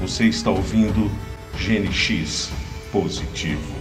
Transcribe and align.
Você 0.00 0.26
está 0.26 0.48
ouvindo 0.48 1.10
GNX 1.56 2.50
Positivo. 2.92 3.74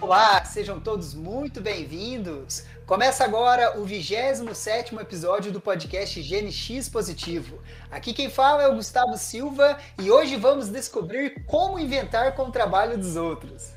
Olá, 0.00 0.44
sejam 0.44 0.78
todos 0.78 1.12
muito 1.12 1.60
bem-vindos. 1.60 2.62
Começa 2.86 3.24
agora 3.24 3.76
o 3.76 3.84
27º 3.84 5.00
episódio 5.00 5.50
do 5.50 5.60
podcast 5.60 6.22
GNX 6.22 6.88
Positivo. 6.88 7.58
Aqui 7.90 8.12
quem 8.12 8.30
fala 8.30 8.62
é 8.62 8.68
o 8.68 8.76
Gustavo 8.76 9.18
Silva 9.18 9.76
e 10.00 10.12
hoje 10.12 10.36
vamos 10.36 10.68
descobrir 10.68 11.44
como 11.44 11.76
inventar 11.76 12.36
com 12.36 12.44
o 12.44 12.52
trabalho 12.52 12.96
dos 12.96 13.16
outros. 13.16 13.75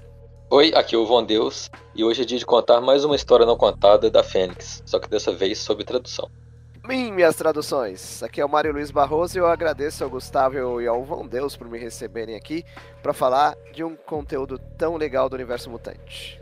Oi, 0.52 0.72
aqui 0.74 0.96
é 0.96 0.98
o 0.98 1.06
Von 1.06 1.24
Deus 1.24 1.70
e 1.94 2.04
hoje 2.04 2.24
é 2.24 2.26
dia 2.26 2.40
de 2.40 2.46
contar 2.46 2.82
mais 2.82 3.06
uma 3.06 3.16
história 3.16 3.46
não 3.46 3.56
contada 3.56 4.10
da 4.10 4.24
Fênix, 4.24 4.82
só 4.84 4.98
que 4.98 5.08
dessa 5.08 5.32
vez 5.32 5.60
sob 5.60 5.84
tradução. 5.84 6.28
Bem, 6.88 7.12
minhas 7.12 7.36
traduções. 7.36 8.24
Aqui 8.24 8.42
é 8.42 8.46
o 8.46 8.50
Mário 8.50 8.74
Luiz 8.74 8.90
Barroso 8.90 9.38
e 9.38 9.40
eu 9.40 9.46
agradeço 9.46 10.04
ao 10.04 10.10
Gustavo 10.10 10.82
e 10.82 10.88
ao 10.88 11.04
Von 11.04 11.28
Deus 11.28 11.56
por 11.56 11.70
me 11.70 11.78
receberem 11.78 12.36
aqui 12.36 12.66
para 13.04 13.14
falar 13.14 13.56
de 13.72 13.84
um 13.84 13.96
conteúdo 13.96 14.58
tão 14.76 14.98
legal 14.98 15.30
do 15.30 15.36
universo 15.36 15.70
mutante. 15.70 16.39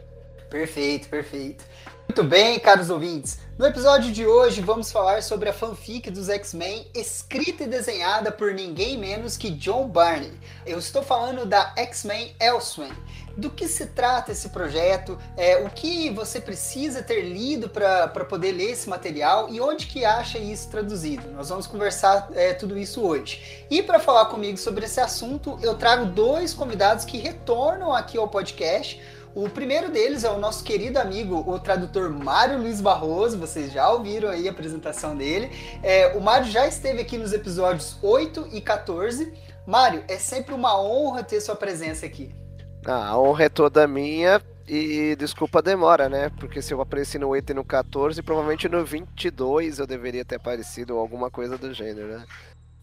Perfeito, 0.49 1.09
perfeito. 1.09 1.65
Muito 2.07 2.23
bem, 2.23 2.57
caros 2.59 2.89
ouvintes. 2.89 3.37
No 3.59 3.65
episódio 3.65 4.11
de 4.11 4.25
hoje 4.25 4.61
vamos 4.61 4.91
falar 4.91 5.21
sobre 5.21 5.49
a 5.49 5.53
fanfic 5.53 6.09
dos 6.09 6.29
X-Men, 6.29 6.87
escrita 6.95 7.63
e 7.63 7.67
desenhada 7.67 8.31
por 8.31 8.53
ninguém 8.53 8.97
menos 8.97 9.35
que 9.35 9.49
John 9.49 9.87
Barney. 9.87 10.31
Eu 10.65 10.79
estou 10.79 11.03
falando 11.03 11.45
da 11.45 11.73
X-Men 11.75 12.33
Elsewhere. 12.39 12.95
Do 13.35 13.51
que 13.51 13.67
se 13.67 13.87
trata 13.87 14.31
esse 14.31 14.49
projeto? 14.49 15.15
É, 15.35 15.57
o 15.57 15.70
que 15.70 16.09
você 16.09 16.41
precisa 16.41 17.03
ter 17.03 17.21
lido 17.21 17.70
para 17.70 18.07
poder 18.26 18.51
ler 18.51 18.71
esse 18.71 18.89
material 18.89 19.49
e 19.49 19.61
onde 19.61 19.85
que 19.85 20.04
acha 20.04 20.39
isso 20.39 20.70
traduzido? 20.70 21.29
Nós 21.32 21.49
vamos 21.49 21.67
conversar 21.67 22.29
é, 22.34 22.54
tudo 22.54 22.77
isso 22.77 23.05
hoje. 23.05 23.65
E 23.70 23.84
para 23.84 23.99
falar 23.99 24.26
comigo 24.26 24.57
sobre 24.57 24.85
esse 24.85 24.99
assunto, 24.99 25.59
eu 25.61 25.76
trago 25.76 26.05
dois 26.05 26.51
convidados 26.54 27.05
que 27.05 27.20
retornam 27.20 27.93
aqui 27.93 28.17
ao 28.17 28.27
podcast. 28.27 28.99
O 29.38 29.48
primeiro 29.48 29.91
deles 29.91 30.24
é 30.24 30.32
o 30.32 30.40
nosso 30.40 30.63
querido 30.63 30.98
amigo, 30.98 31.43
o 31.48 31.60
tradutor 31.60 32.10
Mário 32.10 32.57
Luiz 32.57 32.82
Barroso. 32.82 33.38
Vocês 33.38 33.71
já 33.71 33.88
ouviram 33.88 34.29
aí 34.29 34.48
a 34.48 34.52
apresentação 34.52 35.16
dele. 35.16 35.52
É, 35.84 36.18
o 36.18 36.20
Mário 36.20 36.48
já 36.48 36.66
esteve 36.66 37.02
aqui 37.02 37.20
nos 37.20 37.32
episódios 37.32 37.99
8 38.02 38.48
e 38.52 38.60
14. 38.60 39.32
Mário, 39.63 40.04
é 40.07 40.18
sempre 40.18 40.55
uma 40.55 40.82
honra 40.82 41.24
ter 41.24 41.40
sua 41.40 41.55
presença 41.55 42.04
aqui. 42.04 42.34
Ah, 42.84 43.10
a 43.10 43.20
honra 43.20 43.44
é 43.44 43.49
toda 43.49 43.88
minha 43.88 44.41
e 44.68 45.16
desculpa 45.20 45.60
a 45.60 45.62
demora, 45.62 46.10
né? 46.10 46.32
Porque 46.40 46.60
se 46.60 46.74
eu 46.74 46.82
apareci 46.82 47.20
no 47.20 47.27
8 47.27 47.51
e 47.51 47.54
no 47.54 47.63
14, 47.63 48.24
provavelmente 48.24 48.68
no 48.68 48.84
22 48.84 49.77
eu 49.77 49.85
deveria 49.85 50.26
ter 50.26 50.38
aparecido 50.38 50.96
ou 50.96 50.99
alguma 50.99 51.29
coisa 51.29 51.60
do 51.60 51.72
gênero, 51.72 52.07
né? 52.07 52.26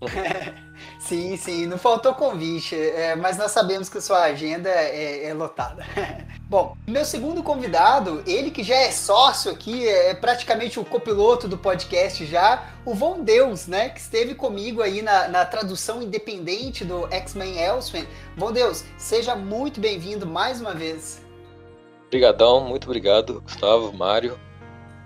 sim, 0.98 1.36
sim, 1.36 1.66
não 1.66 1.78
faltou 1.78 2.14
convite, 2.14 2.74
é, 2.74 3.14
mas 3.16 3.36
nós 3.38 3.50
sabemos 3.52 3.88
que 3.88 4.00
sua 4.00 4.22
agenda 4.22 4.68
é, 4.68 5.26
é, 5.26 5.34
lotada. 5.34 5.84
Bom, 6.48 6.76
meu 6.86 7.04
segundo 7.04 7.42
convidado, 7.42 8.22
ele 8.26 8.50
que 8.50 8.62
já 8.62 8.74
é 8.74 8.90
sócio 8.90 9.50
aqui, 9.50 9.88
é 9.88 10.14
praticamente 10.14 10.78
o 10.78 10.84
copiloto 10.84 11.48
do 11.48 11.56
podcast 11.56 12.24
já, 12.26 12.70
o 12.84 12.94
Von 12.94 13.22
Deus, 13.22 13.66
né, 13.66 13.88
que 13.88 14.00
esteve 14.00 14.34
comigo 14.34 14.82
aí 14.82 15.00
na, 15.00 15.28
na 15.28 15.44
tradução 15.44 16.02
independente 16.02 16.84
do 16.84 17.06
X-Men 17.12 17.58
Elsewhere. 17.58 18.08
Von 18.36 18.52
Deus, 18.52 18.84
seja 18.98 19.34
muito 19.34 19.80
bem-vindo 19.80 20.26
mais 20.26 20.60
uma 20.60 20.74
vez. 20.74 21.22
Obrigadão, 22.06 22.60
muito 22.60 22.84
obrigado, 22.84 23.40
Gustavo, 23.40 23.92
Mário. 23.92 24.38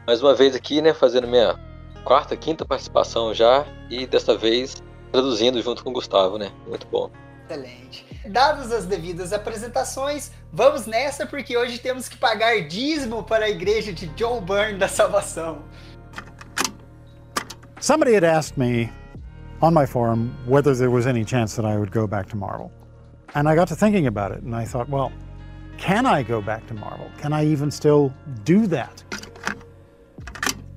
Mais 0.06 0.22
uma 0.22 0.34
vez 0.34 0.55
aqui, 0.55 0.83
né, 0.83 0.92
fazendo 0.92 1.27
minha 1.27 1.68
quarta, 2.05 2.37
quinta 2.37 2.65
participação 2.65 3.35
já 3.35 3.67
e 3.91 4.06
dessa 4.06 4.37
vez 4.37 4.83
traduzindo 5.12 5.61
junto 5.62 5.83
com 5.83 5.91
o 5.91 5.93
Gustavo, 5.93 6.39
né? 6.39 6.50
Muito 6.67 6.87
bom. 6.89 7.11
Excelente. 7.49 8.06
Dadas 8.27 8.71
as 8.72 8.84
devidas 8.84 9.33
apresentações, 9.33 10.31
vamos 10.53 10.87
nessa 10.87 11.27
porque 11.27 11.56
hoje 11.56 11.78
temos 11.78 12.09
que 12.09 12.17
pagar 12.17 12.61
dízimo 12.69 13.22
para 13.22 13.47
a 13.47 13.49
igreja 13.49 13.93
de 13.93 14.06
John 14.09 14.43
Byrne 14.43 14.78
da 14.78 14.89
Salvação. 14.89 15.62
Somebody 17.81 18.15
had 18.15 18.25
asked 18.25 18.59
me 18.59 18.91
on 19.62 19.72
my 19.72 19.87
forum 19.87 20.31
whether 20.47 20.75
there 20.75 20.91
was 20.91 21.06
any 21.06 21.25
chance 21.25 21.56
that 21.56 21.67
I 21.67 21.78
would 21.78 21.93
go 21.93 22.06
back 22.06 22.28
to 22.31 22.37
Marvel. 22.37 22.71
And 23.34 23.49
I 23.49 23.55
got 23.55 23.69
to 23.69 23.77
thinking 23.77 24.06
about 24.06 24.33
it 24.33 24.43
and 24.43 24.55
I 24.55 24.67
thought, 24.67 24.91
well, 24.91 25.11
can 25.78 26.06
I 26.06 26.22
go 26.22 26.43
back 26.43 26.67
to 26.67 26.75
Marvel? 26.75 27.06
Can 27.19 27.33
I 27.33 27.47
even 27.47 27.71
still 27.71 28.12
do 28.45 28.67
that? 28.67 29.03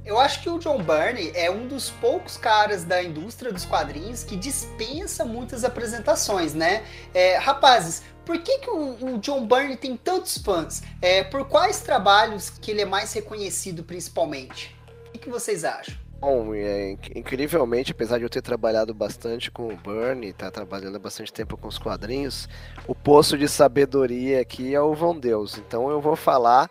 Eu 0.04 0.20
acho 0.20 0.42
que 0.42 0.50
o 0.50 0.58
John 0.58 0.82
Byrne 0.82 1.32
é 1.36 1.52
um 1.52 1.68
dos 1.68 1.92
poucos 1.92 2.36
caras 2.36 2.84
da 2.84 3.04
indústria 3.04 3.54
dos 3.54 3.66
quadrinhos 3.66 4.24
que 4.24 4.36
dispensa 4.36 5.24
muitas 5.24 5.64
apresentações, 5.64 6.56
né? 6.56 6.84
É, 7.14 7.38
rapazes, 7.38 8.02
por 8.26 8.40
que, 8.40 8.58
que 8.60 8.70
o, 8.70 9.16
o, 9.16 9.18
John 9.20 9.46
Byrne 9.46 9.78
tem 9.78 9.96
tantos 9.96 10.40
fãs? 10.40 10.82
É, 11.00 11.24
por 11.24 11.48
quais 11.48 11.82
trabalhos 11.82 12.50
que 12.50 12.72
ele 12.72 12.82
é 12.82 12.86
mais 12.86 13.14
reconhecido 13.14 13.84
principalmente? 13.84 14.76
O 15.08 15.12
que, 15.12 15.20
que 15.20 15.30
vocês 15.30 15.64
acham? 15.64 15.94
Bom, 16.20 16.54
é, 16.56 16.98
incrivelmente, 17.16 17.92
apesar 17.92 18.18
de 18.18 18.24
eu 18.24 18.30
ter 18.30 18.42
trabalhado 18.42 18.94
bastante 18.94 19.52
com 19.52 19.68
o 19.68 19.76
Burn 19.76 20.26
e 20.26 20.30
estar 20.30 20.48
tá 20.48 20.52
trabalhando 20.52 21.00
bastante 21.00 21.32
tempo 21.32 21.58
com 21.58 21.68
os 21.68 21.78
quadrinhos, 21.78 22.50
o 22.88 22.96
poço 22.96 23.38
de 23.38 23.48
sabedoria 23.48 24.42
aqui 24.42 24.74
é 24.74 24.82
o 24.82 24.96
Von 24.96 25.20
Deus. 25.20 25.60
Então 25.60 25.90
eu 25.90 26.02
vou 26.02 26.16
falar 26.16 26.70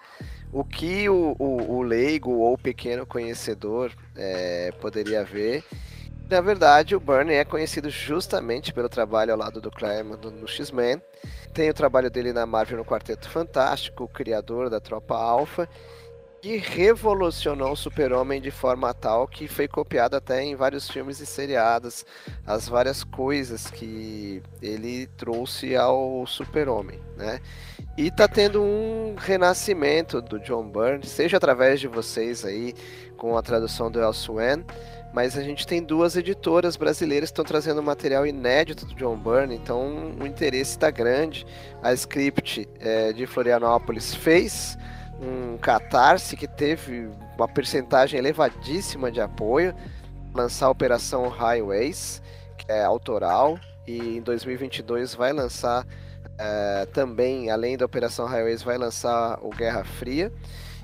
o 0.53 0.65
que 0.65 1.09
o, 1.09 1.37
o, 1.39 1.77
o 1.77 1.83
leigo 1.83 2.31
ou 2.33 2.59
pequeno 2.59 3.07
conhecedor 3.07 3.93
é, 4.17 4.73
poderia 4.81 5.25
ver. 5.25 5.65
Na 6.29 6.41
verdade, 6.41 6.95
o 6.95 7.01
Burnie 7.01 7.35
é 7.35 7.45
conhecido 7.45 7.91
justamente 7.91 8.73
pelo 8.73 8.89
trabalho 8.89 9.33
ao 9.33 9.39
lado 9.39 9.61
do 9.61 9.71
Claremont 9.71 10.25
no 10.31 10.47
X-Men. 10.47 11.03
Tem 11.53 11.69
o 11.69 11.75
trabalho 11.75 12.09
dele 12.09 12.33
na 12.33 12.47
Marvel 12.47 12.79
no 12.79 12.85
Quarteto 12.85 13.29
Fantástico, 13.29 14.05
o 14.05 14.09
criador 14.09 14.71
da 14.71 14.79
Tropa 14.81 15.17
Alpha, 15.17 15.69
que 16.41 16.57
revolucionou 16.57 17.73
o 17.73 17.77
Super-Homem 17.77 18.41
de 18.41 18.51
forma 18.51 18.93
tal 18.95 19.29
que 19.29 19.47
foi 19.47 19.69
copiado 19.69 20.17
até 20.17 20.43
em 20.43 20.57
vários 20.57 20.91
filmes 20.91 21.21
e 21.21 21.27
seriados, 21.27 22.05
as 22.47 22.69
várias 22.69 23.05
coisas 23.05 23.71
que 23.71 24.43
ele 24.63 25.07
trouxe 25.19 25.77
ao 25.77 26.27
Super-Homem, 26.27 26.99
né? 27.17 27.41
E 27.97 28.11
tá 28.11 28.27
tendo 28.27 28.63
um 28.63 29.15
renascimento 29.19 30.23
do 30.23 30.39
John 30.39 30.67
Byrne, 30.71 31.07
seja 31.07 31.37
através 31.37 31.79
de 31.79 31.89
vocês 31.89 32.45
aí, 32.45 32.75
com 33.19 33.37
a 33.37 33.43
tradução 33.43 33.91
do 33.91 34.01
Elsewhere, 34.01 34.65
mas 35.13 35.37
a 35.37 35.43
gente 35.43 35.67
tem 35.67 35.83
duas 35.83 36.17
editoras 36.17 36.77
brasileiras 36.77 37.29
que 37.29 37.33
estão 37.33 37.45
trazendo 37.45 37.83
material 37.83 38.27
inédito 38.27 38.87
do 38.87 38.95
John 38.95 39.19
Byrne, 39.19 39.57
então 39.57 40.15
o 40.19 40.27
interesse 40.27 40.71
está 40.71 40.91
grande. 40.91 41.45
A 41.83 41.93
Script 41.93 42.67
é, 42.79 43.13
de 43.13 43.27
Florianópolis 43.27 44.15
fez 44.15 44.79
um 45.21 45.59
catarse 45.59 46.37
que 46.37 46.49
teve 46.49 47.11
uma 47.37 47.47
percentagem 47.47 48.19
elevadíssima 48.19 49.11
de 49.11 49.21
apoio, 49.21 49.75
lançar 50.35 50.67
a 50.67 50.71
Operação 50.71 51.29
Highways, 51.29 52.23
que 52.57 52.71
é 52.71 52.83
autoral, 52.83 53.59
e 53.87 54.17
em 54.17 54.23
2022 54.23 55.15
vai 55.15 55.33
lançar 55.33 55.87
é, 56.39 56.87
também, 56.87 57.51
além 57.51 57.77
da 57.77 57.85
Operação 57.85 58.27
Highways, 58.27 58.63
vai 58.63 58.79
lançar 58.79 59.39
o 59.43 59.51
Guerra 59.51 59.85
Fria. 59.85 60.33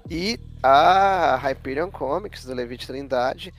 E 0.09 0.39
a 0.63 1.37
Hyperion 1.37 1.91
Comics, 1.91 2.45
do 2.45 2.55
Levite 2.55 2.87
Trindade, 2.87 3.53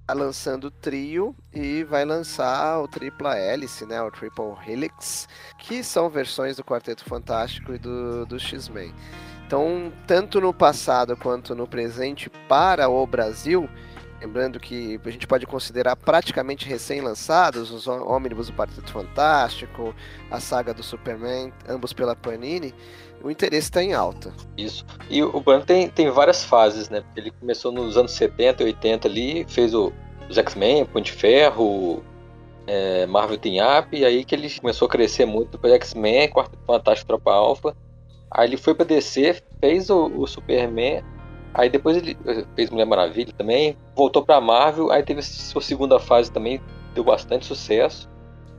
está 0.00 0.12
lançando 0.12 0.64
o 0.64 0.70
trio 0.70 1.34
e 1.52 1.82
vai 1.84 2.04
lançar 2.04 2.78
o 2.80 2.88
Tripla 2.88 3.36
Hélice, 3.36 3.86
né, 3.86 4.02
o 4.02 4.10
Triple 4.10 4.54
Helix, 4.66 5.26
que 5.58 5.82
são 5.82 6.10
versões 6.10 6.56
do 6.56 6.64
Quarteto 6.64 7.04
Fantástico 7.04 7.72
e 7.72 7.78
do, 7.78 8.26
do 8.26 8.38
X-Men. 8.38 8.92
Então, 9.46 9.92
tanto 10.06 10.40
no 10.40 10.52
passado 10.52 11.16
quanto 11.16 11.54
no 11.54 11.66
presente 11.66 12.30
para 12.48 12.88
o 12.88 13.06
Brasil, 13.06 13.68
lembrando 14.20 14.58
que 14.58 14.98
a 15.04 15.10
gente 15.10 15.26
pode 15.26 15.46
considerar 15.46 15.96
praticamente 15.96 16.66
recém-lançados 16.66 17.70
os 17.70 17.86
ônibus 17.86 18.46
do 18.46 18.54
Partido 18.54 18.90
Fantástico, 18.90 19.94
a 20.30 20.40
saga 20.40 20.72
do 20.72 20.82
Superman, 20.82 21.52
ambos 21.68 21.92
pela 21.92 22.16
Panini, 22.16 22.74
o 23.22 23.30
interesse 23.30 23.68
está 23.68 23.82
em 23.82 23.92
alta. 23.92 24.32
Isso. 24.56 24.84
E 25.10 25.22
o 25.22 25.40
Branco 25.40 25.66
tem, 25.66 25.88
tem 25.88 26.10
várias 26.10 26.44
fases, 26.44 26.88
né? 26.88 27.02
Ele 27.16 27.30
começou 27.30 27.70
nos 27.70 27.96
anos 27.96 28.12
70 28.12 28.62
e 28.62 28.66
80 28.66 29.08
ali, 29.08 29.46
fez 29.48 29.74
o, 29.74 29.92
os 30.28 30.38
X-Men, 30.38 30.86
Punho 30.86 31.04
de 31.04 31.12
Ferro, 31.12 32.02
é, 32.66 33.06
Marvel 33.06 33.38
Team 33.38 33.56
Up, 33.78 33.96
e 33.96 34.04
aí 34.04 34.24
que 34.24 34.34
ele 34.34 34.50
começou 34.58 34.86
a 34.86 34.90
crescer 34.90 35.26
muito 35.26 35.52
depois 35.52 35.72
X-Men, 35.74 36.30
Quarteto 36.30 36.62
Fantástico 36.66 37.08
Tropa 37.08 37.32
Alpha, 37.32 37.76
Aí 38.34 38.48
ele 38.48 38.56
foi 38.56 38.74
pra 38.74 38.84
DC, 38.84 39.40
fez 39.60 39.88
o, 39.88 40.06
o 40.06 40.26
Superman, 40.26 41.04
aí 41.54 41.70
depois 41.70 41.96
ele 41.96 42.16
fez 42.56 42.68
Mulher 42.68 42.84
Maravilha 42.84 43.32
também, 43.32 43.76
voltou 43.94 44.24
pra 44.24 44.40
Marvel, 44.40 44.90
aí 44.90 45.04
teve 45.04 45.22
sua 45.22 45.62
segunda 45.62 46.00
fase 46.00 46.32
também, 46.32 46.60
deu 46.94 47.04
bastante 47.04 47.46
sucesso. 47.46 48.10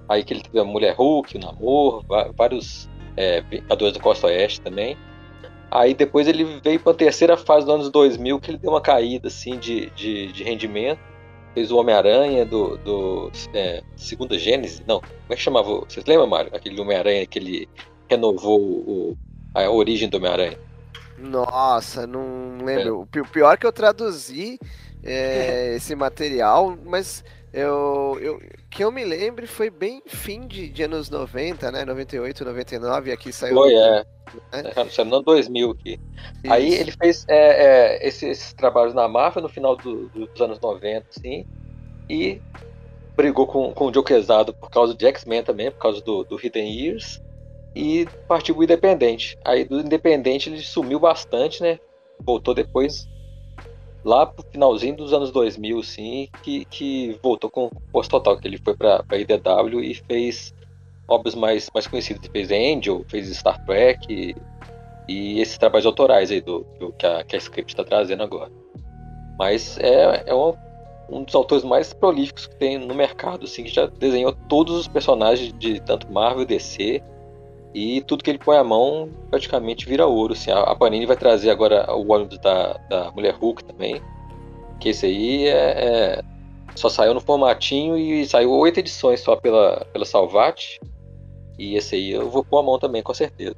Aí 0.07 0.23
que 0.23 0.33
ele 0.33 0.41
teve 0.41 0.59
a 0.59 0.63
Mulher 0.63 0.95
Hulk, 0.95 1.35
o 1.35 1.39
Namor, 1.41 2.05
vários 2.37 2.89
é, 3.17 3.41
Vingadores 3.41 3.93
do 3.93 3.99
Costa 3.99 4.27
Oeste 4.27 4.61
também. 4.61 4.97
Aí 5.69 5.93
depois 5.93 6.25
ele 6.25 6.45
veio 6.63 6.79
para 6.79 6.93
a 6.93 6.95
terceira 6.95 7.35
fase 7.35 7.65
dos 7.65 7.75
anos 7.75 7.89
2000, 7.89 8.39
que 8.39 8.51
ele 8.51 8.57
deu 8.57 8.71
uma 8.71 8.79
caída 8.79 9.27
assim 9.27 9.57
de, 9.57 9.89
de, 9.89 10.31
de 10.31 10.43
rendimento. 10.43 10.99
Fez 11.53 11.71
o 11.71 11.77
Homem-Aranha 11.77 12.45
do, 12.45 12.77
do 12.77 13.31
é, 13.53 13.81
Segunda 13.95 14.37
Gênese. 14.37 14.83
Não, 14.87 14.99
como 14.99 15.13
é 15.29 15.35
que 15.35 15.41
chamava? 15.41 15.79
Vocês 15.79 16.05
lembram, 16.05 16.27
Mário? 16.27 16.51
Aquele 16.53 16.79
Homem-Aranha 16.79 17.25
que 17.25 17.39
ele 17.39 17.69
renovou 18.09 18.59
o, 18.59 19.17
a 19.63 19.69
origem 19.69 20.09
do 20.09 20.17
Homem-Aranha. 20.17 20.57
Nossa, 21.17 22.05
não 22.05 22.57
lembro. 22.63 23.07
É. 23.13 23.19
O 23.21 23.25
pior 23.25 23.57
que 23.57 23.65
eu 23.65 23.71
traduzi 23.71 24.59
é, 25.03 25.75
esse 25.77 25.95
material, 25.95 26.77
mas 26.85 27.23
eu, 27.53 28.17
eu, 28.21 28.41
que 28.69 28.83
eu 28.83 28.91
me 28.91 29.05
lembre 29.05 29.47
foi 29.47 29.69
bem 29.69 30.01
fim 30.05 30.45
de, 30.45 30.67
de 30.67 30.83
anos 30.83 31.09
90, 31.09 31.71
né? 31.71 31.85
98, 31.85 32.43
99, 32.43 33.09
e 33.09 33.13
aqui 33.13 33.31
saiu. 33.31 33.55
Foi, 33.55 33.73
é. 33.73 34.05
Né? 34.51 34.89
Saiu 34.89 35.05
no 35.05 35.21
2000 35.21 35.71
aqui. 35.71 35.99
Isso. 36.43 36.53
Aí 36.53 36.73
ele 36.73 36.91
fez 36.91 37.25
é, 37.29 37.37
é, 37.37 38.07
esses, 38.07 38.51
trabalhos 38.53 38.93
na 38.93 39.07
máfia 39.07 39.41
no 39.41 39.47
final 39.47 39.77
do, 39.77 40.09
dos 40.09 40.41
anos 40.41 40.59
90, 40.59 41.05
sim. 41.11 41.45
E 42.09 42.41
brigou 43.15 43.47
com, 43.47 43.71
com 43.73 43.85
o 43.85 43.93
Joe 43.93 44.03
Quesado 44.03 44.53
por 44.53 44.69
causa 44.69 44.93
do 44.93 45.07
X-Men 45.07 45.41
também, 45.41 45.71
por 45.71 45.79
causa 45.79 46.01
do, 46.01 46.25
do 46.25 46.37
Hidden 46.37 46.69
Years. 46.69 47.21
E 47.75 48.07
partiu 48.27 48.57
o 48.57 48.63
Independente. 48.63 49.37
Aí 49.43 49.65
do 49.65 49.79
Independente 49.79 50.49
ele 50.49 50.59
sumiu 50.61 50.99
bastante, 50.99 51.61
né? 51.61 51.79
Voltou 52.19 52.53
depois 52.53 53.07
lá 54.05 54.25
pro 54.25 54.45
finalzinho 54.51 54.95
dos 54.95 55.11
anos 55.11 55.31
2000, 55.31 55.81
sim, 55.81 56.29
que, 56.43 56.63
que 56.65 57.19
voltou 57.23 57.49
com 57.49 57.71
posto 57.91 58.11
total, 58.11 58.37
que 58.37 58.47
ele 58.47 58.59
foi 58.63 58.75
pra, 58.75 59.01
pra 59.01 59.17
IDW 59.17 59.81
e 59.81 59.95
fez 59.95 60.53
obras 61.07 61.33
mais, 61.33 61.69
mais 61.73 61.87
conhecidas. 61.87 62.29
Fez 62.31 62.51
Angel, 62.51 63.03
fez 63.09 63.27
Star 63.35 63.63
Trek 63.65 64.05
e, 64.13 64.35
e 65.07 65.41
esses 65.41 65.57
trabalhos 65.57 65.87
autorais 65.87 66.31
aí 66.31 66.39
do, 66.39 66.65
do 66.79 66.93
que, 66.93 67.05
a, 67.05 67.23
que 67.23 67.35
a 67.35 67.39
Script 67.39 67.73
está 67.73 67.83
trazendo 67.83 68.23
agora. 68.23 68.51
Mas 69.37 69.77
é, 69.79 70.23
é 70.27 70.35
um, 70.35 70.53
um 71.09 71.23
dos 71.23 71.33
autores 71.33 71.63
mais 71.63 71.91
prolíficos 71.91 72.47
que 72.47 72.55
tem 72.55 72.77
no 72.77 72.93
mercado, 72.93 73.45
assim, 73.45 73.63
que 73.63 73.73
já 73.73 73.87
desenhou 73.87 74.33
todos 74.47 74.75
os 74.75 74.87
personagens 74.87 75.51
de 75.57 75.79
tanto 75.81 76.11
Marvel 76.11 76.43
e 76.43 76.45
DC. 76.45 77.03
E 77.75 77.99
tudo 77.99 78.23
que 78.23 78.29
ele 78.29 78.39
põe 78.39 78.55
a 78.55 78.63
mão 78.63 79.09
praticamente 79.29 79.85
vira 79.85 80.07
ouro. 80.07 80.31
Assim. 80.31 80.49
A, 80.49 80.73
Panini 80.73 81.05
vai 81.05 81.17
trazer 81.17 81.49
agora 81.49 81.93
o 81.93 82.09
ônibus 82.09 82.39
da, 82.39 82.77
da 82.89 83.11
Mulher 83.11 83.35
Hulk 83.35 83.65
também. 83.65 84.01
Que 84.79 84.89
esse 84.89 85.05
aí 85.05 85.45
é, 85.47 85.51
é, 85.51 86.23
só 86.73 86.87
saiu 86.87 87.13
no 87.13 87.19
formatinho 87.19 87.97
e 87.97 88.25
saiu 88.25 88.49
oito 88.51 88.79
edições 88.79 89.19
só 89.19 89.35
pela, 89.35 89.85
pela 89.91 90.05
Salvat. 90.05 90.79
E 91.59 91.75
esse 91.75 91.95
aí 91.95 92.11
eu 92.11 92.29
vou 92.29 92.45
pôr 92.45 92.59
a 92.59 92.63
mão 92.63 92.79
também, 92.79 93.03
com 93.03 93.13
certeza. 93.13 93.57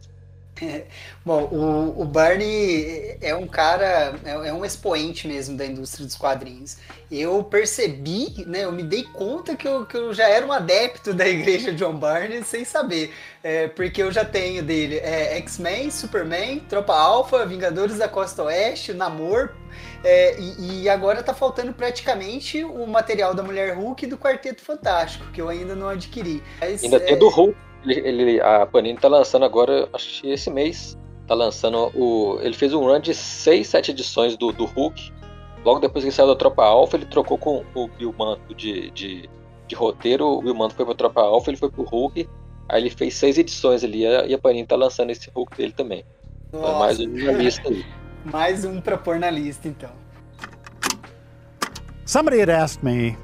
Bom, 1.26 1.44
o, 1.52 2.02
o 2.02 2.06
Barney 2.06 3.18
é 3.22 3.36
um 3.36 3.48
cara, 3.48 4.16
é, 4.24 4.50
é 4.50 4.54
um 4.54 4.64
expoente 4.64 5.28
mesmo 5.28 5.58
da 5.58 5.66
indústria 5.66 6.06
dos 6.06 6.16
quadrinhos. 6.16 6.78
Eu 7.12 7.44
percebi, 7.44 8.46
né, 8.46 8.66
eu 8.66 8.72
me 8.72 8.84
dei 8.84 9.04
conta 9.04 9.56
que 9.56 9.68
eu, 9.68 9.86
que 9.86 9.96
eu 9.96 10.14
já 10.14 10.28
era 10.28 10.46
um 10.46 10.52
adepto 10.52 11.14
da 11.14 11.28
igreja 11.28 11.72
John 11.72 11.96
Barney 11.96 12.44
sem 12.44 12.66
saber, 12.66 13.14
é, 13.44 13.68
porque 13.68 14.02
eu 14.02 14.12
já 14.12 14.26
tenho 14.26 14.64
dele 14.64 14.98
é, 14.98 15.38
X-Men, 15.38 15.90
Superman, 15.92 16.60
Tropa 16.68 16.96
Alpha, 16.96 17.46
Vingadores 17.46 17.98
da 17.98 18.08
Costa 18.08 18.44
Oeste, 18.44 18.94
Namor, 18.94 19.54
é, 20.04 20.40
e, 20.40 20.84
e, 20.84 20.90
agora 20.90 21.22
tá 21.22 21.34
faltando 21.34 21.74
praticamente 21.74 22.64
o 22.64 22.88
material 22.88 23.34
da 23.34 23.44
Mulher 23.44 23.76
Hulk 23.76 24.06
e 24.06 24.08
do 24.08 24.18
Quarteto 24.18 24.62
Fantástico, 24.62 25.26
que 25.32 25.42
eu 25.42 25.50
ainda 25.50 25.76
não 25.76 25.90
adquiri. 25.90 26.42
Mas, 26.60 26.84
ainda 26.84 27.00
tem 27.00 27.18
do 27.18 27.30
Hulk 27.30 27.67
ele, 27.86 28.22
ele, 28.22 28.42
a 28.42 28.66
Panini 28.66 28.98
tá 28.98 29.08
lançando 29.08 29.46
agora, 29.46 29.88
acho 29.94 30.22
que 30.22 30.30
esse 30.30 30.50
mês, 30.50 30.98
tá 31.28 31.36
lançando 31.36 31.92
o. 31.96 32.40
Ele 32.42 32.54
fez 32.54 32.74
um 32.74 32.80
run 32.80 33.00
de 33.00 33.14
6, 33.14 33.68
7 33.68 33.92
edições 33.92 34.38
do, 34.38 34.52
do 34.52 34.66
Hulk. 34.66 35.12
Logo 35.64 35.80
depois 35.80 36.04
que 36.06 36.12
saiu 36.12 36.28
da 36.28 36.36
Tropa 36.36 36.64
Alpha, 36.64 36.96
ele 36.96 37.06
trocou 37.06 37.38
com 37.38 37.64
o 37.76 37.88
Bill 37.90 38.16
Manto 38.18 38.56
de, 38.56 38.90
de, 38.92 39.30
de 39.68 39.76
roteiro. 39.76 40.26
O 40.26 40.42
Bill 40.42 40.56
Manto 40.56 40.76
foi 40.76 40.86
pra 40.86 40.96
Tropa 40.96 41.22
Alpha, 41.22 41.50
ele 41.50 41.58
foi 41.58 41.70
pro 41.70 41.84
Hulk. 41.84 42.28
Aí 42.70 42.82
ele 42.82 42.90
fez 42.90 43.14
seis 43.16 43.38
edições 43.38 43.84
ali 43.84 44.04
e 44.04 44.34
a 44.34 44.38
Panini 44.38 44.66
tá 44.66 44.76
lançando 44.76 45.10
esse 45.10 45.30
Hulk 45.30 45.58
dele 45.58 45.74
também. 45.74 46.06
Então, 46.48 46.80
mais 46.80 47.00
um 47.00 47.08
na 47.08 47.32
lista 47.34 47.70
aí. 47.70 47.86
mais 48.24 48.66
um 48.66 48.80
pra 48.80 48.98
pôr 48.98 49.20
na 49.20 49.30
lista, 49.30 49.68
então. 49.68 49.90
Somebody 52.06 52.40
had 52.40 52.50
asked 52.50 52.84
me 52.84 53.18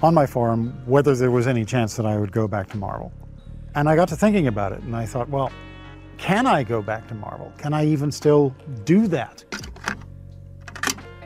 on 0.00 0.14
my 0.14 0.26
forum 0.26 0.72
whether 0.86 1.16
there 1.16 1.30
was 1.30 1.48
any 1.48 1.64
chance 1.64 1.96
that 1.96 2.06
I 2.06 2.16
would 2.16 2.32
go 2.32 2.46
back 2.46 2.70
to 2.70 2.78
Marvel. 2.78 3.10
And 3.74 3.88
I 3.88 3.96
got 3.96 4.08
to 4.08 4.16
thinking 4.16 4.48
about 4.48 4.72
it, 4.72 4.82
and 4.82 4.94
I 4.94 5.06
thought, 5.06 5.30
well, 5.30 5.50
can 6.18 6.46
I 6.46 6.62
go 6.62 6.82
back 6.82 7.08
to 7.08 7.14
Marvel? 7.14 7.50
Can 7.56 7.72
I 7.72 7.86
even 7.86 8.12
still 8.12 8.54
do 8.84 9.08
that? 9.08 9.44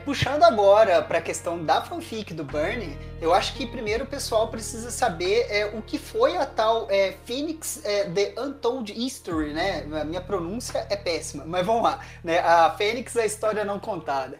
Puxando 0.05 0.43
agora 0.43 1.01
para 1.01 1.17
a 1.17 1.21
questão 1.21 1.65
da 1.65 1.81
fanfic 1.81 2.33
do 2.33 2.45
Burnie, 2.45 2.97
eu 3.19 3.33
acho 3.33 3.53
que 3.55 3.67
primeiro 3.67 4.05
o 4.05 4.07
pessoal 4.07 4.47
precisa 4.47 4.89
saber 4.89 5.45
é, 5.49 5.65
o 5.65 5.81
que 5.81 5.99
foi 5.99 6.37
a 6.37 6.45
tal 6.45 6.87
é, 6.89 7.15
Phoenix 7.25 7.81
é, 7.83 8.05
The 8.05 8.41
Untold 8.41 8.93
History, 8.93 9.51
né? 9.51 9.85
A 9.99 10.05
minha 10.05 10.21
pronúncia 10.21 10.87
é 10.89 10.95
péssima, 10.95 11.43
mas 11.45 11.65
vamos 11.65 11.83
lá, 11.83 11.99
né? 12.23 12.39
A 12.39 12.71
Fênix, 12.71 13.17
a 13.17 13.25
história 13.25 13.65
não 13.65 13.77
contada. 13.77 14.39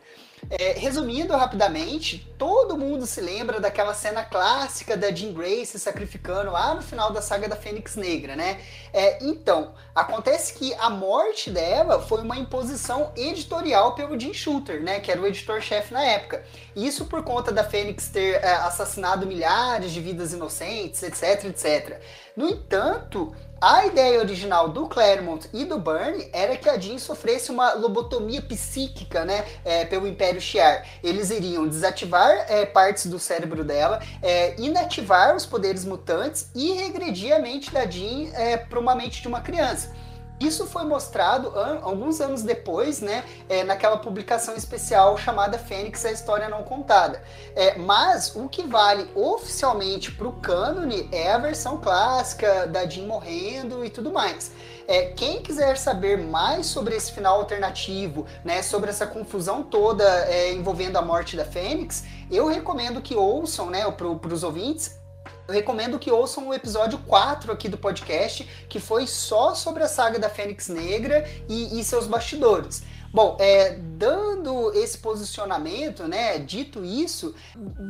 É, 0.49 0.71
resumindo 0.79 1.35
rapidamente, 1.35 2.25
todo 2.37 2.56
mundo 2.75 3.05
se 3.05 3.21
lembra 3.21 3.59
daquela 3.59 3.93
cena 3.93 4.23
clássica 4.23 4.97
da 4.97 5.11
Jean 5.11 5.31
Grey 5.31 5.63
se 5.63 5.77
sacrificando 5.77 6.51
lá 6.51 6.73
no 6.73 6.81
final 6.81 7.13
da 7.13 7.21
saga 7.21 7.47
da 7.47 7.55
Fênix 7.55 7.95
Negra, 7.95 8.35
né? 8.35 8.59
É, 8.91 9.23
então, 9.23 9.73
acontece 9.93 10.55
que 10.55 10.73
a 10.73 10.89
morte 10.89 11.51
dela 11.51 12.01
foi 12.01 12.21
uma 12.21 12.35
imposição 12.35 13.11
editorial 13.15 13.93
pelo 13.93 14.19
Jim 14.19 14.33
Shooter, 14.33 14.81
né? 14.81 14.99
Que 14.99 15.11
era 15.11 15.21
o 15.21 15.27
editor-chefe 15.27 15.93
na 15.93 16.03
época. 16.03 16.43
Isso 16.75 17.05
por 17.05 17.23
conta 17.23 17.51
da 17.51 17.63
Fênix 17.63 18.09
ter 18.09 18.43
é, 18.43 18.53
assassinado 18.55 19.27
milhares 19.27 19.91
de 19.91 20.01
vidas 20.01 20.33
inocentes, 20.33 21.03
etc, 21.03 21.45
etc. 21.45 22.01
No 22.35 22.49
entanto, 22.49 23.35
a 23.59 23.87
ideia 23.87 24.19
original 24.19 24.69
do 24.69 24.87
Claremont 24.87 25.49
e 25.51 25.65
do 25.65 25.79
Byrne 25.79 26.29
era 26.31 26.55
que 26.55 26.69
a 26.69 26.77
Jean 26.77 26.99
sofresse 26.99 27.49
uma 27.49 27.73
lobotomia 27.73 28.39
psíquica, 28.39 29.25
né, 29.25 29.43
é, 29.65 29.83
pelo 29.83 30.07
Império 30.07 30.39
Shi'ar. 30.39 30.85
Eles 31.03 31.31
iriam 31.31 31.67
desativar 31.67 32.45
é, 32.61 32.65
partes 32.65 33.05
do 33.07 33.19
cérebro 33.19 33.63
dela, 33.63 34.01
é, 34.21 34.59
inativar 34.59 35.35
os 35.35 35.45
poderes 35.45 35.85
mutantes 35.85 36.49
e 36.55 36.73
regredir 36.73 37.35
a 37.35 37.39
mente 37.39 37.71
da 37.71 37.85
Jean 37.85 38.29
é, 38.33 38.57
para 38.57 38.79
uma 38.79 38.95
mente 38.95 39.21
de 39.21 39.27
uma 39.27 39.41
criança. 39.41 39.95
Isso 40.39 40.67
foi 40.67 40.83
mostrado 40.83 41.49
an 41.57 41.79
alguns 41.81 42.21
anos 42.21 42.43
depois, 42.43 43.01
né, 43.01 43.23
é, 43.49 43.63
naquela 43.63 43.97
publicação 43.97 44.55
especial 44.55 45.17
chamada 45.17 45.57
Fênix, 45.57 46.05
a 46.05 46.11
História 46.11 46.47
Não 46.47 46.61
Contada. 46.61 47.23
É, 47.55 47.75
mas 47.75 48.35
o 48.35 48.47
que 48.47 48.61
vale 48.61 49.09
oficialmente 49.15 50.11
para 50.11 50.27
o 50.27 50.33
cânone 50.33 51.09
é 51.11 51.31
a 51.31 51.39
versão 51.39 51.79
clássica 51.79 52.67
da 52.67 52.85
Jean 52.85 53.07
morrendo 53.07 53.83
e 53.83 53.89
tudo 53.89 54.11
mais. 54.11 54.51
É, 54.87 55.07
quem 55.07 55.41
quiser 55.41 55.77
saber 55.77 56.17
mais 56.17 56.67
sobre 56.67 56.95
esse 56.95 57.11
final 57.11 57.39
alternativo, 57.39 58.25
né, 58.43 58.63
sobre 58.63 58.89
essa 58.89 59.05
confusão 59.05 59.61
toda 59.61 60.05
é, 60.29 60.53
envolvendo 60.53 60.95
a 60.95 61.01
morte 61.01 61.35
da 61.35 61.43
Fênix, 61.43 62.05
eu 62.31 62.47
recomendo 62.47 63.01
que 63.01 63.13
ouçam, 63.13 63.69
né, 63.69 63.89
para 63.91 64.07
os 64.07 64.43
ouvintes, 64.43 64.97
eu 65.45 65.53
recomendo 65.53 65.99
que 65.99 66.09
ouçam 66.09 66.47
o 66.47 66.53
episódio 66.53 66.99
4 66.99 67.51
aqui 67.51 67.67
do 67.67 67.77
podcast, 67.77 68.43
que 68.69 68.79
foi 68.79 69.05
só 69.07 69.53
sobre 69.53 69.83
a 69.83 69.87
saga 69.89 70.17
da 70.17 70.29
Fênix 70.29 70.69
Negra 70.69 71.29
e, 71.49 71.77
e 71.77 71.83
seus 71.83 72.07
bastidores. 72.07 72.81
Bom, 73.13 73.35
é, 73.39 73.71
dando 73.71 74.73
esse 74.73 74.97
posicionamento, 74.97 76.07
né, 76.07 76.37
dito 76.39 76.85
isso, 76.85 77.35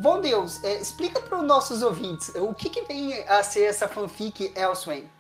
bom 0.02 0.20
Deus, 0.20 0.64
é, 0.64 0.76
explica 0.76 1.20
para 1.20 1.38
os 1.38 1.44
nossos 1.44 1.84
ouvintes 1.84 2.30
o 2.36 2.56
que, 2.56 2.70
que 2.70 2.84
vem 2.84 3.14
a 3.28 3.44
ser 3.44 3.66
essa 3.66 3.88
fanfic 3.88 4.52
Elsewhere. 4.56 5.17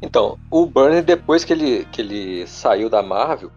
Então, 0.00 0.38
o 0.50 0.64
Burner, 0.64 1.02
depois 1.02 1.44
que 1.44 1.52
ele, 1.52 1.84
que 1.86 2.00
ele 2.00 2.46
saiu 2.46 2.88
da 2.88 3.02
Marvel, 3.02 3.50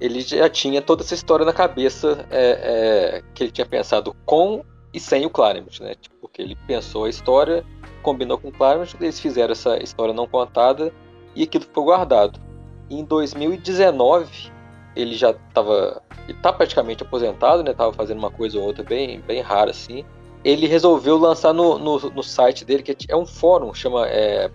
ele 0.00 0.20
já 0.20 0.48
tinha 0.48 0.80
toda 0.80 1.02
essa 1.02 1.14
história 1.14 1.44
na 1.44 1.52
cabeça 1.52 2.26
é, 2.30 3.20
é 3.20 3.22
que 3.34 3.44
ele 3.44 3.50
tinha 3.50 3.66
pensado 3.66 4.14
com 4.24 4.64
e 4.92 4.98
sem 4.98 5.24
o 5.24 5.30
Claremont, 5.30 5.82
né? 5.82 5.94
Tipo, 5.94 6.16
porque 6.20 6.42
ele 6.42 6.56
pensou 6.66 7.04
a 7.04 7.08
história, 7.08 7.64
combinou 8.02 8.38
com 8.38 8.48
o 8.48 8.52
Claremont, 8.52 8.96
eles 9.00 9.20
fizeram 9.20 9.52
essa 9.52 9.82
história 9.82 10.12
não 10.12 10.26
contada 10.26 10.92
e 11.34 11.42
aquilo 11.42 11.64
ficou 11.64 11.84
guardado. 11.84 12.40
E 12.88 12.98
em 12.98 13.04
2019, 13.04 14.50
ele 14.96 15.14
já 15.14 15.30
estava, 15.30 16.02
ele 16.28 16.38
tá 16.38 16.52
praticamente 16.52 17.02
aposentado, 17.02 17.62
né? 17.62 17.72
Tava 17.72 17.92
fazendo 17.92 18.18
uma 18.18 18.30
coisa 18.30 18.58
ou 18.58 18.64
outra 18.64 18.82
bem, 18.82 19.20
bem 19.20 19.40
rara 19.40 19.70
assim. 19.70 20.04
Ele 20.44 20.66
resolveu 20.66 21.18
lançar 21.18 21.52
no, 21.52 21.78
no, 21.78 21.98
no 21.98 22.22
site 22.22 22.64
dele, 22.64 22.82
que 22.82 22.96
é 23.08 23.16
um 23.16 23.26
fórum, 23.26 23.74
chama 23.74 24.08
é. 24.08 24.50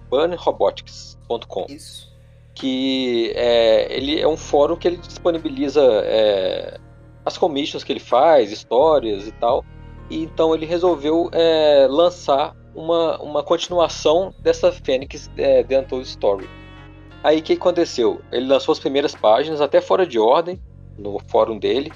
Isso. 1.70 2.13
Que 2.54 3.32
é, 3.36 3.96
ele 3.96 4.20
é 4.20 4.27
um 4.27 4.38
fórum 4.38 4.75
que 4.75 4.88
ele 4.88 4.98
disponibiliza 4.98 5.82
é, 6.06 6.80
as 7.25 7.38
commissions 7.38 7.84
que 7.84 7.92
ele 7.92 8.00
faz, 8.00 8.51
histórias 8.51 9.27
e 9.27 9.32
tal. 9.34 9.63
E 10.10 10.24
então 10.24 10.54
ele 10.56 10.65
resolveu 10.65 11.30
é, 11.32 11.88
lançar 11.89 12.56
uma, 12.74 13.22
uma 13.22 13.44
continuação 13.44 14.34
dessa 14.39 14.72
Fênix 14.72 15.30
é, 15.38 15.63
The 15.63 15.80
Untold 15.80 16.08
Story. 16.08 16.50
Aí 17.24 17.39
o 17.39 17.42
que 17.42 17.54
aconteceu? 17.54 18.22
Ele 18.32 18.46
lançou 18.46 18.74
as 18.74 18.80
primeiras 18.80 19.15
páginas, 19.15 19.62
até 19.62 19.82
fora 19.82 20.06
de 20.06 20.20
ordem, 20.20 20.62
no 20.98 21.20
fórum 21.27 21.58
dele. 21.58 21.92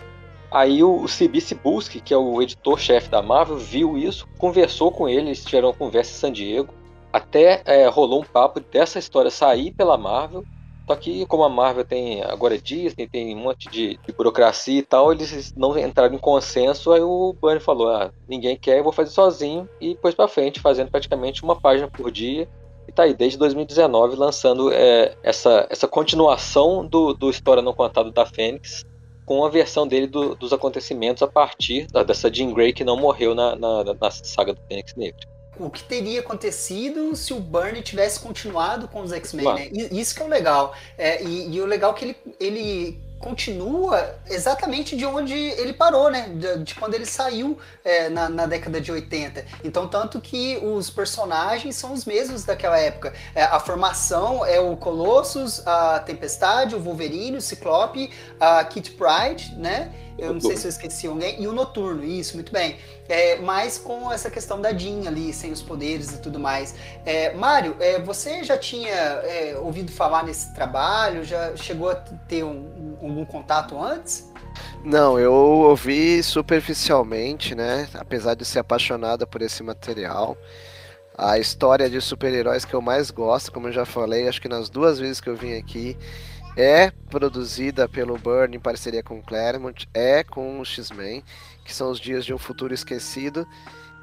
Aí 0.52 0.84
o, 0.84 1.08
Cibi 1.08 1.40
Cibulski, 1.40 2.00
que 2.00 2.14
é 2.14 2.18
o 2.18 2.42
editor-chefe 2.42 3.10
da 3.10 3.22
Marvel, 3.22 3.58
viu 3.58 3.98
isso, 3.98 4.28
conversou 4.38 4.92
com 4.92 5.08
ele, 5.08 5.28
eles 5.28 5.46
tiveram 5.46 5.70
uma 5.70 5.76
conversa 5.76 6.12
em 6.12 6.16
San 6.16 6.32
Diego. 6.32 6.74
Até 7.14 7.62
é, 7.66 7.88
rolou 7.88 8.22
um 8.22 8.26
papo 8.26 8.60
dessa 8.60 8.98
história 8.98 9.30
sair 9.30 9.72
pela 9.72 9.98
Marvel. 9.98 10.44
Só 10.88 10.96
que 10.96 11.24
como 11.28 11.44
a 11.44 11.50
Marvel 11.50 11.86
tem 11.86 12.24
agora 12.24 12.56
é 12.56 12.58
Disney, 12.58 13.08
tem 13.08 13.36
um 13.36 13.40
monte 13.40 13.70
de, 13.70 14.00
de, 14.04 14.12
burocracia 14.12 14.80
e 14.80 14.82
tal, 14.82 15.12
eles 15.12 15.54
não 15.56 15.78
entraram 15.78 16.16
em 16.16 16.18
consenso, 16.18 16.92
aí 16.92 17.02
o 17.02 17.32
Bunny 17.40 17.60
falou, 17.60 17.90
ah, 17.90 18.12
ninguém 18.28 18.58
quer, 18.58 18.80
eu 18.80 18.84
vou 18.84 18.92
fazer 18.92 19.12
sozinho, 19.12 19.70
e 19.80 19.90
depois 19.90 20.16
para 20.16 20.28
frente, 20.28 20.60
fazendo 20.60 20.90
praticamente 20.90 21.44
uma 21.44 21.56
página 21.56 21.88
por 21.88 22.10
dia, 22.10 22.50
e 22.88 22.92
tá 22.92 23.04
aí 23.04 23.14
desde 23.14 23.38
2019 23.38 24.16
lançando 24.16 24.74
é, 24.74 25.16
essa, 25.22 25.68
essa 25.70 25.88
continuação 25.88 26.84
do, 26.84 27.14
do 27.14 27.30
História 27.30 27.62
Não 27.62 27.72
Contada 27.72 28.12
da 28.12 28.26
Fênix, 28.26 28.84
com 29.30 29.46
a 29.46 29.50
versão 29.50 29.88
dele 29.88 30.08
do, 30.08 30.34
dos 30.34 30.52
acontecimentos 30.52 31.22
a 31.22 31.28
partir 31.28 31.86
da, 31.92 32.02
dessa 32.02 32.34
Jean 32.34 32.52
Grey 32.52 32.74
que 32.74 32.84
não 32.84 32.98
morreu 32.98 33.36
na, 33.36 33.56
na, 33.56 33.84
na 33.84 34.10
saga 34.10 34.56
do 34.56 34.62
Fênix 34.68 34.96
Negro 34.96 35.28
o 35.60 35.70
que 35.70 35.84
teria 35.84 36.22
acontecido 36.22 37.14
se 37.16 37.34
o 37.34 37.40
Bernie 37.40 37.82
tivesse 37.82 38.18
continuado 38.22 38.88
com 38.88 39.02
os 39.02 39.12
X-Men, 39.12 39.54
né? 39.56 39.70
Isso 39.92 40.16
que 40.16 40.22
é 40.22 40.26
o 40.26 40.30
legal. 40.30 40.74
É, 40.98 41.22
e, 41.22 41.54
e, 41.54 41.60
o 41.60 41.66
legal 41.66 41.92
é 41.92 41.94
que 41.96 42.06
ele, 42.06 42.18
ele 42.40 43.02
continua 43.20 44.16
exatamente 44.28 44.96
de 44.96 45.06
onde 45.06 45.34
ele 45.34 45.74
parou, 45.74 46.10
né? 46.10 46.30
De, 46.30 46.64
de 46.64 46.76
quando 46.76 46.94
ele 46.94 47.06
saiu 47.06 47.58
é, 47.84 48.10
na, 48.10 48.30
na, 48.30 48.46
década 48.46 48.80
de 48.80 48.92
80. 48.92 49.46
Então, 49.64 49.88
tanto 49.88 50.22
que 50.22 50.58
os 50.58 50.90
personagens 50.90 51.76
são 51.76 51.94
os 51.94 52.06
mesmos 52.06 52.44
daquela 52.44 52.80
época. 52.80 53.14
É, 53.36 53.44
a 53.44 53.60
formação 53.60 54.46
é 54.46 54.60
o 54.60 54.76
Colossus, 54.78 55.66
a 55.68 56.00
Tempestade, 56.00 56.76
o 56.76 56.80
Wolverine, 56.80 57.38
o 57.38 57.42
Ciclope, 57.42 58.10
a 58.40 58.64
Kit 58.64 58.92
Pride, 58.92 59.56
né? 59.56 59.92
Eu 60.22 60.34
não 60.34 60.42
sei 60.42 60.56
se 60.58 60.66
eu 60.66 60.70
esqueci 60.70 61.08
alguém. 61.08 61.42
E 61.42 61.48
o 61.48 61.54
Noturno, 61.54 62.04
isso, 62.04 62.36
muito 62.36 62.52
bem. 62.52 62.78
É, 63.08 63.38
mas 63.38 63.78
com 63.78 64.12
essa 64.12 64.30
questão 64.30 64.62
da 64.62 64.72
Jean 64.72 65.08
ali, 65.08 65.34
sem 65.34 65.52
os 65.52 65.62
poderes 65.62 66.14
e 66.14 66.18
tudo 66.22 66.40
mais. 66.40 66.76
É, 67.06 67.34
Mário, 67.34 67.76
é, 67.80 68.00
você 68.00 68.44
já 68.44 68.58
tinha 68.58 68.94
é, 68.94 69.58
ouvido 69.58 69.92
falar 69.92 70.24
nesse 70.24 70.54
trabalho? 70.54 71.24
Já 71.24 71.56
chegou 71.56 71.90
a 71.90 71.96
ter 71.96 72.44
um, 72.44 72.50
um, 72.50 72.98
algum 73.02 73.26
contato 73.26 73.82
antes? 73.82 74.30
Não, 74.84 75.20
eu 75.20 75.34
ouvi 75.34 76.22
superficialmente, 76.24 77.56
né? 77.56 77.88
Apesar 77.94 78.36
de 78.36 78.46
ser 78.46 78.60
apaixonada 78.60 79.26
por 79.26 79.42
esse 79.42 79.64
material. 79.64 80.38
A 81.18 81.38
história 81.38 81.90
de 81.90 82.00
super-heróis 82.00 82.64
que 82.64 82.74
eu 82.74 82.82
mais 82.82 83.12
gosto, 83.12 83.52
como 83.52 83.68
eu 83.68 83.74
já 83.74 83.86
falei, 83.86 84.28
acho 84.28 84.42
que 84.42 84.48
nas 84.48 84.70
duas 84.70 85.00
vezes 85.00 85.20
que 85.20 85.30
eu 85.30 85.36
vim 85.36 85.58
aqui, 85.58 85.98
é 86.60 86.92
produzida 87.10 87.88
pelo 87.88 88.18
Burn 88.18 88.54
em 88.54 88.60
parceria 88.60 89.02
com 89.02 89.20
o 89.20 89.24
Claremont, 89.24 89.88
é 89.94 90.26
com 90.26 90.60
o 90.60 90.66
X-Men, 90.66 91.24
que 91.64 91.74
são 91.74 91.90
os 91.90 91.98
dias 91.98 92.26
de 92.26 92.34
um 92.34 92.38
futuro 92.38 92.74
esquecido, 92.74 93.48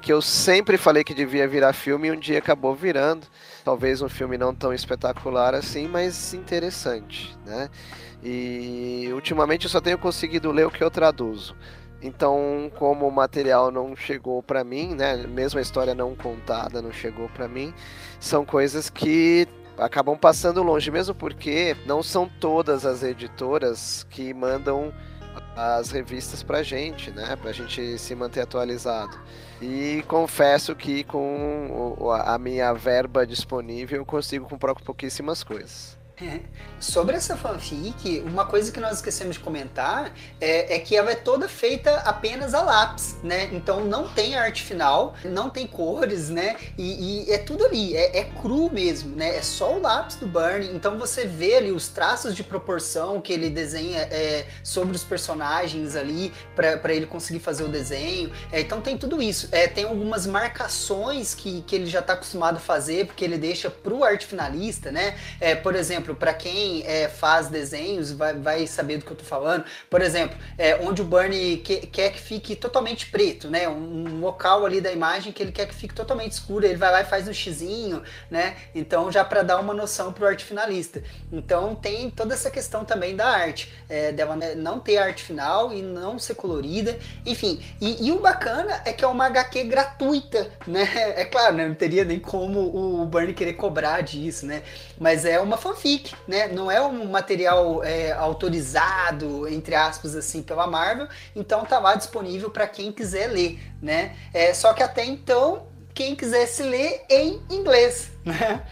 que 0.01 0.11
eu 0.11 0.23
sempre 0.23 0.75
falei 0.75 1.03
que 1.03 1.13
devia 1.13 1.47
virar 1.47 1.71
filme 1.73 2.07
e 2.07 2.11
um 2.11 2.19
dia 2.19 2.39
acabou 2.39 2.73
virando. 2.73 3.27
Talvez 3.63 4.01
um 4.01 4.09
filme 4.09 4.39
não 4.39 4.55
tão 4.55 4.73
espetacular 4.73 5.53
assim, 5.53 5.87
mas 5.87 6.33
interessante, 6.33 7.37
né? 7.45 7.69
E 8.23 9.07
ultimamente 9.13 9.65
eu 9.65 9.69
só 9.69 9.79
tenho 9.79 9.99
conseguido 9.99 10.51
ler 10.51 10.65
o 10.65 10.71
que 10.71 10.83
eu 10.83 10.89
traduzo. 10.89 11.55
Então, 12.01 12.71
como 12.75 13.07
o 13.07 13.11
material 13.11 13.69
não 13.71 13.95
chegou 13.95 14.41
para 14.41 14.63
mim, 14.63 14.95
né, 14.95 15.15
mesmo 15.27 15.59
a 15.59 15.61
história 15.61 15.93
não 15.93 16.15
contada 16.15 16.81
não 16.81 16.91
chegou 16.91 17.29
para 17.29 17.47
mim, 17.47 17.71
são 18.19 18.43
coisas 18.45 18.89
que 18.89 19.47
acabam 19.77 20.17
passando 20.17 20.63
longe, 20.63 20.89
mesmo 20.91 21.13
porque 21.13 21.75
não 21.85 22.01
são 22.03 22.29
todas 22.39 22.85
as 22.85 23.03
editoras 23.03 24.05
que 24.09 24.33
mandam 24.33 24.93
as 25.55 25.91
revistas 25.91 26.43
pra 26.43 26.61
gente, 26.63 27.11
né? 27.11 27.35
Pra 27.35 27.51
gente 27.51 27.97
se 27.97 28.15
manter 28.15 28.41
atualizado. 28.41 29.17
E 29.61 30.03
confesso 30.07 30.75
que 30.75 31.03
com 31.03 32.11
a 32.23 32.37
minha 32.37 32.73
verba 32.73 33.25
disponível 33.25 33.99
eu 33.99 34.05
consigo 34.05 34.47
comprar 34.47 34.75
pouquíssimas 34.75 35.43
coisas. 35.43 35.96
Sobre 36.79 37.15
essa 37.15 37.37
fanfic, 37.37 38.23
uma 38.25 38.45
coisa 38.45 38.71
que 38.71 38.79
nós 38.79 38.97
esquecemos 38.97 39.35
de 39.35 39.39
comentar 39.39 40.11
é, 40.41 40.75
é, 40.75 40.79
que 40.79 40.95
ela 40.95 41.11
é 41.11 41.15
toda 41.15 41.47
feita 41.47 41.95
apenas 41.97 42.55
a 42.55 42.61
lápis, 42.61 43.15
né? 43.23 43.49
Então 43.51 43.85
não 43.85 44.07
tem 44.07 44.35
arte 44.35 44.63
final, 44.63 45.13
não 45.23 45.47
tem 45.49 45.67
cores, 45.67 46.29
né? 46.29 46.55
E, 46.75 47.25
e 47.25 47.31
é 47.31 47.37
tudo 47.37 47.65
ali, 47.65 47.95
é, 47.95 48.19
é, 48.19 48.23
cru 48.23 48.71
mesmo, 48.71 49.15
né? 49.15 49.37
É 49.37 49.41
só 49.43 49.75
o 49.75 49.81
lápis 49.81 50.15
do 50.15 50.25
Burn. 50.25 50.67
Então 50.73 50.97
você 50.97 51.27
vê 51.27 51.55
ali 51.55 51.71
os 51.71 51.87
traços 51.87 52.35
de 52.35 52.43
proporção 52.43 53.21
que 53.21 53.31
ele 53.31 53.49
desenha 53.49 54.01
é, 54.11 54.47
sobre 54.63 54.95
os 54.95 55.03
personagens 55.03 55.95
ali 55.95 56.33
para 56.55 56.95
ele 56.95 57.05
conseguir 57.05 57.39
fazer 57.39 57.63
o 57.63 57.67
desenho. 57.67 58.31
É, 58.51 58.59
então 58.59 58.81
tem 58.81 58.97
tudo 58.97 59.21
isso. 59.21 59.49
É, 59.51 59.67
tem 59.67 59.83
algumas 59.83 60.25
marcações 60.25 61.35
que, 61.35 61.61
que 61.61 61.75
ele 61.75 61.85
já 61.85 61.99
está 61.99 62.13
acostumado 62.13 62.57
a 62.57 62.59
fazer, 62.59 63.05
porque 63.05 63.23
ele 63.23 63.37
deixa 63.37 63.69
pro 63.69 64.03
arte 64.03 64.25
finalista, 64.25 64.91
né? 64.91 65.15
É, 65.39 65.53
por 65.53 65.75
exemplo, 65.75 66.06
exemplo, 66.07 66.15
para 66.15 66.33
quem 66.33 66.83
é, 66.85 67.07
faz 67.07 67.47
desenhos, 67.47 68.11
vai, 68.11 68.33
vai, 68.33 68.67
saber 68.67 68.97
do 68.97 69.05
que 69.05 69.11
eu 69.11 69.17
tô 69.17 69.23
falando. 69.23 69.65
Por 69.89 70.01
exemplo, 70.01 70.37
é, 70.57 70.75
onde 70.77 71.01
o 71.01 71.05
Bernie 71.05 71.57
que, 71.57 71.87
quer 71.87 72.11
que 72.11 72.19
fique 72.19 72.55
totalmente 72.55 73.07
preto, 73.07 73.49
né? 73.49 73.67
Um, 73.67 74.07
um, 74.07 74.21
local 74.21 74.65
ali 74.65 74.81
da 74.81 74.91
imagem 74.91 75.31
que 75.31 75.41
ele 75.41 75.51
quer 75.51 75.67
que 75.67 75.75
fique 75.75 75.93
totalmente 75.93 76.33
escuro, 76.33 76.65
ele 76.65 76.75
vai 76.75 76.91
lá 76.91 77.01
e 77.01 77.05
faz 77.05 77.27
um 77.27 77.33
xizinho, 77.33 78.01
né? 78.29 78.55
Então, 78.73 79.11
já 79.11 79.23
para 79.23 79.43
dar 79.43 79.59
uma 79.59 79.73
noção 79.73 80.13
pro 80.13 80.25
arte 80.25 80.45
finalista. 80.45 81.03
Então, 81.31 81.75
tem 81.75 82.09
toda 82.09 82.33
essa 82.33 82.49
questão 82.49 82.85
também 82.85 83.15
da 83.15 83.27
arte, 83.27 83.73
é, 83.89 84.11
dela 84.11 84.37
não 84.55 84.79
ter 84.79 84.97
arte 84.97 85.23
final 85.23 85.73
e 85.73 85.81
não 85.81 86.19
ser 86.19 86.35
colorida, 86.35 86.97
enfim. 87.25 87.61
E, 87.81 88.07
e 88.07 88.11
o 88.11 88.19
bacana 88.19 88.81
é 88.85 88.93
que 88.93 89.03
é 89.03 89.07
uma 89.07 89.25
HQ 89.25 89.63
gratuita, 89.65 90.49
né? 90.65 90.87
É 91.17 91.25
claro, 91.25 91.55
né? 91.55 91.67
não 91.67 91.75
teria 91.75 92.03
nem 92.03 92.19
como 92.19 93.01
o 93.01 93.05
Bernie 93.05 93.33
querer 93.33 93.53
cobrar 93.53 94.01
disso, 94.01 94.45
né? 94.45 94.61
Mas 94.99 95.25
é 95.25 95.39
uma 95.39 95.57
fanfic 95.57 95.96
né? 96.27 96.47
Não 96.47 96.69
é 96.69 96.81
um 96.81 97.05
material 97.05 97.83
é, 97.83 98.11
autorizado, 98.11 99.47
entre 99.47 99.75
aspas, 99.75 100.15
assim, 100.15 100.41
pela 100.41 100.67
Marvel. 100.67 101.07
Então 101.35 101.65
tá 101.65 101.79
lá 101.79 101.95
disponível 101.95 102.49
para 102.49 102.67
quem 102.67 102.91
quiser 102.91 103.27
ler, 103.27 103.59
né? 103.81 104.15
É, 104.33 104.53
só 104.53 104.73
que 104.73 104.83
até 104.83 105.05
então, 105.05 105.67
quem 105.93 106.15
quisesse 106.15 106.63
ler 106.63 107.03
em 107.09 107.41
inglês, 107.49 108.11
né? 108.23 108.63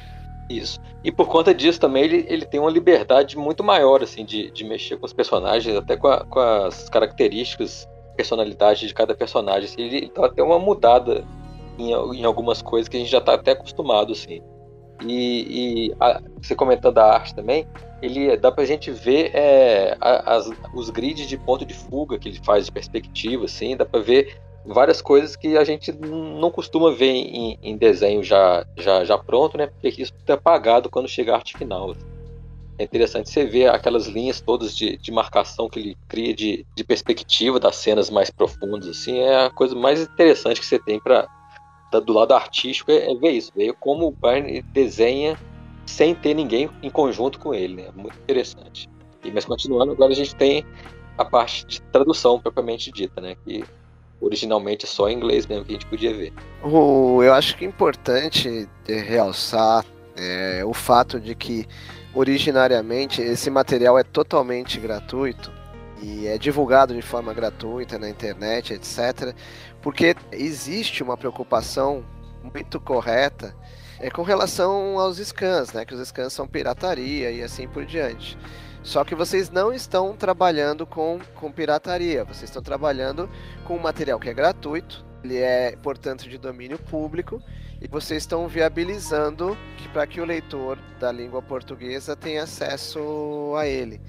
Isso. 0.50 0.80
E 1.04 1.12
por 1.12 1.28
conta 1.28 1.54
disso 1.54 1.80
também 1.80 2.04
ele, 2.04 2.26
ele 2.30 2.46
tem 2.46 2.60
uma 2.60 2.70
liberdade 2.70 3.38
muito 3.38 3.64
maior 3.64 4.04
assim 4.04 4.24
de, 4.24 4.52
de 4.52 4.64
mexer 4.64 4.98
com 4.98 5.06
os 5.06 5.14
personagens, 5.14 5.76
até 5.76 5.98
com, 5.98 6.08
a, 6.08 6.24
com 6.26 6.40
as 6.40 6.90
características, 6.90 7.88
personalidade 8.16 8.88
de 8.88 8.94
cada 8.94 9.16
personagem. 9.16 9.66
Assim, 9.66 9.82
ele 9.82 10.12
dá 10.16 10.26
até 10.26 10.42
uma 10.44 10.60
mudada 10.60 11.24
em, 11.78 11.92
em 11.92 12.24
algumas 12.24 12.62
coisas 12.62 12.88
que 12.88 12.98
a 12.98 13.00
gente 13.00 13.12
já 13.12 13.18
está 13.18 13.34
até 13.34 13.52
acostumado 13.52 14.14
assim. 14.14 14.42
E, 15.04 15.88
e 15.90 15.96
a, 16.00 16.22
você 16.42 16.56
comentando 16.56 16.98
a 17.00 17.14
arte 17.14 17.36
também, 17.36 17.68
ele 18.02 18.36
dá 18.38 18.52
pra 18.52 18.66
gente 18.66 18.92
ver 18.92 19.32
é, 19.34 19.98
as, 20.00 20.50
os 20.74 20.90
grids 20.90 21.28
de 21.28 21.38
ponto 21.38 21.66
de 21.66 21.74
fuga 21.74 22.18
que 22.18 22.30
ele 22.30 22.40
faz 22.44 22.66
de 22.66 22.72
perspectiva, 22.72 23.46
assim, 23.46 23.76
dá 23.76 23.86
pra 23.86 24.00
ver 24.00 24.40
várias 24.66 25.02
coisas 25.02 25.36
que 25.36 25.58
a 25.58 25.64
gente 25.64 25.92
não 25.92 26.50
costuma 26.50 26.92
ver 26.92 27.12
em, 27.12 27.60
em 27.62 27.78
desenho 27.78 28.24
já, 28.24 28.66
já, 28.78 29.04
já 29.04 29.18
pronto, 29.18 29.58
né? 29.58 29.68
Porque 29.68 30.02
isso 30.02 30.14
é 30.28 30.32
apagado 30.32 30.90
quando 30.90 31.08
chega 31.08 31.34
a 31.34 31.36
arte 31.36 31.58
final. 31.58 31.92
Assim. 31.92 32.16
É 32.78 32.84
interessante 32.84 33.30
você 33.30 33.46
ver 33.46 33.70
aquelas 33.70 34.08
linhas 34.08 34.42
todas 34.42 34.76
de, 34.76 34.98
de 34.98 35.12
marcação 35.12 35.70
que 35.70 35.80
ele 35.80 35.98
cria 36.08 36.34
de, 36.34 36.66
de 36.76 36.84
perspectiva 36.84 37.60
das 37.60 37.78
cenas 37.78 38.10
mais 38.10 38.30
profundas, 38.30 38.90
assim, 38.90 39.20
é 39.20 39.46
a 39.46 39.50
coisa 39.50 39.76
mais 39.76 40.02
interessante 40.02 40.60
que 40.60 40.66
você 40.66 40.78
tem 40.78 41.00
para 41.00 41.26
do 42.00 42.14
lado 42.14 42.34
artístico 42.34 42.92
é, 42.92 43.12
é 43.12 43.16
ver 43.16 43.32
isso, 43.32 43.52
ver 43.56 43.74
como 43.80 44.08
o 44.08 44.12
Barney 44.12 44.62
desenha 44.62 45.38
sem 45.86 46.16
ter 46.16 46.34
ninguém 46.34 46.70
em 46.82 46.90
conjunto 46.90 47.40
com 47.40 47.54
ele, 47.54 47.76
né? 47.76 47.90
Muito 47.96 48.18
interessante. 48.18 48.90
E, 49.24 49.32
mas 49.32 49.46
continuando, 49.46 49.92
agora 49.92 50.12
a 50.12 50.16
gente 50.16 50.36
tem 50.36 50.66
a 51.18 51.24
parte 51.24 51.66
de 51.66 51.82
tradução 51.82 52.40
propriamente 52.40 52.92
dita, 52.92 53.22
né? 53.22 53.36
Que 53.46 53.64
originalmente 54.20 54.86
é 54.86 54.88
só 54.88 55.10
em 55.10 55.16
inglês 55.16 55.46
mesmo 55.46 55.66
que 55.66 55.72
a 55.72 55.76
gente 55.76 55.86
podia 55.86 56.14
ver. 56.14 56.34
O, 56.64 57.22
eu 57.22 57.34
acho 57.34 57.56
que 57.58 57.66
é 57.66 57.68
importante 57.68 58.68
realçar 58.88 59.86
é, 60.16 60.64
o 60.66 60.74
fato 60.74 61.20
de 61.20 61.36
que 61.36 61.68
originariamente 62.14 63.22
esse 63.22 63.50
material 63.50 64.00
é 64.00 64.04
totalmente 64.04 64.80
gratuito 64.80 65.52
e 66.02 66.28
é 66.28 66.38
divulgado 66.38 66.94
de 66.94 67.02
forma 67.02 67.34
gratuita 67.34 67.98
na 67.98 68.10
internet, 68.10 68.74
etc. 68.74 69.36
Porque 69.86 70.16
existe 70.32 71.04
uma 71.04 71.16
preocupação 71.16 72.04
muito 72.42 72.80
correta 72.80 73.56
é, 74.00 74.10
com 74.10 74.24
relação 74.24 74.98
aos 74.98 75.20
scans, 75.20 75.74
né? 75.74 75.86
Que 75.86 75.94
os 75.94 76.08
scans 76.08 76.34
são 76.34 76.48
pirataria 76.48 77.30
e 77.30 77.44
assim 77.44 77.68
por 77.68 77.86
diante. 77.86 78.36
Só 78.82 79.04
que 79.04 79.14
vocês 79.14 79.52
não 79.52 79.72
estão 79.72 80.16
trabalhando 80.16 80.88
com, 80.88 81.20
com 81.36 81.52
pirataria, 81.52 82.24
vocês 82.24 82.46
estão 82.46 82.64
trabalhando 82.64 83.30
com 83.64 83.76
um 83.76 83.80
material 83.80 84.20
que 84.20 84.28
é 84.28 84.34
gratuito, 84.34 85.06
ele 85.24 85.38
é, 85.38 85.76
portanto, 85.76 86.28
de 86.28 86.40
domínio 86.40 86.80
público, 86.80 87.40
e 87.80 87.88
vocês 87.88 88.24
estão 88.24 88.48
viabilizando 88.48 89.56
para 89.94 90.08
que 90.08 90.20
o 90.20 90.26
leitor 90.26 90.80
da 91.00 91.12
língua 91.12 91.44
portuguesa 91.44 92.16
tenha 92.16 92.42
acesso 92.42 93.54
a 93.56 93.68
ele. 93.68 94.02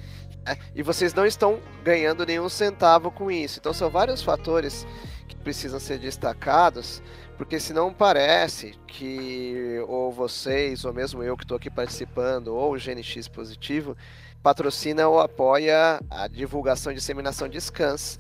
Né? 0.42 0.56
E 0.74 0.82
vocês 0.82 1.12
não 1.12 1.26
estão 1.26 1.60
ganhando 1.84 2.24
nenhum 2.24 2.48
centavo 2.48 3.10
com 3.10 3.30
isso. 3.30 3.58
Então 3.58 3.74
são 3.74 3.90
vários 3.90 4.22
fatores 4.22 4.86
que 5.26 5.36
precisam 5.36 5.78
ser 5.78 5.98
destacados, 5.98 7.02
porque 7.36 7.60
senão 7.60 7.92
parece 7.92 8.74
que 8.86 9.78
ou 9.88 10.10
vocês, 10.10 10.84
ou 10.84 10.92
mesmo 10.92 11.22
eu 11.22 11.36
que 11.36 11.44
estou 11.44 11.56
aqui 11.56 11.70
participando, 11.70 12.48
ou 12.48 12.74
o 12.74 12.78
GNX 12.78 13.28
Positivo, 13.28 13.96
patrocina 14.42 15.08
ou 15.08 15.20
apoia 15.20 16.00
a 16.08 16.28
divulgação 16.28 16.92
e 16.92 16.94
disseminação 16.94 17.48
de 17.48 17.60
scans. 17.60 18.18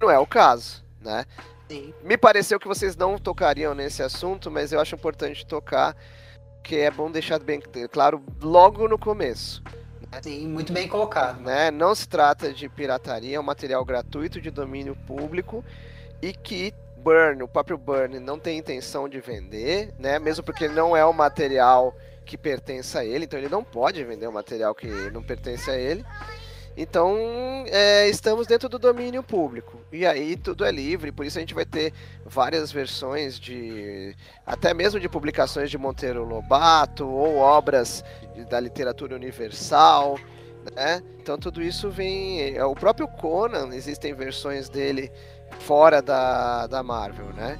Não 0.00 0.10
é 0.10 0.18
o 0.18 0.26
caso, 0.26 0.84
né? 1.00 1.24
Sim. 1.68 1.94
Me 2.02 2.18
pareceu 2.18 2.58
que 2.58 2.66
vocês 2.66 2.96
não 2.96 3.16
tocariam 3.16 3.74
nesse 3.74 4.02
assunto, 4.02 4.50
mas 4.50 4.72
eu 4.72 4.80
acho 4.80 4.96
importante 4.96 5.46
tocar, 5.46 5.96
que 6.64 6.76
é 6.76 6.90
bom 6.90 7.10
deixar 7.10 7.38
bem 7.38 7.62
claro 7.90 8.22
logo 8.42 8.88
no 8.88 8.98
começo. 8.98 9.62
Né? 10.10 10.20
Sim, 10.22 10.48
muito 10.48 10.72
bem 10.72 10.88
colocado. 10.88 11.40
Né? 11.40 11.70
Não 11.70 11.94
se 11.94 12.08
trata 12.08 12.52
de 12.52 12.68
pirataria, 12.68 13.36
é 13.36 13.40
um 13.40 13.44
material 13.44 13.84
gratuito 13.84 14.40
de 14.40 14.50
domínio 14.50 14.96
público 15.06 15.64
e 16.22 16.32
que 16.32 16.74
Burn, 16.96 17.42
o 17.42 17.48
próprio 17.48 17.78
Burn, 17.78 18.18
não 18.18 18.38
tem 18.38 18.58
intenção 18.58 19.08
de 19.08 19.20
vender, 19.20 19.92
né? 19.98 20.18
Mesmo 20.18 20.44
porque 20.44 20.68
não 20.68 20.96
é 20.96 21.04
um 21.04 21.12
material 21.12 21.96
que 22.26 22.36
pertence 22.36 22.96
a 22.96 23.04
ele, 23.04 23.24
então 23.24 23.38
ele 23.38 23.48
não 23.48 23.64
pode 23.64 24.04
vender 24.04 24.28
um 24.28 24.32
material 24.32 24.74
que 24.74 24.86
não 25.10 25.22
pertence 25.22 25.70
a 25.70 25.76
ele. 25.76 26.04
Então, 26.76 27.64
é, 27.66 28.08
estamos 28.08 28.46
dentro 28.46 28.68
do 28.68 28.78
domínio 28.78 29.22
público. 29.22 29.80
E 29.92 30.06
aí 30.06 30.36
tudo 30.36 30.64
é 30.64 30.70
livre, 30.70 31.10
por 31.10 31.26
isso 31.26 31.38
a 31.38 31.40
gente 31.40 31.54
vai 31.54 31.64
ter 31.64 31.92
várias 32.24 32.70
versões 32.70 33.38
de. 33.38 34.14
até 34.46 34.72
mesmo 34.72 35.00
de 35.00 35.08
publicações 35.08 35.70
de 35.70 35.76
Monteiro 35.76 36.24
Lobato, 36.24 37.08
ou 37.08 37.36
obras 37.36 38.04
da 38.48 38.60
literatura 38.60 39.16
universal. 39.16 40.18
Né? 40.74 41.02
Então 41.18 41.36
tudo 41.38 41.60
isso 41.60 41.90
vem. 41.90 42.56
É, 42.56 42.64
o 42.64 42.74
próprio 42.74 43.08
Conan, 43.08 43.74
existem 43.74 44.14
versões 44.14 44.68
dele 44.68 45.10
fora 45.58 46.00
da, 46.00 46.66
da 46.66 46.82
Marvel, 46.82 47.32
né? 47.34 47.58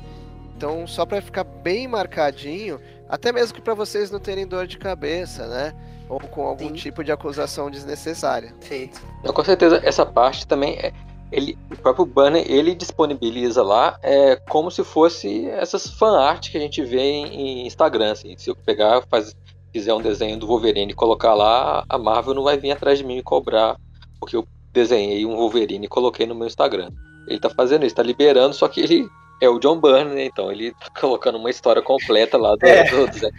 Então, 0.56 0.87
só 0.87 1.06
para 1.06 1.23
ficar 1.23 1.44
bem 1.44 1.88
marcadinho, 1.88 2.80
até 3.09 3.32
mesmo 3.32 3.54
que 3.54 3.62
para 3.62 3.75
vocês 3.75 4.11
não 4.11 4.20
terem 4.20 4.47
dor 4.47 4.66
de 4.66 4.78
cabeça, 4.78 5.47
né? 5.47 5.75
ou 6.11 6.18
com 6.18 6.42
algum 6.42 6.68
Sim. 6.68 6.75
tipo 6.75 7.04
de 7.04 7.12
acusação 7.12 7.70
desnecessária. 7.70 8.52
Feito. 8.61 9.00
Não, 9.25 9.32
com 9.32 9.44
certeza, 9.44 9.80
essa 9.85 10.04
parte 10.04 10.47
também 10.47 10.75
é. 10.75 10.92
Ele, 11.30 11.56
o 11.70 11.76
próprio 11.76 12.04
banner 12.04 12.44
ele 12.50 12.75
disponibiliza 12.75 13.62
lá 13.62 13.97
é 14.02 14.35
como 14.35 14.68
se 14.68 14.82
fosse 14.82 15.47
essas 15.50 15.87
fan 15.87 16.18
art 16.18 16.50
que 16.50 16.59
a 16.59 16.61
gente 16.61 16.82
vê 16.82 16.99
em, 17.00 17.26
em 17.26 17.66
Instagram. 17.68 18.11
Assim. 18.11 18.37
Se 18.37 18.50
eu 18.50 18.56
pegar, 18.56 19.00
faz, 19.09 19.37
fizer 19.73 19.94
um 19.94 20.02
desenho 20.02 20.37
do 20.37 20.49
Wolverine 20.49 20.90
e 20.90 20.94
colocar 20.94 21.32
lá, 21.32 21.85
a 21.88 21.97
Marvel 21.97 22.35
não 22.35 22.42
vai 22.42 22.59
vir 22.59 22.73
atrás 22.73 22.99
de 22.99 23.04
mim 23.04 23.18
e 23.18 23.23
cobrar, 23.23 23.76
porque 24.18 24.35
eu 24.35 24.44
desenhei 24.73 25.25
um 25.25 25.37
Wolverine 25.37 25.87
e 25.87 25.88
coloquei 25.88 26.26
no 26.26 26.35
meu 26.35 26.49
Instagram. 26.49 26.90
Ele 27.30 27.38
tá 27.38 27.49
fazendo 27.49 27.87
isso, 27.87 27.94
tá 27.94 28.02
liberando, 28.02 28.54
só 28.54 28.66
que 28.68 28.80
ele 28.80 29.08
é 29.40 29.49
o 29.49 29.58
John 29.58 29.80
Byrne, 29.80 30.14
né? 30.14 30.25
Então 30.25 30.50
ele 30.52 30.72
tá 30.72 30.88
colocando 31.00 31.38
uma 31.38 31.49
história 31.49 31.80
completa 31.80 32.37
lá 32.37 32.56
do, 32.56 32.66
é. 32.66 32.84
do, 32.90 33.06
do. 33.06 33.30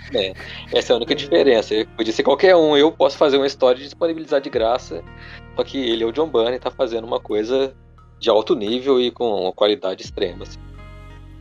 Essa 0.73 0.91
é 0.91 0.93
a 0.93 0.97
única 0.97 1.13
diferença. 1.13 1.75
Podia 1.95 2.13
ser 2.13 2.23
qualquer 2.23 2.55
um, 2.55 2.75
eu 2.75 2.91
posso 2.91 3.17
fazer 3.17 3.37
uma 3.37 3.45
história 3.45 3.79
e 3.79 3.83
disponibilizar 3.83 4.41
de 4.41 4.49
graça. 4.49 5.03
Só 5.55 5.63
que 5.63 5.77
ele 5.77 6.03
é 6.03 6.07
o 6.07 6.11
John 6.11 6.27
Byrne 6.27 6.55
e 6.55 6.59
tá 6.59 6.71
fazendo 6.71 7.05
uma 7.05 7.19
coisa 7.19 7.75
de 8.19 8.29
alto 8.29 8.55
nível 8.55 8.99
e 8.99 9.11
com 9.11 9.43
uma 9.43 9.51
qualidade 9.51 10.03
extrema. 10.03 10.43
Assim. 10.43 10.59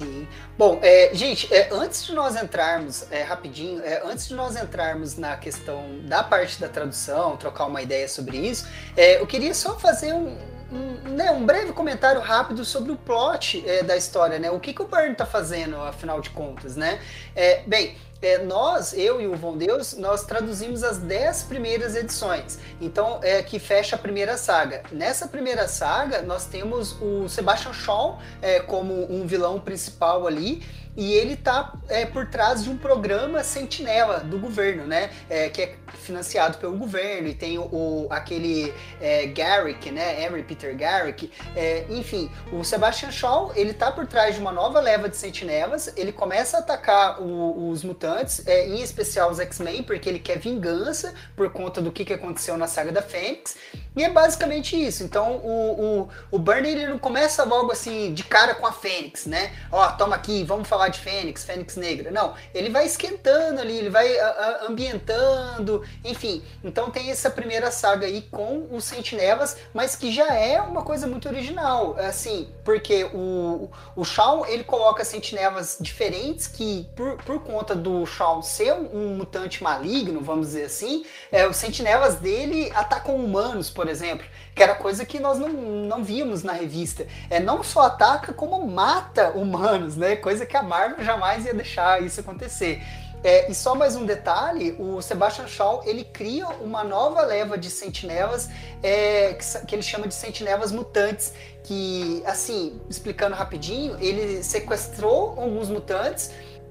Sim. 0.01 0.27
Bom, 0.59 0.79
é, 0.83 1.11
gente, 1.15 1.53
é, 1.55 1.69
antes 1.73 2.05
de 2.05 2.13
nós 2.13 2.35
entrarmos, 2.43 3.11
é, 3.11 3.23
rapidinho, 3.23 3.81
é, 3.83 4.03
antes 4.05 4.29
de 4.29 4.35
nós 4.35 4.57
entrarmos 4.57 5.17
na 5.17 5.37
questão 5.37 5.85
da 6.05 6.23
parte 6.23 6.61
da 6.61 6.69
tradução, 6.69 7.37
trocar 7.37 7.67
uma 7.67 7.81
ideia 7.81 8.09
sobre 8.09 8.37
isso, 8.37 8.67
é, 8.97 9.21
eu 9.21 9.27
queria 9.27 9.55
só 9.55 9.79
fazer 9.79 10.13
um, 10.13 10.37
um, 10.73 11.11
né, 11.11 11.31
um 11.31 11.45
breve 11.45 11.73
comentário 11.73 12.21
rápido 12.21 12.65
sobre 12.65 12.93
o 12.93 12.97
plot 12.97 13.63
é, 13.67 13.83
da 13.83 13.97
história, 13.97 14.39
né? 14.39 14.51
O 14.51 14.61
que, 14.61 14.73
que 14.73 14.83
o 14.83 14.87
Burn 14.87 15.13
está 15.13 15.27
fazendo, 15.27 15.77
afinal 15.77 16.21
de 16.21 16.31
contas, 16.31 16.77
né? 16.77 17.01
É, 17.35 17.63
bem, 17.67 17.97
é, 18.23 18.39
nós, 18.39 18.93
eu 18.93 19.21
e 19.21 19.27
o 19.27 19.35
Von 19.35 19.57
Deus, 19.57 19.95
nós 19.95 20.25
traduzimos 20.25 20.83
as 20.83 20.99
dez 20.99 21.43
primeiras 21.43 21.97
edições, 21.97 22.59
então 22.79 23.19
é 23.23 23.43
que 23.43 23.59
fecha 23.59 23.97
a 23.97 23.99
primeira 23.99 24.37
saga. 24.37 24.83
Nessa 24.93 25.27
primeira 25.27 25.67
saga, 25.67 26.21
nós 26.21 26.45
temos 26.45 27.01
o 27.01 27.29
Sebastian 27.29 27.73
Shaw 27.73 28.19
é, 28.43 28.61
como 28.61 29.11
um 29.11 29.27
vilão 29.27 29.59
principal 29.59 30.27
ali, 30.27 30.63
e 30.97 31.13
ele 31.13 31.37
tá 31.37 31.73
é, 31.89 32.05
por 32.05 32.27
trás 32.27 32.65
de 32.65 32.71
um 32.71 32.77
programa 32.77 33.45
sentinela 33.45 34.21
do 34.21 34.39
governo, 34.39 34.87
né? 34.87 35.11
É, 35.29 35.49
que 35.49 35.63
é 35.63 35.75
financiado 35.95 36.59
pelo 36.59 36.77
governo 36.77 37.29
e 37.29 37.35
tem 37.35 37.59
o, 37.59 37.63
o 37.63 38.09
aquele 38.11 38.75
é, 39.01 39.27
Garrick, 39.27 39.91
né? 39.91 40.25
Henry 40.25 40.43
Peter 40.43 40.77
Garrick. 40.77 41.31
É, 41.55 41.87
enfim, 41.89 42.31
o 42.53 42.65
Sebastian 42.65 43.11
Shaw 43.11 43.53
ele 43.55 43.73
tá 43.73 43.91
por 43.93 44.07
trás 44.07 44.35
de 44.35 44.41
uma 44.41 44.53
nova 44.53 44.81
leva 44.81 45.09
de 45.09 45.17
sentinelas. 45.17 45.93
Ele 45.97 46.13
começa 46.13 46.57
a 46.57 46.61
atacar 46.61 47.21
o, 47.23 47.71
os 47.71 47.85
mutantes, 47.85 48.47
é, 48.47 48.69
em 48.69 48.81
especial 48.83 49.31
os 49.31 49.39
X-Men, 49.39 49.83
porque 49.83 50.09
ele 50.09 50.19
quer 50.19 50.39
vingança 50.39 51.15
por 51.37 51.51
conta 51.51 51.81
do 51.81 51.93
que, 51.93 52.05
que 52.05 52.13
aconteceu 52.13 52.57
na 52.57 52.67
saga 52.67 52.91
da 52.91 53.03
Fênix. 53.03 53.57
E 53.97 54.03
é 54.03 54.11
basicamente 54.11 54.81
isso. 54.81 55.03
Então 55.03 55.37
o, 55.37 56.09
o, 56.33 56.37
o 56.37 56.39
Bernie 56.39 56.73
ele 56.73 56.87
não 56.89 56.99
começa 56.99 57.45
logo 57.45 57.73
assim 57.73 58.13
de 58.13 58.25
cara 58.25 58.55
com 58.55 58.67
a 58.67 58.73
Fênix, 58.73 59.27
né? 59.27 59.53
Ó, 59.71 59.87
toma 59.93 60.17
aqui, 60.17 60.43
vamos 60.45 60.69
falar 60.69 60.80
de 60.89 60.99
Fênix, 60.99 61.45
Fênix 61.45 61.77
Negra. 61.77 62.11
Não, 62.11 62.35
ele 62.55 62.71
vai 62.71 62.87
esquentando 62.87 63.61
ali, 63.61 63.77
ele 63.77 63.91
vai 63.91 64.19
a, 64.19 64.27
a, 64.27 64.67
ambientando, 64.67 65.85
enfim. 66.05 66.43
Então 66.63 66.91
tem 66.91 67.11
essa 67.11 67.31
primeira 67.31 67.71
saga 67.71 68.07
aí 68.07 68.23
com 68.23 68.69
os 68.71 68.85
Sentinelas, 68.85 69.57
mas 69.73 69.97
que 69.97 70.13
já 70.13 70.35
é 70.35 70.61
uma 70.61 70.83
coisa 70.83 71.07
muito 71.07 71.29
original, 71.29 71.97
assim, 71.99 72.49
porque 72.65 73.05
o, 73.05 73.71
o 73.97 74.05
Shawn 74.05 74.47
ele 74.47 74.65
coloca 74.65 75.05
sentinelas 75.05 75.79
diferentes 75.81 76.47
que, 76.47 76.89
por, 76.97 77.17
por 77.23 77.43
conta 77.43 77.75
do 77.75 78.05
Shawn 78.07 78.43
ser 78.43 78.73
um, 78.73 78.89
um 78.93 79.17
mutante 79.17 79.63
maligno, 79.63 80.21
vamos 80.21 80.49
dizer 80.49 80.65
assim, 80.65 81.05
é, 81.31 81.47
os 81.47 81.57
sentinelas 81.57 82.17
dele 82.17 82.71
atacam 82.75 83.17
humanos, 83.17 83.71
por 83.71 83.89
exemplo, 83.89 84.27
que 84.55 84.63
era 84.63 84.75
coisa 84.75 85.05
que 85.05 85.19
nós 85.19 85.39
não, 85.39 85.49
não 85.49 86.05
víamos 86.05 86.43
na 86.43 86.53
revista. 86.53 87.07
É, 87.29 87.41
não 87.41 87.63
só 87.63 87.83
ataca, 87.83 88.33
como 88.33 88.67
mata 88.67 89.31
humanos, 89.31 89.97
né? 89.97 90.17
Coisa 90.17 90.45
que 90.45 90.57
a 90.57 90.63
Marvel 90.63 91.05
jamais 91.05 91.47
ia 91.47 91.55
deixar 91.55 92.03
isso 92.03 92.21
acontecer. 92.21 92.83
É, 93.23 93.51
e 93.51 93.55
só 93.55 93.75
mais 93.75 93.97
um 93.97 94.07
detalhe, 94.07 94.75
o 94.79 95.03
Sebastian 95.03 95.47
Shaw 95.47 95.83
ele 95.85 96.05
cria 96.05 96.49
uma 96.49 96.83
nova 96.83 97.21
leva 97.21 97.59
de 97.59 97.69
sentinelas 97.69 98.49
é, 98.83 99.35
que, 99.35 99.67
que, 99.67 99.75
ele 99.75 99.83
chama 99.83 100.09
de 100.09 100.15
sentinelas 100.15 100.73
mutantes, 100.73 101.35
que 101.63 102.23
assim, 102.25 102.81
explicando 102.89 103.37
rapidinho, 103.37 103.99
ele 104.01 104.43
sequestrou 104.43 105.35
alguns 105.39 105.69
mutantes 105.69 106.31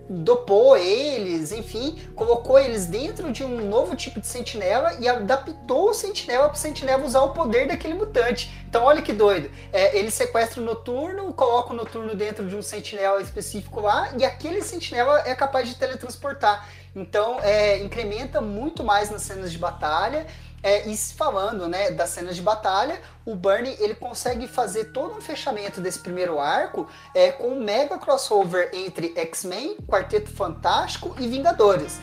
dopou 0.10 0.76
eles, 0.76 1.52
enfim, 1.52 2.02
colocou 2.15 2.58
eles 2.58 2.88
dentro 2.88 3.32
de 3.32 3.43
um 3.43 3.69
novo 3.69 3.95
tipo 3.95 4.19
de 4.19 4.26
sentinela 4.26 4.95
e 5.00 5.08
adaptou 5.08 5.91
o 5.91 5.93
sentinela 5.93 6.45
para 6.45 6.56
o 6.56 6.58
sentinela 6.58 7.06
usar 7.06 7.22
o 7.22 7.30
poder 7.30 7.67
daquele 7.67 7.93
mutante. 7.93 8.52
Então, 8.67 8.84
olha 8.84 9.04
que 9.04 9.13
doido. 9.13 9.52
É, 9.72 9.98
ele 9.98 10.10
sequestra 10.10 10.62
o 10.62 10.65
noturno, 10.65 11.32
coloca 11.34 11.74
o 11.74 11.76
noturno 11.76 12.15
dentro 12.15 12.48
de 12.48 12.56
um 12.56 12.62
sentinela 12.62 13.22
específico 13.22 13.82
lá 13.82 14.12
e 14.17 14.26
aquele 14.26 14.63
sentinela 14.63 15.22
é 15.28 15.36
capaz 15.36 15.69
de 15.69 15.76
teletransportar. 15.76 16.67
Então, 16.95 17.39
é, 17.41 17.78
incrementa 17.78 18.41
muito 18.41 18.84
mais 18.84 19.12
nas 19.12 19.22
cenas 19.22 19.52
de 19.52 19.60
batalha. 19.60 20.26
É, 20.62 20.88
e 20.88 20.98
falando 20.98 21.67
né, 21.67 21.91
das 21.91 22.10
cenas 22.10 22.36
de 22.36 22.41
batalha, 22.41 23.02
o 23.26 23.36
Bernie 23.36 23.76
ele 23.80 23.95
consegue 23.95 24.48
fazer 24.48 24.91
todo 24.91 25.15
um 25.15 25.22
fechamento 25.22 25.80
desse 25.80 26.00
primeiro 26.00 26.39
arco 26.39 26.88
é, 27.15 27.32
com 27.32 27.50
um 27.50 27.63
mega 27.63 27.98
crossover 27.98 28.69
entre 28.74 29.13
X-Men, 29.15 29.78
Quarteto 29.88 30.30
Fantástico 30.30 31.15
e 31.19 31.28
Vingadores. 31.28 32.00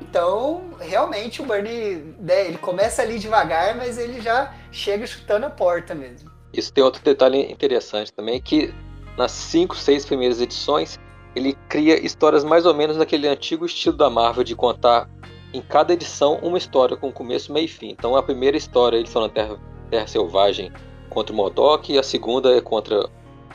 Então, 0.00 0.70
realmente 0.80 1.42
o 1.42 1.46
Bernie 1.46 2.14
né, 2.18 2.46
ele 2.46 2.58
começa 2.58 3.02
ali 3.02 3.18
devagar, 3.18 3.76
mas 3.76 3.98
ele 3.98 4.20
já 4.20 4.54
chega 4.70 5.06
chutando 5.06 5.46
a 5.46 5.50
porta 5.50 5.94
mesmo. 5.94 6.30
Isso 6.52 6.72
tem 6.72 6.82
outro 6.82 7.02
detalhe 7.02 7.50
interessante 7.50 8.12
também, 8.12 8.40
que 8.40 8.74
nas 9.16 9.32
cinco, 9.32 9.76
seis 9.76 10.04
primeiras 10.04 10.40
edições, 10.40 10.98
ele 11.34 11.56
cria 11.68 12.04
histórias 12.04 12.42
mais 12.42 12.66
ou 12.66 12.74
menos 12.74 12.96
naquele 12.96 13.28
antigo 13.28 13.64
estilo 13.64 13.96
da 13.96 14.10
Marvel 14.10 14.42
de 14.42 14.56
contar 14.56 15.08
em 15.52 15.60
cada 15.60 15.92
edição 15.92 16.38
uma 16.42 16.58
história 16.58 16.96
com 16.96 17.12
começo, 17.12 17.52
meio 17.52 17.64
e 17.64 17.68
fim. 17.68 17.90
Então 17.90 18.16
a 18.16 18.22
primeira 18.22 18.56
história 18.56 18.96
eles 18.96 19.12
foram 19.12 19.26
na 19.26 19.32
Terra, 19.32 19.58
Terra 19.90 20.06
Selvagem 20.06 20.72
contra 21.08 21.32
o 21.32 21.36
Modok, 21.36 21.98
a 21.98 22.02
segunda 22.02 22.56
é 22.56 22.60
contra 22.60 23.08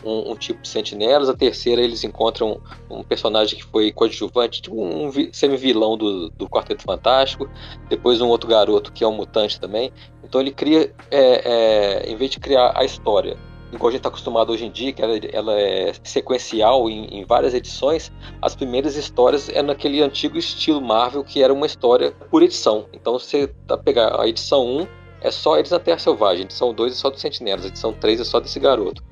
um, 0.04 0.32
um, 0.32 0.36
tipo 0.36 0.62
de 0.62 0.68
sentinelas, 0.68 1.30
a 1.30 1.34
terceira 1.34 1.82
eles 1.82 2.04
encontram 2.04 2.62
um, 2.90 3.04
personagem 3.04 3.58
que 3.58 3.66
foi 3.66 3.92
coadjuvante, 3.92 4.62
tipo 4.62 4.80
um 4.80 5.10
semi-vilão 5.32 5.98
do, 5.98 6.30
do 6.30 6.48
Quarteto 6.48 6.84
Fantástico, 6.84 7.50
depois 7.90 8.22
um 8.22 8.28
outro 8.28 8.48
garoto 8.48 8.92
que 8.92 9.04
é 9.04 9.08
um 9.08 9.14
mutante 9.14 9.60
também. 9.60 9.92
Então 10.24 10.40
ele 10.42 10.52
cria, 10.52 10.94
é, 11.10 12.04
é, 12.04 12.12
em 12.12 12.16
vez 12.16 12.30
de 12.30 12.40
criar 12.40 12.74
a 12.76 12.84
história 12.84 13.38
igual 13.72 13.90
a 13.90 13.92
gente 13.92 14.00
está 14.00 14.10
acostumado 14.10 14.52
hoje 14.52 14.66
em 14.66 14.72
dia, 14.72 14.94
que 14.94 15.02
ela, 15.02 15.18
ela 15.32 15.60
é 15.60 15.94
sequencial 16.04 16.90
em, 16.90 17.06
em, 17.20 17.26
várias 17.26 17.54
edições, 17.54 18.12
as 18.42 18.56
primeiras 18.56 18.96
histórias 18.96 19.50
é 19.50 19.62
naquele 19.62 20.02
antigo 20.02 20.38
estilo 20.38 20.82
Marvel, 20.82 21.24
que 21.24 21.44
era 21.44 21.54
uma 21.54 21.66
história 21.66 22.12
por 22.30 22.44
edição. 22.44 22.88
Então 22.94 23.14
você 23.14 23.48
tá 23.68 23.78
pegar 23.78 24.20
a 24.20 24.28
edição 24.28 24.66
1 24.66 24.88
é 25.22 25.32
só 25.32 25.58
eles 25.58 25.72
na 25.72 25.80
Terra 25.80 25.98
Selvagem, 25.98 26.44
a 26.44 26.46
edição 26.46 26.74
2 26.74 26.94
é 26.94 26.96
só 26.96 27.10
dos 27.10 27.22
Sentinelas, 27.22 27.66
a 27.66 27.70
edição 27.70 27.92
3 27.94 28.22
é 28.22 28.24
só 28.24 28.40
desse 28.40 28.60
garoto. 28.60 29.04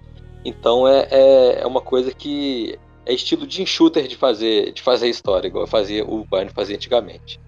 Então 0.46 0.88
é, 0.88 1.08
é, 1.10 1.62
é 1.62 1.68
uma 1.68 1.82
coisa 1.82 2.14
que 2.14 2.78
é 3.06 3.14
estilo 3.14 3.46
de 3.46 3.66
shooter 3.66 4.08
de 4.08 4.16
fazer, 4.16 4.72
de 4.72 4.82
fazer 4.82 5.10
história, 5.10 5.48
igual 5.48 5.68
fazia 5.68 6.06
o 6.06 6.24
Byrne 6.26 6.52
fazia 6.52 6.76
antigamente. 6.76 7.40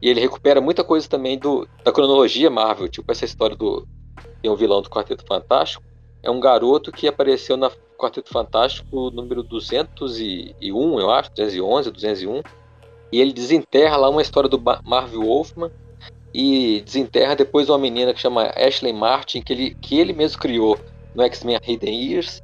E 0.00 0.08
ele 0.08 0.20
recupera 0.20 0.60
muita 0.60 0.84
coisa 0.84 1.08
também 1.08 1.38
do, 1.38 1.66
da 1.84 1.92
cronologia 1.92 2.50
Marvel, 2.50 2.88
tipo 2.88 3.10
essa 3.10 3.24
história 3.24 3.56
do. 3.56 3.86
Tem 4.42 4.50
um 4.50 4.56
vilão 4.56 4.82
do 4.82 4.90
Quarteto 4.90 5.24
Fantástico. 5.26 5.82
É 6.26 6.30
um 6.30 6.40
garoto 6.40 6.90
que 6.90 7.06
apareceu 7.06 7.56
na 7.56 7.70
Quarteto 7.96 8.30
Fantástico 8.30 9.12
número 9.12 9.44
201, 9.44 10.98
eu 10.98 11.08
acho, 11.08 11.30
211, 11.30 11.92
201. 11.92 12.42
E 13.12 13.20
ele 13.20 13.32
desenterra 13.32 13.96
lá 13.96 14.10
uma 14.10 14.20
história 14.20 14.50
do 14.50 14.60
Marvel 14.84 15.22
Wolfman 15.22 15.70
e 16.34 16.82
desenterra 16.84 17.36
depois 17.36 17.68
uma 17.68 17.78
menina 17.78 18.12
que 18.12 18.18
chama 18.18 18.52
Ashley 18.56 18.92
Martin, 18.92 19.40
que 19.40 19.52
ele, 19.52 19.74
que 19.76 20.00
ele 20.00 20.12
mesmo 20.12 20.40
criou 20.40 20.76
no 21.14 21.22
X-Men 21.22 21.60
Hidden 21.64 21.94
Years. 21.94 22.42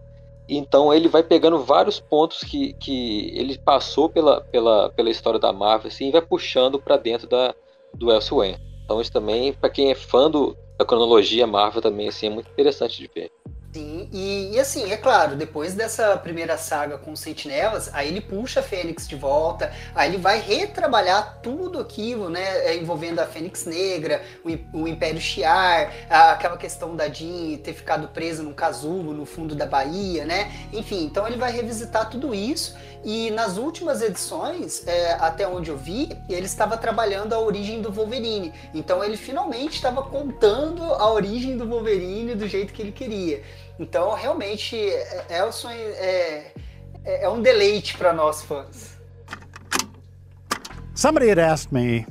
Então 0.48 0.94
ele 0.94 1.08
vai 1.08 1.24
pegando 1.24 1.58
vários 1.58 1.98
pontos 1.98 2.44
que, 2.44 2.74
que 2.74 3.36
ele 3.36 3.58
passou 3.58 4.08
pela, 4.08 4.42
pela, 4.42 4.90
pela 4.90 5.10
história 5.10 5.40
da 5.40 5.52
Marvel 5.52 5.88
assim, 5.88 6.06
e 6.06 6.12
vai 6.12 6.22
puxando 6.22 6.78
para 6.78 6.96
dentro 6.96 7.26
da, 7.26 7.52
do 7.92 8.12
Elsewhere. 8.12 8.60
Então 8.84 9.00
isso 9.00 9.10
também, 9.10 9.52
para 9.52 9.68
quem 9.68 9.90
é 9.90 9.94
fã 9.96 10.30
do, 10.30 10.56
da 10.78 10.84
cronologia 10.84 11.48
Marvel, 11.48 11.82
também 11.82 12.06
assim, 12.06 12.28
é 12.28 12.30
muito 12.30 12.48
interessante 12.48 12.96
de 12.96 13.10
ver. 13.12 13.32
Sim, 13.74 14.06
e, 14.12 14.50
e, 14.52 14.61
assim, 14.61 14.92
é 14.92 14.98
claro, 14.98 15.35
depois 15.35 15.72
dessa 15.72 16.14
primeira 16.18 16.58
saga 16.58 16.98
com 16.98 17.12
os 17.12 17.20
Sentinelas, 17.20 17.88
aí 17.94 18.08
ele 18.08 18.20
puxa 18.20 18.61
a 18.61 18.62
Fênix 18.62 19.08
de 19.08 19.16
volta, 19.16 19.72
aí 19.94 20.11
ele 20.11 20.18
vai 20.18 20.38
retrabalhar 20.38 21.38
tudo 21.42 21.80
aquilo, 21.80 22.28
né, 22.28 22.66
é, 22.66 22.76
envolvendo 22.76 23.20
a 23.20 23.26
Fênix 23.26 23.64
Negra, 23.64 24.22
o, 24.44 24.82
o 24.82 24.87
Império 24.87 25.18
Shi'ar, 25.18 25.90
aquela 26.11 26.58
questão 26.58 26.94
da 26.94 27.08
Jean 27.08 27.56
ter 27.64 27.72
ficado 27.72 28.08
presa 28.08 28.42
num 28.42 28.52
casulo 28.52 29.14
no 29.14 29.24
fundo 29.24 29.54
da 29.54 29.64
Bahia, 29.64 30.26
né, 30.26 30.52
enfim, 30.70 31.04
então 31.04 31.26
ele 31.26 31.38
vai 31.38 31.50
revisitar 31.50 32.11
tudo 32.11 32.35
isso, 32.35 32.76
e 33.02 33.30
nas 33.30 33.56
últimas 33.56 34.02
edições, 34.02 34.87
é, 34.87 35.14
até 35.14 35.48
onde 35.48 35.70
eu 35.70 35.78
vi, 35.78 36.11
ele 36.28 36.44
estava 36.44 36.76
trabalhando 36.76 37.32
a 37.32 37.40
origem 37.40 37.80
do 37.80 37.90
Wolverine, 37.90 38.52
então 38.74 39.02
ele 39.02 39.16
finalmente 39.16 39.76
estava 39.76 40.02
contando 40.02 40.85
a 40.85 41.11
origem 41.11 41.56
do 41.56 41.66
Wolverine 41.66 42.35
do 42.35 42.46
jeito 42.46 42.72
que 42.74 42.82
ele 42.82 42.92
queria. 42.92 43.42
Então, 43.78 44.14
realmente, 44.14 44.76
Elson 45.28 45.70
é, 45.70 46.52
é, 47.04 47.28
um 47.28 47.42
deleite 47.42 47.96
para 47.96 48.12
nós 48.12 48.42
fãs. 48.42 48.98
Somebody 50.94 51.30
had 51.30 51.38
asked 51.38 51.72
me 51.72 52.06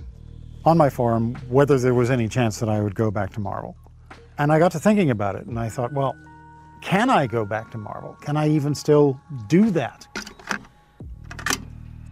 on 0.65 0.75
my 0.75 0.89
forum 0.89 1.35
whether 1.49 1.79
there 1.79 1.93
was 1.93 2.09
any 2.09 2.27
chance 2.27 2.59
that 2.59 2.69
I 2.69 2.81
would 2.81 2.95
go 2.95 3.11
back 3.11 3.31
to 3.33 3.39
Marvel. 3.39 3.75
And 4.37 4.51
I 4.51 4.59
got 4.59 4.71
to 4.71 4.79
thinking 4.79 5.11
about 5.11 5.35
it, 5.35 5.47
and 5.47 5.59
I 5.59 5.69
thought, 5.69 5.93
well, 5.93 6.15
can 6.81 7.09
I 7.09 7.27
go 7.27 7.45
back 7.45 7.69
to 7.71 7.77
Marvel? 7.77 8.17
Can 8.21 8.35
I 8.35 8.49
even 8.49 8.73
still 8.73 9.19
do 9.47 9.69
that? 9.71 10.07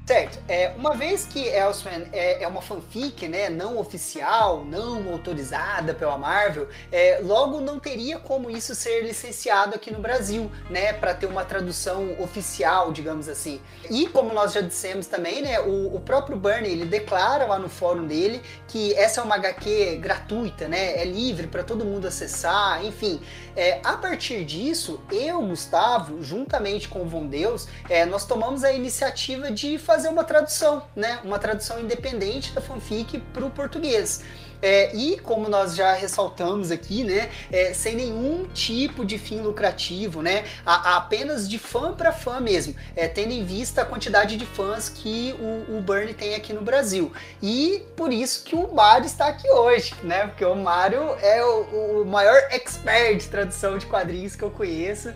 Certo. 0.09 0.39
É, 0.47 0.73
uma 0.75 0.95
vez 0.95 1.27
que 1.27 1.47
Elsewhere 1.47 2.07
é, 2.11 2.41
é, 2.41 2.47
uma 2.47 2.63
fanfic, 2.63 3.27
né, 3.27 3.47
não 3.47 3.77
oficial, 3.77 4.65
não 4.65 5.07
autorizada 5.13 5.93
pela 5.93 6.17
Marvel, 6.17 6.67
é, 6.91 7.19
logo 7.21 7.61
não 7.61 7.79
teria 7.79 8.17
como 8.17 8.49
isso 8.49 8.73
ser 8.73 9.03
licenciado 9.03 9.75
aqui 9.75 9.91
no 9.91 9.99
Brasil, 9.99 10.51
né, 10.67 10.93
para 10.93 11.13
ter 11.13 11.27
uma 11.27 11.45
tradução 11.45 12.15
oficial, 12.19 12.91
digamos 12.91 13.29
assim. 13.29 13.61
E 13.87 14.07
como 14.07 14.33
nós 14.33 14.51
já 14.51 14.61
dissemos 14.61 15.05
também, 15.05 15.43
né, 15.43 15.59
o, 15.59 15.95
o 15.95 15.99
próprio 15.99 16.35
Bernie 16.37 16.71
ele 16.71 16.85
declara 16.85 17.45
lá 17.45 17.59
no 17.59 17.69
fórum 17.69 18.07
dele 18.07 18.41
que 18.67 18.95
essa 18.95 19.21
é 19.21 19.23
uma 19.23 19.35
HQ 19.35 19.97
gratuita, 19.97 20.67
né, 20.67 20.99
é 20.99 21.05
livre 21.05 21.45
para 21.45 21.61
todo 21.61 21.85
mundo 21.85 22.07
acessar, 22.07 22.83
enfim. 22.83 23.21
É, 23.55 23.79
a 23.83 23.95
partir 23.95 24.43
disso, 24.43 25.01
eu, 25.11 25.39
Gustavo, 25.43 26.23
juntamente 26.23 26.87
com 26.87 27.01
o 27.01 27.05
Von 27.05 27.27
Deus, 27.27 27.67
é, 27.87 28.05
nós 28.05 28.25
tomamos 28.25 28.63
a 28.63 28.71
iniciativa 28.71 29.51
de 29.51 29.77
fazer 29.77 29.98
uma 30.07 30.23
tradução, 30.23 30.83
né? 30.95 31.19
Uma 31.23 31.39
tradução 31.39 31.79
independente 31.79 32.53
da 32.53 32.62
fanfic 32.62 33.19
para 33.33 33.45
o 33.45 33.49
português. 33.49 34.23
É, 34.62 34.93
e 34.93 35.17
como 35.19 35.47
nós 35.47 35.75
já 35.75 35.93
ressaltamos 35.93 36.69
aqui, 36.69 37.03
né, 37.03 37.29
é, 37.51 37.73
sem 37.73 37.95
nenhum 37.95 38.45
tipo 38.53 39.05
de 39.05 39.17
fim 39.17 39.39
lucrativo, 39.39 40.21
né, 40.21 40.43
a, 40.65 40.93
a 40.93 40.97
apenas 40.97 41.49
de 41.49 41.57
fã 41.57 41.93
para 41.93 42.12
fã 42.12 42.39
mesmo, 42.41 42.75
é, 42.95 43.07
tendo 43.07 43.31
em 43.31 43.45
vista 43.45 43.83
a 43.83 43.85
quantidade 43.85 44.35
de 44.35 44.45
fãs 44.45 44.89
que 44.89 45.33
o, 45.39 45.77
o 45.77 45.81
Burn 45.81 46.13
tem 46.13 46.35
aqui 46.35 46.51
no 46.51 46.62
Brasil. 46.62 47.12
E 47.41 47.83
por 47.95 48.12
isso 48.12 48.43
que 48.43 48.53
o 48.53 48.73
Mário 48.73 49.05
está 49.05 49.27
aqui 49.27 49.49
hoje, 49.49 49.95
né, 50.03 50.27
porque 50.27 50.43
o 50.43 50.55
Mário 50.55 51.15
é 51.21 51.43
o, 51.43 52.01
o 52.01 52.05
maior 52.05 52.38
expert 52.51 53.17
de 53.17 53.27
tradução 53.27 53.77
de 53.77 53.85
quadrinhos 53.85 54.35
que 54.35 54.43
eu 54.43 54.51
conheço. 54.51 55.13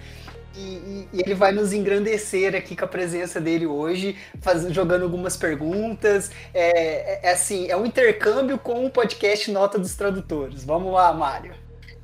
E, 0.55 1.07
e, 1.11 1.21
ele 1.21 1.33
vai 1.33 1.51
nos 1.51 1.73
engrandecer 1.73 2.55
aqui 2.55 2.75
com 2.75 2.85
a 2.85 2.87
presença 2.87 3.41
dele 3.41 3.65
hoje, 3.65 4.15
faz, 4.39 4.63
jogando 4.71 5.03
algumas 5.03 5.35
perguntas. 5.35 6.29
É, 6.53 6.69
é, 6.69 7.19
é, 7.23 7.31
assim, 7.31 7.69
é 7.69 7.75
um 7.75 7.85
intercâmbio 7.85 8.57
com 8.59 8.85
o 8.85 8.89
podcast 8.89 9.51
Nota 9.51 9.79
dos 9.79 9.95
Tradutores. 9.95 10.63
Vamos 10.63 10.93
lá, 10.93 11.11
Mário. 11.13 11.55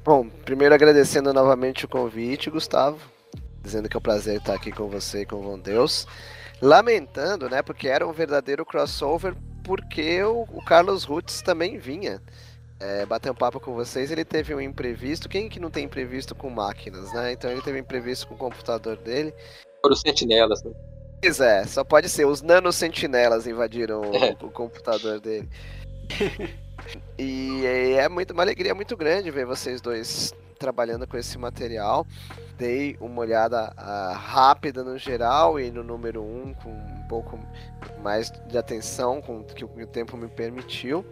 Bom, 0.03 0.27
primeiro 0.43 0.73
agradecendo 0.73 1.31
novamente 1.33 1.85
o 1.85 1.87
convite, 1.87 2.49
Gustavo, 2.49 2.97
dizendo 3.61 3.87
que 3.87 3.95
é 3.95 3.99
um 3.99 4.01
prazer 4.01 4.37
estar 4.37 4.55
aqui 4.55 4.71
com 4.71 4.87
você 4.87 5.21
e 5.21 5.25
com 5.25 5.53
o 5.53 5.57
Deus. 5.57 6.07
Lamentando, 6.61 7.49
né, 7.49 7.61
porque 7.61 7.87
era 7.87 8.07
um 8.07 8.11
verdadeiro 8.11 8.65
crossover, 8.65 9.35
porque 9.63 10.23
o, 10.23 10.47
o 10.51 10.63
Carlos 10.65 11.03
Roots 11.03 11.41
também 11.41 11.77
vinha 11.77 12.21
é, 12.79 13.05
bater 13.05 13.31
um 13.31 13.35
papo 13.35 13.59
com 13.59 13.73
vocês, 13.73 14.11
ele 14.11 14.23
teve 14.23 14.55
um 14.55 14.61
imprevisto. 14.61 15.27
Quem 15.27 15.49
que 15.49 15.59
não 15.59 15.69
tem 15.69 15.85
imprevisto 15.85 16.33
com 16.33 16.49
máquinas, 16.49 17.11
né? 17.13 17.33
Então 17.33 17.51
ele 17.51 17.61
teve 17.61 17.77
um 17.77 17.81
imprevisto 17.81 18.27
com 18.27 18.35
o 18.35 18.37
computador 18.37 18.95
dele. 18.97 19.33
Foram 19.81 19.93
os 19.93 20.01
sentinelas, 20.01 20.63
né? 20.63 20.71
Pois 21.21 21.39
é, 21.41 21.65
só 21.65 21.83
pode 21.83 22.07
ser. 22.07 22.25
Os 22.25 22.41
nanosentinelas 22.41 23.45
invadiram 23.45 24.03
é. 24.13 24.37
o, 24.41 24.47
o, 24.47 24.51
computador 24.51 25.19
dele. 25.19 25.49
e 27.19 27.65
é 27.65 28.07
muito, 28.07 28.31
uma 28.31 28.43
alegria 28.43 28.73
muito 28.73 28.95
grande 28.95 29.29
ver 29.29 29.45
vocês 29.45 29.81
dois 29.81 30.33
trabalhando 30.57 31.05
com 31.05 31.17
esse 31.17 31.37
material. 31.37 32.07
Dei 32.57 32.95
uma 32.99 33.21
olhada 33.21 33.73
uh, 33.77 34.13
rápida 34.13 34.83
no 34.83 34.97
geral 34.97 35.59
e 35.59 35.71
no 35.71 35.83
número 35.83 36.21
1 36.21 36.25
um, 36.25 36.53
com 36.53 36.69
um 36.69 37.07
pouco 37.07 37.39
mais 38.01 38.31
de 38.47 38.57
atenção 38.57 39.21
com 39.21 39.43
que 39.43 39.63
o 39.63 39.87
tempo 39.87 40.15
me 40.15 40.27
permitiu. 40.27 41.05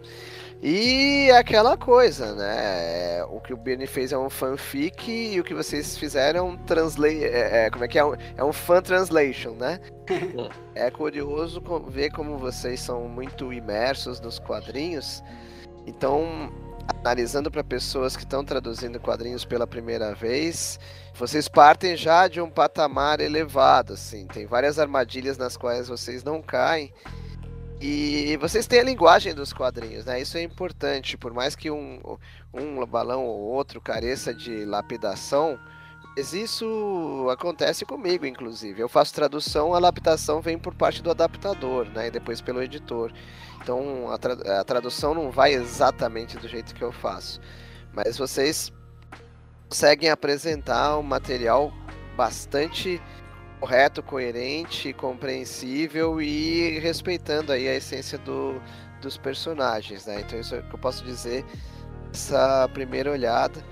E 0.60 1.30
aquela 1.30 1.76
coisa, 1.76 2.34
né? 2.34 3.22
O 3.24 3.40
que 3.40 3.54
o 3.54 3.56
Bernie 3.56 3.86
fez 3.86 4.10
é 4.12 4.18
um 4.18 4.28
fanfic 4.28 5.08
e 5.08 5.38
o 5.38 5.44
que 5.44 5.54
vocês 5.54 5.96
fizeram 5.96 6.40
é 6.40 6.42
um 6.42 6.56
translate. 6.56 7.24
É, 7.24 7.66
é, 7.66 7.70
como 7.70 7.84
é 7.84 7.88
que 7.88 7.98
é? 7.98 8.04
Um, 8.04 8.14
é 8.36 8.42
um 8.42 8.52
fan 8.52 8.82
translation, 8.82 9.52
né? 9.52 9.78
é 10.74 10.90
curioso 10.90 11.62
ver 11.88 12.10
como 12.10 12.36
vocês 12.38 12.80
são 12.80 13.08
muito 13.08 13.52
imersos 13.52 14.20
nos 14.20 14.40
quadrinhos. 14.40 15.22
Então, 15.86 16.52
analisando 16.98 17.52
para 17.52 17.62
pessoas 17.62 18.16
que 18.16 18.24
estão 18.24 18.44
traduzindo 18.44 18.98
quadrinhos 18.98 19.44
pela 19.44 19.66
primeira 19.66 20.12
vez, 20.12 20.80
vocês 21.14 21.46
partem 21.48 21.96
já 21.96 22.26
de 22.26 22.40
um 22.40 22.50
patamar 22.50 23.20
elevado, 23.20 23.92
assim. 23.92 24.26
Tem 24.26 24.44
várias 24.44 24.76
armadilhas 24.78 25.38
nas 25.38 25.56
quais 25.56 25.86
vocês 25.86 26.24
não 26.24 26.42
caem. 26.42 26.92
E 27.80 28.36
vocês 28.38 28.66
têm 28.66 28.80
a 28.80 28.84
linguagem 28.84 29.32
dos 29.32 29.52
quadrinhos, 29.52 30.04
né? 30.04 30.20
Isso 30.20 30.36
é 30.36 30.42
importante. 30.42 31.16
Por 31.16 31.32
mais 31.32 31.54
que 31.54 31.70
um, 31.70 32.00
um 32.52 32.84
balão 32.84 33.24
ou 33.24 33.38
outro 33.38 33.80
careça 33.80 34.34
de 34.34 34.64
lapidação, 34.64 35.58
isso 36.16 37.28
acontece 37.30 37.84
comigo, 37.84 38.26
inclusive. 38.26 38.80
Eu 38.80 38.88
faço 38.88 39.14
tradução, 39.14 39.74
a 39.74 39.78
lapidação 39.78 40.40
vem 40.40 40.58
por 40.58 40.74
parte 40.74 41.00
do 41.00 41.10
adaptador, 41.10 41.86
né? 41.90 42.08
E 42.08 42.10
depois 42.10 42.40
pelo 42.40 42.60
editor. 42.60 43.12
Então 43.62 44.10
a, 44.10 44.18
tra 44.18 44.60
a 44.60 44.64
tradução 44.64 45.14
não 45.14 45.30
vai 45.30 45.52
exatamente 45.52 46.36
do 46.36 46.48
jeito 46.48 46.74
que 46.74 46.82
eu 46.82 46.90
faço. 46.90 47.40
Mas 47.92 48.18
vocês 48.18 48.72
conseguem 49.68 50.10
apresentar 50.10 50.98
um 50.98 51.02
material 51.02 51.72
bastante 52.16 53.00
correto, 53.58 54.02
coerente, 54.02 54.92
compreensível 54.92 56.20
e 56.20 56.78
respeitando 56.78 57.52
aí 57.52 57.68
a 57.68 57.74
essência 57.74 58.18
do, 58.18 58.60
dos 59.00 59.16
personagens, 59.16 60.06
né? 60.06 60.20
Então 60.20 60.38
isso 60.38 60.54
é 60.54 60.60
o 60.60 60.62
que 60.62 60.74
eu 60.74 60.78
posso 60.78 61.04
dizer 61.04 61.44
essa 62.12 62.68
primeira 62.72 63.10
olhada. 63.10 63.62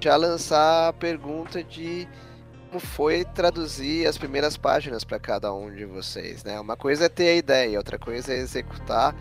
Já 0.00 0.16
lançar 0.16 0.88
a 0.88 0.92
pergunta 0.92 1.62
de 1.62 2.08
como 2.68 2.80
foi 2.80 3.24
traduzir 3.24 4.06
as 4.06 4.18
primeiras 4.18 4.56
páginas 4.56 5.04
para 5.04 5.18
cada 5.18 5.52
um 5.54 5.72
de 5.72 5.84
vocês, 5.84 6.44
né? 6.44 6.58
Uma 6.60 6.76
coisa 6.76 7.06
é 7.06 7.08
ter 7.08 7.28
a 7.28 7.34
ideia, 7.34 7.78
outra 7.78 7.98
coisa 7.98 8.32
é 8.32 8.36
executar. 8.36 9.14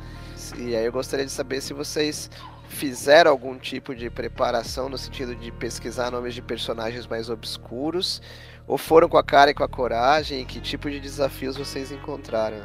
E 0.57 0.75
aí 0.75 0.85
eu 0.85 0.91
gostaria 0.91 1.25
de 1.25 1.31
saber 1.31 1.61
se 1.61 1.73
vocês 1.73 2.29
fizeram 2.67 3.31
algum 3.31 3.57
tipo 3.57 3.95
de 3.95 4.09
preparação 4.09 4.89
no 4.89 4.97
sentido 4.97 5.35
de 5.35 5.51
pesquisar 5.51 6.11
nomes 6.11 6.33
de 6.33 6.41
personagens 6.41 7.07
mais 7.07 7.29
obscuros? 7.29 8.21
Ou 8.67 8.77
foram 8.77 9.07
com 9.07 9.17
a 9.17 9.23
cara 9.23 9.51
e 9.51 9.53
com 9.53 9.63
a 9.63 9.67
coragem? 9.67 10.41
E 10.41 10.45
que 10.45 10.59
tipo 10.59 10.89
de 10.89 10.99
desafios 10.99 11.55
vocês 11.55 11.91
encontraram? 11.91 12.63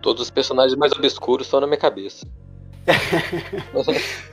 Todos 0.00 0.22
os 0.22 0.30
personagens 0.30 0.78
mais 0.78 0.92
obscuros 0.92 1.46
estão 1.46 1.60
na 1.60 1.66
minha 1.66 1.78
cabeça. 1.78 2.26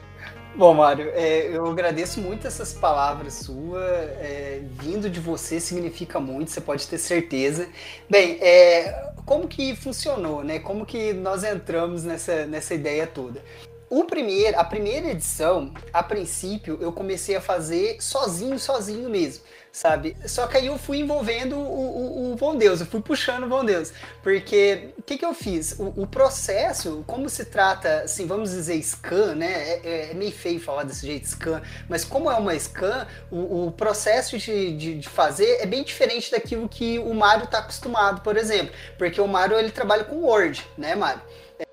Bom, 0.55 0.73
Mário, 0.73 1.11
é, 1.13 1.47
eu 1.47 1.65
agradeço 1.65 2.21
muito 2.21 2.47
essas 2.47 2.71
palavras 2.71 3.33
suas. 3.33 3.83
É, 3.83 4.61
vindo 4.79 5.09
de 5.09 5.19
você 5.19 5.59
significa 5.59 6.19
muito, 6.19 6.51
você 6.51 6.61
pode 6.61 6.87
ter 6.87 6.97
certeza. 6.97 7.67
Bem, 8.09 8.37
é, 8.39 9.11
como 9.25 9.47
que 9.47 9.75
funcionou, 9.75 10.43
né? 10.43 10.59
Como 10.59 10.85
que 10.85 11.11
nós 11.13 11.43
entramos 11.43 12.03
nessa, 12.03 12.45
nessa 12.45 12.73
ideia 12.73 13.05
toda? 13.05 13.43
O 13.89 14.05
primeiro, 14.05 14.57
a 14.57 14.63
primeira 14.63 15.09
edição, 15.09 15.73
a 15.91 16.01
princípio, 16.01 16.77
eu 16.79 16.91
comecei 16.91 17.35
a 17.35 17.41
fazer 17.41 17.97
sozinho, 17.99 18.57
sozinho 18.57 19.09
mesmo 19.09 19.43
sabe? 19.75 20.15
Só 20.25 20.47
que 20.47 20.55
aí 20.55 20.67
eu 20.67 20.77
fui 20.77 20.99
envolvendo 20.99 21.57
o, 21.57 22.29
o, 22.29 22.31
o 22.31 22.35
Von 22.37 22.55
Deus, 22.55 22.79
eu 22.79 22.85
fui 22.85 23.01
puxando 23.01 23.43
o 23.43 23.49
Von 23.49 23.65
Deus. 23.65 23.91
Porque 24.23 24.91
o 24.97 25.01
que, 25.01 25.17
que 25.17 25.25
eu 25.25 25.33
fiz? 25.33 25.77
O, 25.77 26.03
o, 26.03 26.07
processo, 26.07 27.03
como 27.05 27.27
se 27.27 27.43
trata, 27.43 28.03
assim, 28.03 28.25
vamos 28.25 28.51
dizer, 28.51 28.81
scan, 28.81 29.35
né? 29.35 29.51
É, 29.51 29.81
é, 29.83 30.11
é, 30.11 30.13
meio 30.13 30.31
feio 30.31 30.61
falar 30.61 30.83
desse 30.83 31.05
jeito, 31.05 31.27
scan, 31.27 31.61
mas 31.89 32.05
como 32.05 32.31
é 32.31 32.35
uma 32.35 32.57
scan, 32.57 33.05
o, 33.29 33.67
o 33.67 33.71
processo 33.73 34.37
de, 34.37 34.77
de, 34.77 34.97
de, 34.97 35.09
fazer 35.09 35.57
é 35.59 35.65
bem 35.65 35.83
diferente 35.83 36.31
daquilo 36.31 36.69
que 36.69 36.97
o 36.99 37.13
Mário 37.13 37.43
está 37.43 37.59
acostumado, 37.59 38.21
por 38.21 38.37
exemplo. 38.37 38.73
Porque 38.97 39.19
o 39.19 39.27
Mário 39.27 39.59
ele 39.59 39.71
trabalha 39.71 40.05
com 40.05 40.23
Word, 40.23 40.65
né, 40.77 40.95
Mário? 40.95 41.21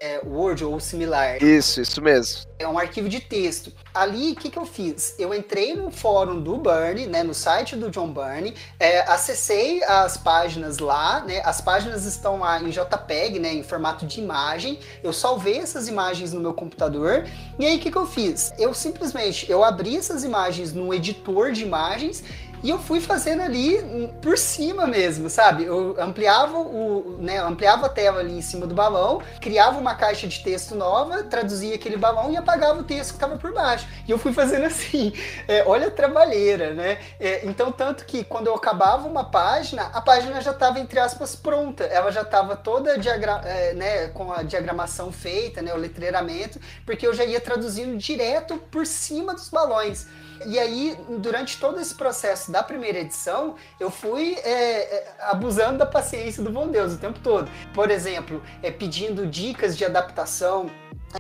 É, 0.01 0.21
Word 0.25 0.65
ou 0.65 0.79
similar. 0.81 1.43
Isso, 1.43 1.81
isso 1.81 2.01
mesmo. 2.01 2.43
É 2.59 2.67
um 2.67 2.79
arquivo 2.79 3.09
de 3.09 3.21
texto. 3.21 3.73
Ali, 3.93 4.33
o 4.33 4.37
que, 4.37 4.51
que 4.51 4.59
eu 4.59 4.65
fiz? 4.65 5.15
Eu 5.19 5.35
entrei 5.35 5.75
no 5.75 5.91
fórum 5.91 6.41
do 6.41 6.57
Bernie, 6.57 7.07
né, 7.07 7.23
no 7.23 7.35
site 7.35 7.77
do 7.77 7.91
John 7.91 8.13
Bernie, 8.13 8.55
é, 8.79 9.01
acessei 9.01 9.83
as 9.85 10.17
páginas 10.17 10.79
lá, 10.79 11.25
né, 11.25 11.43
as 11.45 11.61
páginas 11.61 12.05
estão 12.05 12.39
lá 12.39 12.61
em 12.63 12.71
JPEG, 12.71 13.39
né, 13.39 13.53
em 13.53 13.63
formato 13.63 14.07
de 14.07 14.21
imagem. 14.21 14.79
Eu 15.03 15.13
salvei 15.13 15.59
essas 15.59 15.89
imagens 15.89 16.33
no 16.33 16.41
meu 16.41 16.55
computador. 16.55 17.27
E 17.59 17.67
aí, 17.67 17.77
o 17.77 17.81
que, 17.81 17.91
que 17.91 17.99
eu 17.99 18.07
fiz? 18.07 18.53
Eu 18.59 18.73
simplesmente, 18.73 19.51
eu 19.51 19.65
abri 19.65 19.97
essas 19.97 20.25
imagens 20.25 20.73
no 20.73 20.95
editor 20.95 21.53
de 21.53 21.63
imagens 21.63 22.23
e 22.63 22.71
eu 22.71 22.79
fui 22.79 23.01
fazendo 23.01 23.43
ali 23.43 23.79
por 24.23 24.39
cima 24.39 24.87
mesmo, 24.87 25.29
sabe? 25.29 25.65
Eu 25.65 25.97
ampliava 25.99 26.59
o, 26.59 27.17
né, 27.19 27.39
ampliava 27.39 27.87
a 27.87 27.89
tela 27.89 28.21
ali 28.21 28.39
em 28.39 28.43
cima 28.43 28.67
do 28.67 28.75
balão, 28.75 29.21
criava 29.41 29.79
uma 29.79 29.95
caixa 29.95 30.29
de 30.29 30.43
texto 30.43 30.75
nova, 30.75 31.25
traduzia 31.25 31.75
aquele 31.75 31.97
balão 31.97 32.31
e 32.31 32.37
apagava 32.37 32.81
o 32.81 32.85
texto 32.85 33.11
que 33.11 33.17
estava 33.17 33.37
por 33.37 33.53
baixo. 33.53 33.87
E 34.07 34.11
eu 34.11 34.19
fui 34.19 34.33
fazendo 34.33 34.67
assim. 34.67 35.13
É, 35.49 35.65
olha 35.67 35.89
a 35.89 35.91
trabalheira, 35.91 36.73
né? 36.73 36.99
É, 37.19 37.45
então, 37.47 37.73
tanto 37.73 38.05
que 38.05 38.23
quando 38.23 38.47
eu 38.47 38.55
acabava 38.55 39.09
uma 39.09 39.25
página, 39.25 39.91
a 39.93 40.01
página 40.01 40.41
já 40.41 40.53
estava, 40.53 40.79
entre 40.79 41.01
aspas, 41.01 41.35
pronta. 41.35 41.85
Ela 41.85 42.13
já 42.13 42.23
estava 42.23 42.55
toda 42.55 42.93
é, 42.93 43.75
né, 43.75 44.09
com 44.09 44.33
a 44.33 44.43
diagramação 44.43 45.11
feita, 45.11 45.61
né, 45.63 45.75
o 45.75 45.77
letreiramento, 45.77 46.61
porque 46.87 47.07
eu 47.07 47.13
já 47.13 47.25
ia 47.25 47.41
traduzindo 47.41 47.97
direto 47.97 48.57
por 48.71 48.87
cima 48.87 49.35
dos 49.35 49.49
balões. 49.49 50.07
E 50.47 50.59
aí, 50.59 50.97
durante 51.19 51.59
todo 51.59 51.81
esse 51.81 51.95
processo 51.95 52.51
da 52.51 52.63
primeira 52.63 52.99
edição, 52.99 53.57
eu 53.79 53.91
fui 53.91 54.35
é, 54.43 54.97
é, 54.97 55.15
abusando 55.21 55.79
da 55.79 55.87
paciência 55.87 56.43
do 56.43 56.51
bom 56.51 56.69
Deus 56.69 56.95
o 56.95 56.99
tempo 56.99 57.21
todo. 57.21 57.51
Por 57.75 57.91
exemplo, 57.91 58.43
é, 58.63 58.71
pedindo 58.71 59.27
dicas 59.27 59.77
de 59.77 59.85
adaptação, 59.85 60.71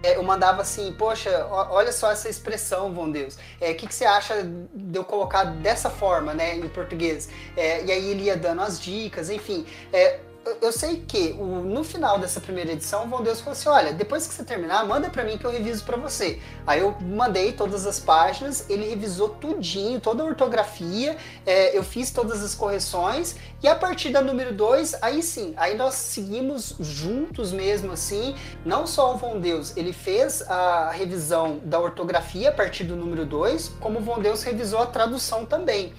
é, 0.03 0.17
eu 0.17 0.23
mandava 0.23 0.63
assim, 0.63 0.93
poxa, 0.93 1.47
olha 1.51 1.93
só 1.93 2.11
essa 2.11 2.29
expressão, 2.29 2.91
bom 2.91 3.11
Deus. 3.11 3.35
O 3.35 3.39
é, 3.61 3.75
que, 3.75 3.87
que 3.87 3.95
você 3.95 4.05
acha 4.05 4.43
de 4.43 4.99
eu 4.99 5.05
colocar 5.05 5.45
dessa 5.45 5.91
forma, 5.91 6.33
né, 6.33 6.57
em 6.57 6.69
português? 6.69 7.29
É, 7.57 7.85
e 7.85 7.93
aí 7.93 8.11
ele 8.11 8.25
ia 8.25 8.37
dando 8.37 8.63
as 8.63 8.81
dicas, 8.81 9.29
enfim. 9.29 9.67
É, 9.93 10.21
eu 10.61 10.73
sei 10.73 10.97
que 11.07 11.33
o, 11.39 11.45
no 11.45 11.85
final 11.85 12.19
dessa 12.19 12.41
primeira 12.41 12.73
edição, 12.73 13.05
o 13.05 13.09
Von 13.09 13.23
Deus 13.23 13.41
falou 13.41 13.53
assim: 13.53 13.69
olha, 13.69 13.93
depois 13.93 14.27
que 14.27 14.35
você 14.35 14.45
terminar, 14.45 14.85
manda 14.87 15.09
para 15.09 15.25
mim 15.25 15.39
que 15.39 15.45
eu 15.45 15.51
reviso 15.51 15.85
para 15.85 15.97
você. 15.97 16.41
Aí 16.67 16.81
eu 16.81 16.97
mandei 17.01 17.53
todas 17.53 17.87
as 17.87 18.01
páginas, 18.01 18.69
ele 18.69 18.89
revisou 18.89 19.29
tudinho, 19.29 20.01
toda 20.01 20.23
a 20.23 20.27
ortografia, 20.27 21.17
é, 21.47 21.77
eu 21.77 21.83
fiz 21.83 22.11
todas 22.11 22.43
as 22.43 22.55
correções, 22.55 23.37
e 23.63 23.69
a 23.69 23.75
partir 23.75 24.11
da 24.11 24.21
número 24.21 24.53
2, 24.53 25.03
aí 25.03 25.23
sim, 25.23 25.55
aí 25.57 25.77
nós 25.77 25.95
seguimos 25.95 26.77
juntos 26.81 27.53
mesmo 27.53 27.93
assim. 27.93 28.35
Não 28.65 28.87
só 28.87 29.15
o 29.15 29.19
Von 29.19 29.39
Deus, 29.41 29.77
ele 29.77 29.93
fez 29.93 30.43
a 30.51 30.91
revisão 30.91 31.61
da 31.65 31.79
ortografia 31.79 32.51
a 32.51 32.53
partir 32.53 32.85
do 32.85 32.97
número 32.97 33.25
2, 33.25 33.77
como 33.81 34.01
o 34.01 34.03
Von 34.03 34.21
Deus 34.21 34.43
revisou 34.43 34.81
a 34.81 34.87
tradução 34.87 35.47
também. 35.47 35.93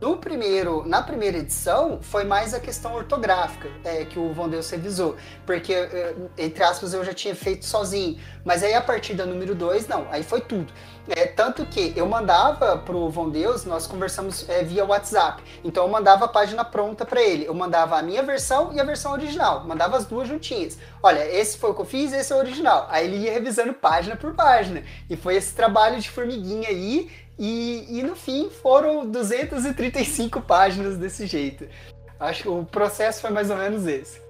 No 0.00 0.16
primeiro, 0.16 0.86
na 0.86 1.02
primeira 1.02 1.38
edição, 1.38 1.98
foi 2.00 2.22
mais 2.22 2.54
a 2.54 2.60
questão 2.60 2.94
ortográfica 2.94 3.68
é, 3.82 4.04
que 4.04 4.16
o 4.16 4.32
Von 4.32 4.48
Deus 4.48 4.70
revisou, 4.70 5.16
porque, 5.44 5.74
é, 5.74 6.14
entre 6.38 6.62
aspas, 6.62 6.94
eu 6.94 7.04
já 7.04 7.12
tinha 7.12 7.34
feito 7.34 7.66
sozinho. 7.66 8.16
Mas 8.44 8.62
aí, 8.62 8.74
a 8.74 8.80
partir 8.80 9.14
da 9.14 9.26
número 9.26 9.56
2, 9.56 9.88
não, 9.88 10.06
aí 10.12 10.22
foi 10.22 10.40
tudo. 10.40 10.72
É, 11.08 11.26
tanto 11.26 11.66
que 11.66 11.92
eu 11.96 12.06
mandava 12.06 12.78
pro 12.78 13.08
Von 13.08 13.28
Deus, 13.30 13.64
nós 13.64 13.88
conversamos 13.88 14.48
é, 14.48 14.62
via 14.62 14.84
WhatsApp. 14.84 15.42
Então 15.64 15.82
eu 15.82 15.90
mandava 15.90 16.26
a 16.26 16.28
página 16.28 16.64
pronta 16.64 17.04
para 17.04 17.20
ele. 17.20 17.46
Eu 17.46 17.54
mandava 17.54 17.98
a 17.98 18.02
minha 18.02 18.22
versão 18.22 18.72
e 18.72 18.78
a 18.78 18.84
versão 18.84 19.12
original. 19.12 19.64
Mandava 19.66 19.96
as 19.96 20.06
duas 20.06 20.28
juntinhas. 20.28 20.78
Olha, 21.02 21.26
esse 21.28 21.58
foi 21.58 21.70
o 21.70 21.74
que 21.74 21.80
eu 21.80 21.86
fiz, 21.86 22.12
esse 22.12 22.32
é 22.32 22.36
o 22.36 22.38
original. 22.38 22.86
Aí 22.88 23.06
ele 23.06 23.16
ia 23.24 23.32
revisando 23.32 23.72
página 23.72 24.14
por 24.16 24.34
página. 24.34 24.84
E 25.10 25.16
foi 25.16 25.34
esse 25.34 25.54
trabalho 25.54 25.98
de 25.98 26.08
formiguinha 26.08 26.68
aí 26.68 27.10
e, 27.38 27.86
e 27.88 28.02
no 28.02 28.16
fim 28.16 28.50
foram 28.50 29.06
235 29.06 30.40
páginas 30.40 30.96
desse 30.96 31.26
jeito. 31.26 31.68
Acho 32.18 32.42
que 32.42 32.48
o 32.48 32.64
processo 32.64 33.20
foi 33.20 33.30
mais 33.30 33.48
ou 33.50 33.56
menos 33.56 33.86
esse. 33.86 34.20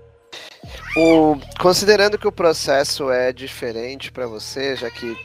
O, 0.97 1.37
considerando 1.61 2.19
que 2.19 2.29
o 2.29 2.33
processo 2.33 3.11
é 3.11 3.33
diferente 3.33 4.13
para 4.13 4.27
você, 4.27 4.77
já 4.77 4.91
que 4.91 5.17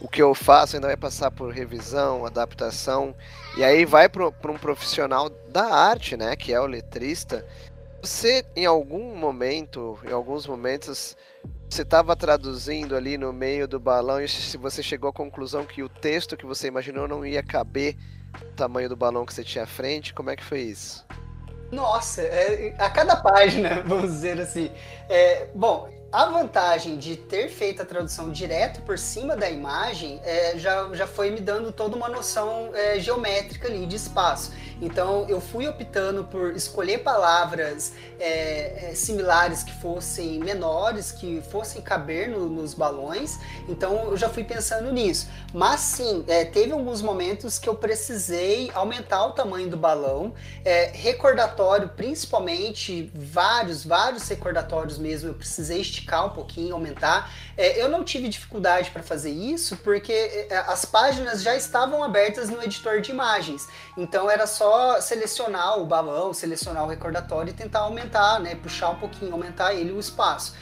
o 0.00 0.08
que 0.08 0.22
eu 0.22 0.34
faço 0.34 0.76
ainda 0.76 0.88
vai 0.88 0.96
passar 0.96 1.30
por 1.30 1.52
revisão, 1.52 2.26
adaptação, 2.26 3.14
e 3.56 3.64
aí 3.64 3.84
vai 3.84 4.08
para 4.08 4.26
um 4.26 4.58
profissional 4.58 5.30
da 5.48 5.64
arte, 5.64 6.16
né, 6.16 6.36
que 6.36 6.52
é 6.52 6.60
o 6.60 6.66
letrista, 6.66 7.44
você 8.02 8.44
em 8.54 8.66
algum 8.66 9.16
momento, 9.16 9.98
em 10.04 10.12
alguns 10.12 10.46
momentos, 10.46 11.16
você 11.74 11.82
estava 11.82 12.14
traduzindo 12.14 12.94
ali 12.94 13.18
no 13.18 13.32
meio 13.32 13.66
do 13.66 13.80
balão 13.80 14.20
e 14.20 14.28
se 14.28 14.56
você 14.56 14.80
chegou 14.80 15.10
à 15.10 15.12
conclusão 15.12 15.66
que 15.66 15.82
o 15.82 15.88
texto 15.88 16.36
que 16.36 16.46
você 16.46 16.68
imaginou 16.68 17.08
não 17.08 17.26
ia 17.26 17.42
caber 17.42 17.96
o 18.40 18.54
tamanho 18.54 18.88
do 18.88 18.94
balão 18.94 19.26
que 19.26 19.34
você 19.34 19.42
tinha 19.42 19.64
à 19.64 19.66
frente, 19.66 20.14
como 20.14 20.30
é 20.30 20.36
que 20.36 20.44
foi 20.44 20.60
isso? 20.60 21.04
Nossa, 21.72 22.22
é, 22.22 22.76
a 22.78 22.88
cada 22.88 23.16
página, 23.16 23.82
vamos 23.86 24.12
dizer 24.12 24.40
assim. 24.40 24.70
É, 25.08 25.48
bom, 25.52 25.90
a 26.12 26.26
vantagem 26.26 26.96
de 26.96 27.16
ter 27.16 27.48
feito 27.48 27.82
a 27.82 27.84
tradução 27.84 28.30
direto 28.30 28.80
por 28.82 28.96
cima 28.96 29.34
da 29.36 29.50
imagem 29.50 30.20
é, 30.22 30.56
já, 30.56 30.88
já 30.92 31.08
foi 31.08 31.32
me 31.32 31.40
dando 31.40 31.72
toda 31.72 31.96
uma 31.96 32.08
noção 32.08 32.70
é, 32.72 33.00
geométrica 33.00 33.66
ali 33.66 33.84
de 33.84 33.96
espaço. 33.96 34.52
Então 34.84 35.24
eu 35.30 35.40
fui 35.40 35.66
optando 35.66 36.24
por 36.24 36.54
escolher 36.54 36.98
palavras 36.98 37.94
é, 38.20 38.90
é 38.90 38.94
similares 38.94 39.62
que 39.62 39.72
fossem 39.72 40.38
menores, 40.38 41.10
que 41.10 41.42
fossem 41.50 41.80
caber 41.80 42.28
no, 42.28 42.50
nos 42.50 42.74
balões. 42.74 43.38
Então 43.66 44.10
eu 44.10 44.16
já 44.16 44.28
fui 44.28 44.44
pensando 44.44 44.92
nisso. 44.92 45.26
Mas 45.54 45.80
sim, 45.80 46.22
é, 46.28 46.44
teve 46.44 46.72
alguns 46.72 47.00
momentos 47.00 47.58
que 47.58 47.66
eu 47.68 47.74
precisei 47.74 48.70
aumentar 48.74 49.24
o 49.24 49.32
tamanho 49.32 49.70
do 49.70 49.76
balão, 49.76 50.34
é, 50.64 50.90
recordatório, 50.92 51.88
principalmente 51.88 53.10
vários, 53.14 53.84
vários 53.84 54.28
recordatórios 54.28 54.98
mesmo. 54.98 55.30
Eu 55.30 55.34
precisei 55.34 55.80
esticar 55.80 56.26
um 56.26 56.30
pouquinho, 56.30 56.74
aumentar. 56.74 57.32
É, 57.56 57.80
eu 57.80 57.88
não 57.88 58.04
tive 58.04 58.28
dificuldade 58.28 58.90
para 58.90 59.02
fazer 59.02 59.30
isso 59.30 59.78
porque 59.78 60.12
é, 60.12 60.56
as 60.66 60.84
páginas 60.84 61.42
já 61.42 61.56
estavam 61.56 62.04
abertas 62.04 62.50
no 62.50 62.62
editor 62.62 63.00
de 63.00 63.10
imagens. 63.10 63.66
Então 63.96 64.30
era 64.30 64.46
só 64.46 64.73
selecionar 65.00 65.78
o 65.78 65.84
balão, 65.84 66.32
selecionar 66.32 66.84
o 66.84 66.88
recordatório 66.88 67.50
e 67.50 67.52
tentar 67.52 67.80
aumentar, 67.80 68.40
né, 68.40 68.54
puxar 68.54 68.90
um 68.90 68.96
pouquinho, 68.96 69.32
aumentar 69.32 69.74
ele 69.74 69.92
o 69.92 70.00
espaço. 70.00 70.54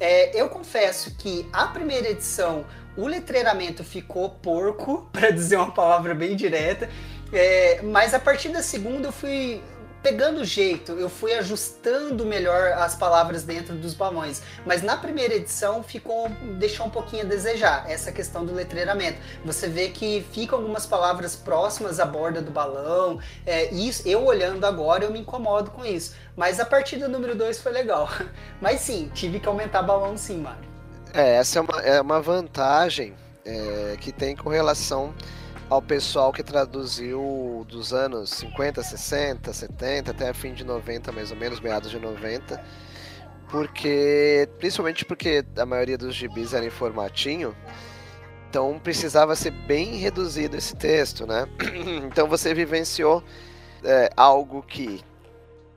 É, 0.00 0.40
eu 0.40 0.48
confesso 0.48 1.14
que 1.16 1.48
a 1.52 1.66
primeira 1.66 2.08
edição 2.08 2.64
o 2.96 3.06
letreiramento 3.06 3.84
ficou 3.84 4.30
porco, 4.30 5.08
para 5.12 5.30
dizer 5.30 5.56
uma 5.56 5.70
palavra 5.70 6.14
bem 6.14 6.36
direta, 6.36 6.88
é, 7.32 7.80
mas 7.82 8.14
a 8.14 8.18
partir 8.18 8.48
da 8.48 8.62
segunda 8.62 9.08
eu 9.08 9.12
fui 9.12 9.62
pegando 10.02 10.44
jeito, 10.44 10.92
eu 10.92 11.08
fui 11.08 11.34
ajustando 11.34 12.24
melhor 12.24 12.72
as 12.72 12.94
palavras 12.94 13.42
dentro 13.42 13.74
dos 13.74 13.94
balões. 13.94 14.42
Mas 14.64 14.82
na 14.82 14.96
primeira 14.96 15.34
edição 15.34 15.82
ficou 15.82 16.28
deixou 16.58 16.86
um 16.86 16.90
pouquinho 16.90 17.22
a 17.22 17.26
desejar 17.26 17.90
essa 17.90 18.12
questão 18.12 18.44
do 18.44 18.54
letreiramento. 18.54 19.18
Você 19.44 19.68
vê 19.68 19.88
que 19.88 20.24
ficam 20.32 20.58
algumas 20.58 20.86
palavras 20.86 21.36
próximas 21.36 22.00
à 22.00 22.06
borda 22.06 22.40
do 22.40 22.50
balão. 22.50 23.20
É, 23.44 23.72
isso, 23.72 24.06
eu 24.08 24.24
olhando 24.24 24.64
agora 24.64 25.04
eu 25.04 25.10
me 25.10 25.20
incomodo 25.20 25.70
com 25.70 25.84
isso. 25.84 26.14
Mas 26.36 26.60
a 26.60 26.64
partir 26.64 26.96
do 26.96 27.08
número 27.08 27.34
2 27.34 27.60
foi 27.60 27.72
legal. 27.72 28.08
Mas 28.60 28.80
sim, 28.80 29.10
tive 29.14 29.40
que 29.40 29.48
aumentar 29.48 29.82
balão 29.82 30.16
sim, 30.16 30.38
Mário. 30.38 30.68
É, 31.12 31.36
essa 31.36 31.58
é 31.58 31.62
uma, 31.62 31.80
é 31.82 32.00
uma 32.00 32.20
vantagem 32.20 33.14
é, 33.44 33.96
que 33.98 34.12
tem 34.12 34.36
correlação 34.36 35.14
ao 35.68 35.82
pessoal 35.82 36.32
que 36.32 36.42
traduziu 36.42 37.64
dos 37.68 37.92
anos 37.92 38.30
50, 38.30 38.82
60, 38.82 39.52
70 39.52 40.10
até 40.10 40.32
fim 40.32 40.54
de 40.54 40.64
90, 40.64 41.12
mais 41.12 41.30
ou 41.30 41.36
menos, 41.36 41.60
meados 41.60 41.90
de 41.90 41.98
90. 41.98 42.62
Porque, 43.50 44.48
principalmente 44.58 45.04
porque 45.04 45.44
a 45.56 45.66
maioria 45.66 45.96
dos 45.96 46.14
gibis 46.14 46.52
era 46.52 46.64
em 46.64 46.70
formatinho, 46.70 47.56
então 48.48 48.78
precisava 48.78 49.34
ser 49.36 49.50
bem 49.50 49.96
reduzido 49.96 50.56
esse 50.56 50.74
texto, 50.74 51.26
né? 51.26 51.46
Então 52.06 52.26
você 52.26 52.54
vivenciou 52.54 53.22
é, 53.84 54.10
algo 54.16 54.62
que 54.62 55.02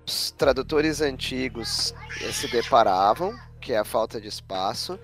os 0.06 0.32
tradutores 0.32 1.02
antigos 1.02 1.94
se 2.32 2.48
deparavam, 2.50 3.34
que 3.60 3.74
é 3.74 3.78
a 3.78 3.86
falta 3.86 4.20
de 4.20 4.28
espaço, 4.28 5.00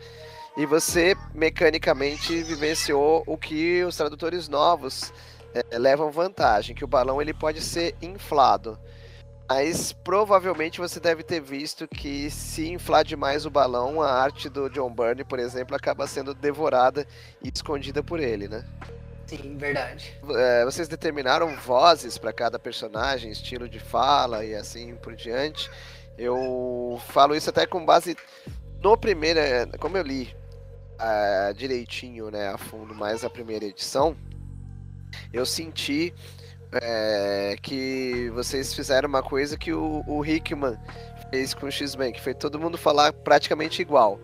e 0.58 0.65
você 0.65 1.15
mecanicamente 1.36 2.41
vivenciou 2.41 3.24
o 3.28 3.38
que 3.38 3.84
os 3.84 3.96
tradutores 3.96 4.50
novos 4.50 5.13
é, 5.54 5.78
levam 5.78 6.10
vantagem, 6.10 6.76
que 6.76 6.84
o 6.84 6.88
balão 6.88 7.22
ele 7.22 7.32
pode 7.32 7.62
ser 7.62 7.96
inflado. 8.02 8.78
Mas 9.48 9.93
provavelmente 9.93 10.80
você 10.80 11.00
deve 11.00 11.22
ter 11.22 11.39
visto 11.39 11.88
que 11.88 12.30
se 12.32 12.67
inflar 12.70 13.04
demais 13.06 13.46
o 13.46 13.52
balão, 13.52 14.02
a 14.02 14.12
arte 14.12 14.50
do 14.50 14.67
John 14.67 14.91
Byrne, 14.91 15.24
por 15.24 15.38
exemplo, 15.38 15.76
acaba 15.76 16.08
sendo 16.08 16.34
devorada 16.34 17.06
e 17.41 17.50
escondida 17.54 18.02
por 18.02 18.20
ele, 18.20 18.48
né? 18.48 18.65
Sim, 19.28 19.58
verdade. 19.58 20.20
É, 20.36 20.65
vocês 20.65 20.88
determinaram 20.88 21.56
vozes 21.58 22.17
para 22.17 22.34
cada 22.34 22.58
personagem, 22.58 23.30
estilo 23.30 23.70
de 23.70 23.80
fala 23.80 24.43
e 24.43 24.56
assim 24.56 24.96
por 24.96 25.15
diante. 25.15 25.70
Eu 26.17 27.00
falo 27.10 27.36
isso 27.36 27.50
até 27.50 27.67
com 27.67 27.86
base 27.86 28.17
no 28.82 28.98
primeiro, 28.98 29.39
é, 29.39 29.65
como 29.80 29.98
eu 29.98 30.04
li 30.04 30.36
uh, 30.99 31.53
direitinho, 31.53 32.29
né, 32.29 32.49
a 32.49 32.57
fundo, 32.57 32.93
mais 32.93 33.23
a 33.23 33.29
primeira 33.29 33.65
edição, 33.65 34.15
eu 35.31 35.45
senti 35.45 36.13
é, 36.71 37.55
que 37.62 38.29
vocês 38.33 38.73
fizeram 38.73 39.07
uma 39.07 39.23
coisa 39.23 39.57
que 39.57 39.71
o, 39.71 40.03
o 40.05 40.25
Hickman 40.25 40.77
fez 41.29 41.53
com 41.53 41.65
o 41.65 41.71
X-Men, 41.71 42.12
que 42.12 42.21
foi 42.21 42.33
todo 42.33 42.60
mundo 42.60 42.77
falar 42.77 43.13
praticamente 43.13 43.81
igual. 43.81 44.19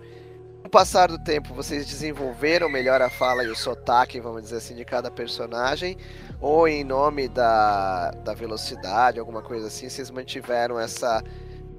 Com 0.62 0.68
o 0.68 0.70
passar 0.70 1.10
do 1.10 1.20
tempo, 1.20 1.54
vocês 1.54 1.86
desenvolveram 1.86 2.70
melhor 2.70 3.02
a 3.02 3.10
fala 3.10 3.44
e 3.44 3.48
o 3.48 3.56
sotaque, 3.56 4.20
vamos 4.20 4.44
dizer 4.44 4.58
assim, 4.58 4.76
de 4.76 4.86
cada 4.86 5.12
personagem, 5.12 5.98
ou 6.40 6.68
em 6.68 6.84
nome 6.84 7.28
da, 7.28 8.12
da 8.12 8.34
velocidade, 8.34 9.20
alguma 9.20 9.42
coisa 9.42 9.68
assim, 9.68 9.90
vocês 9.90 10.10
mantiveram 10.10 10.80
essa 10.80 11.24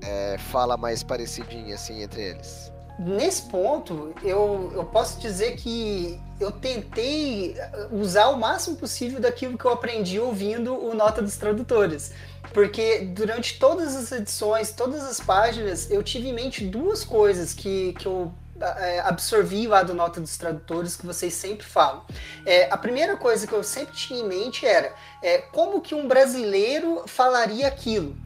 é, 0.03 0.37
fala 0.39 0.77
mais 0.77 1.03
parecidinha, 1.03 1.75
assim, 1.75 2.03
entre 2.03 2.23
eles? 2.23 2.74
Nesse 2.99 3.43
ponto, 3.43 4.15
eu, 4.23 4.73
eu 4.75 4.85
posso 4.85 5.21
dizer 5.21 5.57
que 5.57 6.21
eu 6.39 6.51
tentei 6.51 7.57
usar 7.91 8.29
o 8.29 8.39
máximo 8.39 8.77
possível 8.77 9.21
daquilo 9.21 9.57
que 9.59 9.65
eu 9.65 9.73
aprendi 9.73 10.19
ouvindo 10.19 10.75
o 10.75 10.95
Nota 10.95 11.23
dos 11.23 11.37
Tradutores. 11.37 12.13
Porque 12.53 13.01
durante 13.01 13.59
todas 13.59 13.97
as 13.97 14.13
edições, 14.13 14.71
todas 14.71 15.03
as 15.03 15.21
páginas, 15.21 15.91
eu 15.91 16.03
tive 16.03 16.29
em 16.29 16.33
mente 16.33 16.65
duas 16.65 17.05
coisas 17.05 17.53
que, 17.53 17.95
que 17.95 18.07
eu 18.07 18.33
é, 18.61 19.01
absorvi 19.01 19.67
lá 19.67 19.83
do 19.83 19.95
Nota 19.95 20.21
dos 20.21 20.37
Tradutores 20.37 20.97
que 20.97 21.07
vocês 21.07 21.35
sempre 21.35 21.67
falam. 21.67 22.05
É, 22.47 22.69
a 22.71 22.77
primeira 22.77 23.17
coisa 23.17 23.47
que 23.47 23.53
eu 23.53 23.63
sempre 23.63 23.95
tinha 23.97 24.21
em 24.21 24.29
mente 24.29 24.65
era 24.67 24.93
é, 25.23 25.39
como 25.39 25.81
que 25.81 25.95
um 25.95 26.07
brasileiro 26.07 27.05
falaria 27.07 27.67
aquilo. 27.67 28.17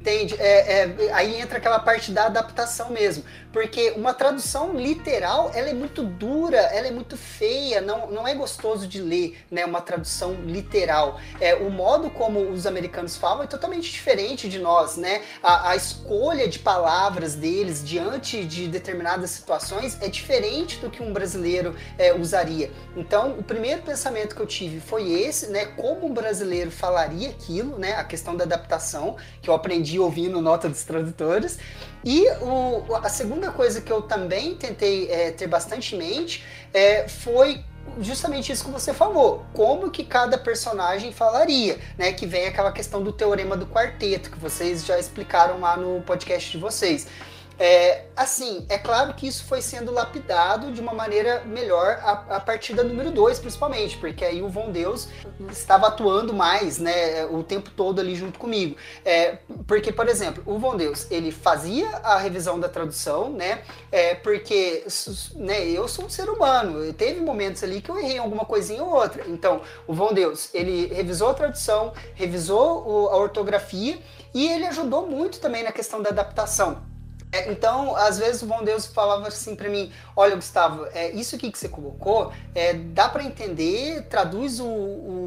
Entende? 0.00 0.36
É, 0.38 0.82
é, 0.82 1.12
aí 1.12 1.40
entra 1.40 1.58
aquela 1.58 1.80
parte 1.80 2.12
da 2.12 2.26
adaptação 2.26 2.90
mesmo 2.90 3.24
porque 3.56 3.94
uma 3.96 4.12
tradução 4.12 4.76
literal 4.76 5.50
ela 5.54 5.70
é 5.70 5.72
muito 5.72 6.02
dura, 6.02 6.58
ela 6.58 6.88
é 6.88 6.90
muito 6.90 7.16
feia, 7.16 7.80
não, 7.80 8.10
não 8.10 8.28
é 8.28 8.34
gostoso 8.34 8.86
de 8.86 9.00
ler, 9.00 9.38
né? 9.50 9.64
Uma 9.64 9.80
tradução 9.80 10.34
literal. 10.44 11.18
É, 11.40 11.54
o 11.54 11.70
modo 11.70 12.10
como 12.10 12.50
os 12.50 12.66
americanos 12.66 13.16
falam 13.16 13.44
é 13.44 13.46
totalmente 13.46 13.90
diferente 13.90 14.46
de 14.46 14.58
nós, 14.58 14.98
né? 14.98 15.22
A, 15.42 15.70
a 15.70 15.74
escolha 15.74 16.46
de 16.46 16.58
palavras 16.58 17.34
deles 17.34 17.82
diante 17.82 18.44
de 18.44 18.68
determinadas 18.68 19.30
situações 19.30 19.96
é 20.02 20.08
diferente 20.10 20.76
do 20.78 20.90
que 20.90 21.02
um 21.02 21.10
brasileiro 21.10 21.74
é, 21.96 22.12
usaria. 22.12 22.70
Então, 22.94 23.38
o 23.38 23.42
primeiro 23.42 23.80
pensamento 23.80 24.36
que 24.36 24.42
eu 24.42 24.46
tive 24.46 24.80
foi 24.80 25.10
esse, 25.10 25.46
né? 25.46 25.64
Como 25.64 26.04
um 26.04 26.12
brasileiro 26.12 26.70
falaria 26.70 27.30
aquilo, 27.30 27.78
né? 27.78 27.94
A 27.94 28.04
questão 28.04 28.36
da 28.36 28.44
adaptação, 28.44 29.16
que 29.40 29.48
eu 29.48 29.54
aprendi 29.54 29.98
ouvindo 29.98 30.42
nota 30.42 30.68
dos 30.68 30.84
tradutores. 30.84 31.58
E 32.06 32.24
o, 32.40 32.84
a 33.02 33.08
segunda 33.08 33.50
coisa 33.50 33.80
que 33.80 33.92
eu 33.92 34.00
também 34.00 34.54
tentei 34.54 35.10
é, 35.10 35.32
ter 35.32 35.48
bastante 35.48 35.96
em 35.96 35.98
mente 35.98 36.44
é, 36.72 37.08
foi 37.08 37.64
justamente 38.00 38.52
isso 38.52 38.64
que 38.64 38.70
você 38.70 38.94
falou, 38.94 39.44
como 39.52 39.90
que 39.90 40.04
cada 40.04 40.38
personagem 40.38 41.12
falaria, 41.12 41.80
né? 41.98 42.12
Que 42.12 42.24
vem 42.24 42.46
aquela 42.46 42.70
questão 42.70 43.02
do 43.02 43.12
teorema 43.12 43.56
do 43.56 43.66
quarteto, 43.66 44.30
que 44.30 44.38
vocês 44.38 44.86
já 44.86 44.96
explicaram 45.00 45.58
lá 45.58 45.76
no 45.76 46.00
podcast 46.02 46.48
de 46.52 46.58
vocês. 46.58 47.08
É, 47.58 48.04
assim, 48.14 48.66
é 48.68 48.76
claro 48.76 49.14
que 49.14 49.26
isso 49.26 49.44
foi 49.44 49.62
sendo 49.62 49.90
lapidado 49.90 50.70
de 50.72 50.80
uma 50.80 50.92
maneira 50.92 51.42
melhor 51.46 51.98
a, 52.02 52.36
a 52.36 52.40
partir 52.40 52.74
da 52.74 52.84
número 52.84 53.10
2, 53.10 53.38
principalmente, 53.38 53.96
porque 53.96 54.24
aí 54.24 54.42
o 54.42 54.48
Von 54.48 54.70
Deus 54.70 55.08
estava 55.50 55.88
atuando 55.88 56.34
mais, 56.34 56.78
né, 56.78 57.24
o 57.26 57.42
tempo 57.42 57.70
todo 57.70 58.00
ali 58.00 58.14
junto 58.14 58.38
comigo. 58.38 58.76
É, 59.04 59.38
porque, 59.66 59.90
por 59.90 60.06
exemplo, 60.06 60.42
o 60.46 60.58
Von 60.58 60.76
Deus, 60.76 61.10
ele 61.10 61.32
fazia 61.32 61.88
a 62.02 62.18
revisão 62.18 62.60
da 62.60 62.68
tradução, 62.68 63.30
né, 63.30 63.62
é, 63.90 64.14
porque 64.14 64.84
né, 65.36 65.66
eu 65.66 65.88
sou 65.88 66.04
um 66.04 66.10
ser 66.10 66.28
humano, 66.28 66.92
teve 66.92 67.20
momentos 67.20 67.62
ali 67.62 67.80
que 67.80 67.90
eu 67.90 67.98
errei 67.98 68.18
alguma 68.18 68.44
coisinha 68.44 68.82
ou 68.82 68.94
outra. 68.94 69.24
Então, 69.28 69.62
o 69.86 69.94
Von 69.94 70.12
Deus, 70.12 70.50
ele 70.52 70.88
revisou 70.88 71.30
a 71.30 71.34
tradução, 71.34 71.94
revisou 72.14 72.86
o, 72.86 73.08
a 73.08 73.16
ortografia 73.16 73.98
e 74.34 74.46
ele 74.46 74.66
ajudou 74.66 75.06
muito 75.06 75.40
também 75.40 75.62
na 75.62 75.72
questão 75.72 76.02
da 76.02 76.10
adaptação. 76.10 76.95
É, 77.36 77.52
então, 77.52 77.94
às 77.94 78.18
vezes 78.18 78.40
o 78.40 78.46
bom 78.46 78.64
Deus 78.64 78.86
falava 78.86 79.28
assim 79.28 79.54
para 79.54 79.68
mim: 79.68 79.92
Olha, 80.14 80.34
Gustavo, 80.34 80.86
é, 80.94 81.10
isso 81.10 81.36
aqui 81.36 81.52
que 81.52 81.58
você 81.58 81.68
colocou, 81.68 82.32
é, 82.54 82.72
dá 82.72 83.08
para 83.10 83.22
entender, 83.22 84.06
traduz 84.08 84.58
o, 84.58 84.66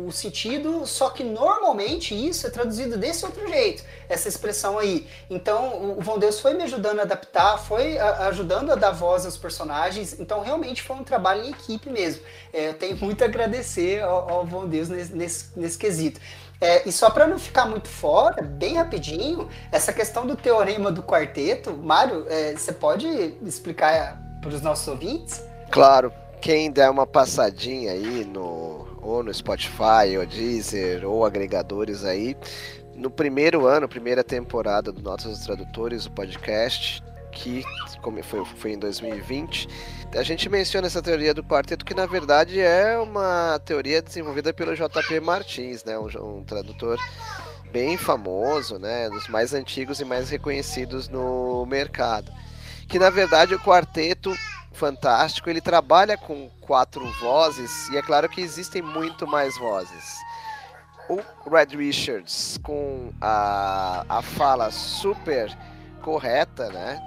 o, 0.07 0.09
sentido, 0.11 0.87
só 0.87 1.11
que 1.11 1.23
normalmente 1.23 2.15
isso 2.15 2.47
é 2.47 2.49
traduzido 2.49 2.97
desse 2.97 3.23
outro 3.25 3.47
jeito, 3.47 3.83
essa 4.07 4.27
expressão 4.27 4.79
aí. 4.79 5.07
Então, 5.29 5.97
o 5.99 6.01
bom 6.01 6.17
Deus 6.17 6.39
foi 6.39 6.55
me 6.55 6.63
ajudando 6.63 6.99
a 6.99 7.03
adaptar, 7.03 7.59
foi 7.59 7.99
a, 7.99 8.27
ajudando 8.27 8.71
a 8.71 8.75
dar 8.75 8.91
voz 8.91 9.23
aos 9.25 9.37
personagens. 9.37 10.19
Então, 10.19 10.41
realmente 10.41 10.81
foi 10.81 10.95
um 10.95 11.03
trabalho 11.03 11.43
em 11.43 11.51
equipe 11.51 11.91
mesmo. 11.91 12.23
É, 12.51 12.69
eu 12.69 12.73
tenho 12.73 12.97
muito 12.97 13.21
a 13.23 13.25
agradecer 13.25 14.01
ao, 14.01 14.29
ao 14.29 14.45
bom 14.45 14.65
Deus 14.65 14.89
nesse, 14.89 15.15
nesse, 15.15 15.45
nesse 15.55 15.77
quesito. 15.77 16.19
É, 16.61 16.87
e 16.87 16.91
só 16.91 17.09
para 17.09 17.25
não 17.25 17.39
ficar 17.39 17.65
muito 17.65 17.87
fora, 17.87 18.41
bem 18.41 18.75
rapidinho, 18.75 19.47
essa 19.71 19.93
questão 19.93 20.27
do 20.27 20.35
teorema 20.35 20.91
do 20.91 21.01
quarteto, 21.01 21.71
Mário, 21.71 22.25
é, 22.27 22.51
você 22.51 22.73
pode 22.73 23.07
explicar 23.43 24.21
para 24.41 24.49
os 24.49 24.61
nossos 24.61 24.87
ouvintes? 24.87 25.41
Claro, 25.71 26.11
quem 26.41 26.69
der 26.69 26.89
uma 26.89 27.07
passadinha 27.07 27.93
aí 27.93 28.25
no 28.25 28.87
ou 29.01 29.23
no 29.23 29.33
Spotify, 29.33 30.17
ou 30.17 30.25
Deezer, 30.25 31.07
ou 31.07 31.25
agregadores 31.25 32.03
aí, 32.03 32.35
no 32.95 33.09
primeiro 33.09 33.65
ano, 33.65 33.87
primeira 33.87 34.23
temporada 34.23 34.91
do 34.91 35.01
Notas 35.01 35.31
dos 35.31 35.39
Tradutores, 35.45 36.05
o 36.05 36.11
podcast, 36.11 37.01
que 37.31 37.63
como 38.01 38.21
foi, 38.23 38.45
foi 38.45 38.71
em 38.73 38.79
2020, 38.79 39.67
a 40.15 40.23
gente 40.23 40.49
menciona 40.49 40.87
essa 40.87 41.01
teoria 41.01 41.33
do 41.33 41.43
quarteto 41.43 41.85
que 41.85 41.93
na 41.93 42.05
verdade 42.05 42.59
é 42.59 42.97
uma 42.97 43.59
teoria 43.65 44.01
desenvolvida 44.01 44.53
pelo 44.53 44.75
JP 44.75 45.19
Martins, 45.19 45.83
né, 45.83 45.97
um, 45.97 46.07
um 46.39 46.43
tradutor 46.43 46.97
bem 47.71 47.97
famoso, 47.97 48.79
né, 48.79 49.09
dos 49.09 49.27
mais 49.27 49.53
antigos 49.53 49.99
e 49.99 50.05
mais 50.05 50.29
reconhecidos 50.29 51.07
no 51.07 51.65
mercado. 51.65 52.31
Que 52.87 52.97
na 52.97 53.09
verdade 53.09 53.53
o 53.53 53.59
quarteto 53.59 54.33
fantástico 54.71 55.49
ele 55.49 55.61
trabalha 55.61 56.17
com 56.17 56.49
quatro 56.61 57.05
vozes 57.19 57.89
e 57.89 57.97
é 57.97 58.01
claro 58.01 58.29
que 58.29 58.41
existem 58.41 58.81
muito 58.81 59.27
mais 59.27 59.57
vozes. 59.57 60.17
O 61.09 61.19
Red 61.49 61.75
Richards 61.75 62.59
com 62.63 63.11
a, 63.19 64.05
a 64.07 64.21
fala 64.21 64.71
super 64.71 65.55
correta, 66.01 66.69
né? 66.69 66.99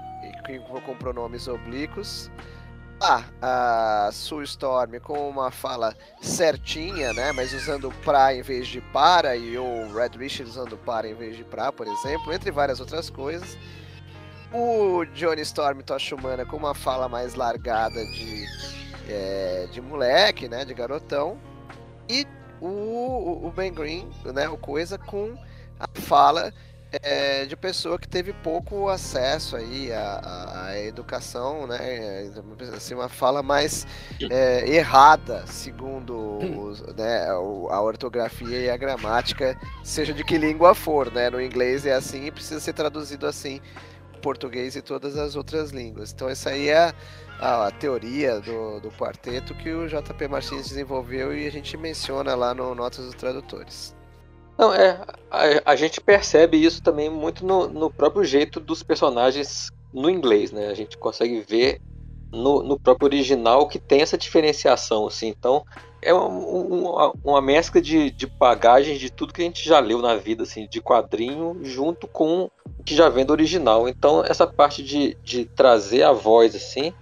Com 0.84 0.96
pronomes 0.96 1.48
oblíquos. 1.48 2.30
Ah, 3.04 3.24
a 3.42 4.10
Sue 4.12 4.44
Storm 4.44 5.00
com 5.00 5.28
uma 5.28 5.50
fala 5.50 5.92
certinha, 6.20 7.12
né? 7.12 7.32
Mas 7.32 7.52
usando 7.52 7.90
pra 8.04 8.32
em 8.32 8.42
vez 8.42 8.68
de 8.68 8.80
para, 8.80 9.34
e 9.34 9.58
o 9.58 9.92
Red 9.92 10.16
Richard 10.16 10.48
usando 10.48 10.76
para 10.76 11.08
em 11.08 11.14
vez 11.14 11.36
de 11.36 11.42
pra, 11.42 11.72
por 11.72 11.86
exemplo, 11.88 12.32
entre 12.32 12.52
várias 12.52 12.78
outras 12.78 13.10
coisas. 13.10 13.58
O 14.52 15.04
Johnny 15.14 15.40
Storm 15.42 15.80
Toshumana 15.80 16.46
com 16.46 16.56
uma 16.56 16.74
fala 16.74 17.08
mais 17.08 17.34
largada 17.34 18.04
de, 18.04 18.46
é, 19.08 19.66
de 19.72 19.80
moleque, 19.80 20.48
né? 20.48 20.64
De 20.64 20.72
garotão. 20.72 21.38
E 22.08 22.24
o, 22.60 23.46
o 23.46 23.50
Ben 23.50 23.74
Green, 23.74 24.08
né? 24.26 24.48
O 24.48 24.56
Coisa 24.56 24.96
com 24.96 25.36
a 25.80 25.88
fala 26.00 26.54
é, 27.02 27.46
de 27.46 27.56
pessoa 27.56 27.98
que 27.98 28.06
teve 28.06 28.32
pouco 28.32 28.88
acesso 28.88 29.56
aí 29.56 29.90
à, 29.92 30.66
à 30.66 30.80
educação, 30.80 31.66
né? 31.66 32.30
Assim, 32.76 32.94
uma 32.94 33.08
fala 33.08 33.42
mais 33.42 33.86
é, 34.30 34.68
errada, 34.68 35.46
segundo 35.46 36.38
os, 36.38 36.82
né, 36.94 37.28
a 37.28 37.80
ortografia 37.80 38.58
e 38.58 38.70
a 38.70 38.76
gramática, 38.76 39.58
seja 39.82 40.12
de 40.12 40.22
que 40.22 40.36
língua 40.36 40.74
for, 40.74 41.10
né? 41.10 41.30
No 41.30 41.40
inglês 41.40 41.86
é 41.86 41.94
assim 41.94 42.26
e 42.26 42.30
precisa 42.30 42.60
ser 42.60 42.74
traduzido 42.74 43.26
assim, 43.26 43.60
português 44.20 44.76
e 44.76 44.82
todas 44.82 45.16
as 45.16 45.34
outras 45.34 45.70
línguas. 45.70 46.12
Então 46.12 46.28
essa 46.28 46.50
aí 46.50 46.68
é 46.68 46.92
a, 47.40 47.66
a 47.66 47.70
teoria 47.70 48.38
do, 48.40 48.80
do 48.80 48.90
quarteto 48.90 49.54
que 49.54 49.72
o 49.72 49.88
JP 49.88 50.28
Martins 50.28 50.68
desenvolveu 50.68 51.36
e 51.36 51.46
a 51.46 51.50
gente 51.50 51.76
menciona 51.76 52.34
lá 52.34 52.54
no 52.54 52.74
Notas 52.74 53.06
dos 53.06 53.14
Tradutores. 53.14 53.94
Não, 54.62 54.72
é. 54.72 54.96
A, 55.28 55.72
a 55.72 55.74
gente 55.74 56.00
percebe 56.00 56.56
isso 56.56 56.80
também 56.80 57.10
muito 57.10 57.44
no, 57.44 57.66
no, 57.68 57.90
próprio 57.90 58.22
jeito 58.22 58.60
dos 58.60 58.80
personagens 58.80 59.72
no 59.92 60.08
inglês, 60.08 60.52
né? 60.52 60.68
A 60.68 60.74
gente 60.74 60.96
consegue 60.96 61.40
ver 61.40 61.80
no, 62.30 62.62
no 62.62 62.78
próprio 62.78 63.06
original 63.06 63.66
que 63.66 63.80
tem 63.80 64.02
essa 64.02 64.16
diferenciação, 64.16 65.04
assim. 65.08 65.26
Então, 65.26 65.64
é 66.00 66.14
uma, 66.14 67.12
uma, 67.24 67.42
mescla 67.42 67.80
de, 67.80 68.12
de 68.12 68.28
de 68.96 69.10
tudo 69.10 69.32
que 69.32 69.42
a 69.42 69.44
gente 69.44 69.68
já 69.68 69.80
leu 69.80 70.00
na 70.00 70.14
vida, 70.14 70.44
assim, 70.44 70.68
de 70.70 70.80
quadrinho, 70.80 71.58
junto 71.64 72.06
com 72.06 72.48
o 72.78 72.84
que 72.84 72.94
já 72.94 73.08
vem 73.08 73.26
do 73.26 73.32
original. 73.32 73.88
Então, 73.88 74.24
essa 74.24 74.46
parte 74.46 74.80
de, 74.80 75.16
de 75.24 75.44
trazer 75.44 76.04
a 76.04 76.12
voz, 76.12 76.54
assim, 76.54 76.92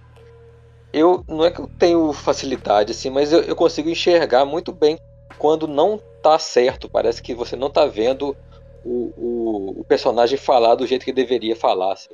eu 0.91 1.23
não 1.27 1.45
é 1.45 1.51
que 1.51 1.61
eu 1.61 1.69
tenho 1.77 2.11
facilidade, 2.11 2.91
assim, 2.91 3.11
mas 3.11 3.31
eu, 3.31 3.41
eu 3.41 3.55
consigo 3.55 3.87
enxergar 3.87 4.45
muito 4.45 4.71
bem 4.71 4.97
quando 5.37 5.67
não 5.67 5.99
tá 6.21 6.37
certo. 6.39 6.89
Parece 6.89 7.21
que 7.21 7.33
você 7.33 7.55
não 7.55 7.69
tá 7.69 7.85
vendo 7.85 8.35
o, 8.83 9.13
o, 9.17 9.81
o 9.81 9.83
personagem 9.83 10.37
falar 10.37 10.75
do 10.75 10.87
jeito 10.87 11.05
que 11.05 11.13
deveria 11.13 11.55
falar. 11.55 11.93
Assim. 11.93 12.09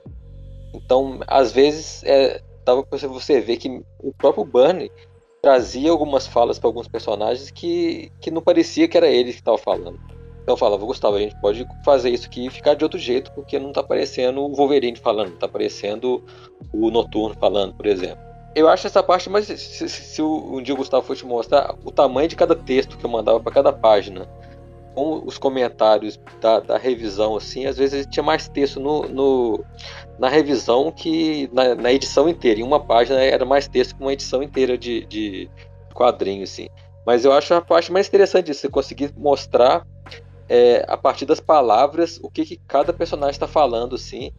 Então, 0.73 1.19
às 1.27 1.51
vezes, 1.51 2.03
é, 2.03 2.41
dava 2.65 2.83
pra 2.83 2.97
você 3.07 3.39
ver 3.39 3.57
que 3.57 3.83
o 3.99 4.13
próprio 4.13 4.45
Burnie 4.45 4.91
trazia 5.41 5.91
algumas 5.91 6.27
falas 6.27 6.59
para 6.59 6.67
alguns 6.67 6.87
personagens 6.87 7.51
que, 7.51 8.11
que 8.19 8.31
não 8.31 8.41
parecia 8.41 8.87
que 8.87 8.97
era 8.97 9.07
ele 9.07 9.31
que 9.31 9.39
estava 9.39 9.57
falando. 9.57 9.99
Então 10.41 10.53
eu 10.53 10.57
falava, 10.57 10.85
Gustavo, 10.85 11.17
a 11.17 11.19
gente 11.19 11.39
pode 11.41 11.65
fazer 11.83 12.09
isso 12.09 12.25
aqui 12.25 12.45
e 12.45 12.49
ficar 12.49 12.73
de 12.73 12.83
outro 12.83 12.97
jeito, 12.97 13.31
porque 13.33 13.59
não 13.59 13.73
tá 13.73 13.83
parecendo 13.83 14.41
o 14.41 14.55
Wolverine 14.55 14.97
falando, 14.97 15.37
tá 15.37 15.47
parecendo 15.47 16.23
o 16.73 16.89
Noturno 16.89 17.35
falando, 17.37 17.73
por 17.73 17.85
exemplo 17.85 18.26
eu 18.55 18.67
acho 18.67 18.87
essa 18.87 19.03
parte, 19.03 19.29
mas 19.29 19.45
se, 19.45 19.57
se, 19.57 19.89
se 19.89 20.21
um 20.21 20.61
dia 20.61 20.73
o 20.73 20.77
Gustavo 20.77 21.05
for 21.05 21.15
te 21.15 21.25
mostrar 21.25 21.75
o 21.83 21.91
tamanho 21.91 22.27
de 22.27 22.35
cada 22.35 22.55
texto 22.55 22.97
que 22.97 23.05
eu 23.05 23.09
mandava 23.09 23.39
para 23.39 23.53
cada 23.53 23.71
página, 23.71 24.27
com 24.97 25.21
os 25.23 25.37
comentários 25.37 26.19
da, 26.41 26.59
da, 26.59 26.75
revisão, 26.75 27.35
assim, 27.35 27.67
às 27.67 27.77
vezes 27.77 28.07
tinha 28.07 28.23
mais 28.23 28.47
texto 28.47 28.79
no, 28.79 29.03
no 29.03 29.63
na 30.17 30.27
revisão 30.27 30.91
que 30.91 31.47
na, 31.53 31.75
na, 31.75 31.93
edição 31.93 32.27
inteira. 32.27 32.59
Em 32.59 32.63
uma 32.63 32.79
página 32.79 33.21
era 33.21 33.45
mais 33.45 33.67
texto 33.67 33.95
que 33.95 34.01
uma 34.01 34.11
edição 34.11 34.41
inteira 34.41 34.75
de, 34.75 35.05
de 35.05 35.51
quadrinho, 35.93 36.43
assim. 36.43 36.67
Mas 37.05 37.23
eu 37.25 37.31
acho 37.31 37.53
a 37.53 37.61
parte 37.61 37.91
mais 37.91 38.07
interessante 38.07 38.47
disso, 38.47 38.61
você 38.61 38.69
conseguir 38.69 39.13
mostrar 39.15 39.85
é, 40.49 40.83
a 40.87 40.97
partir 40.97 41.25
das 41.25 41.39
palavras 41.39 42.19
o 42.23 42.31
que, 42.31 42.43
que 42.43 42.57
cada 42.67 42.91
personagem 42.91 43.33
está 43.33 43.47
falando, 43.47 43.93
assim. 43.93 44.31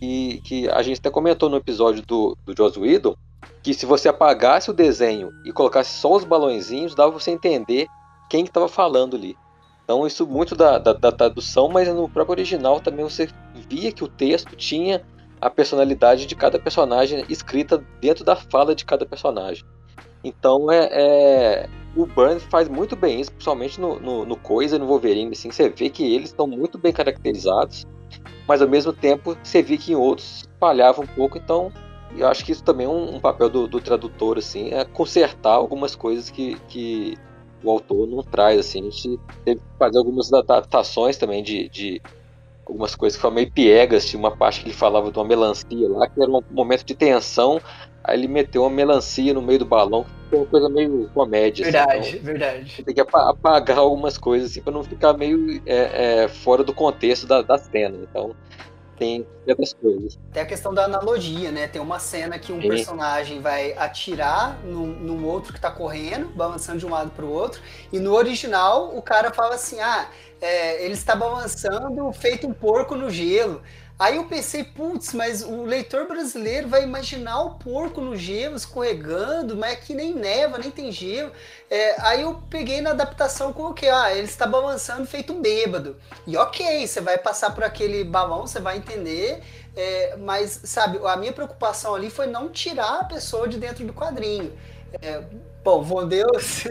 E 0.00 0.40
que 0.44 0.68
a 0.68 0.82
gente 0.82 1.00
até 1.00 1.10
comentou 1.10 1.50
no 1.50 1.56
episódio 1.56 2.06
do, 2.06 2.38
do 2.44 2.54
Joss 2.56 2.78
Whedon, 2.78 3.16
que 3.62 3.74
se 3.74 3.84
você 3.84 4.08
apagasse 4.08 4.70
o 4.70 4.74
desenho 4.74 5.32
e 5.44 5.52
colocasse 5.52 5.98
só 5.98 6.14
os 6.14 6.24
balãozinhos, 6.24 6.94
dava 6.94 7.10
você 7.10 7.30
entender 7.30 7.86
quem 8.30 8.44
estava 8.44 8.68
falando 8.68 9.16
ali. 9.16 9.36
Então 9.84 10.06
isso 10.06 10.26
muito 10.26 10.54
da, 10.54 10.78
da, 10.78 10.92
da, 10.92 11.12
tradução, 11.12 11.68
mas 11.68 11.88
no 11.88 12.08
próprio 12.08 12.32
original 12.32 12.80
também 12.80 13.04
você 13.04 13.28
via 13.68 13.92
que 13.92 14.02
o 14.02 14.08
texto 14.08 14.56
tinha 14.56 15.04
a 15.40 15.48
personalidade 15.50 16.26
de 16.26 16.34
cada 16.34 16.58
personagem 16.58 17.24
escrita 17.28 17.84
dentro 18.00 18.24
da 18.24 18.34
fala 18.34 18.74
de 18.74 18.84
cada 18.84 19.06
personagem. 19.06 19.64
Então 20.24 20.70
é, 20.70 20.88
é 20.90 21.68
o 21.96 22.04
Burns 22.04 22.42
faz 22.44 22.68
muito 22.68 22.94
bem 22.94 23.20
isso, 23.20 23.32
principalmente 23.32 23.80
no, 23.80 23.98
no, 23.98 24.24
no 24.26 24.36
Coisa 24.36 24.76
e 24.76 24.78
no 24.78 24.86
Wolverine. 24.86 25.32
Assim, 25.32 25.50
você 25.50 25.68
vê 25.68 25.88
que 25.88 26.04
eles 26.14 26.30
estão 26.30 26.46
muito 26.46 26.76
bem 26.76 26.92
caracterizados, 26.92 27.86
mas 28.46 28.60
ao 28.60 28.68
mesmo 28.68 28.92
tempo 28.92 29.36
você 29.42 29.62
vê 29.62 29.78
que 29.78 29.92
em 29.92 29.96
outros 29.96 30.44
falhava 30.60 31.00
um 31.00 31.06
pouco, 31.06 31.38
então 31.38 31.72
e 32.14 32.20
eu 32.20 32.28
acho 32.28 32.44
que 32.44 32.52
isso 32.52 32.62
também 32.62 32.86
é 32.86 32.88
um, 32.88 33.16
um 33.16 33.20
papel 33.20 33.48
do, 33.48 33.66
do, 33.66 33.80
tradutor, 33.80 34.38
assim, 34.38 34.72
é 34.72 34.84
consertar 34.84 35.54
algumas 35.54 35.94
coisas 35.94 36.30
que, 36.30 36.56
que 36.68 37.18
o 37.62 37.70
autor 37.70 38.06
não 38.06 38.22
traz, 38.22 38.58
assim. 38.58 38.80
A 38.80 38.90
gente 38.90 39.20
teve 39.44 39.60
que 39.60 39.78
fazer 39.78 39.98
algumas 39.98 40.32
adaptações 40.32 41.16
também 41.16 41.42
de, 41.42 41.68
de 41.68 42.02
algumas 42.66 42.94
coisas 42.94 43.16
que 43.16 43.22
foram 43.22 43.34
meio 43.34 43.50
piegas. 43.50 44.06
Tinha 44.06 44.18
uma 44.18 44.36
parte 44.36 44.60
que 44.60 44.66
ele 44.66 44.74
falava 44.74 45.10
de 45.10 45.18
uma 45.18 45.24
melancia 45.24 45.88
lá, 45.88 46.08
que 46.08 46.20
era 46.20 46.30
um 46.30 46.42
momento 46.50 46.84
de 46.84 46.94
tensão. 46.94 47.60
Aí 48.02 48.16
ele 48.16 48.28
meteu 48.28 48.62
uma 48.62 48.70
melancia 48.70 49.34
no 49.34 49.42
meio 49.42 49.58
do 49.58 49.64
balão, 49.64 50.04
que 50.04 50.10
foi 50.30 50.38
uma 50.38 50.46
coisa 50.46 50.68
meio 50.68 51.10
comédia. 51.12 51.64
Verdade, 51.64 51.98
assim, 51.98 52.10
então, 52.10 52.24
verdade. 52.24 52.84
Tem 52.84 52.94
que 52.94 53.00
apagar 53.00 53.78
algumas 53.78 54.16
coisas, 54.16 54.50
assim, 54.50 54.62
para 54.62 54.72
não 54.72 54.84
ficar 54.84 55.12
meio 55.14 55.60
é, 55.66 56.22
é, 56.22 56.28
fora 56.28 56.62
do 56.62 56.72
contexto 56.72 57.26
da, 57.26 57.42
da 57.42 57.58
cena. 57.58 57.98
Então, 58.08 58.32
tem 58.98 59.26
outras 59.46 59.72
coisas. 59.72 60.18
Tem 60.32 60.42
a 60.42 60.46
questão 60.46 60.74
da 60.74 60.84
analogia, 60.84 61.50
né? 61.52 61.68
Tem 61.68 61.80
uma 61.80 61.98
cena 61.98 62.38
que 62.38 62.52
um 62.52 62.60
personagem 62.60 63.40
vai 63.40 63.72
atirar 63.74 64.58
num, 64.64 64.86
num, 64.86 65.24
outro 65.26 65.52
que 65.52 65.60
tá 65.60 65.70
correndo, 65.70 66.28
balançando 66.28 66.78
de 66.78 66.86
um 66.86 66.90
lado 66.90 67.10
pro 67.10 67.28
outro, 67.28 67.60
e 67.92 67.98
no 67.98 68.12
original 68.14 68.96
o 68.96 69.02
cara 69.02 69.32
fala 69.32 69.54
assim: 69.54 69.80
ah, 69.80 70.08
é, 70.40 70.84
ele 70.84 70.94
está 70.94 71.14
balançando 71.14 72.12
feito 72.12 72.46
um 72.46 72.52
porco 72.52 72.94
no 72.94 73.10
gelo. 73.10 73.62
Aí 73.98 74.16
eu 74.16 74.24
pensei, 74.24 74.62
putz, 74.62 75.14
mas 75.14 75.42
o 75.42 75.62
leitor 75.62 76.06
brasileiro 76.06 76.68
vai 76.68 76.82
imaginar 76.82 77.40
o 77.40 77.54
porco 77.54 77.98
no 78.02 78.14
gelo 78.14 78.54
escorregando, 78.54 79.56
mas 79.56 79.72
aqui 79.72 79.94
nem 79.94 80.14
neva, 80.14 80.58
nem 80.58 80.70
tem 80.70 80.92
gelo. 80.92 81.32
É, 81.70 81.98
aí 82.02 82.20
eu 82.20 82.42
peguei 82.50 82.82
na 82.82 82.90
adaptação 82.90 83.54
com 83.54 83.68
o 83.68 83.74
que? 83.74 83.86
Ah, 83.86 84.12
ele 84.12 84.26
está 84.26 84.46
balançando 84.46 85.06
feito 85.06 85.32
bêbado. 85.32 85.96
E 86.26 86.36
ok, 86.36 86.86
você 86.86 87.00
vai 87.00 87.16
passar 87.16 87.54
por 87.54 87.64
aquele 87.64 88.04
balão, 88.04 88.46
você 88.46 88.60
vai 88.60 88.76
entender. 88.76 89.42
É, 89.74 90.14
mas, 90.18 90.60
sabe, 90.64 91.00
a 91.02 91.16
minha 91.16 91.32
preocupação 91.32 91.94
ali 91.94 92.10
foi 92.10 92.26
não 92.26 92.50
tirar 92.50 93.00
a 93.00 93.04
pessoa 93.04 93.48
de 93.48 93.58
dentro 93.58 93.82
do 93.86 93.94
quadrinho. 93.94 94.52
É, 95.00 95.22
bom, 95.64 95.82
Von 95.82 96.06
Deus 96.06 96.64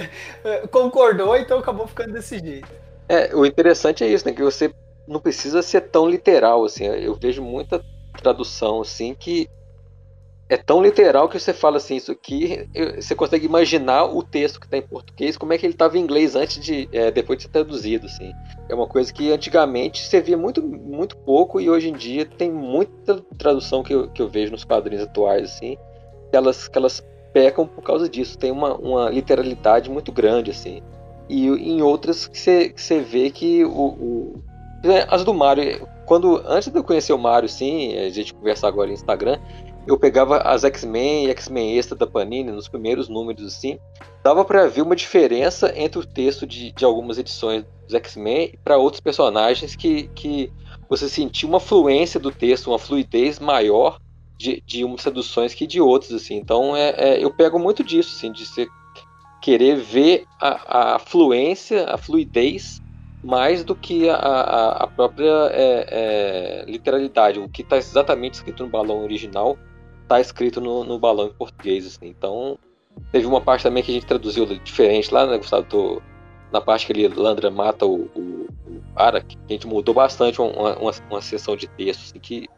concordou, 0.70 1.34
então 1.34 1.60
acabou 1.60 1.86
ficando 1.86 2.12
desse 2.12 2.38
jeito. 2.38 2.68
É, 3.08 3.34
o 3.34 3.46
interessante 3.46 4.04
é 4.04 4.08
isso, 4.08 4.26
né? 4.26 4.34
Que 4.34 4.42
você 4.42 4.70
não 5.08 5.20
precisa 5.20 5.62
ser 5.62 5.82
tão 5.82 6.08
literal, 6.08 6.64
assim. 6.64 6.84
Eu 6.84 7.14
vejo 7.20 7.42
muita 7.42 7.82
tradução, 8.20 8.82
assim, 8.82 9.14
que 9.14 9.48
é 10.48 10.56
tão 10.56 10.82
literal 10.82 11.28
que 11.28 11.38
você 11.38 11.52
fala 11.52 11.76
assim, 11.76 11.96
isso 11.96 12.10
aqui, 12.10 12.66
você 12.96 13.14
consegue 13.14 13.44
imaginar 13.44 14.04
o 14.04 14.22
texto 14.22 14.58
que 14.58 14.66
está 14.66 14.78
em 14.78 14.82
português, 14.82 15.36
como 15.36 15.52
é 15.52 15.58
que 15.58 15.66
ele 15.66 15.74
estava 15.74 15.98
em 15.98 16.00
inglês 16.00 16.34
antes 16.34 16.64
de, 16.64 16.88
é, 16.90 17.10
depois 17.10 17.38
de 17.38 17.44
ser 17.44 17.50
traduzido, 17.50 18.06
assim. 18.06 18.32
É 18.68 18.74
uma 18.74 18.86
coisa 18.86 19.12
que 19.12 19.30
antigamente 19.30 20.02
você 20.02 20.20
via 20.20 20.38
muito, 20.38 20.62
muito 20.62 21.16
pouco 21.18 21.60
e 21.60 21.68
hoje 21.68 21.90
em 21.90 21.92
dia 21.92 22.24
tem 22.24 22.50
muita 22.50 23.22
tradução 23.36 23.82
que 23.82 23.94
eu, 23.94 24.08
que 24.08 24.22
eu 24.22 24.28
vejo 24.28 24.52
nos 24.52 24.64
quadrinhos 24.64 25.04
atuais, 25.04 25.44
assim, 25.50 25.76
que 26.30 26.36
elas, 26.36 26.66
que 26.66 26.78
elas 26.78 27.04
pecam 27.32 27.66
por 27.66 27.82
causa 27.82 28.08
disso. 28.08 28.38
Tem 28.38 28.50
uma, 28.50 28.74
uma 28.74 29.10
literalidade 29.10 29.90
muito 29.90 30.10
grande, 30.10 30.50
assim. 30.50 30.82
E 31.28 31.46
em 31.46 31.82
outras 31.82 32.26
que 32.26 32.38
você, 32.38 32.70
que 32.70 32.80
você 32.80 33.00
vê 33.00 33.30
que 33.30 33.66
o, 33.66 33.68
o 33.68 34.42
as 35.08 35.24
do 35.24 35.34
Mario, 35.34 35.86
quando 36.06 36.42
antes 36.46 36.68
de 36.68 36.78
eu 36.78 36.84
conhecer 36.84 37.12
o 37.12 37.18
Mario, 37.18 37.48
sim, 37.48 37.96
a 37.96 38.08
gente 38.10 38.32
conversar 38.32 38.68
agora 38.68 38.88
no 38.88 38.94
Instagram, 38.94 39.38
eu 39.86 39.98
pegava 39.98 40.38
as 40.38 40.64
X-Men 40.64 41.26
e 41.26 41.30
X-Men 41.30 41.78
Extra 41.78 41.96
da 41.96 42.06
Panini 42.06 42.50
nos 42.50 42.68
primeiros 42.68 43.08
números, 43.08 43.44
assim, 43.46 43.78
dava 44.22 44.44
para 44.44 44.66
ver 44.66 44.82
uma 44.82 44.94
diferença 44.94 45.72
entre 45.74 45.98
o 45.98 46.06
texto 46.06 46.46
de, 46.46 46.72
de 46.72 46.84
algumas 46.84 47.18
edições 47.18 47.64
dos 47.86 47.94
X-Men 47.94 48.52
para 48.62 48.76
outros 48.76 49.00
personagens 49.00 49.74
que, 49.74 50.08
que 50.14 50.52
você 50.88 51.08
sentia 51.08 51.48
uma 51.48 51.58
fluência 51.58 52.20
do 52.20 52.30
texto, 52.30 52.68
uma 52.68 52.78
fluidez 52.78 53.38
maior 53.38 53.98
de, 54.38 54.62
de 54.66 54.84
umas 54.84 55.02
traduções 55.02 55.54
que 55.54 55.66
de 55.66 55.80
outras, 55.80 56.12
assim. 56.12 56.36
Então, 56.36 56.76
é, 56.76 56.90
é, 56.90 57.24
eu 57.24 57.30
pego 57.30 57.58
muito 57.58 57.82
disso, 57.82 58.14
assim, 58.16 58.30
de 58.30 58.46
você 58.46 58.66
querer 59.40 59.76
ver 59.76 60.24
a, 60.40 60.94
a 60.94 60.98
fluência, 60.98 61.86
a 61.88 61.96
fluidez 61.96 62.80
mais 63.28 63.62
do 63.62 63.76
que 63.76 64.08
a, 64.08 64.14
a, 64.16 64.84
a 64.84 64.86
própria 64.86 65.50
é, 65.52 65.86
é, 65.90 66.64
literalidade. 66.66 67.38
O 67.38 67.46
que 67.46 67.60
está 67.60 67.76
exatamente 67.76 68.34
escrito 68.34 68.64
no 68.64 68.70
balão 68.70 69.02
original 69.02 69.58
está 70.02 70.18
escrito 70.18 70.62
no, 70.62 70.82
no, 70.82 70.98
balão 70.98 71.26
em 71.26 71.32
português. 71.34 71.86
Assim. 71.86 72.06
Então, 72.06 72.58
teve 73.12 73.26
uma 73.26 73.38
parte 73.38 73.64
também 73.64 73.82
que 73.82 73.90
a 73.90 73.94
gente 73.94 74.06
traduziu 74.06 74.46
diferente 74.46 75.12
lá, 75.12 75.26
né, 75.26 75.36
Gustavo? 75.36 76.02
Na 76.50 76.62
parte 76.62 76.86
que 76.86 76.92
ele, 76.92 77.06
Landra 77.08 77.50
mata 77.50 77.84
o, 77.84 78.08
o, 78.16 78.48
o 78.66 78.82
Ara, 78.96 79.20
que 79.20 79.36
a 79.46 79.52
gente 79.52 79.66
mudou 79.66 79.94
bastante 79.94 80.40
uma, 80.40 80.78
uma, 80.78 80.92
uma 81.10 81.20
sessão 81.20 81.54
de 81.54 81.66
texto, 81.68 82.04
assim, 82.04 82.18
que 82.18 82.48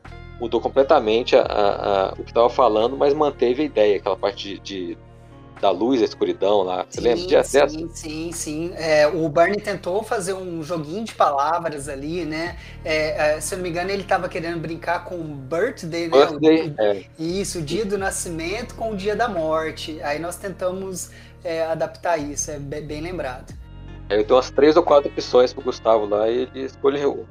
mudou 0.41 0.61
completamente 0.61 1.35
a, 1.35 1.43
a, 1.43 2.11
a 2.11 2.13
o 2.13 2.23
que 2.23 2.31
estava 2.31 2.49
falando, 2.49 2.97
mas 2.97 3.13
manteve 3.13 3.63
a 3.63 3.65
ideia, 3.65 3.97
aquela 3.97 4.17
parte 4.17 4.61
de, 4.61 4.61
de 4.61 4.99
da 5.61 5.71
luz, 5.71 6.01
da 6.01 6.07
escuridão 6.07 6.63
lá. 6.63 6.87
Você 6.89 7.01
sim, 7.01 7.07
lembra 7.07 7.17
de 7.17 7.23
sim, 7.23 7.59
dessa? 7.59 7.69
sim, 7.95 8.33
sim. 8.33 8.73
É, 8.77 9.07
o 9.07 9.29
Barney 9.29 9.61
tentou 9.61 10.03
fazer 10.03 10.33
um 10.33 10.63
joguinho 10.63 11.05
de 11.05 11.15
palavras 11.15 11.89
ali, 11.89 12.25
né? 12.25 12.57
É, 12.85 13.35
é, 13.37 13.41
se 13.41 13.55
eu 13.55 13.59
não 13.59 13.63
me 13.65 13.71
engano, 13.71 13.91
ele 13.91 14.03
estava 14.03 14.29
querendo 14.29 14.59
brincar 14.59 15.05
com 15.05 15.23
birthday, 15.23 16.09
né? 16.09 16.27
Birthday, 16.27 16.75
o, 16.79 16.83
é. 16.83 17.05
Isso, 17.19 17.59
o 17.59 17.63
dia 17.63 17.85
do 17.85 17.99
nascimento 17.99 18.75
com 18.75 18.93
o 18.93 18.97
dia 18.97 19.15
da 19.15 19.29
morte. 19.29 20.01
Aí 20.03 20.19
nós 20.19 20.37
tentamos 20.37 21.11
é, 21.45 21.65
adaptar 21.67 22.17
isso, 22.19 22.51
é 22.51 22.59
bem, 22.59 22.83
bem 22.83 23.01
lembrado. 23.01 23.55
Eu 24.09 24.25
tenho 24.25 24.37
umas 24.37 24.51
três 24.51 24.77
ou 24.77 24.83
quatro 24.83 25.11
opções 25.11 25.53
pro 25.53 25.63
Gustavo 25.63 26.07
lá 26.07 26.29
e 26.29 26.49
ele 26.55 26.65
escolheu. 26.65 27.27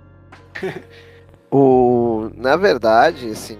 O, 1.52 2.30
na 2.36 2.56
verdade, 2.56 3.32
assim, 3.32 3.58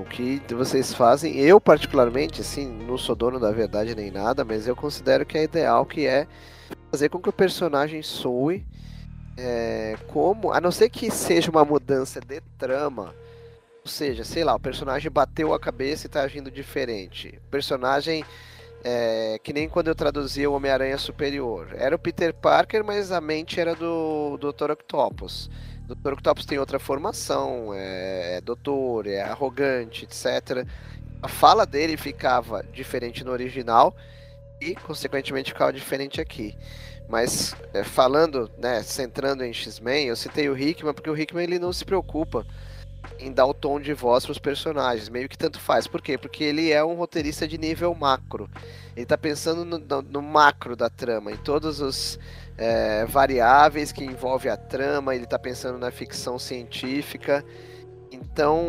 o 0.00 0.04
que 0.04 0.40
vocês 0.54 0.94
fazem, 0.94 1.36
eu 1.36 1.60
particularmente, 1.60 2.40
assim, 2.40 2.66
não 2.66 2.98
sou 2.98 3.14
dono 3.14 3.38
da 3.38 3.50
verdade 3.50 3.94
nem 3.94 4.10
nada, 4.10 4.44
mas 4.44 4.66
eu 4.66 4.76
considero 4.76 5.24
que 5.26 5.36
é 5.36 5.44
ideal 5.44 5.84
que 5.84 6.06
é 6.06 6.26
fazer 6.90 7.08
com 7.08 7.18
que 7.18 7.28
o 7.28 7.32
personagem 7.32 8.02
soe 8.02 8.66
é, 9.36 9.96
como, 10.08 10.52
a 10.52 10.60
não 10.60 10.70
ser 10.70 10.90
que 10.90 11.10
seja 11.10 11.50
uma 11.50 11.64
mudança 11.64 12.20
de 12.20 12.40
trama, 12.58 13.14
ou 13.84 13.90
seja, 13.90 14.24
sei 14.24 14.44
lá, 14.44 14.54
o 14.54 14.60
personagem 14.60 15.10
bateu 15.10 15.54
a 15.54 15.60
cabeça 15.60 16.06
e 16.06 16.10
tá 16.10 16.22
agindo 16.22 16.50
diferente. 16.50 17.38
O 17.46 17.50
personagem 17.50 18.24
é, 18.84 19.38
que 19.42 19.52
nem 19.52 19.68
quando 19.68 19.88
eu 19.88 19.94
traduzia 19.94 20.50
o 20.50 20.54
Homem-Aranha 20.54 20.98
Superior. 20.98 21.68
Era 21.74 21.96
o 21.96 21.98
Peter 21.98 22.34
Parker, 22.34 22.84
mas 22.84 23.10
a 23.10 23.20
mente 23.20 23.60
era 23.60 23.74
do 23.74 24.38
Dr. 24.38 24.72
Octopus. 24.72 25.50
Dr. 25.88 26.12
Octopus 26.12 26.44
tem 26.44 26.58
outra 26.58 26.78
formação, 26.78 27.72
é, 27.72 28.36
é 28.36 28.40
doutor, 28.42 29.06
é 29.06 29.22
arrogante, 29.22 30.04
etc. 30.04 30.66
A 31.22 31.28
fala 31.28 31.64
dele 31.64 31.96
ficava 31.96 32.62
diferente 32.72 33.24
no 33.24 33.32
original 33.32 33.96
e, 34.60 34.74
consequentemente, 34.74 35.52
ficava 35.52 35.72
diferente 35.72 36.20
aqui. 36.20 36.54
Mas 37.08 37.56
é, 37.72 37.82
falando, 37.82 38.50
né, 38.58 38.82
centrando 38.82 39.42
em 39.42 39.52
X-Men, 39.52 40.08
eu 40.08 40.16
citei 40.16 40.48
o 40.50 40.56
Hickman 40.56 40.92
porque 40.92 41.08
o 41.08 41.18
Hickman 41.18 41.44
ele 41.44 41.58
não 41.58 41.72
se 41.72 41.84
preocupa 41.84 42.46
em 43.18 43.32
dar 43.32 43.46
o 43.46 43.54
tom 43.54 43.80
de 43.80 43.94
voz 43.94 44.24
para 44.24 44.32
os 44.32 44.38
personagens, 44.38 45.08
meio 45.08 45.28
que 45.28 45.38
tanto 45.38 45.58
faz. 45.58 45.86
Por 45.86 46.02
quê? 46.02 46.18
Porque 46.18 46.44
ele 46.44 46.70
é 46.70 46.84
um 46.84 46.94
roteirista 46.94 47.48
de 47.48 47.56
nível 47.56 47.94
macro. 47.94 48.50
Ele 48.94 49.04
está 49.04 49.16
pensando 49.16 49.64
no, 49.64 49.78
no, 49.78 50.02
no, 50.02 50.22
macro 50.22 50.76
da 50.76 50.90
trama, 50.90 51.32
em 51.32 51.36
todos 51.36 51.80
os 51.80 52.18
é, 52.58 53.06
variáveis 53.06 53.92
que 53.92 54.04
envolve 54.04 54.48
a 54.48 54.56
trama. 54.56 55.14
Ele 55.14 55.24
está 55.24 55.38
pensando 55.38 55.78
na 55.78 55.90
ficção 55.90 56.38
científica. 56.38 57.44
Então, 58.10 58.64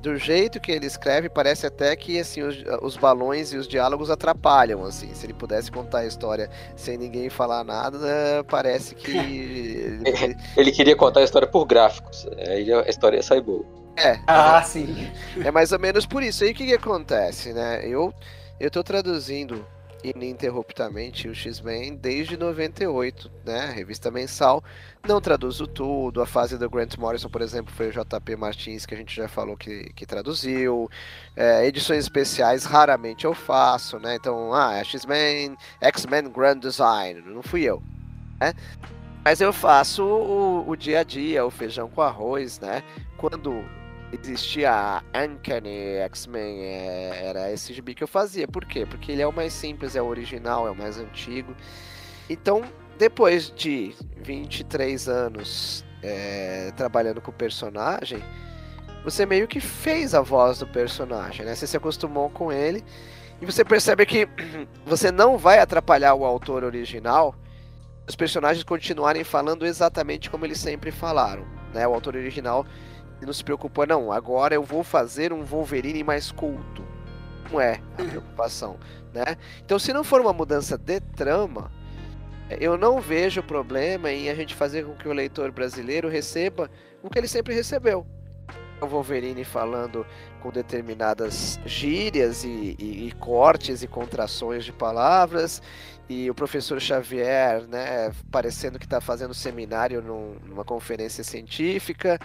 do 0.00 0.16
jeito 0.16 0.60
que 0.60 0.72
ele 0.72 0.86
escreve, 0.86 1.28
parece 1.28 1.66
até 1.66 1.94
que 1.96 2.18
assim 2.18 2.42
os, 2.42 2.56
os, 2.80 2.96
balões 2.96 3.52
e 3.52 3.56
os 3.56 3.68
diálogos 3.68 4.10
atrapalham. 4.10 4.84
Assim, 4.84 5.12
se 5.14 5.26
ele 5.26 5.34
pudesse 5.34 5.70
contar 5.70 5.98
a 5.98 6.06
história 6.06 6.48
sem 6.76 6.96
ninguém 6.96 7.28
falar 7.28 7.64
nada, 7.64 8.44
parece 8.48 8.94
que 8.94 9.10
ele, 10.06 10.36
ele 10.56 10.72
queria 10.72 10.96
contar 10.96 11.20
a 11.20 11.24
história 11.24 11.48
por 11.48 11.66
gráficos. 11.66 12.26
Aí 12.48 12.72
a 12.72 12.88
história 12.88 13.16
ia 13.16 13.22
sair 13.22 13.42
boa. 13.42 13.64
É. 13.96 14.18
Ah, 14.26 14.62
sim. 14.62 15.10
É 15.44 15.50
mais 15.50 15.72
ou 15.72 15.78
menos 15.78 16.06
por 16.06 16.22
isso. 16.22 16.44
Aí 16.44 16.52
o 16.52 16.54
que, 16.54 16.66
que 16.66 16.74
acontece, 16.74 17.52
né? 17.52 17.84
Eu 17.84 18.14
eu 18.60 18.70
tô 18.70 18.84
traduzindo 18.84 19.66
ininterruptamente 20.02 21.28
o 21.28 21.34
X-Men 21.34 21.96
desde 21.96 22.36
98, 22.36 23.30
né? 23.44 23.72
Revista 23.74 24.10
mensal. 24.10 24.62
Não 25.06 25.20
traduzo 25.20 25.66
tudo. 25.66 26.22
A 26.22 26.26
fase 26.26 26.58
do 26.58 26.68
Grant 26.68 26.96
Morrison, 26.96 27.28
por 27.28 27.42
exemplo, 27.42 27.72
foi 27.74 27.88
o 27.88 27.92
JP 27.92 28.36
Martins 28.36 28.86
que 28.86 28.94
a 28.94 28.96
gente 28.96 29.14
já 29.14 29.28
falou 29.28 29.56
que, 29.56 29.92
que 29.94 30.06
traduziu. 30.06 30.88
É, 31.36 31.66
edições 31.66 32.04
especiais 32.04 32.64
raramente 32.64 33.24
eu 33.24 33.34
faço, 33.34 33.98
né? 33.98 34.16
Então, 34.16 34.52
ah, 34.54 34.76
é 34.76 34.84
X-Men, 34.84 35.56
X-Men 35.80 36.30
Grand 36.30 36.58
Design, 36.58 37.22
não 37.22 37.42
fui 37.42 37.62
eu, 37.62 37.82
né? 38.40 38.54
Mas 39.24 39.40
eu 39.40 39.52
faço 39.52 40.02
o, 40.04 40.68
o 40.68 40.76
dia 40.76 41.00
a 41.00 41.04
dia, 41.04 41.44
o 41.44 41.50
feijão 41.50 41.88
com 41.88 42.00
arroz, 42.00 42.58
né? 42.58 42.82
Quando 43.18 43.62
existia 44.12 44.72
a 44.72 45.02
Uncanny 45.24 45.96
X-Men, 46.04 46.60
é, 46.60 47.26
era 47.26 47.52
esse 47.52 47.72
gibi 47.72 47.94
que 47.94 48.02
eu 48.02 48.08
fazia. 48.08 48.48
Por 48.48 48.64
quê? 48.64 48.84
Porque 48.86 49.12
ele 49.12 49.22
é 49.22 49.26
o 49.26 49.32
mais 49.32 49.52
simples, 49.52 49.96
é 49.96 50.02
o 50.02 50.06
original, 50.06 50.66
é 50.66 50.70
o 50.70 50.76
mais 50.76 50.98
antigo. 50.98 51.54
Então, 52.28 52.62
depois 52.98 53.50
de 53.50 53.94
23 54.16 55.08
anos 55.08 55.84
é, 56.02 56.72
trabalhando 56.76 57.20
com 57.20 57.30
o 57.30 57.34
personagem, 57.34 58.22
você 59.04 59.24
meio 59.24 59.48
que 59.48 59.60
fez 59.60 60.14
a 60.14 60.20
voz 60.20 60.58
do 60.58 60.66
personagem, 60.66 61.46
né? 61.46 61.54
Você 61.54 61.66
se 61.66 61.76
acostumou 61.76 62.28
com 62.30 62.52
ele 62.52 62.84
e 63.40 63.46
você 63.46 63.64
percebe 63.64 64.04
que 64.04 64.28
você 64.84 65.10
não 65.10 65.38
vai 65.38 65.58
atrapalhar 65.58 66.14
o 66.14 66.24
autor 66.24 66.64
original 66.64 67.34
os 68.10 68.16
personagens 68.16 68.64
continuarem 68.64 69.22
falando 69.22 69.64
exatamente 69.64 70.28
como 70.28 70.44
eles 70.44 70.58
sempre 70.58 70.90
falaram, 70.90 71.46
né? 71.72 71.86
O 71.86 71.94
autor 71.94 72.16
original 72.16 72.66
não 73.26 73.32
se 73.32 73.44
preocupou, 73.44 73.86
não, 73.86 74.10
agora 74.12 74.54
eu 74.54 74.62
vou 74.62 74.82
fazer 74.82 75.32
um 75.32 75.42
Wolverine 75.42 76.02
mais 76.02 76.30
culto. 76.30 76.84
Não 77.50 77.60
é 77.60 77.80
a 77.98 78.04
preocupação, 78.04 78.78
né? 79.12 79.36
Então, 79.64 79.78
se 79.78 79.92
não 79.92 80.04
for 80.04 80.20
uma 80.20 80.32
mudança 80.32 80.78
de 80.78 81.00
trama, 81.00 81.70
eu 82.58 82.76
não 82.76 83.00
vejo 83.00 83.42
problema 83.42 84.10
em 84.10 84.28
a 84.28 84.34
gente 84.34 84.54
fazer 84.54 84.84
com 84.84 84.94
que 84.94 85.08
o 85.08 85.12
leitor 85.12 85.52
brasileiro 85.52 86.08
receba 86.08 86.70
o 87.02 87.08
que 87.08 87.18
ele 87.18 87.28
sempre 87.28 87.54
recebeu. 87.54 88.06
O 88.80 88.86
Wolverine 88.86 89.44
falando 89.44 90.06
com 90.40 90.50
determinadas 90.50 91.60
gírias 91.66 92.44
e, 92.44 92.74
e, 92.78 93.08
e 93.08 93.12
cortes 93.12 93.82
e 93.82 93.86
contrações 93.86 94.64
de 94.64 94.72
palavras, 94.72 95.60
e 96.08 96.28
o 96.28 96.34
professor 96.34 96.80
Xavier, 96.80 97.62
né, 97.68 98.10
parecendo 98.32 98.78
que 98.80 98.86
está 98.86 99.00
fazendo 99.00 99.32
seminário 99.32 100.02
num, 100.02 100.34
numa 100.44 100.64
conferência 100.64 101.22
científica, 101.22 102.18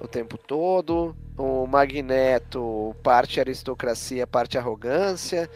o 0.00 0.08
tempo 0.08 0.36
todo. 0.38 1.14
O 1.36 1.66
Magneto, 1.66 2.94
parte 3.02 3.38
aristocracia, 3.38 4.26
parte 4.26 4.58
arrogância. 4.58 5.48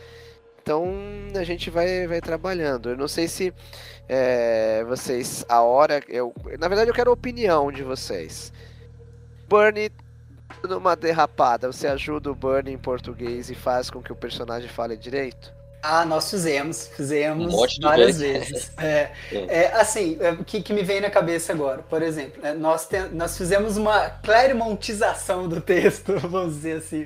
Então 0.62 0.94
a 1.34 1.44
gente 1.44 1.70
vai, 1.70 2.06
vai 2.06 2.20
trabalhando. 2.20 2.90
Eu 2.90 2.96
não 2.96 3.08
sei 3.08 3.28
se 3.28 3.52
é, 4.08 4.84
vocês, 4.84 5.44
a 5.48 5.62
hora. 5.62 6.02
Eu, 6.08 6.32
na 6.58 6.68
verdade, 6.68 6.90
eu 6.90 6.94
quero 6.94 7.10
a 7.10 7.14
opinião 7.14 7.70
de 7.72 7.82
vocês. 7.82 8.52
Bernie, 9.48 9.90
numa 10.68 10.96
derrapada, 10.96 11.70
você 11.70 11.86
ajuda 11.86 12.30
o 12.30 12.34
Bernie 12.34 12.74
em 12.74 12.78
português 12.78 13.50
e 13.50 13.54
faz 13.54 13.90
com 13.90 14.02
que 14.02 14.12
o 14.12 14.16
personagem 14.16 14.68
fale 14.68 14.96
direito? 14.96 15.52
Ah, 15.86 16.06
nós 16.06 16.30
fizemos, 16.30 16.86
fizemos 16.88 17.44
Um 17.44 17.50
monte 17.50 17.78
de 17.78 17.86
várias 17.86 18.16
vezes. 18.18 18.18
vezes. 18.18 18.72
É, 18.80 19.12
é, 19.30 19.66
assim, 19.74 20.16
é, 20.20 20.30
o 20.32 20.42
que, 20.44 20.62
que 20.62 20.72
me 20.72 20.82
vem 20.82 21.00
na 21.00 21.10
cabeça 21.10 21.52
agora, 21.52 21.82
por 21.82 22.00
exemplo, 22.02 22.40
né, 22.42 22.54
nós, 22.54 22.86
te- 22.86 23.08
nós 23.12 23.36
fizemos 23.36 23.76
uma 23.76 24.08
clarimontização 24.08 25.46
do 25.48 25.60
texto, 25.60 26.18
vamos 26.26 26.54
dizer 26.54 26.78
assim. 26.78 27.04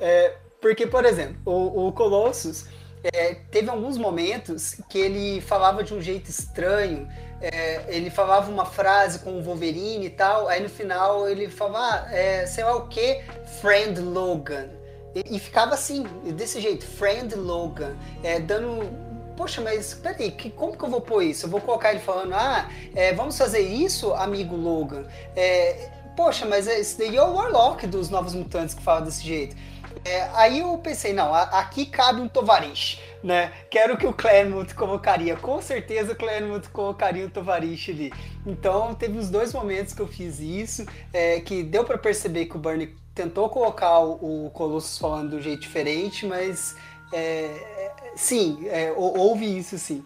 É, 0.00 0.34
porque, 0.60 0.86
por 0.86 1.06
exemplo, 1.06 1.36
o, 1.46 1.88
o 1.88 1.92
Colossus 1.92 2.66
é, 3.02 3.34
teve 3.50 3.70
alguns 3.70 3.96
momentos 3.96 4.74
que 4.90 4.98
ele 4.98 5.40
falava 5.40 5.82
de 5.82 5.94
um 5.94 6.00
jeito 6.00 6.28
estranho, 6.28 7.08
é, 7.40 7.84
ele 7.88 8.10
falava 8.10 8.50
uma 8.50 8.66
frase 8.66 9.20
com 9.20 9.38
o 9.38 9.42
Wolverine 9.42 10.06
e 10.06 10.10
tal, 10.10 10.48
aí 10.48 10.60
no 10.62 10.68
final 10.68 11.28
ele 11.28 11.48
falava, 11.48 12.06
ah, 12.08 12.14
é, 12.14 12.46
sei 12.46 12.64
lá 12.64 12.76
o 12.76 12.88
que, 12.88 13.22
Friend 13.60 13.98
Logan. 14.00 14.68
E, 15.14 15.36
e 15.36 15.38
ficava 15.38 15.74
assim, 15.74 16.04
desse 16.36 16.60
jeito, 16.60 16.84
Friend 16.86 17.34
Logan, 17.34 17.96
é, 18.22 18.38
dando. 18.38 19.08
Poxa, 19.36 19.60
mas 19.60 19.94
peraí, 19.94 20.32
que, 20.32 20.50
como 20.50 20.76
que 20.76 20.82
eu 20.84 20.90
vou 20.90 21.00
pôr 21.00 21.22
isso? 21.22 21.46
Eu 21.46 21.50
vou 21.50 21.60
colocar 21.60 21.90
ele 21.92 22.00
falando, 22.00 22.34
ah, 22.34 22.68
é, 22.94 23.12
vamos 23.14 23.38
fazer 23.38 23.60
isso, 23.60 24.12
amigo 24.14 24.56
Logan. 24.56 25.06
É, 25.36 25.90
poxa, 26.16 26.44
mas 26.44 26.66
esse 26.66 26.98
daí 26.98 27.16
é 27.16 27.22
o 27.22 27.34
Warlock 27.34 27.86
dos 27.86 28.10
Novos 28.10 28.34
Mutantes 28.34 28.74
que 28.74 28.82
fala 28.82 29.02
desse 29.02 29.24
jeito. 29.24 29.54
É, 30.04 30.22
aí 30.34 30.58
eu 30.60 30.76
pensei, 30.78 31.12
não, 31.12 31.32
a- 31.32 31.42
aqui 31.60 31.86
cabe 31.86 32.20
um 32.20 32.28
Tovarish, 32.28 33.00
né? 33.22 33.52
Quero 33.70 33.96
que 33.96 34.06
o 34.06 34.12
Claremont 34.12 34.74
colocaria, 34.74 35.36
com 35.36 35.60
certeza 35.62 36.12
o 36.12 36.16
Claremont 36.16 36.68
colocaria 36.70 37.24
o 37.26 37.30
Tovarish 37.30 37.90
ali. 37.90 38.12
Então 38.44 38.94
teve 38.94 39.18
os 39.18 39.30
dois 39.30 39.52
momentos 39.52 39.94
que 39.94 40.00
eu 40.02 40.08
fiz 40.08 40.40
isso, 40.40 40.84
é, 41.12 41.40
que 41.40 41.62
deu 41.62 41.84
pra 41.84 41.96
perceber 41.98 42.46
que 42.46 42.56
o 42.56 42.60
Bernie 42.60 42.94
tentou 43.18 43.48
colocar 43.48 43.98
o, 43.98 44.46
o 44.46 44.50
Colossus 44.50 44.96
falando 44.96 45.30
de 45.30 45.36
um 45.36 45.40
jeito 45.40 45.60
diferente, 45.60 46.24
mas 46.24 46.76
é, 47.12 47.18
é, 47.18 47.92
sim, 48.14 48.66
é, 48.68 48.92
hou- 48.92 49.18
houve 49.18 49.58
isso 49.58 49.76
sim. 49.76 50.04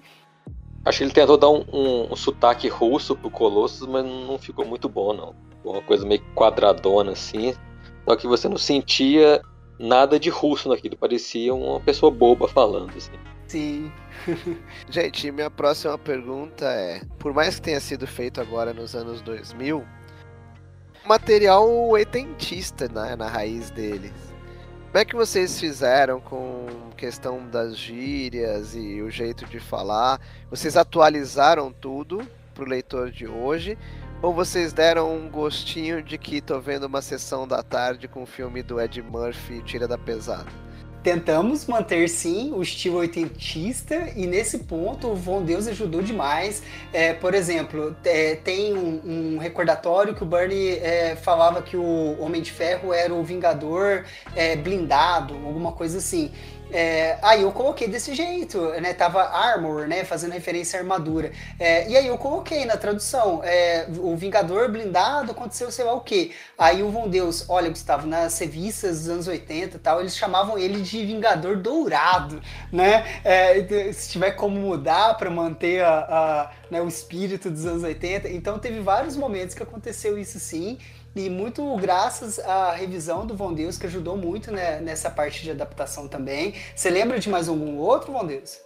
Acho 0.85 0.99
que 0.99 1.05
ele 1.05 1.13
tentou 1.13 1.37
dar 1.37 1.51
um, 1.51 1.63
um- 1.73 2.13
um 2.13 2.17
sotaque 2.17 2.69
russo 2.69 3.15
pro 3.15 3.31
Colossus, 3.31 3.87
mas 3.87 4.05
não 4.05 4.39
ficou 4.39 4.65
muito 4.65 4.89
bom, 4.89 5.13
não. 5.13 5.35
Ficou 5.59 5.73
uma 5.75 5.83
coisa 5.83 6.07
meio 6.07 6.23
quadradona 6.35 7.13
assim. 7.13 7.55
Só 8.09 8.17
que 8.17 8.27
você 8.27 8.49
não 8.49 8.57
sentia 8.59 9.43
nada 9.79 10.19
de 10.19 10.31
russo 10.31 10.69
naquilo. 10.69 10.97
Parecia 10.97 11.55
uma 11.55 11.79
pessoa 11.81 12.11
boba 12.11 12.49
falando, 12.49 12.91
assim. 12.97 13.13
Sim. 13.47 13.93
Gente, 14.91 15.31
minha 15.31 15.51
próxima 15.51 15.97
pergunta 15.99 16.65
é: 16.65 17.03
por 17.19 17.33
mais 17.35 17.57
que 17.57 17.63
tenha 17.63 17.81
sido 17.81 18.07
feito 18.07 18.41
agora 18.41 18.73
nos 18.73 18.95
anos 18.97 19.21
2000, 19.21 19.85
material 21.07 21.69
oitentista 21.89 22.89
né, 22.89 23.17
na 23.17 23.29
raiz 23.29 23.71
dele. 23.71 24.13
Como 24.87 25.01
é 25.01 25.05
que 25.05 25.17
vocês 25.17 25.59
fizeram 25.59 26.21
com 26.21 26.67
questão 26.97 27.47
das 27.49 27.77
gírias 27.77 28.75
e 28.75 29.01
o 29.01 29.11
jeito 29.11 29.47
de 29.47 29.59
falar? 29.59 30.21
Vocês 30.51 30.77
atualizaram 30.77 31.73
tudo 31.73 32.21
pro 32.55 32.69
leitor 32.69 33.11
de 33.11 33.27
hoje? 33.27 33.79
Ou 34.21 34.33
vocês 34.33 34.73
deram 34.73 35.13
um 35.13 35.29
gostinho 35.29 36.03
de 36.03 36.19
que 36.19 36.41
tô 36.41 36.61
vendo 36.61 36.85
uma 36.85 37.03
sessão 37.03 37.49
da 37.49 37.63
tarde 37.63 38.07
com 38.07 38.23
o 38.23 38.27
filme 38.27 38.63
do 38.63 38.81
Ed 38.81 39.01
Murphy 39.03 39.63
Tira 39.63 39.89
da 39.89 39.97
Pesada? 39.99 40.53
Tentamos 41.03 41.67
manter 41.67 42.09
sim 42.09 42.53
o 42.55 42.63
estilo 42.63 42.99
oitentista 42.99 44.11
e 44.17 44.27
nesse 44.27 44.59
ponto 44.59 45.09
o 45.09 45.15
Von 45.15 45.43
Deus 45.43 45.67
ajudou 45.67 46.03
demais. 46.03 46.63
É, 46.93 47.13
por 47.13 47.35
exemplo, 47.35 47.95
é, 48.05 48.37
tem 48.37 48.75
um, 48.75 49.01
um, 49.05 49.39
recordatório 49.39 50.15
que 50.15 50.23
o 50.23 50.27
Bernie 50.27 50.79
é, 50.79 51.17
falava 51.17 51.61
que 51.63 51.77
o 51.77 52.17
Homem 52.21 52.41
de 52.41 52.53
Ferro 52.53 52.93
era 52.93 53.13
o 53.13 53.23
Vingador 53.23 54.05
é, 54.35 54.57
blindado, 54.57 55.35
alguma 55.35 55.73
coisa 55.73 55.99
assim. 55.99 56.31
É, 56.73 57.19
aí 57.21 57.43
eu 57.43 57.53
coloquei 57.53 57.87
desse 57.87 58.15
jeito, 58.15 58.59
né? 58.81 58.95
Tava 58.95 59.23
armor, 59.23 59.87
né? 59.87 60.05
Fazendo 60.05 60.33
referência 60.33 60.79
à 60.79 60.83
armadura. 60.83 61.33
É, 61.59 61.89
e 61.89 61.97
aí 61.97 62.07
eu 62.07 62.17
coloquei 62.17 62.65
na 62.65 62.77
tradução, 62.77 63.43
é, 63.45 63.87
o 63.99 64.17
Vingador 64.17 64.71
blindado 64.71 65.33
aconteceu 65.33 65.71
sei 65.71 65.85
lá 65.85 65.93
o 65.93 66.01
que. 66.01 66.33
Aí 66.57 66.83
o 66.83 66.91
Von 66.91 67.09
Deus, 67.09 67.45
olha, 67.49 67.69
Gustavo, 67.69 68.07
nas 68.07 68.39
revistas 68.39 69.01
dos 69.01 69.09
anos 69.09 69.29
80 69.29 69.77
e 69.77 69.81
tal, 69.81 70.01
eles 70.01 70.17
chamavam 70.17 70.59
ele 70.59 70.81
de 70.81 71.05
Vingador 71.05 71.57
Dourado, 71.59 72.41
né? 72.73 73.21
É, 73.23 73.93
se 73.93 74.11
tiver 74.11 74.33
como 74.33 74.59
mudar 74.59 75.17
para 75.17 75.31
manter 75.31 75.85
a, 75.85 75.99
a, 75.99 76.51
né, 76.71 76.81
o 76.81 76.89
espírito 76.89 77.51
dos 77.51 77.67
anos 77.67 77.83
80. 77.83 78.29
Então 78.31 78.59
teve 78.59 78.81
vários 78.81 79.17
momentos 79.17 79.55
que 79.55 79.63
aconteceu 79.63 80.19
isso 80.19 80.39
sim. 80.39 80.79
E 81.15 81.29
muito 81.29 81.77
graças 81.77 82.39
à 82.39 82.73
revisão 82.73 83.27
do 83.27 83.37
Von 83.37 83.53
Deus, 83.53 83.77
que 83.77 83.87
ajudou 83.87 84.17
muito 84.17 84.51
né, 84.51 84.81
nessa 84.81 85.11
parte 85.11 85.43
de 85.43 85.51
adaptação 85.51 86.09
também. 86.09 86.55
Você 86.75 86.89
lembra 86.89 87.19
de 87.19 87.29
mais 87.29 87.49
algum 87.49 87.77
outro, 87.79 88.13
Von 88.13 88.27
Deus? 88.27 88.61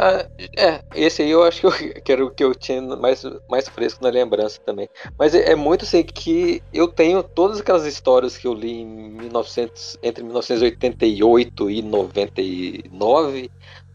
Ah, 0.00 0.28
é, 0.56 0.80
esse 0.94 1.22
aí 1.22 1.30
eu 1.30 1.42
acho 1.42 1.60
que, 1.60 1.66
eu, 1.66 1.72
que 2.02 2.12
era 2.12 2.24
o 2.24 2.30
que 2.30 2.44
eu 2.44 2.54
tinha 2.54 2.80
mais, 2.80 3.24
mais 3.50 3.68
fresco 3.68 4.02
na 4.02 4.10
lembrança 4.10 4.60
também. 4.64 4.88
Mas 5.18 5.34
é, 5.34 5.50
é 5.50 5.54
muito 5.56 5.84
assim 5.84 6.04
que 6.04 6.62
eu 6.72 6.86
tenho 6.86 7.20
todas 7.22 7.58
aquelas 7.58 7.84
histórias 7.84 8.38
que 8.38 8.46
eu 8.46 8.54
li 8.54 8.82
em 8.82 8.86
1900, 8.86 9.98
entre 10.00 10.22
1988 10.22 11.70
e 11.70 11.82
99, 11.82 13.50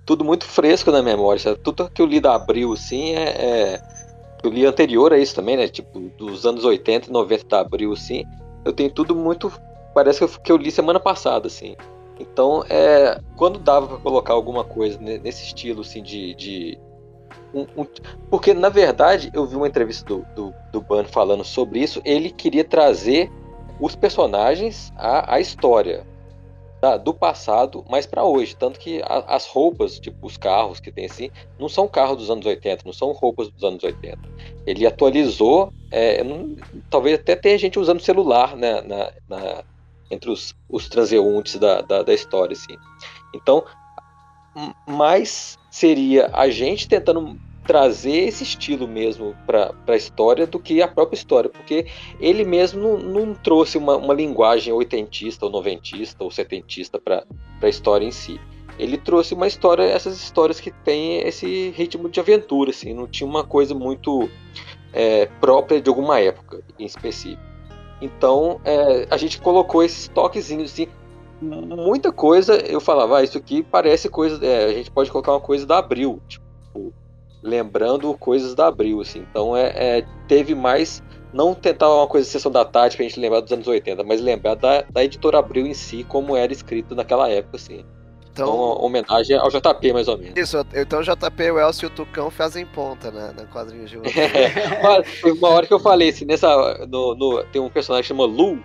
tudo 0.05 0.25
muito 0.25 0.45
fresco 0.45 0.91
na 0.91 1.01
memória. 1.01 1.41
Sabe? 1.41 1.59
Tudo 1.59 1.89
que 1.89 2.01
eu 2.01 2.05
li 2.05 2.19
da 2.19 2.35
Abril, 2.35 2.73
assim, 2.73 3.15
é, 3.15 3.29
é 3.29 4.02
eu 4.43 4.49
li 4.49 4.65
anterior 4.65 5.13
a 5.13 5.17
isso 5.17 5.33
também, 5.33 5.55
né? 5.55 5.67
Tipo, 5.67 5.99
dos 6.17 6.45
anos 6.45 6.65
80 6.65 7.09
e 7.09 7.13
90 7.13 7.45
de 7.45 7.55
abril, 7.55 7.93
assim. 7.93 8.25
Eu 8.65 8.73
tenho 8.73 8.91
tudo 8.91 9.15
muito. 9.15 9.51
Parece 9.93 10.19
que 10.19 10.23
eu, 10.25 10.41
que 10.41 10.51
eu 10.51 10.57
li 10.57 10.69
semana 10.69 10.99
passada, 10.99 11.47
assim. 11.47 11.75
Então, 12.19 12.63
é, 12.69 13.19
quando 13.35 13.57
dava 13.57 13.87
para 13.87 13.97
colocar 13.97 14.33
alguma 14.33 14.63
coisa 14.63 14.99
nesse 14.99 15.45
estilo, 15.45 15.81
assim, 15.81 16.03
de. 16.03 16.35
de 16.35 16.77
um, 17.53 17.61
um, 17.77 17.85
porque, 18.29 18.53
na 18.53 18.69
verdade, 18.69 19.31
eu 19.33 19.45
vi 19.45 19.55
uma 19.55 19.67
entrevista 19.67 20.05
do, 20.05 20.25
do, 20.35 20.53
do 20.71 20.81
Ban 20.81 21.05
falando 21.05 21.43
sobre 21.43 21.79
isso. 21.79 22.01
Ele 22.03 22.29
queria 22.29 22.63
trazer 22.63 23.31
os 23.79 23.95
personagens 23.95 24.91
à, 24.97 25.35
à 25.35 25.39
história 25.39 26.05
da, 26.83 26.97
do 26.97 27.13
passado, 27.13 27.85
mas 27.89 28.05
para 28.05 28.25
hoje. 28.25 28.57
Tanto 28.57 28.77
que 28.77 29.01
a, 29.03 29.35
as 29.35 29.47
roupas, 29.47 29.97
tipo 29.97 30.27
os 30.27 30.35
carros 30.35 30.81
que 30.81 30.91
tem 30.91 31.05
assim, 31.05 31.31
não 31.57 31.69
são 31.69 31.87
carros 31.87 32.17
dos 32.17 32.29
anos 32.29 32.45
80, 32.45 32.83
não 32.85 32.91
são 32.91 33.13
roupas 33.13 33.49
dos 33.49 33.63
anos 33.63 33.81
80. 33.81 34.19
Ele 34.67 34.85
atualizou, 34.85 35.71
é, 35.89 36.21
não, 36.25 36.57
talvez 36.89 37.17
até 37.17 37.37
tenha 37.37 37.57
gente 37.57 37.79
usando 37.79 38.01
celular 38.01 38.57
né, 38.57 38.81
na, 38.81 39.13
na, 39.29 39.63
entre 40.11 40.29
os, 40.29 40.53
os 40.67 40.89
transeuntes 40.89 41.55
da, 41.57 41.79
da, 41.79 42.03
da 42.03 42.13
história. 42.13 42.51
Assim. 42.51 42.75
Então, 43.33 43.63
mais 44.85 45.57
seria 45.71 46.29
a 46.33 46.49
gente 46.49 46.89
tentando 46.89 47.39
trazer 47.65 48.27
esse 48.27 48.43
estilo 48.43 48.87
mesmo 48.87 49.35
para 49.45 49.73
a 49.87 49.95
história 49.95 50.45
do 50.45 50.59
que 50.59 50.81
a 50.81 50.87
própria 50.87 51.17
história, 51.17 51.49
porque 51.49 51.87
ele 52.19 52.43
mesmo 52.43 52.81
não, 52.81 52.97
não 52.97 53.33
trouxe 53.33 53.77
uma, 53.77 53.95
uma, 53.95 54.13
linguagem 54.13 54.73
oitentista, 54.73 55.45
ou 55.45 55.51
noventista, 55.51 56.23
ou 56.23 56.29
setentista 56.29 56.99
para 56.99 57.25
a 57.61 57.69
história 57.69 58.05
em 58.05 58.11
si. 58.11 58.39
Ele 58.77 58.97
trouxe 58.97 59.33
uma 59.33 59.47
história, 59.47 59.83
essas 59.83 60.21
histórias 60.21 60.59
que 60.59 60.71
tem 60.71 61.19
esse 61.19 61.69
ritmo 61.71 62.09
de 62.09 62.19
aventura, 62.19 62.71
assim, 62.71 62.93
não 62.93 63.07
tinha 63.07 63.27
uma 63.27 63.43
coisa 63.43 63.73
muito 63.73 64.29
é, 64.91 65.27
própria 65.39 65.81
de 65.81 65.89
alguma 65.89 66.19
época 66.19 66.61
em 66.77 66.85
específico. 66.85 67.41
Então 68.01 68.59
é, 68.65 69.07
a 69.09 69.17
gente 69.17 69.39
colocou 69.39 69.83
esses 69.83 70.07
toquezinhos 70.09 70.73
assim, 70.73 70.87
muita 71.41 72.11
coisa. 72.11 72.55
Eu 72.55 72.79
falava, 72.79 73.19
ah, 73.19 73.23
isso 73.23 73.37
aqui 73.37 73.63
parece 73.63 74.09
coisa. 74.09 74.43
É, 74.45 74.65
a 74.65 74.73
gente 74.73 74.91
pode 74.91 75.11
colocar 75.11 75.31
uma 75.31 75.41
coisa 75.41 75.65
da 75.65 75.77
Abril, 75.77 76.21
tipo, 76.27 76.93
lembrando 77.43 78.13
coisas 78.17 78.55
da 78.55 78.67
Abril, 78.67 79.01
assim. 79.01 79.25
Então 79.29 79.55
é, 79.55 79.73
é, 79.75 80.05
teve 80.27 80.55
mais 80.55 81.03
não 81.33 81.53
tentar 81.53 81.93
uma 81.93 82.07
coisa 82.07 82.25
de 82.25 82.31
sessão 82.31 82.51
da 82.51 82.63
tarde 82.63 82.95
pra 82.95 83.03
gente 83.03 83.19
lembrar 83.19 83.41
dos 83.41 83.51
anos 83.51 83.67
80, 83.67 84.03
mas 84.03 84.21
lembrar 84.21 84.55
da, 84.55 84.83
da 84.83 85.03
editora 85.03 85.39
Abril 85.39 85.65
em 85.65 85.73
si, 85.73 86.03
como 86.03 86.37
era 86.37 86.53
escrito 86.53 86.95
naquela 86.95 87.29
época, 87.29 87.57
assim. 87.57 87.83
Então, 88.31 88.47
então 88.47 88.85
homenagem 88.85 89.37
ao 89.37 89.49
JP, 89.49 89.93
mais 89.93 90.07
ou 90.07 90.17
menos. 90.17 90.33
Isso, 90.35 90.57
então 90.73 90.99
o 90.99 91.03
JP, 91.03 91.51
o 91.51 91.59
Elcio 91.59 91.85
e 91.85 91.87
o 91.87 91.89
Tucão 91.91 92.31
fazem 92.31 92.65
ponta, 92.65 93.11
né? 93.11 93.31
Na 93.35 93.45
quadrinha 93.45 93.85
de 93.85 93.97
é, 93.97 95.29
uma 95.31 95.49
hora 95.49 95.67
que 95.67 95.73
eu 95.73 95.79
falei 95.79 96.09
assim, 96.09 96.25
nessa. 96.25 96.87
No, 96.87 97.13
no, 97.13 97.43
tem 97.45 97.61
um 97.61 97.69
personagem 97.69 98.03
que 98.03 98.07
chama 98.07 98.25
Lu, 98.25 98.63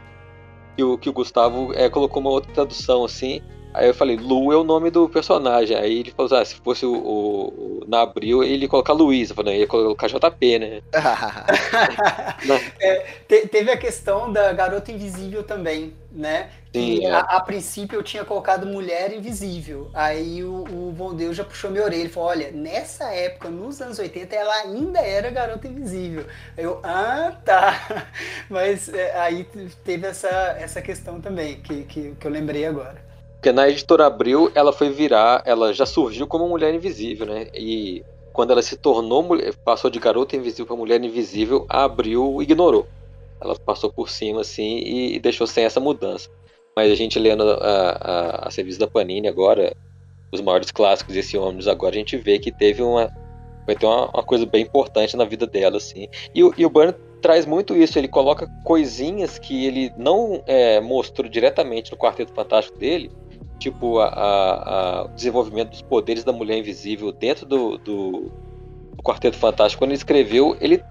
que 0.75 0.83
o, 0.83 0.97
que 0.97 1.11
o 1.11 1.13
Gustavo 1.13 1.73
é, 1.75 1.91
colocou 1.91 2.21
uma 2.21 2.31
outra 2.31 2.51
tradução 2.53 3.05
assim. 3.05 3.43
Aí 3.75 3.87
eu 3.87 3.95
falei, 3.95 4.17
Lu 4.17 4.53
é 4.53 4.57
o 4.57 4.65
nome 4.65 4.91
do 4.91 5.09
personagem. 5.09 5.77
Aí 5.77 6.01
ele 6.01 6.11
falou, 6.11 6.37
ah, 6.37 6.45
se 6.45 6.55
fosse 6.57 6.85
o, 6.87 6.93
o, 6.93 7.49
o 7.49 7.85
na 7.87 8.03
Abril, 8.03 8.43
ele 8.43 8.63
ia 8.63 8.69
colocar 8.69 8.93
Luiz. 8.93 9.31
Eu 9.31 9.37
falei, 9.37 9.61
ia 9.61 9.67
colocar 9.67 10.09
JP, 10.09 10.59
né? 10.59 10.83
é, 12.81 13.07
te, 13.27 13.47
teve 13.49 13.71
a 13.71 13.77
questão 13.77 14.33
da 14.33 14.53
Garota 14.53 14.91
Invisível 14.91 15.43
também, 15.43 15.95
né? 16.11 16.51
Sim, 16.73 17.07
é. 17.07 17.11
a, 17.11 17.21
a, 17.21 17.41
princípio 17.41 17.99
eu 17.99 18.03
tinha 18.03 18.25
colocado 18.25 18.67
Mulher 18.67 19.13
Invisível. 19.13 19.91
Aí 19.95 20.45
o, 20.45 20.65
o 20.65 20.93
Bom 20.97 21.15
Deus 21.15 21.37
já 21.37 21.45
puxou 21.45 21.71
meu 21.71 21.85
orelha 21.85 22.05
e 22.05 22.09
falou: 22.09 22.29
olha, 22.29 22.51
nessa 22.51 23.13
época, 23.13 23.49
nos 23.49 23.81
anos 23.81 23.99
80, 23.99 24.35
ela 24.35 24.55
ainda 24.55 25.01
era 25.01 25.31
Garota 25.31 25.67
Invisível. 25.67 26.27
Eu, 26.57 26.81
ah, 26.83 27.35
tá. 27.45 28.07
Mas 28.51 28.89
é, 28.89 29.19
aí 29.19 29.47
teve 29.85 30.07
essa, 30.07 30.29
essa 30.59 30.83
questão 30.83 31.21
também, 31.21 31.61
que, 31.61 31.85
que, 31.85 32.15
que 32.19 32.27
eu 32.27 32.31
lembrei 32.31 32.67
agora. 32.67 33.08
Porque 33.39 33.53
na 33.53 33.69
editora 33.69 34.07
Abril, 34.07 34.51
ela 34.53 34.73
foi 34.73 34.91
virar, 34.91 35.43
ela 35.47 35.73
já 35.73 35.87
surgiu 35.87 36.27
como 36.27 36.49
Mulher 36.49 36.75
Invisível, 36.75 37.25
né? 37.27 37.47
E 37.55 38.05
quando 38.39 38.53
ela 38.53 38.63
se 38.63 38.77
tornou, 38.77 39.27
passou 39.65 39.91
de 39.91 39.99
garota 39.99 40.37
invisível 40.37 40.67
para 40.67 40.77
mulher 40.77 41.03
invisível, 41.03 41.67
a 41.69 41.83
Abril 41.83 42.41
ignorou. 42.41 42.87
Ela 43.41 43.57
passou 43.57 43.93
por 43.93 44.09
cima, 44.09 44.43
assim, 44.43 44.79
e 44.79 45.19
deixou 45.19 45.45
sem 45.45 45.65
essa 45.65 45.81
mudança. 45.81 46.31
Mas 46.77 46.93
a 46.93 46.95
gente 46.95 47.19
lendo 47.19 47.43
a, 47.43 47.57
a, 47.57 48.47
a 48.47 48.51
serviço 48.53 48.79
da 48.79 48.87
Panini 48.87 49.27
agora, 49.27 49.75
os 50.31 50.41
maiores 50.41 50.71
clássicos 50.71 51.15
desse 51.15 51.37
ônibus 51.37 51.67
agora, 51.67 51.97
a 51.97 51.99
gente 51.99 52.17
vê 52.17 52.39
que 52.39 52.53
teve 52.53 52.81
uma. 52.81 53.11
Vai 53.67 53.75
ter 53.75 53.87
uma, 53.87 54.09
uma 54.11 54.23
coisa 54.23 54.47
bem 54.47 54.63
importante 54.63 55.17
na 55.17 55.25
vida 55.25 55.45
dela, 55.45 55.77
assim. 55.77 56.07
E, 56.33 56.41
e 56.57 56.65
o 56.65 56.71
Burn 56.71 56.95
traz 57.21 57.45
muito 57.45 57.75
isso, 57.75 57.99
ele 57.99 58.07
coloca 58.07 58.47
coisinhas 58.65 59.37
que 59.37 59.67
ele 59.67 59.93
não 59.97 60.45
é, 60.47 60.81
mostrou 60.81 61.29
diretamente 61.29 61.91
no 61.91 61.99
Quarteto 61.99 62.33
Fantástico 62.33 62.79
dele, 62.79 63.11
tipo 63.59 63.99
a, 63.99 64.07
a, 64.07 65.01
a, 65.01 65.05
o 65.05 65.09
desenvolvimento 65.09 65.71
dos 65.71 65.83
poderes 65.83 66.25
da 66.25 66.33
mulher 66.33 66.59
invisível 66.59 67.13
dentro 67.13 67.45
do, 67.45 67.79
do, 67.79 68.31
do, 68.95 69.03
Quarteto 69.03 69.37
Fantástico. 69.37 69.81
Quando 69.81 69.91
ele 69.91 69.99
escreveu, 69.99 70.57
ele 70.61 70.83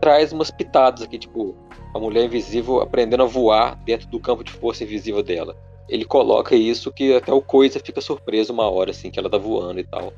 traz 0.00 0.32
umas 0.32 0.50
pitadas 0.50 1.02
aqui, 1.02 1.18
tipo 1.18 1.54
a 1.94 1.98
mulher 1.98 2.24
invisível 2.24 2.80
aprendendo 2.80 3.22
a 3.22 3.26
voar 3.26 3.76
dentro 3.84 4.08
do 4.08 4.18
campo 4.18 4.42
de 4.42 4.52
força 4.52 4.84
invisível 4.84 5.22
dela. 5.22 5.56
Ele 5.88 6.04
coloca 6.04 6.54
isso 6.54 6.90
que 6.90 7.14
até 7.14 7.32
o 7.32 7.42
Coisa 7.42 7.78
fica 7.78 8.00
surpreso 8.00 8.52
uma 8.52 8.70
hora 8.70 8.92
assim 8.92 9.10
que 9.10 9.18
ela 9.18 9.28
tá 9.28 9.36
voando 9.36 9.80
e 9.80 9.84
tal. 9.84 10.12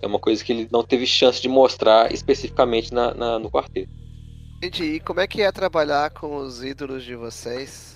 É 0.00 0.06
uma 0.06 0.18
coisa 0.18 0.42
que 0.42 0.52
ele 0.52 0.68
não 0.72 0.82
teve 0.82 1.06
chance 1.06 1.40
de 1.40 1.48
mostrar 1.48 2.12
especificamente 2.12 2.92
na, 2.92 3.14
na 3.14 3.38
no 3.38 3.48
quarteto. 3.48 3.88
Gente, 4.62 4.84
e 4.84 5.00
como 5.00 5.20
é 5.20 5.26
que 5.26 5.42
é 5.42 5.50
trabalhar 5.52 6.10
com 6.10 6.36
os 6.36 6.62
ídolos 6.62 7.04
de 7.04 7.14
vocês? 7.14 7.91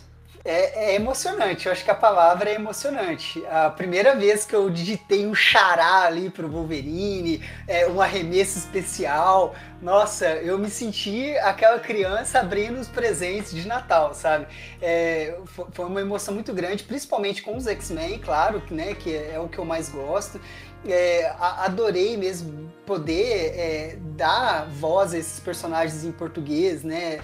É, 0.49 0.93
é, 0.93 0.95
emocionante, 0.95 1.67
eu 1.67 1.73
acho 1.73 1.85
que 1.85 1.91
a 1.91 1.95
palavra 1.95 2.49
é 2.49 2.55
emocionante. 2.55 3.45
A 3.47 3.69
primeira 3.69 4.15
vez 4.15 4.45
que 4.45 4.55
eu 4.55 4.71
digitei 4.71 5.27
um 5.27 5.35
xará 5.35 6.03
ali 6.03 6.31
pro 6.31 6.49
Wolverine, 6.49 7.43
é, 7.67 7.89
um 7.89 8.01
arremesso 8.01 8.57
especial, 8.57 9.57
nossa, 9.83 10.25
eu 10.27 10.57
me 10.57 10.71
senti 10.71 11.37
aquela 11.39 11.81
criança 11.81 12.39
abrindo 12.39 12.79
os 12.79 12.87
presentes 12.87 13.51
de 13.51 13.67
Natal, 13.67 14.15
sabe? 14.15 14.47
É, 14.81 15.37
foi 15.73 15.85
uma 15.85 16.01
emoção 16.01 16.33
muito 16.33 16.53
grande, 16.55 16.85
principalmente 16.85 17.43
com 17.43 17.57
os 17.57 17.67
X-Men, 17.67 18.21
claro, 18.21 18.63
né, 18.71 18.95
que 18.95 19.17
é 19.17 19.41
o 19.41 19.49
que 19.49 19.59
eu 19.59 19.65
mais 19.65 19.89
gosto. 19.89 20.41
é, 20.87 21.35
adorei 21.41 22.17
mesmo 22.17 22.71
poder 22.87 23.53
é, 23.59 23.99
dar 24.17 24.67
voz 24.69 25.13
a 25.13 25.19
esses 25.19 25.41
personagens 25.41 26.05
em 26.05 26.13
português, 26.13 26.85
né? 26.85 27.19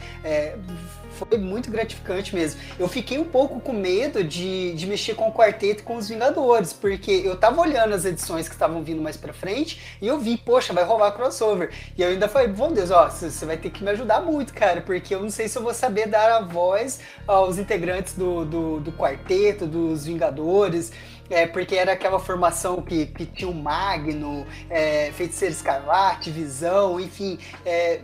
É, 1.23 1.27
foi 1.27 1.39
muito 1.39 1.71
gratificante 1.71 2.35
mesmo. 2.35 2.61
Eu 2.79 2.89
fiquei 2.89 3.19
um 3.19 3.25
pouco 3.25 3.61
com 3.61 3.73
medo 3.73 4.23
de, 4.25 4.75
de 4.75 4.87
mexer 4.87 5.15
com 5.15 5.29
o 5.29 5.33
quarteto 5.33 5.83
com 5.83 5.97
os 5.97 6.09
Vingadores, 6.09 6.73
porque 6.73 7.11
eu 7.11 7.37
tava 7.37 7.61
olhando 7.61 7.95
as 7.95 8.05
edições 8.05 8.49
que 8.49 8.55
estavam 8.55 8.83
vindo 8.83 9.01
mais 9.01 9.17
pra 9.17 9.33
frente 9.33 9.81
e 10.01 10.07
eu 10.07 10.19
vi, 10.19 10.37
poxa, 10.37 10.73
vai 10.73 10.85
rolar 10.85 11.13
crossover. 11.13 11.71
E 11.97 12.03
eu 12.03 12.09
ainda 12.09 12.29
falei, 12.29 12.49
bom 12.49 12.73
Deus, 12.73 12.91
ó, 12.91 13.09
você 13.09 13.47
vai 13.47 13.57
ter 13.57 13.71
que 13.71 13.83
me 13.83 13.91
ajudar 13.91 14.21
muito, 14.21 14.53
cara, 14.53 14.81
porque 14.81 15.15
eu 15.15 15.21
não 15.23 15.31
sei 15.31 15.49
se 15.49 15.57
eu 15.57 15.63
vou 15.63 15.75
saber 15.75 16.09
dar 16.09 16.37
a 16.37 16.41
voz 16.41 17.01
aos 17.27 17.59
integrantes 17.59 18.15
do, 18.15 18.45
do, 18.45 18.81
do 18.81 18.93
quarteto, 18.93 19.67
dos 19.67 20.05
Vingadores. 20.05 20.93
É, 21.31 21.47
porque 21.47 21.77
era 21.77 21.93
aquela 21.93 22.19
formação 22.19 22.83
que, 22.83 23.07
que 23.07 23.25
tinha 23.25 23.51
o 23.51 23.55
Magno, 23.55 24.47
é, 24.69 25.11
Feiticeiro 25.13 25.55
Escarlate, 25.55 26.31
Visão, 26.31 27.01
enfim. 27.01 27.39
É, 27.65 28.01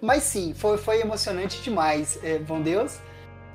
mas 0.00 0.22
sim, 0.22 0.54
foi, 0.54 0.78
foi 0.78 1.00
emocionante 1.00 1.60
demais. 1.60 2.18
É, 2.28 2.38
bom 2.38 2.60
Deus? 2.60 2.98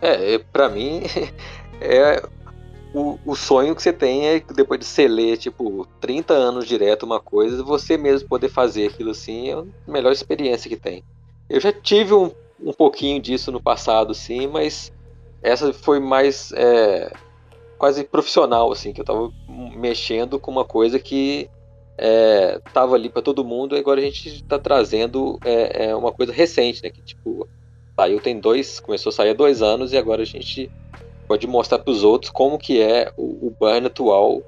É, 0.02 0.34
é 0.34 0.40
para 0.40 0.68
mim, 0.68 1.04
é 1.80 2.24
o, 2.94 3.20
o 3.26 3.36
sonho 3.36 3.76
que 3.76 3.82
você 3.82 3.94
tem 3.94 4.28
é 4.28 4.40
depois 4.40 4.80
de 4.80 4.86
você 4.86 5.08
ler, 5.08 5.38
tipo, 5.38 5.88
30 6.02 6.34
anos 6.34 6.66
direto 6.66 7.04
uma 7.04 7.20
coisa, 7.20 7.64
você 7.64 7.98
mesmo 7.98 8.28
poder 8.28 8.50
fazer 8.50 8.88
aquilo 8.88 9.12
assim 9.12 9.50
é 9.50 9.54
a 9.54 9.64
melhor 9.88 10.12
experiência 10.12 10.70
que 10.70 10.76
tem. 10.76 11.04
Eu 11.48 11.60
já 11.60 11.72
tive 11.72 12.14
um, 12.14 12.32
um 12.60 12.74
pouquinho 12.74 13.22
disso 13.22 13.52
no 13.52 13.62
passado, 13.62 14.14
sim, 14.14 14.48
mas 14.48 14.92
essa 15.42 15.72
foi 15.72 16.00
mais 16.00 16.52
é, 16.54 17.12
quase 17.78 18.04
profissional, 18.04 18.72
assim, 18.72 18.92
que 18.92 19.02
eu 19.02 19.06
tava 19.06 19.32
mexendo 19.76 20.40
com 20.40 20.50
uma 20.50 20.66
coisa 20.66 20.98
que 20.98 21.48
é, 21.96 22.60
tava 22.74 22.96
ali 22.96 23.08
para 23.10 23.22
todo 23.22 23.46
mundo, 23.46 23.76
e 23.76 23.80
agora 23.80 24.00
a 24.00 24.04
gente 24.04 24.30
está 24.30 24.58
trazendo 24.58 25.38
é, 25.46 25.90
é, 25.90 25.96
uma 25.96 26.12
coisa 26.12 26.32
recente, 26.34 26.82
né? 26.82 26.90
Que 26.90 27.02
tipo, 27.02 27.48
saiu 27.96 28.20
tem 28.20 28.40
dois, 28.40 28.80
começou 28.80 29.10
a 29.10 29.14
sair 29.14 29.30
há 29.30 29.34
dois 29.34 29.62
anos 29.62 29.94
e 29.94 29.98
agora 29.98 30.22
a 30.22 30.26
gente 30.26 30.72
pode 31.28 31.48
mostrar 31.48 31.80
para 31.80 31.92
os 31.92 32.04
outros 32.04 32.32
como 32.32 32.58
que 32.58 32.82
é 32.82 33.12
o, 33.18 33.48
o 33.48 33.56
Burn 33.58 33.88
atual 33.88 34.44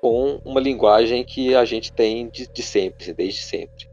com 0.00 0.40
uma 0.44 0.60
linguagem 0.60 1.24
que 1.24 1.54
a 1.54 1.64
gente 1.64 1.92
tem 1.92 2.28
de, 2.28 2.46
de 2.46 2.62
sempre, 2.62 3.12
desde 3.12 3.42
sempre. 3.42 3.88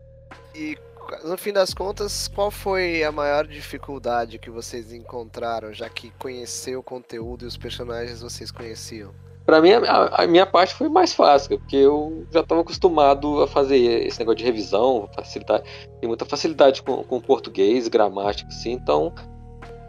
E 0.56 0.78
no 1.24 1.38
fim 1.38 1.52
das 1.52 1.74
contas, 1.74 2.28
qual 2.28 2.50
foi 2.50 3.04
a 3.04 3.12
maior 3.12 3.46
dificuldade 3.46 4.40
que 4.40 4.50
vocês 4.50 4.92
encontraram, 4.92 5.74
já 5.74 5.90
que 5.90 6.12
conhecer 6.12 6.76
o 6.76 6.84
conteúdo 6.84 7.46
e 7.46 7.48
os 7.48 7.58
personagens 7.58 8.22
vocês 8.22 8.52
conheciam? 8.52 9.14
Para 9.46 9.62
mim, 9.62 9.72
a, 9.72 10.24
a, 10.24 10.28
minha 10.28 10.46
parte 10.46 10.74
foi 10.74 10.88
mais 10.88 11.14
fácil, 11.14 11.60
porque 11.60 11.76
eu 11.76 12.26
já 12.32 12.40
estava 12.40 12.62
acostumado 12.62 13.42
a 13.42 13.48
fazer 13.48 14.08
esse 14.08 14.20
negócio 14.20 14.38
de 14.38 14.46
revisão, 14.46 15.10
facilidade, 15.14 15.64
tem 16.00 16.08
muita 16.08 16.24
facilidade 16.24 16.82
com, 16.82 17.04
com 17.04 17.20
português, 17.20 17.88
gramática, 17.88 18.50
assim, 18.50 18.72
então 18.72 19.14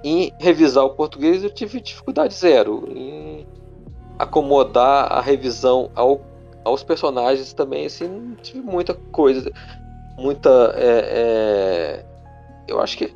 em 0.02 0.32
revisar 0.38 0.84
o 0.84 0.90
português 0.90 1.42
eu 1.42 1.50
tive 1.50 1.80
dificuldade 1.80 2.34
zero. 2.34 2.84
Em 2.90 3.46
acomodar 4.18 5.12
a 5.12 5.20
revisão 5.20 5.90
ao, 5.94 6.20
aos 6.64 6.82
personagens 6.82 7.52
também, 7.52 7.86
assim, 7.86 8.07
não 8.07 8.34
tive 8.36 8.61
muita 8.61 8.94
coisa 8.94 9.50
muita. 10.16 10.74
É, 10.76 10.88
é, 11.11 12.05
eu 12.68 12.80
acho 12.80 12.96
que 12.96 13.14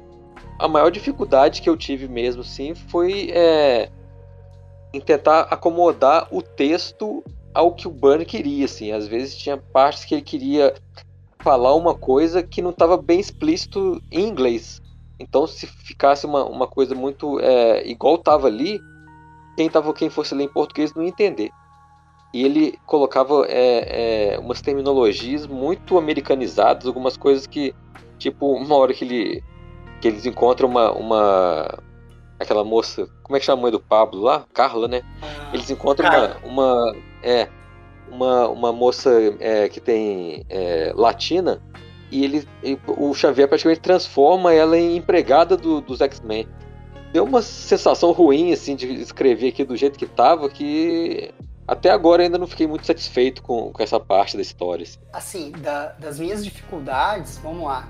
a 0.59 0.69
maior 0.69 0.91
dificuldade 0.91 1.63
que 1.63 1.71
eu 1.71 1.77
tive 1.77 2.09
mesmo, 2.09 2.43
sim, 2.43 2.75
foi 2.75 3.31
é, 3.31 3.89
em 4.93 5.01
tentar 5.01 5.43
acomodar 5.43 6.29
o 6.31 6.43
texto 6.43 7.23
ao 7.55 7.73
que 7.73 7.87
o 7.87 7.91
Burn 7.91 8.25
queria, 8.25 8.65
assim. 8.65 8.93
Às 8.93 9.07
vezes 9.07 9.37
tinha 9.37 9.57
partes 9.57 10.05
que 10.05 10.15
ele 10.15 10.23
queria 10.23 10.75
falar 11.41 11.75
uma 11.75 11.95
coisa 11.95 12.43
que 12.43 12.63
não 12.63 12.71
estava 12.71 12.97
bem 12.97 13.21
explícito 13.21 14.03
em 14.11 14.29
inglês. 14.29 14.81
Então, 15.19 15.47
se 15.47 15.67
ficasse 15.67 16.27
uma, 16.27 16.45
uma 16.45 16.67
coisa 16.67 16.95
muito 16.95 17.41
é, 17.41 17.87
igual 17.89 18.17
estava 18.17 18.47
ali, 18.47 18.81
quem, 19.57 19.69
tava, 19.69 19.93
quem 19.93 20.09
fosse 20.09 20.35
ler 20.35 20.45
em 20.45 20.53
português 20.53 20.95
não 20.95 21.03
ia 21.03 21.09
entender 21.09 21.51
e 22.33 22.45
ele 22.45 22.79
colocava 22.85 23.47
é, 23.49 24.35
é, 24.35 24.39
umas 24.39 24.61
terminologias 24.61 25.47
muito 25.47 25.97
americanizadas, 25.97 26.87
algumas 26.87 27.17
coisas 27.17 27.47
que, 27.47 27.75
tipo, 28.19 28.53
uma 28.53 28.77
hora 28.77 28.93
que, 28.93 29.05
ele, 29.05 29.43
que 30.01 30.09
eles 30.09 30.27
encontram 30.27 30.69
uma, 30.69 30.93
uma. 30.93 31.79
Aquela 32.39 32.65
moça. 32.65 33.09
Como 33.23 33.37
é 33.37 33.41
que 33.41 33.47
chama 33.47 33.61
a 33.61 33.63
mãe 33.63 33.73
do 33.73 33.81
Pablo 33.81 34.23
lá? 34.23 34.45
Carla, 34.53 34.89
né? 34.89 35.03
Ah, 35.23 35.51
eles 35.53 35.71
encontram 35.71 36.09
uma, 36.09 36.37
uma. 36.45 36.97
É. 37.23 37.49
Uma, 38.11 38.49
uma 38.49 38.73
moça 38.73 39.11
é, 39.39 39.69
que 39.69 39.81
tem 39.81 40.43
é, 40.49 40.95
latina 40.97 41.61
e 42.11 42.25
ele, 42.25 42.49
o 42.87 43.13
Xavier 43.13 43.47
praticamente 43.49 43.81
transforma 43.81 44.53
ela 44.53 44.79
em 44.79 44.97
empregada 44.97 45.57
do, 45.57 45.81
dos 45.81 46.01
X-Men. 46.01 46.49
Deu 47.13 47.25
uma 47.25 47.43
sensação 47.43 48.13
ruim 48.13 48.53
assim 48.53 48.75
de 48.75 48.87
escrever 48.95 49.49
aqui 49.49 49.65
do 49.65 49.77
jeito 49.77 49.99
que 49.99 50.07
tava 50.07 50.49
que 50.49 51.31
até 51.69 51.91
agora 51.91 52.23
ainda 52.23 52.39
não 52.39 52.47
fiquei 52.47 52.67
muito 52.67 52.87
satisfeito 52.87 53.43
com, 53.43 53.71
com 53.71 53.83
essa 53.83 54.01
parte 54.01 54.37
da 54.37 54.43
história. 54.43 54.83
Assim, 54.83 54.99
assim 55.13 55.53
da, 55.53 55.89
das 55.99 56.19
minhas 56.19 56.43
dificuldades, 56.43 57.37
vamos 57.43 57.65
lá. 57.65 57.87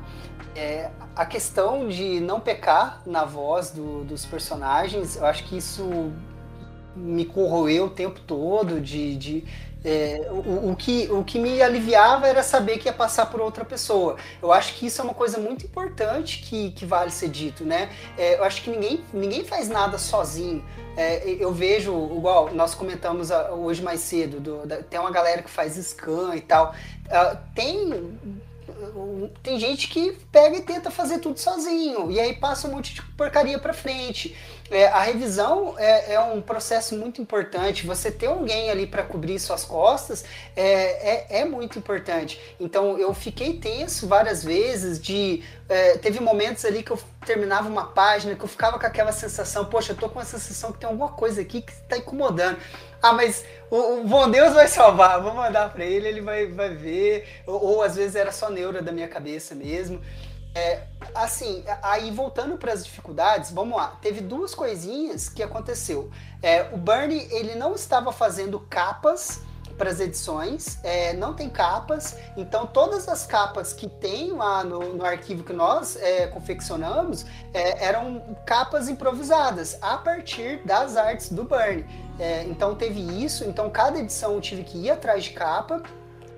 É, 0.57 0.91
a 1.15 1.25
questão 1.25 1.87
de 1.87 2.19
não 2.19 2.41
pecar 2.41 3.01
na 3.07 3.25
voz 3.25 3.71
do, 3.71 4.03
dos 4.03 4.27
personagens, 4.27 5.17
eu 5.17 5.25
acho 5.25 5.45
que 5.45 5.57
isso 5.57 6.13
me 6.97 7.25
corroeu 7.25 7.85
o 7.85 7.91
tempo 7.91 8.19
todo, 8.27 8.81
de, 8.81 9.15
de 9.17 9.45
é, 9.85 10.29
o, 10.31 10.71
o, 10.71 10.77
que, 10.77 11.09
o 11.11 11.23
que 11.23 11.39
me 11.39 11.63
aliviava 11.63 12.27
era 12.27 12.43
saber 12.43 12.79
que 12.79 12.89
ia 12.89 12.93
passar 12.93 13.27
por 13.27 13.41
outra 13.41 13.65
pessoa. 13.65 14.17
Eu 14.43 14.53
acho 14.53 14.75
que 14.75 14.87
isso 14.87 15.01
é 15.01 15.05
uma 15.05 15.15
coisa 15.15 15.39
muito 15.39 15.65
importante 15.65 16.43
que, 16.43 16.73
que 16.73 16.85
vale 16.85 17.11
ser 17.11 17.29
dito, 17.29 17.65
né? 17.65 17.91
É, 18.17 18.39
eu 18.39 18.45
acho 18.45 18.63
que 18.63 18.71
ninguém, 18.71 19.05
ninguém 19.13 19.45
faz 19.45 19.69
nada 19.69 19.99
sozinho. 19.99 20.65
É, 20.97 21.37
eu 21.39 21.53
vejo, 21.53 21.93
igual 22.17 22.53
nós 22.53 22.75
comentamos 22.75 23.31
hoje 23.31 23.83
mais 23.83 24.01
cedo, 24.01 24.41
do, 24.41 24.67
da, 24.67 24.83
tem 24.83 24.99
uma 24.99 25.13
galera 25.13 25.43
que 25.43 25.51
faz 25.51 25.77
scan 25.77 26.35
e 26.35 26.41
tal. 26.41 26.75
Uh, 27.07 27.39
tem 27.55 28.19
tem 29.43 29.59
gente 29.59 29.89
que 29.89 30.13
pega 30.31 30.57
e 30.57 30.63
tenta 30.63 30.91
fazer 30.91 31.19
tudo 31.19 31.39
sozinho 31.39 32.11
e 32.11 32.21
aí 32.21 32.35
passa 32.35 32.69
um 32.69 32.73
monte 32.73 32.95
de 32.95 33.03
porcaria 33.03 33.59
para 33.59 33.73
frente. 33.73 34.37
É, 34.71 34.87
a 34.89 35.01
revisão 35.01 35.75
é, 35.79 36.15
é, 36.15 36.21
um 36.21 36.43
processo 36.43 36.95
muito 36.95 37.23
importante. 37.23 37.87
Você 37.87 38.11
ter 38.11 38.27
alguém 38.27 38.71
ali 38.71 38.87
para 38.87 39.03
cobrir 39.03 39.39
suas 39.39 39.65
costas 39.65 40.25
é, 40.55 41.37
é, 41.37 41.41
é, 41.41 41.45
muito 41.45 41.79
importante. 41.79 42.39
Então 42.61 42.99
eu 42.99 43.15
fiquei 43.15 43.55
tenso 43.59 44.07
várias 44.07 44.45
vezes 44.45 45.01
de 45.01 45.43
é, 45.69 45.99
teve 45.99 46.21
momentos 46.21 46.65
ali 46.65 46.83
que 46.83 46.91
eu 46.91 46.99
terminava 47.27 47.69
uma 47.69 47.89
página 47.89 48.35
que 48.35 48.43
eu 48.43 48.49
ficava 48.49 48.79
com 48.79 48.87
aquela 48.87 49.13
sensação, 49.13 49.67
poxa, 49.67 49.93
eu 49.93 49.97
tô 49.97 50.09
com 50.09 50.19
a 50.19 50.25
sensação 50.25 50.73
que 50.73 50.79
tem 50.79 50.89
alguma 50.89 51.11
coisa 51.11 51.41
aqui 51.41 51.63
que 51.63 51.73
está 51.73 51.97
incomodando. 51.99 52.59
Ah, 53.03 53.13
mas 53.13 53.45
o, 53.71 53.77
o, 53.77 54.05
bom 54.05 54.29
Deus 54.31 54.55
vai 54.55 54.67
salvar, 54.67 55.23
vou 55.23 55.33
mandar 55.35 55.73
para 55.73 55.85
ele, 55.85 56.09
ele 56.09 56.21
vai, 56.21 56.47
vai 56.47 56.75
ver. 56.75 57.43
Ou, 57.47 57.65
ou, 57.65 57.83
às 57.83 57.97
vezes 57.97 58.17
era 58.17 58.33
só 58.33 58.51
neura 58.51 58.83
da 58.83 58.91
minha 58.91 59.09
cabeça 59.09 59.55
mesmo. 59.55 60.01
É, 60.55 60.83
assim, 61.15 61.65
aí 61.83 62.11
voltando 62.11 62.57
para 62.57 62.73
as 62.73 62.85
dificuldades, 62.85 63.53
vamos 63.53 63.77
lá. 63.77 63.97
Teve 64.03 64.21
duas 64.21 64.55
coisinhas 64.55 65.29
que 65.29 65.43
aconteceu. 65.43 66.11
É, 66.43 66.63
o 66.73 66.77
Bernie 66.77 67.29
ele 67.31 67.55
não 67.55 67.75
estava 67.75 68.11
fazendo 68.11 68.59
capas 68.69 69.43
para 69.77 69.91
as 69.91 70.01
edições, 70.01 70.81
é, 70.83 71.13
não 71.13 71.35
tem 71.35 71.49
capas, 71.49 72.17
então 72.37 72.67
todas 72.67 73.09
as 73.09 73.25
capas 73.25 73.73
que 73.73 73.89
tem 73.89 74.33
lá 74.33 74.65
no, 74.65 74.95
no 74.95 75.05
arquivo 75.05 75.45
que 75.45 75.53
nós 75.53 75.95
é, 75.95 76.27
confeccionamos 76.27 77.25
é, 77.55 77.85
eram 77.85 78.37
capas 78.45 78.89
improvisadas 78.89 79.79
a 79.81 79.97
partir 79.97 80.61
das 80.65 80.97
artes 80.97 81.31
do 81.31 81.45
Burn. 81.45 81.87
É, 82.19 82.43
então 82.45 82.75
teve 82.75 83.01
isso, 83.01 83.45
então 83.45 83.71
cada 83.71 83.99
edição 83.99 84.35
eu 84.35 84.41
tive 84.41 84.65
que 84.65 84.79
ir 84.79 84.91
atrás 84.91 85.25
de 85.25 85.31
capa 85.31 85.83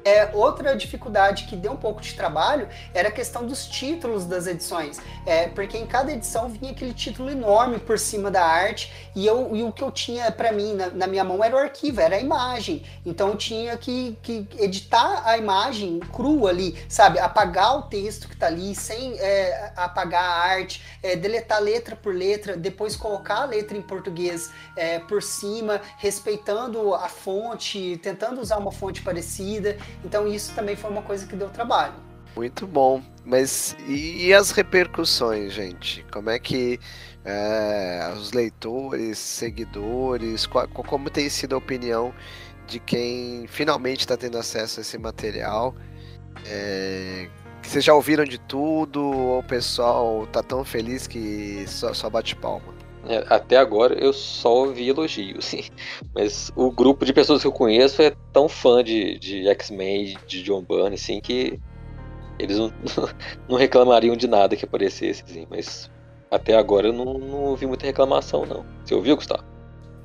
é, 0.04 0.30
outra 0.34 0.76
dificuldade 0.76 1.44
que 1.44 1.56
deu 1.56 1.72
um 1.72 1.76
pouco 1.76 2.00
de 2.00 2.14
trabalho 2.14 2.68
era 2.94 3.08
a 3.08 3.12
questão 3.12 3.46
dos 3.46 3.66
títulos 3.66 4.24
das 4.24 4.46
edições, 4.46 4.98
é, 5.26 5.48
porque 5.48 5.76
em 5.76 5.86
cada 5.86 6.12
edição 6.12 6.48
vinha 6.48 6.72
aquele 6.72 6.94
título 6.94 7.30
enorme 7.30 7.78
por 7.78 7.98
cima 7.98 8.30
da 8.30 8.44
arte 8.44 8.92
e, 9.14 9.26
eu, 9.26 9.54
e 9.54 9.62
o 9.62 9.72
que 9.72 9.82
eu 9.82 9.90
tinha 9.90 10.30
para 10.30 10.52
mim 10.52 10.74
na, 10.74 10.88
na, 10.88 11.06
minha 11.06 11.24
mão 11.24 11.42
era 11.42 11.54
o 11.54 11.58
arquivo, 11.58 12.00
era 12.00 12.16
a 12.16 12.20
imagem. 12.20 12.84
Então 13.04 13.30
eu 13.30 13.36
tinha 13.36 13.76
que, 13.76 14.16
que 14.22 14.46
editar 14.58 15.22
a 15.26 15.36
imagem 15.36 16.00
crua 16.12 16.50
ali, 16.50 16.78
sabe? 16.88 17.18
Apagar 17.18 17.78
o 17.78 17.82
texto 17.82 18.28
que 18.28 18.34
está 18.34 18.46
ali 18.46 18.74
sem 18.74 19.18
é, 19.18 19.72
apagar 19.76 20.22
a 20.22 20.38
arte, 20.50 20.82
é, 21.02 21.16
deletar 21.16 21.60
letra 21.60 21.96
por 21.96 22.14
letra, 22.14 22.56
depois 22.56 22.96
colocar 22.96 23.42
a 23.42 23.44
letra 23.44 23.76
em 23.76 23.82
português 23.82 24.50
é, 24.76 24.98
por 24.98 25.22
cima, 25.22 25.80
respeitando 25.98 26.94
a 26.94 27.08
fonte, 27.08 27.98
tentando 28.02 28.40
usar 28.40 28.58
uma 28.58 28.72
fonte 28.72 29.02
parecida. 29.02 29.76
Então 30.04 30.26
isso 30.26 30.54
também 30.54 30.76
foi 30.76 30.90
uma 30.90 31.02
coisa 31.02 31.26
que 31.26 31.36
deu 31.36 31.48
trabalho. 31.48 31.94
Muito 32.36 32.66
bom. 32.66 33.02
Mas 33.24 33.76
e 33.86 34.32
as 34.32 34.50
repercussões, 34.50 35.52
gente? 35.52 36.04
Como 36.10 36.30
é 36.30 36.38
que 36.38 36.80
é, 37.24 38.12
os 38.16 38.32
leitores, 38.32 39.18
seguidores, 39.18 40.46
qual, 40.46 40.66
como 40.68 41.10
tem 41.10 41.28
sido 41.28 41.54
a 41.54 41.58
opinião 41.58 42.14
de 42.66 42.78
quem 42.78 43.46
finalmente 43.48 44.00
está 44.00 44.16
tendo 44.16 44.38
acesso 44.38 44.80
a 44.80 44.82
esse 44.82 44.96
material. 44.96 45.74
É, 46.46 47.28
vocês 47.62 47.84
já 47.84 47.92
ouviram 47.92 48.24
de 48.24 48.38
tudo? 48.38 49.02
Ou 49.02 49.40
o 49.40 49.42
pessoal 49.42 50.26
tá 50.28 50.42
tão 50.42 50.64
feliz 50.64 51.06
que 51.06 51.64
só, 51.66 51.92
só 51.92 52.08
bate 52.08 52.36
palma? 52.36 52.79
É, 53.06 53.24
até 53.28 53.56
agora 53.56 53.94
eu 53.94 54.12
só 54.12 54.66
ouvi 54.66 54.88
elogios. 54.88 55.54
Mas 56.14 56.52
o 56.54 56.70
grupo 56.70 57.04
de 57.04 57.12
pessoas 57.12 57.40
que 57.40 57.46
eu 57.46 57.52
conheço 57.52 58.02
é 58.02 58.12
tão 58.32 58.48
fã 58.48 58.84
de, 58.84 59.18
de 59.18 59.48
X-Men 59.48 60.16
de 60.26 60.42
John 60.42 60.62
Byrne, 60.62 60.94
assim, 60.94 61.20
que 61.20 61.58
eles 62.38 62.58
não, 62.58 62.72
não 63.48 63.56
reclamariam 63.56 64.16
de 64.16 64.28
nada 64.28 64.56
que 64.56 64.64
aparecesse, 64.64 65.22
assim. 65.26 65.46
Mas 65.48 65.90
até 66.30 66.56
agora 66.56 66.88
eu 66.88 66.92
não, 66.92 67.14
não 67.18 67.44
ouvi 67.44 67.66
muita 67.66 67.86
reclamação, 67.86 68.44
não. 68.44 68.64
Você 68.84 68.94
ouviu, 68.94 69.16
Gustavo? 69.16 69.44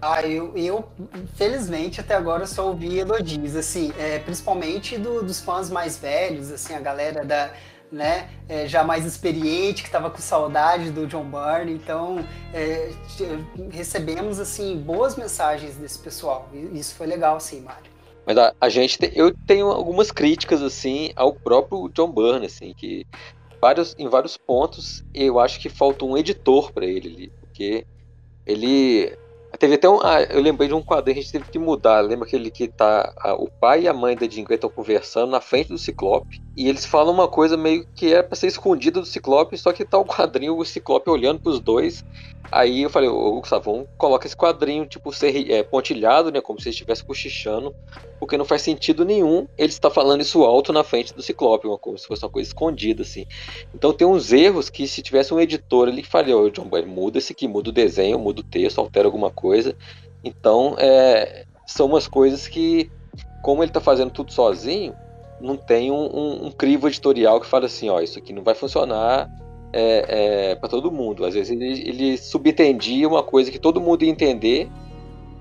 Ah, 0.01 0.21
eu, 0.21 0.55
eu 0.55 0.87
felizmente 1.35 1.99
até 1.99 2.13
agora 2.13 2.45
só 2.45 2.67
ouvi 2.67 2.99
elogios, 2.99 3.55
assim, 3.55 3.91
é, 3.97 4.19
principalmente 4.19 4.97
do, 4.97 5.23
dos 5.23 5.41
fãs 5.41 5.71
mais 5.71 5.97
velhos, 5.97 6.51
assim, 6.51 6.75
a 6.75 6.79
galera 6.79 7.25
da, 7.25 7.51
né, 7.95 8.29
é, 8.47 8.67
já 8.67 8.83
mais 8.83 9.05
experiente, 9.05 9.81
que 9.81 9.87
estava 9.87 10.09
com 10.09 10.17
saudade 10.17 10.91
do 10.91 11.07
John 11.07 11.23
Byrne, 11.23 11.73
então 11.73 12.19
é, 12.53 12.91
recebemos, 13.71 14.39
assim, 14.39 14.77
boas 14.77 15.15
mensagens 15.15 15.75
desse 15.77 15.97
pessoal, 15.97 16.49
e 16.53 16.77
isso 16.77 16.93
foi 16.95 17.07
legal, 17.07 17.37
assim, 17.37 17.61
Mário. 17.61 17.95
Mas 18.25 18.37
a, 18.37 18.53
a 18.59 18.69
gente, 18.69 18.97
te, 18.97 19.11
eu 19.15 19.33
tenho 19.47 19.67
algumas 19.67 20.11
críticas, 20.11 20.61
assim, 20.61 21.11
ao 21.15 21.33
próprio 21.33 21.89
John 21.89 22.11
Byrne, 22.11 22.47
assim, 22.47 22.73
que 22.73 23.07
vários, 23.61 23.95
em 23.97 24.09
vários 24.09 24.35
pontos 24.35 25.03
eu 25.13 25.39
acho 25.39 25.59
que 25.59 25.69
falta 25.69 26.03
um 26.05 26.17
editor 26.17 26.73
para 26.73 26.85
ele 26.85 27.07
ali, 27.07 27.31
porque 27.39 27.85
ele 28.45 29.17
Teve 29.59 29.75
até 29.75 29.89
um. 29.89 29.99
Ah, 30.01 30.21
eu 30.23 30.41
lembrei 30.41 30.67
de 30.67 30.73
um 30.73 30.81
quadrinho 30.81 31.15
que 31.15 31.19
a 31.19 31.23
gente 31.23 31.31
teve 31.31 31.51
que 31.51 31.59
mudar. 31.59 32.01
Lembra 32.01 32.27
aquele 32.27 32.49
que 32.51 32.67
tá. 32.67 33.13
A, 33.17 33.33
o 33.33 33.49
pai 33.49 33.83
e 33.83 33.87
a 33.87 33.93
mãe 33.93 34.15
da 34.15 34.27
Jean 34.27 34.43
Grey 34.43 34.55
estão 34.55 34.69
conversando 34.69 35.31
na 35.31 35.41
frente 35.41 35.69
do 35.69 35.77
Ciclope. 35.77 36.41
E 36.55 36.69
eles 36.69 36.85
falam 36.85 37.13
uma 37.13 37.27
coisa 37.27 37.57
meio 37.57 37.85
que 37.93 38.13
era 38.13 38.23
pra 38.23 38.35
ser 38.35 38.47
escondida 38.47 38.99
do 38.99 39.05
Ciclope, 39.05 39.57
só 39.57 39.73
que 39.73 39.83
tá 39.83 39.97
o 39.97 40.05
quadrinho, 40.05 40.57
o 40.57 40.65
Ciclope 40.65 41.09
olhando 41.09 41.39
pros 41.39 41.59
dois. 41.59 42.03
Aí 42.51 42.83
eu 42.83 42.89
falei, 42.89 43.09
ô 43.09 43.39
Gustavo, 43.39 43.71
vamos 43.71 43.87
colocar 43.97 44.27
esse 44.27 44.37
quadrinho, 44.37 44.85
tipo, 44.85 45.11
ser 45.11 45.51
é, 45.51 45.63
pontilhado, 45.63 46.31
né? 46.31 46.39
Como 46.39 46.61
se 46.61 46.69
estivesse 46.69 47.03
cochichando. 47.03 47.75
Porque 48.19 48.37
não 48.37 48.45
faz 48.45 48.61
sentido 48.61 49.03
nenhum 49.03 49.47
ele 49.57 49.69
estar 49.69 49.89
falando 49.89 50.21
isso 50.21 50.43
alto 50.43 50.71
na 50.71 50.83
frente 50.83 51.13
do 51.13 51.21
Ciclope, 51.21 51.67
uma, 51.67 51.77
como 51.77 51.97
se 51.97 52.07
fosse 52.07 52.23
uma 52.23 52.31
coisa 52.31 52.47
escondida, 52.47 53.01
assim. 53.01 53.25
Então 53.73 53.91
tem 53.91 54.07
uns 54.07 54.31
erros 54.31 54.69
que 54.69 54.87
se 54.87 55.01
tivesse 55.01 55.33
um 55.33 55.39
editor 55.39 55.89
ali 55.89 56.01
que 56.01 56.07
faria, 56.07 56.37
ô 56.37 56.49
John 56.49 56.65
Boy, 56.65 56.85
muda 56.85 57.17
esse 57.17 57.33
aqui, 57.33 57.47
muda 57.47 57.69
o 57.69 57.73
desenho, 57.73 58.17
muda 58.17 58.41
o 58.41 58.43
texto, 58.43 58.79
altera 58.79 59.07
alguma 59.07 59.29
coisa. 59.29 59.44
Então, 60.23 60.75
é, 60.77 61.45
são 61.65 61.87
umas 61.87 62.07
coisas 62.07 62.47
que, 62.47 62.89
como 63.43 63.63
ele 63.63 63.69
está 63.69 63.81
fazendo 63.81 64.11
tudo 64.11 64.31
sozinho, 64.31 64.93
não 65.39 65.57
tem 65.57 65.91
um, 65.91 66.05
um, 66.05 66.45
um 66.47 66.51
crivo 66.51 66.87
editorial 66.87 67.39
que 67.39 67.47
fala 67.47 67.65
assim, 67.65 67.89
ó, 67.89 67.99
isso 67.99 68.17
aqui 68.17 68.33
não 68.33 68.43
vai 68.43 68.55
funcionar 68.55 69.29
é, 69.73 70.51
é, 70.51 70.55
para 70.55 70.69
todo 70.69 70.91
mundo. 70.91 71.25
Às 71.25 71.33
vezes 71.33 71.51
ele, 71.51 71.87
ele 71.87 72.17
subentendia 72.17 73.07
uma 73.07 73.21
coisa 73.21 73.51
que 73.51 73.59
todo 73.59 73.81
mundo 73.81 74.03
ia 74.03 74.09
entender 74.09 74.69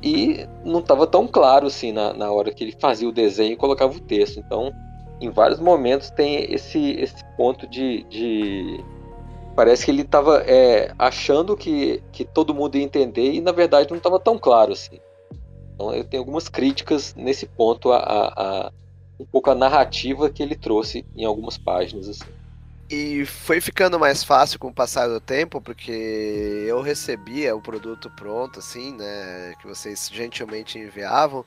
e 0.02 0.46
não 0.64 0.80
estava 0.80 1.06
tão 1.06 1.26
claro 1.26 1.66
assim 1.66 1.92
na, 1.92 2.12
na 2.12 2.30
hora 2.30 2.52
que 2.52 2.62
ele 2.62 2.76
fazia 2.78 3.08
o 3.08 3.12
desenho 3.12 3.52
e 3.52 3.56
colocava 3.56 3.94
o 3.94 4.00
texto. 4.00 4.38
Então, 4.38 4.72
em 5.20 5.30
vários 5.30 5.60
momentos 5.60 6.10
tem 6.10 6.52
esse, 6.52 6.92
esse 6.92 7.24
ponto 7.36 7.66
de, 7.66 8.04
de... 8.04 8.84
parece 9.54 9.84
que 9.84 9.90
ele 9.90 10.02
estava 10.02 10.42
é, 10.46 10.92
achando 10.98 11.56
que, 11.56 12.02
que 12.12 12.24
todo 12.24 12.54
mundo 12.54 12.76
ia 12.76 12.82
entender 12.82 13.32
e 13.32 13.40
na 13.40 13.52
verdade 13.52 13.90
não 13.90 13.98
estava 13.98 14.18
tão 14.18 14.38
claro 14.38 14.72
assim. 14.72 15.00
Então 15.74 15.94
eu 15.94 16.04
tenho 16.04 16.22
algumas 16.22 16.48
críticas 16.48 17.14
nesse 17.14 17.46
ponto 17.46 17.92
a, 17.92 17.98
a, 17.98 18.42
a, 18.66 18.72
um 19.18 19.24
pouco 19.24 19.50
a 19.50 19.54
narrativa 19.54 20.30
que 20.30 20.42
ele 20.42 20.54
trouxe 20.54 21.04
em 21.16 21.24
algumas 21.24 21.56
páginas 21.58 22.08
assim. 22.08 22.24
E 22.90 23.24
foi 23.24 23.62
ficando 23.62 23.98
mais 23.98 24.22
fácil 24.22 24.58
com 24.58 24.68
o 24.68 24.74
passar 24.74 25.08
do 25.08 25.18
tempo, 25.18 25.60
porque 25.60 26.66
eu 26.68 26.82
recebia 26.82 27.56
o 27.56 27.60
produto 27.60 28.10
pronto, 28.10 28.58
assim, 28.58 28.94
né? 28.94 29.54
Que 29.60 29.66
vocês 29.66 30.10
gentilmente 30.12 30.78
enviavam. 30.78 31.46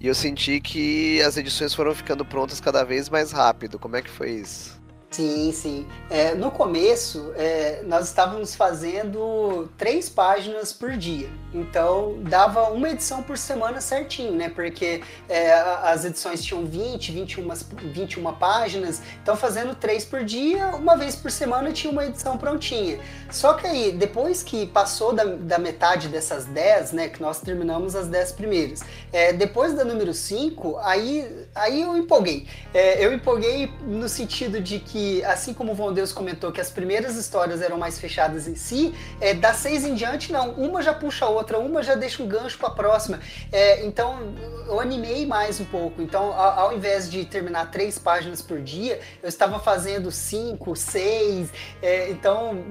E 0.00 0.08
eu 0.08 0.14
senti 0.14 0.60
que 0.60 1.22
as 1.22 1.36
edições 1.36 1.72
foram 1.72 1.94
ficando 1.94 2.24
prontas 2.24 2.60
cada 2.60 2.84
vez 2.84 3.08
mais 3.08 3.30
rápido. 3.30 3.78
Como 3.78 3.94
é 3.94 4.02
que 4.02 4.10
foi 4.10 4.32
isso? 4.32 4.81
Sim, 5.12 5.52
sim. 5.52 5.86
É, 6.08 6.34
no 6.34 6.50
começo, 6.50 7.34
é, 7.36 7.82
nós 7.84 8.08
estávamos 8.08 8.54
fazendo 8.54 9.68
três 9.76 10.08
páginas 10.08 10.72
por 10.72 10.96
dia. 10.96 11.28
Então, 11.52 12.16
dava 12.22 12.70
uma 12.70 12.88
edição 12.88 13.22
por 13.22 13.36
semana 13.36 13.78
certinho, 13.82 14.32
né? 14.32 14.48
Porque 14.48 15.02
é, 15.28 15.52
as 15.52 16.06
edições 16.06 16.42
tinham 16.42 16.64
20, 16.64 17.12
21, 17.12 17.48
21 17.92 18.32
páginas. 18.32 19.02
Então, 19.22 19.36
fazendo 19.36 19.74
três 19.74 20.02
por 20.02 20.24
dia, 20.24 20.68
uma 20.68 20.96
vez 20.96 21.14
por 21.14 21.30
semana 21.30 21.70
tinha 21.72 21.92
uma 21.92 22.06
edição 22.06 22.38
prontinha. 22.38 22.98
Só 23.30 23.52
que 23.52 23.66
aí, 23.66 23.92
depois 23.92 24.42
que 24.42 24.64
passou 24.66 25.12
da, 25.12 25.24
da 25.24 25.58
metade 25.58 26.08
dessas 26.08 26.46
10, 26.46 26.92
né? 26.92 27.08
Que 27.10 27.20
nós 27.20 27.38
terminamos 27.38 27.94
as 27.94 28.08
10 28.08 28.32
primeiras. 28.32 28.80
É, 29.12 29.30
depois 29.34 29.74
da 29.74 29.84
número 29.84 30.14
5, 30.14 30.78
aí, 30.78 31.46
aí 31.54 31.82
eu 31.82 31.98
empolguei. 31.98 32.46
É, 32.72 33.04
eu 33.04 33.12
empolguei 33.12 33.70
no 33.86 34.08
sentido 34.08 34.58
de 34.58 34.78
que 34.78 35.01
assim 35.26 35.52
como 35.54 35.72
o 35.72 35.74
Von 35.74 35.92
Deus 35.92 36.12
comentou 36.12 36.52
que 36.52 36.60
as 36.60 36.70
primeiras 36.70 37.16
histórias 37.16 37.60
eram 37.62 37.78
mais 37.78 37.98
fechadas 37.98 38.46
em 38.46 38.54
si, 38.54 38.94
é, 39.20 39.34
das 39.34 39.56
seis 39.56 39.84
em 39.84 39.94
diante, 39.94 40.32
não. 40.32 40.50
Uma 40.52 40.82
já 40.82 40.94
puxa 40.94 41.24
a 41.24 41.28
outra, 41.28 41.58
uma 41.58 41.82
já 41.82 41.94
deixa 41.94 42.22
um 42.22 42.26
gancho 42.26 42.58
para 42.58 42.68
a 42.68 42.72
próxima. 42.72 43.20
É, 43.50 43.84
então, 43.84 44.34
eu 44.66 44.80
animei 44.80 45.26
mais 45.26 45.60
um 45.60 45.64
pouco. 45.64 46.00
Então, 46.02 46.32
ao, 46.32 46.60
ao, 46.60 46.76
invés 46.76 47.10
de 47.10 47.24
terminar 47.24 47.70
três 47.70 47.98
páginas 47.98 48.40
por 48.42 48.60
dia, 48.60 49.00
eu 49.22 49.28
estava 49.28 49.58
fazendo 49.58 50.10
cinco, 50.10 50.74
seis. 50.76 51.50
É, 51.80 52.10
então, 52.10 52.64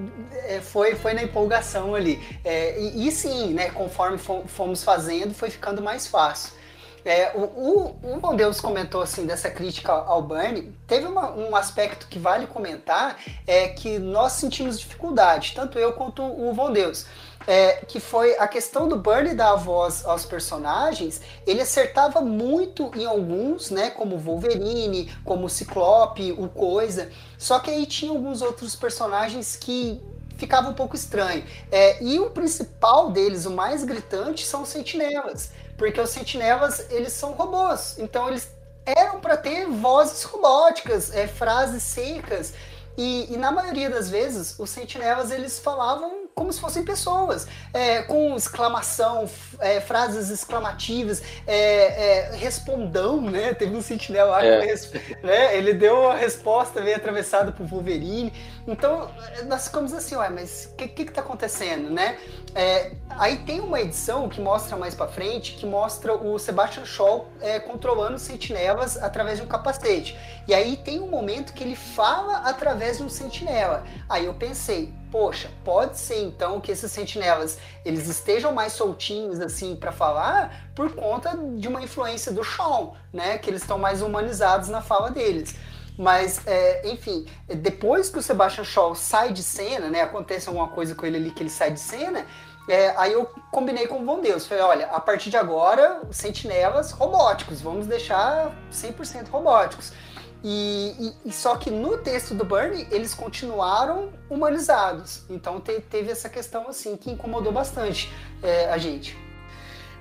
é, 0.45 0.59
foi, 0.61 0.95
foi 0.95 1.13
na 1.13 1.23
empolgação 1.23 1.95
ali. 1.95 2.19
É, 2.43 2.79
e, 2.79 3.07
e, 3.07 3.11
sim, 3.11 3.53
né, 3.53 3.69
conforme 3.69 4.17
fomos 4.17 4.84
fazendo, 4.84 5.34
foi 5.34 5.49
ficando 5.49 5.82
mais 5.82 6.07
fácil. 6.07 6.61
É, 7.04 7.32
o, 7.36 7.41
o, 7.41 8.20
o 8.22 8.36
Deus 8.36 8.62
comentou 8.62 9.02
assim 9.02 9.26
dessa 9.26 9.49
crítica 9.49 9.91
ao 9.91 10.22
Bernie. 10.22 10.72
Teve 10.88 11.08
uma, 11.08 11.32
um 11.32 11.56
aspecto 11.56 12.08
que 12.08 12.20
vale 12.20 12.45
comentar 12.47 13.18
é 13.47 13.70
que 13.70 13.97
nós 13.97 14.34
sentimos 14.34 14.80
dificuldade, 14.80 15.54
tanto 15.56 15.80
eu 15.80 15.93
quanto 15.93 16.22
o 16.24 16.54
Von 16.54 16.72
Deus. 16.72 17.06
É, 17.47 17.84
que 17.88 17.99
foi 17.99 18.38
a 18.38 18.47
questão 18.47 18.88
do 18.88 18.97
Bernie 18.97 19.34
dar 19.34 19.54
a 19.54 19.56
voz 19.56 20.06
aos 20.06 20.24
personagens, 20.24 21.22
ele 21.47 21.60
acertava 21.60 22.22
muito 22.22 22.91
em 22.95 23.04
alguns, 23.04 23.72
né, 23.72 23.89
como 23.89 24.16
Wolverine, 24.16 25.12
como 25.26 25.49
Ciclope, 25.49 26.34
o 26.34 26.47
Coisa, 26.47 27.10
só 27.39 27.58
que 27.58 27.72
aí 27.72 27.88
tinha 27.88 28.12
alguns 28.12 28.43
outros 28.43 28.76
personagens 28.76 29.56
que 29.56 29.99
ficava 30.38 30.70
um 30.70 30.76
pouco 30.76 30.95
estranho. 30.95 31.43
É, 31.72 32.04
e 32.04 32.20
o 32.20 32.30
principal 32.30 33.10
deles, 33.10 33.47
o 33.47 33.52
mais 33.52 33.84
gritante, 33.84 34.45
são 34.45 34.62
os 34.62 34.70
sentinelas 34.70 35.52
porque 35.82 35.99
os 35.99 36.11
sentinelas 36.11 36.86
eles 36.91 37.11
são 37.11 37.32
robôs, 37.32 37.97
então 37.97 38.29
eles 38.29 38.47
eram 38.86 39.19
para 39.19 39.36
ter 39.36 39.65
vozes 39.65 40.21
robóticas, 40.21 41.11
é, 41.11 41.27
frases 41.27 41.82
secas. 41.82 42.53
E, 42.95 43.34
e, 43.34 43.38
na 43.38 43.51
maioria 43.51 43.89
das 43.89 44.07
vezes, 44.07 44.59
os 44.59 44.69
sentinelas 44.69 45.32
eles 45.32 45.57
falavam 45.57 46.29
como 46.41 46.51
se 46.51 46.59
fossem 46.59 46.83
pessoas, 46.83 47.47
é, 47.71 48.01
com 48.01 48.35
exclamação, 48.35 49.29
é, 49.59 49.79
frases 49.79 50.31
exclamativas, 50.31 51.21
é, 51.45 52.31
é 52.31 52.35
respondão, 52.35 53.21
né? 53.21 53.53
Teve 53.53 53.75
um 53.75 53.81
sentinela 53.81 54.31
lá 54.31 54.43
é. 54.43 54.75
né? 55.21 55.55
ele 55.55 55.75
deu 55.75 56.09
a 56.09 56.15
resposta 56.15 56.81
meio 56.81 56.97
atravessada 56.97 57.51
por 57.51 57.67
Wolverine. 57.67 58.33
Então, 58.67 59.11
nós 59.45 59.67
ficamos 59.67 59.93
assim, 59.93 60.15
ué, 60.15 60.29
mas 60.31 60.69
o 60.71 60.75
que, 60.75 60.87
que, 60.87 61.05
que 61.05 61.11
tá 61.11 61.21
acontecendo, 61.21 61.91
né? 61.91 62.17
É, 62.55 62.93
aí 63.11 63.37
tem 63.37 63.59
uma 63.59 63.79
edição 63.79 64.27
que 64.27 64.41
mostra 64.41 64.75
mais 64.75 64.95
para 64.95 65.07
frente, 65.07 65.53
que 65.53 65.65
mostra 65.67 66.15
o 66.15 66.39
Sebastian 66.39 66.85
Shaw 66.85 67.27
controlando 67.67 68.15
os 68.15 68.23
sentinelas 68.23 68.97
através 68.97 69.37
de 69.37 69.45
um 69.45 69.47
capacete. 69.47 70.17
E 70.47 70.55
aí 70.55 70.75
tem 70.75 70.99
um 70.99 71.07
momento 71.07 71.53
que 71.53 71.63
ele 71.63 71.75
fala 71.75 72.37
através 72.37 72.97
de 72.97 73.03
um 73.03 73.09
sentinela. 73.09 73.83
Aí 74.09 74.25
eu 74.25 74.33
pensei, 74.33 74.91
poxa, 75.12 75.49
pode 75.64 75.99
ser 75.99 76.24
então 76.24 76.62
que 76.62 76.72
esses 76.72 76.91
sentinelas 76.91 77.57
eles 77.84 78.07
estejam 78.07 78.53
mais 78.53 78.74
soltinhos 78.74 79.39
assim 79.39 79.76
para 79.76 79.91
falar 79.91 80.72
por 80.74 80.93
conta 80.95 81.38
de 81.57 81.68
uma 81.68 81.82
influência 81.82 82.32
do 82.32 82.43
Shaw, 82.43 82.95
né? 83.12 83.38
Que 83.38 83.49
eles 83.49 83.62
estão 83.62 83.78
mais 83.78 84.01
humanizados 84.01 84.70
na 84.70 84.82
fala 84.82 85.12
deles. 85.12 85.55
Mas, 85.97 86.41
é, 86.47 86.89
enfim, 86.89 87.28
depois 87.47 88.09
que 88.09 88.18
o 88.18 88.22
Sebastian 88.22 88.64
Shaw 88.64 88.95
sai 88.95 89.34
de 89.34 89.43
cena, 89.43 89.89
né? 89.89 90.01
Acontece 90.01 90.47
alguma 90.47 90.70
coisa 90.70 90.95
com 90.95 91.05
ele 91.05 91.18
ali 91.18 91.32
que 91.32 91.43
ele 91.43 91.49
sai 91.49 91.72
de 91.72 91.80
cena. 91.80 92.26
É, 92.68 92.93
aí 92.97 93.14
eu 93.14 93.30
combinei 93.51 93.88
com 93.88 94.01
o 94.01 94.05
Von 94.05 94.22
Deus. 94.22 94.47
Falei, 94.47 94.64
olha, 94.64 94.88
a 94.88 94.99
partir 94.99 95.30
de 95.30 95.38
agora, 95.38 96.01
sentinelas 96.12 96.91
robóticos. 96.91 97.62
Vamos 97.62 97.86
deixar 97.86 98.51
100% 98.72 99.30
robóticos. 99.30 99.91
E, 100.43 100.95
e, 101.23 101.29
e, 101.29 101.31
só 101.31 101.55
que 101.55 101.69
no 101.69 101.99
texto 101.99 102.33
do 102.33 102.43
Bernie 102.43 102.87
eles 102.89 103.13
continuaram 103.13 104.11
humanizados. 104.29 105.21
Então 105.29 105.61
te, 105.61 105.79
teve 105.81 106.11
essa 106.11 106.29
questão 106.29 106.67
assim 106.67 106.97
que 106.97 107.11
incomodou 107.11 107.51
bastante 107.51 108.11
é, 108.41 108.71
a 108.71 108.77
gente. 108.77 109.15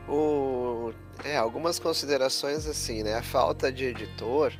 O, 0.08 0.92
é, 1.24 1.36
algumas 1.36 1.78
considerações 1.78 2.66
assim, 2.66 3.02
né? 3.02 3.16
A 3.16 3.22
falta 3.22 3.70
de 3.70 3.84
editor 3.84 4.52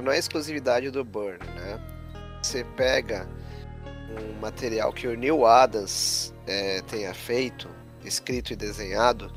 não 0.00 0.12
é 0.12 0.18
exclusividade 0.18 0.90
do 0.90 1.04
Burn, 1.04 1.38
né? 1.56 1.80
Você 2.40 2.64
pega 2.76 3.28
um 4.10 4.40
material 4.40 4.92
que 4.92 5.06
o 5.06 5.16
Neil 5.16 5.44
Adams 5.44 6.32
é, 6.46 6.82
tenha 6.82 7.12
feito, 7.12 7.68
escrito 8.04 8.52
e 8.52 8.56
desenhado, 8.56 9.30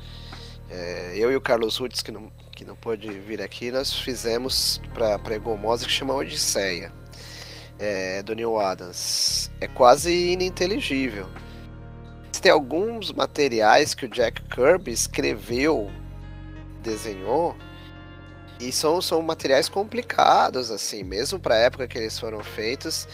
é, 0.70 1.12
eu 1.16 1.30
e 1.30 1.36
o 1.36 1.40
Carlos 1.40 1.76
Rutz, 1.76 2.02
que 2.02 2.10
não, 2.10 2.32
que 2.54 2.64
não 2.64 2.76
pôde 2.76 3.08
vir 3.10 3.42
aqui, 3.42 3.70
nós 3.70 3.92
fizemos 3.92 4.80
para 4.92 5.16
a 5.16 5.34
Egomosa 5.34 5.86
que 5.86 5.92
chama 5.92 6.14
Odisseia, 6.14 6.92
é, 7.78 8.22
do 8.22 8.34
Neil 8.34 8.58
Adams. 8.58 9.50
É 9.60 9.66
quase 9.66 10.12
ininteligível. 10.12 11.28
Tem 12.40 12.52
alguns 12.52 13.10
materiais 13.10 13.94
que 13.94 14.04
o 14.04 14.08
Jack 14.08 14.42
Kirby 14.42 14.92
escreveu, 14.92 15.90
desenhou, 16.82 17.56
e 18.60 18.70
são, 18.70 19.00
são 19.00 19.20
materiais 19.22 19.68
complicados, 19.68 20.70
assim, 20.70 21.02
mesmo 21.02 21.40
para 21.40 21.54
a 21.54 21.58
época 21.58 21.88
que 21.88 21.98
eles 21.98 22.18
foram 22.18 22.44
feitos. 22.44 23.08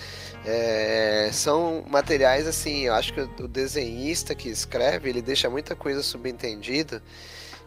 É, 0.44 1.30
são 1.32 1.84
materiais 1.88 2.46
assim, 2.46 2.86
eu 2.86 2.94
acho 2.94 3.12
que 3.12 3.20
o 3.20 3.48
desenhista 3.48 4.34
que 4.34 4.48
escreve, 4.48 5.08
ele 5.08 5.22
deixa 5.22 5.48
muita 5.48 5.76
coisa 5.76 6.02
subentendida, 6.02 7.02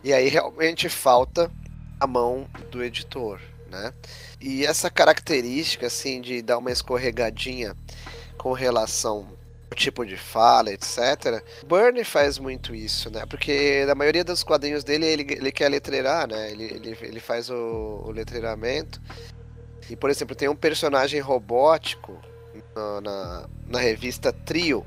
e 0.04 0.14
aí 0.14 0.28
realmente 0.30 0.90
falta 0.90 1.50
a 2.04 2.08
mão 2.08 2.48
do 2.70 2.84
editor, 2.84 3.40
né? 3.70 3.94
E 4.42 4.66
essa 4.66 4.90
característica 4.90 5.88
assim 5.88 6.20
de 6.22 6.42
dar 6.42 6.58
uma 6.58 6.72
escorregadinha 6.72 7.76
com 8.38 8.52
relação 8.52 9.38
ao 9.70 9.76
tipo 9.76 10.06
de 10.06 10.18
fala, 10.18 10.72
etc. 10.72 11.42
Burnie 11.66 12.04
faz 12.04 12.38
muito 12.38 12.76
isso, 12.76 13.10
né? 13.10 13.26
Porque 13.26 13.86
na 13.86 13.96
maioria 13.96 14.24
dos 14.24 14.44
quadrinhos 14.44 14.84
dele 14.84 15.06
ele, 15.06 15.34
ele 15.34 15.52
quer 15.52 15.70
letreirar, 15.70 16.28
né? 16.28 16.52
Ele, 16.52 16.66
ele, 16.66 16.98
ele 17.02 17.20
faz 17.20 17.50
o, 17.50 18.04
o 18.06 18.12
letreiramento. 18.12 19.02
E, 19.90 19.96
por 19.96 20.10
exemplo, 20.10 20.36
tem 20.36 20.50
um 20.50 20.56
personagem 20.56 21.20
robótico 21.20 22.20
na, 22.76 23.02
na, 23.02 23.50
na, 23.68 23.80
revista 23.80 24.32
Trio, 24.32 24.86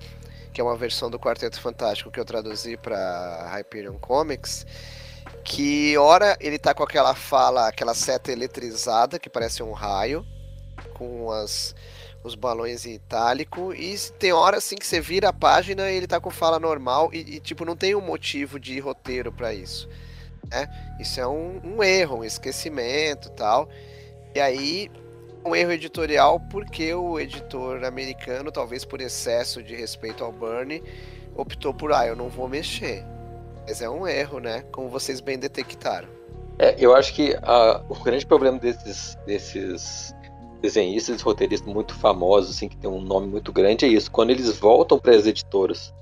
que 0.52 0.60
é 0.60 0.64
uma 0.64 0.76
versão 0.76 1.10
do 1.10 1.18
Quarteto 1.18 1.60
Fantástico 1.60 2.10
que 2.10 2.20
eu 2.20 2.24
traduzi 2.24 2.76
para 2.76 3.50
Hyperion 3.54 3.98
Comics, 3.98 4.66
que 5.46 5.96
ora 5.96 6.36
ele 6.40 6.58
tá 6.58 6.74
com 6.74 6.82
aquela 6.82 7.14
fala, 7.14 7.68
aquela 7.68 7.94
seta 7.94 8.32
eletrizada 8.32 9.16
que 9.16 9.30
parece 9.30 9.62
um 9.62 9.72
raio, 9.72 10.26
com 10.92 11.30
as 11.30 11.74
os 12.24 12.34
balões 12.34 12.84
em 12.84 12.94
itálico, 12.94 13.72
e 13.72 13.96
tem 14.18 14.32
hora 14.32 14.56
assim 14.56 14.74
que 14.74 14.84
você 14.84 15.00
vira 15.00 15.28
a 15.28 15.32
página 15.32 15.88
e 15.88 15.96
ele 15.96 16.08
tá 16.08 16.18
com 16.18 16.28
fala 16.28 16.58
normal 16.58 17.08
e, 17.12 17.36
e 17.36 17.40
tipo 17.40 17.64
não 17.64 17.76
tem 17.76 17.94
um 17.94 18.00
motivo 18.00 18.58
de 18.58 18.80
roteiro 18.80 19.30
para 19.30 19.54
isso. 19.54 19.88
Né? 20.50 20.68
Isso 20.98 21.20
é 21.20 21.26
um, 21.28 21.60
um 21.62 21.80
erro, 21.84 22.16
um 22.16 22.24
esquecimento, 22.24 23.30
tal. 23.30 23.68
E 24.34 24.40
aí 24.40 24.90
um 25.44 25.54
erro 25.54 25.70
editorial 25.70 26.40
porque 26.50 26.92
o 26.92 27.20
editor 27.20 27.84
americano, 27.84 28.50
talvez 28.50 28.84
por 28.84 29.00
excesso 29.00 29.62
de 29.62 29.76
respeito 29.76 30.24
ao 30.24 30.32
Bernie, 30.32 30.82
optou 31.36 31.72
por 31.72 31.92
ah, 31.92 32.04
eu 32.08 32.16
não 32.16 32.28
vou 32.28 32.48
mexer. 32.48 33.04
Mas 33.66 33.82
é 33.82 33.90
um 33.90 34.06
erro, 34.06 34.38
né? 34.38 34.62
Como 34.70 34.88
vocês 34.88 35.20
bem 35.20 35.38
detectaram. 35.38 36.08
É, 36.58 36.76
eu 36.78 36.94
acho 36.94 37.12
que 37.12 37.36
a, 37.42 37.82
o 37.88 37.94
grande 38.02 38.24
problema 38.24 38.58
desses, 38.58 39.18
desses 39.26 40.14
desenhistas 40.62 41.20
e 41.20 41.24
roteiristas 41.24 41.70
muito 41.70 41.94
famosos, 41.94 42.56
assim, 42.56 42.68
que 42.68 42.76
tem 42.76 42.88
um 42.88 43.00
nome 43.00 43.26
muito 43.26 43.52
grande, 43.52 43.84
é 43.84 43.88
isso. 43.88 44.10
Quando 44.10 44.30
eles 44.30 44.56
voltam 44.58 44.98
para 44.98 45.14
as 45.14 45.26
editoras, 45.26 45.92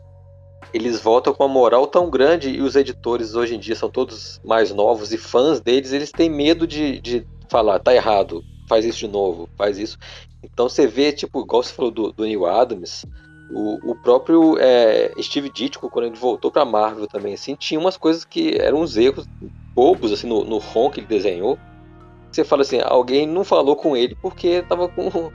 eles 0.72 1.00
voltam 1.00 1.34
com 1.34 1.44
uma 1.44 1.52
moral 1.52 1.86
tão 1.86 2.10
grande 2.10 2.50
e 2.50 2.60
os 2.60 2.76
editores 2.76 3.34
hoje 3.34 3.54
em 3.54 3.58
dia 3.58 3.74
são 3.74 3.90
todos 3.90 4.40
mais 4.44 4.72
novos 4.72 5.12
e 5.12 5.18
fãs 5.18 5.60
deles, 5.60 5.92
eles 5.92 6.12
têm 6.12 6.28
medo 6.28 6.66
de, 6.66 7.00
de 7.00 7.26
falar, 7.48 7.78
tá 7.78 7.94
errado, 7.94 8.42
faz 8.68 8.84
isso 8.84 8.98
de 8.98 9.08
novo, 9.08 9.48
faz 9.56 9.78
isso. 9.78 9.98
Então 10.42 10.68
você 10.68 10.86
vê, 10.86 11.12
tipo, 11.12 11.40
igual 11.40 11.62
você 11.62 11.72
falou 11.72 11.90
do, 11.90 12.12
do 12.12 12.24
Neil 12.24 12.46
Adams, 12.46 13.04
o, 13.54 13.92
o 13.92 13.94
próprio 13.94 14.58
é, 14.58 15.12
Steve 15.22 15.48
Ditko, 15.48 15.88
quando 15.88 16.06
ele 16.06 16.16
voltou 16.16 16.50
pra 16.50 16.64
Marvel 16.64 17.06
também, 17.06 17.34
assim, 17.34 17.54
tinha 17.54 17.78
umas 17.78 17.96
coisas 17.96 18.24
que 18.24 18.60
eram 18.60 18.80
uns 18.80 18.96
erros 18.96 19.28
bobos, 19.72 20.12
assim, 20.12 20.26
no, 20.26 20.44
no 20.44 20.58
ROM 20.58 20.90
que 20.90 20.98
ele 20.98 21.06
desenhou. 21.06 21.56
Você 22.32 22.42
fala 22.42 22.62
assim, 22.62 22.80
alguém 22.82 23.28
não 23.28 23.44
falou 23.44 23.76
com 23.76 23.96
ele 23.96 24.16
porque 24.20 24.62
tava 24.62 24.88
com, 24.88 25.30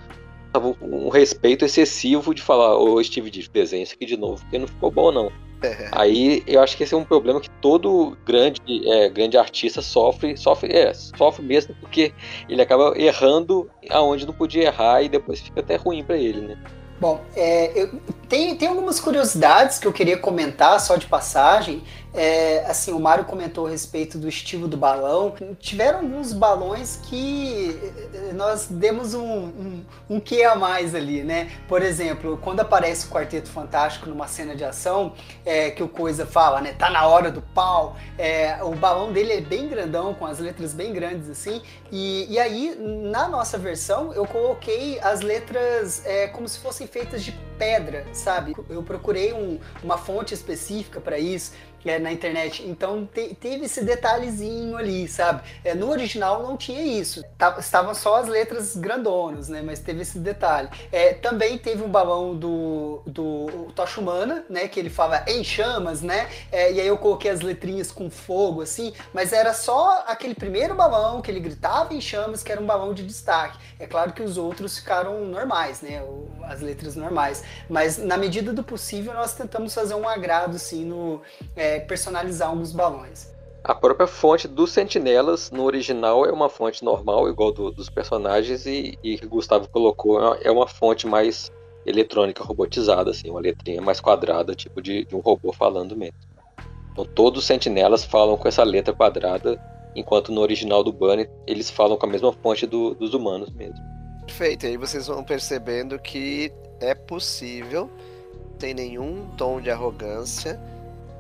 tava 0.51 0.74
com 0.74 0.86
um 0.86 1.07
respeito 1.07 1.63
excessivo 1.63 2.36
de 2.36 2.41
falar, 2.41 2.78
ô 2.78 3.01
Steve 3.01 3.32
Ditko, 3.32 3.53
desenha 3.53 3.84
isso 3.84 3.95
aqui 3.95 4.05
de 4.05 4.17
novo, 4.17 4.41
porque 4.41 4.59
não 4.59 4.67
ficou 4.67 4.91
bom 4.91 5.13
não. 5.13 5.32
É. 5.61 5.89
Aí 5.91 6.43
eu 6.45 6.61
acho 6.61 6.76
que 6.76 6.84
esse 6.84 6.93
é 6.93 6.97
um 6.97 7.05
problema 7.05 7.39
que 7.39 7.49
todo 7.61 8.17
grande, 8.26 8.59
é, 8.86 9.09
grande 9.09 9.38
artista 9.38 9.82
sofre, 9.82 10.36
sofre, 10.36 10.74
é, 10.74 10.93
sofre 10.93 11.43
mesmo 11.43 11.74
porque 11.80 12.13
ele 12.49 12.61
acaba 12.61 12.93
errando 12.97 13.70
aonde 13.89 14.26
não 14.26 14.34
podia 14.34 14.63
errar 14.63 15.01
e 15.03 15.09
depois 15.09 15.39
fica 15.39 15.61
até 15.61 15.78
ruim 15.78 16.03
para 16.03 16.17
ele, 16.17 16.41
né? 16.41 16.57
Bom, 17.00 17.22
é, 17.36 17.72
eu, 17.76 17.89
tem, 18.28 18.56
tem 18.56 18.68
algumas 18.68 19.00
curiosidades 19.00 19.80
que 19.80 19.88
eu 19.88 19.93
queria 19.93 20.18
comentar 20.18 20.80
só 20.82 20.97
de 20.97 21.06
passagem. 21.08 21.82
É, 22.14 22.66
assim, 22.66 22.91
o 22.91 22.99
Mário 22.99 23.24
comentou 23.26 23.68
a 23.68 23.70
respeito 23.70 24.18
do 24.18 24.28
estilo 24.28 24.68
do 24.68 24.76
balão. 24.76 25.36
Tiveram 25.60 25.99
alguns 25.99 26.34
balões 26.34 26.99
que 27.03 27.80
eh, 28.14 28.34
nós 28.34 28.68
demos 28.68 29.14
um, 29.14 29.22
um, 29.22 29.86
um 30.10 30.20
que 30.20 30.43
a 30.43 30.55
mais 30.55 30.95
ali, 30.95 31.24
né? 31.24 31.51
Por 31.68 31.84
exemplo, 31.84 32.39
quando 32.41 32.62
aparece 32.62 33.05
o 33.05 33.10
Quarteto 33.10 33.49
Fantástico 33.49 34.10
numa 34.10 34.28
cena 34.28 34.55
de 34.55 34.64
ação, 34.64 35.14
é, 35.45 35.70
que 35.70 35.84
o 35.84 35.88
Coisa 35.88 36.26
fala, 36.26 36.62
né? 36.62 36.74
Tá 36.74 36.89
na 36.89 37.05
hora 37.05 37.30
do 37.30 37.41
pau. 37.41 37.95
É, 38.18 38.57
o 38.64 38.76
balão 38.76 39.14
dele 39.14 39.34
é 39.34 39.41
bem 39.41 39.68
grandão, 39.68 40.14
com 40.16 40.26
as 40.26 40.39
letras 40.39 40.74
bem 40.74 40.91
grandes 40.91 41.30
assim. 41.30 41.62
E, 41.91 42.26
e 42.30 42.39
aí, 42.39 42.76
na 43.12 43.28
nossa 43.28 43.57
versão, 43.57 44.14
eu 44.14 44.26
coloquei 44.26 44.99
as 44.99 45.22
letras 45.22 46.03
é, 46.05 46.28
como 46.28 46.47
se 46.49 46.57
fossem 46.57 46.88
feitas 46.88 47.24
de 47.24 47.32
pedra, 47.60 48.05
sabe? 48.14 48.55
Eu 48.70 48.82
procurei 48.82 49.34
um, 49.34 49.60
uma 49.84 49.97
fonte 49.97 50.34
específica 50.34 51.01
para 51.01 51.20
isso 51.20 51.51
é, 51.86 52.00
na 52.00 52.12
internet. 52.12 52.64
Então 52.68 53.06
te, 53.06 53.36
teve 53.36 53.66
esse 53.66 53.84
detalhezinho 53.84 54.76
ali, 54.76 55.08
sabe? 55.08 55.42
É, 55.64 55.74
no 55.74 55.90
original 55.90 56.44
não 56.44 56.58
tinha 56.58 56.82
isso. 56.82 57.24
Tava, 57.38 57.60
estavam 57.60 57.94
só 57.94 58.18
as 58.18 58.28
letras 58.28 58.76
grandonas, 58.76 59.50
né? 59.50 59.62
Mas 59.62 59.80
teve 59.80 60.02
esse 60.02 60.20
detalhe. 60.20 60.70
É, 60.92 61.14
também 61.14 61.58
teve 61.58 61.84
um 61.84 61.90
balão 61.90 62.36
do, 62.36 63.02
do 63.06 63.72
Tocha 63.76 64.00
né? 64.50 64.68
Que 64.68 64.80
ele 64.80 64.90
fala 64.90 65.24
em 65.28 65.44
chamas, 65.44 66.02
né? 66.02 66.30
É, 66.52 66.72
e 66.72 66.80
aí 66.80 66.88
eu 66.88 66.98
coloquei 66.98 67.30
as 67.32 67.42
letrinhas 67.42 67.92
com 67.92 68.10
fogo, 68.10 68.62
assim. 68.62 68.94
Mas 69.14 69.34
era 69.34 69.54
só 69.54 70.04
aquele 70.08 70.34
primeiro 70.34 70.76
balão 70.76 71.22
que 71.22 71.30
ele 71.30 71.40
gritava 71.40 71.94
em 71.94 72.02
chamas, 72.02 72.44
que 72.44 72.52
era 72.52 72.62
um 72.62 72.66
balão 72.66 72.94
de 72.94 73.06
destaque. 73.06 73.58
É 73.80 73.86
claro 73.86 74.14
que 74.14 74.22
os 74.22 74.38
outros 74.38 74.78
ficaram 74.78 75.26
normais, 75.26 75.82
né? 75.82 76.04
As 76.44 76.62
letras 76.62 76.96
normais. 76.96 77.44
Mas 77.70 77.98
na 77.98 78.18
medida 78.18 78.54
do 78.54 78.64
possível 78.64 79.14
nós 79.14 79.34
tentamos 79.34 79.74
fazer 79.74 79.96
um 79.96 80.08
agrado, 80.08 80.56
assim, 80.56 80.86
no... 80.86 81.22
É, 81.70 81.80
personalizar 81.80 82.49
alguns 82.49 82.72
balões. 82.72 83.32
A 83.63 83.76
própria 83.76 84.07
fonte 84.07 84.47
dos 84.47 84.72
sentinelas 84.72 85.51
no 85.51 85.63
original 85.63 86.26
é 86.26 86.32
uma 86.32 86.49
fonte 86.49 86.84
normal, 86.84 87.30
igual 87.30 87.51
do, 87.51 87.70
dos 87.70 87.89
personagens, 87.89 88.65
e, 88.65 88.97
e 89.03 89.20
que 89.20 89.28
Gustavo 89.28 89.70
colocou 89.70 90.34
é 90.36 90.49
uma 90.49 90.67
fonte 90.67 91.05
mais 91.05 91.51
eletrônica, 91.86 92.43
robotizada, 92.43 93.11
assim, 93.11 93.30
uma 93.30 93.39
letrinha 93.39 93.82
mais 93.82 93.99
quadrada, 93.99 94.55
tipo 94.55 94.82
de, 94.82 95.05
de 95.05 95.15
um 95.15 95.20
robô 95.20 95.53
falando 95.53 95.95
mesmo. 95.95 96.17
Então 96.91 97.05
todos 97.05 97.41
os 97.41 97.45
sentinelas 97.45 98.03
falam 98.03 98.36
com 98.36 98.47
essa 98.47 98.63
letra 98.63 98.93
quadrada, 98.93 99.61
enquanto 99.95 100.32
no 100.32 100.41
original 100.41 100.84
do 100.84 100.91
Bunny 100.91 101.30
eles 101.45 101.70
falam 101.70 101.97
com 101.97 102.05
a 102.07 102.09
mesma 102.09 102.34
fonte 102.34 102.65
do, 102.65 102.95
dos 102.95 103.13
humanos 103.13 103.51
mesmo. 103.51 103.80
Perfeito, 104.26 104.65
aí 104.65 104.78
vocês 104.78 105.05
vão 105.05 105.24
percebendo 105.24 105.99
que 105.99 106.51
é 106.80 106.95
possível, 106.95 107.89
sem 108.57 108.74
nenhum 108.74 109.28
tom 109.38 109.61
de 109.61 109.70
arrogância, 109.70 110.59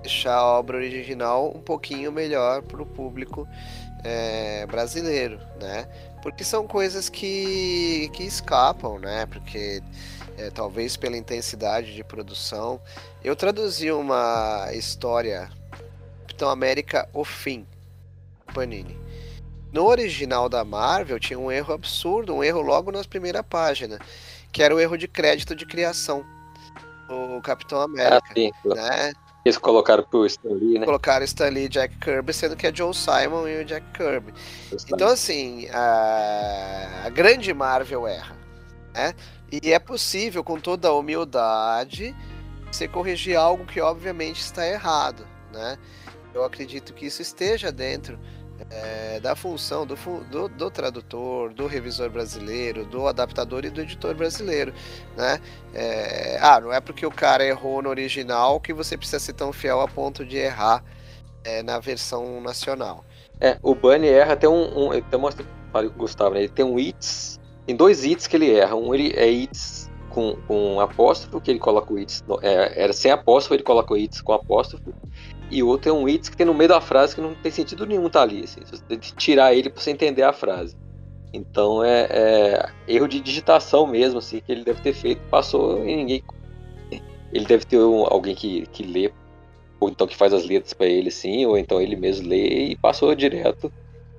deixar 0.01 0.35
a 0.35 0.45
obra 0.45 0.77
original 0.77 1.51
um 1.55 1.61
pouquinho 1.61 2.11
melhor 2.11 2.61
para 2.61 2.81
o 2.81 2.85
público 2.85 3.47
é, 4.03 4.65
brasileiro, 4.65 5.39
né? 5.59 5.87
Porque 6.21 6.43
são 6.43 6.67
coisas 6.67 7.09
que, 7.09 8.09
que 8.13 8.23
escapam, 8.23 8.99
né? 8.99 9.25
Porque 9.25 9.81
é, 10.37 10.49
talvez 10.49 10.95
pela 10.95 11.17
intensidade 11.17 11.93
de 11.93 12.03
produção. 12.03 12.81
Eu 13.23 13.35
traduzi 13.35 13.91
uma 13.91 14.69
história 14.73 15.49
Capitão 16.21 16.49
América 16.49 17.09
O 17.13 17.25
Fim, 17.25 17.67
Panini. 18.53 18.97
No 19.73 19.85
original 19.85 20.47
da 20.47 20.63
Marvel 20.63 21.19
tinha 21.19 21.37
um 21.37 21.51
erro 21.51 21.73
absurdo, 21.73 22.33
um 22.33 22.43
erro 22.43 22.61
logo 22.61 22.91
na 22.91 23.03
primeira 23.03 23.43
página, 23.43 23.99
que 24.51 24.63
era 24.63 24.73
o 24.73 24.79
erro 24.79 24.97
de 24.97 25.07
crédito 25.07 25.53
de 25.53 25.65
criação. 25.65 26.25
O 27.09 27.41
Capitão 27.41 27.81
América, 27.81 28.33
ah, 28.33 28.73
né? 28.73 29.13
Eles 29.45 29.57
colocaram 29.57 30.03
pro 30.03 30.25
Stan 30.25 30.49
Lee, 30.49 30.79
né? 30.79 30.85
Colocaram 30.85 31.23
Stan 31.23 31.49
Lee 31.49 31.65
e 31.65 31.69
Jack 31.69 31.95
Kirby, 31.97 32.33
sendo 32.33 32.55
que 32.55 32.67
é 32.67 32.75
Joe 32.75 32.93
Simon 32.93 33.47
e 33.47 33.61
o 33.61 33.65
Jack 33.65 33.85
Kirby. 33.93 34.33
Então, 34.93 35.07
assim, 35.07 35.67
a, 35.69 37.03
a 37.05 37.09
grande 37.09 37.53
Marvel 37.53 38.07
erra, 38.07 38.35
né? 38.93 39.13
E 39.51 39.71
é 39.71 39.79
possível, 39.79 40.43
com 40.43 40.59
toda 40.59 40.89
a 40.89 40.93
humildade, 40.93 42.15
você 42.71 42.87
corrigir 42.87 43.35
algo 43.35 43.65
que 43.65 43.81
obviamente 43.81 44.41
está 44.41 44.67
errado, 44.67 45.25
né? 45.51 45.77
eu 46.33 46.43
acredito 46.43 46.93
que 46.93 47.05
isso 47.05 47.21
esteja 47.21 47.71
dentro 47.71 48.19
é, 48.71 49.19
da 49.19 49.35
função 49.35 49.85
do, 49.85 49.95
do, 50.29 50.47
do, 50.47 50.71
tradutor, 50.71 51.53
do 51.53 51.65
revisor 51.65 52.09
brasileiro, 52.09 52.85
do 52.85 53.07
adaptador 53.07 53.65
e 53.65 53.69
do 53.69 53.81
editor 53.81 54.13
brasileiro, 54.13 54.73
né? 55.17 55.39
É, 55.73 56.37
ah, 56.41 56.59
não 56.61 56.71
é 56.71 56.79
porque 56.79 57.05
o 57.05 57.11
cara 57.11 57.43
errou 57.43 57.81
no 57.81 57.89
original 57.89 58.59
que 58.59 58.73
você 58.73 58.95
precisa 58.95 59.19
ser 59.19 59.33
tão 59.33 59.51
fiel 59.51 59.81
a 59.81 59.87
ponto 59.87 60.23
de 60.23 60.37
errar 60.37 60.83
é, 61.43 61.63
na 61.63 61.79
versão 61.79 62.39
nacional. 62.41 63.03
É, 63.41 63.57
o 63.63 63.73
Bunny 63.73 64.07
erra 64.07 64.33
até 64.33 64.47
um, 64.47 64.87
um 64.87 64.91
até 64.91 65.17
mostra, 65.17 65.45
com 65.71 65.79
o 65.79 65.89
Gustavo, 65.91 66.35
né? 66.35 66.41
Ele 66.41 66.49
tem 66.49 66.65
um 66.65 66.77
its, 66.77 67.39
tem 67.65 67.75
dois 67.75 68.03
its 68.03 68.27
que 68.27 68.35
ele 68.35 68.53
erra, 68.53 68.75
um 68.75 68.93
ele 68.93 69.13
é 69.15 69.27
its 69.27 69.89
com, 70.09 70.35
com 70.47 70.79
apóstrofo, 70.79 71.39
que 71.39 71.49
ele 71.49 71.59
coloca 71.59 71.93
o 71.93 71.97
its, 71.97 72.23
é, 72.41 72.83
era 72.83 72.93
sem 72.93 73.11
apóstrofo, 73.11 73.55
ele 73.55 73.63
coloca 73.63 73.93
o 73.93 73.97
its 73.97 74.21
com 74.21 74.33
apóstrofo, 74.33 74.93
e 75.49 75.63
outro 75.63 75.89
é 75.89 75.93
um 75.93 76.07
its 76.07 76.29
que 76.29 76.37
tem 76.37 76.45
no 76.45 76.53
meio 76.53 76.69
da 76.69 76.81
frase 76.81 77.15
que 77.15 77.21
não 77.21 77.33
tem 77.33 77.51
sentido 77.51 77.85
nenhum 77.85 78.09
tá 78.09 78.21
ali. 78.21 78.43
Assim, 78.43 78.61
você 78.65 78.83
tem 78.83 78.99
que 78.99 79.13
tirar 79.15 79.53
ele 79.53 79.69
para 79.69 79.81
você 79.81 79.91
entender 79.91 80.23
a 80.23 80.33
frase. 80.33 80.75
Então 81.33 81.83
é, 81.83 82.07
é, 82.09 82.69
erro 82.87 83.07
de 83.07 83.19
digitação 83.19 83.85
mesmo, 83.85 84.19
assim, 84.19 84.41
que 84.41 84.51
ele 84.51 84.63
deve 84.63 84.81
ter 84.81 84.93
feito, 84.93 85.21
passou 85.29 85.85
e 85.85 85.95
ninguém. 85.95 86.23
Ele 87.31 87.45
deve 87.45 87.63
ter 87.63 87.77
um, 87.77 88.05
alguém 88.09 88.33
que, 88.33 88.65
que 88.71 88.81
lê, 88.81 89.11
ou 89.79 89.87
então 89.87 90.07
que 90.07 90.15
faz 90.15 90.33
as 90.33 90.43
letras 90.43 90.73
para 90.73 90.87
ele, 90.87 91.09
assim, 91.09 91.45
ou 91.45 91.59
então 91.59 91.79
ele 91.79 91.95
mesmo 91.95 92.27
lê 92.27 92.71
e 92.71 92.75
passou 92.75 93.13
direto. 93.13 93.71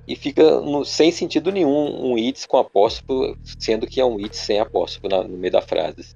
E 0.07 0.15
fica 0.15 0.61
no, 0.61 0.85
sem 0.85 1.11
sentido 1.11 1.51
nenhum 1.51 2.11
um 2.11 2.17
its 2.17 2.45
com 2.45 2.57
apóstrofo, 2.57 3.37
sendo 3.59 3.85
que 3.85 3.99
é 3.99 4.05
um 4.05 4.17
its 4.17 4.37
sem 4.37 4.61
apóstrofo 4.61 5.09
na, 5.09 5.23
no 5.23 5.37
meio 5.37 5.51
da 5.51 5.61
frase. 5.61 6.15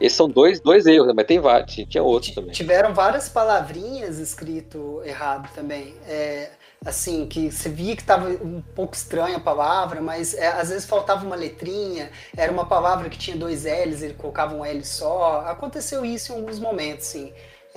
Esses 0.00 0.16
são 0.16 0.28
dois, 0.28 0.60
dois 0.60 0.86
erros, 0.86 1.06
né? 1.06 1.12
mas 1.14 1.26
tem 1.26 1.38
vários, 1.38 1.74
tinha 1.74 2.02
outros 2.02 2.34
também. 2.34 2.52
Tiveram 2.52 2.92
várias 2.94 3.28
palavrinhas 3.28 4.18
escrito 4.18 5.00
errado 5.04 5.48
também. 5.54 5.94
É, 6.06 6.50
assim, 6.84 7.26
que 7.26 7.50
você 7.50 7.68
via 7.68 7.96
que 7.96 8.02
estava 8.02 8.28
um 8.28 8.62
pouco 8.74 8.94
estranha 8.94 9.36
a 9.36 9.40
palavra, 9.40 10.00
mas 10.00 10.34
é, 10.34 10.48
às 10.48 10.68
vezes 10.68 10.84
faltava 10.84 11.24
uma 11.24 11.36
letrinha, 11.36 12.10
era 12.36 12.52
uma 12.52 12.66
palavra 12.66 13.08
que 13.08 13.18
tinha 13.18 13.36
dois 13.36 13.64
L's, 13.64 14.02
ele 14.02 14.14
colocava 14.14 14.54
um 14.54 14.64
L 14.64 14.84
só. 14.84 15.40
Aconteceu 15.46 16.04
isso 16.04 16.32
em 16.32 16.36
alguns 16.36 16.58
momentos, 16.58 17.06
sim. 17.06 17.32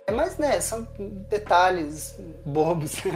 É, 0.06 0.12
mas, 0.12 0.38
né, 0.38 0.60
são 0.60 0.88
detalhes 1.30 2.16
bobos. 2.46 2.96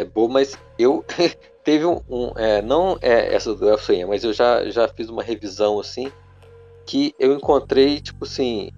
É 0.00 0.04
bobo, 0.04 0.32
mas 0.32 0.56
eu 0.78 1.04
teve 1.64 1.84
um. 1.84 2.00
um 2.08 2.32
é, 2.36 2.62
não 2.62 2.96
é 3.02 3.34
essa 3.34 3.52
do 3.52 3.68
Elfenha, 3.68 4.06
mas 4.06 4.22
eu 4.22 4.32
já, 4.32 4.70
já 4.70 4.86
fiz 4.86 5.08
uma 5.08 5.24
revisão 5.24 5.80
assim 5.80 6.12
que 6.88 7.14
eu 7.18 7.34
encontrei, 7.34 8.00
tipo 8.00 8.24
assim, 8.24 8.70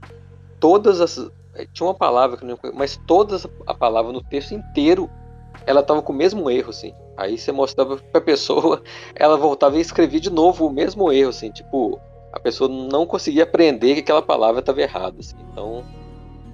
todas 0.58 1.00
as. 1.00 1.16
Eh, 1.54 1.66
tinha 1.72 1.86
uma 1.86 1.94
palavra 1.94 2.36
que 2.36 2.44
não 2.44 2.58
mas 2.74 3.00
todas 3.06 3.46
a 3.64 3.72
palavra 3.72 4.10
no 4.12 4.20
texto 4.20 4.52
inteiro 4.52 5.08
ela 5.64 5.80
tava 5.80 6.02
com 6.02 6.12
o 6.12 6.16
mesmo 6.16 6.50
erro, 6.50 6.70
assim. 6.70 6.92
Aí 7.16 7.38
você 7.38 7.52
mostrava 7.52 7.96
pra 7.96 8.20
pessoa, 8.20 8.82
ela 9.14 9.36
voltava 9.36 9.78
e 9.78 9.80
escrevia 9.80 10.18
de 10.18 10.28
novo 10.28 10.66
o 10.66 10.72
mesmo 10.72 11.12
erro, 11.12 11.30
assim, 11.30 11.52
tipo, 11.52 12.00
a 12.32 12.40
pessoa 12.40 12.68
não 12.68 13.06
conseguia 13.06 13.44
aprender 13.44 13.94
que 13.94 14.00
aquela 14.00 14.22
palavra 14.22 14.58
estava 14.58 14.82
errada, 14.82 15.16
assim. 15.20 15.36
Então, 15.52 15.84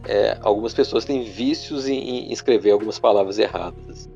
é, 0.04 0.36
algumas 0.42 0.74
pessoas 0.74 1.06
têm 1.06 1.22
vícios 1.22 1.88
em, 1.88 2.28
em 2.28 2.32
escrever 2.32 2.72
algumas 2.72 2.98
palavras 2.98 3.38
erradas. 3.38 3.88
Assim. 3.88 4.10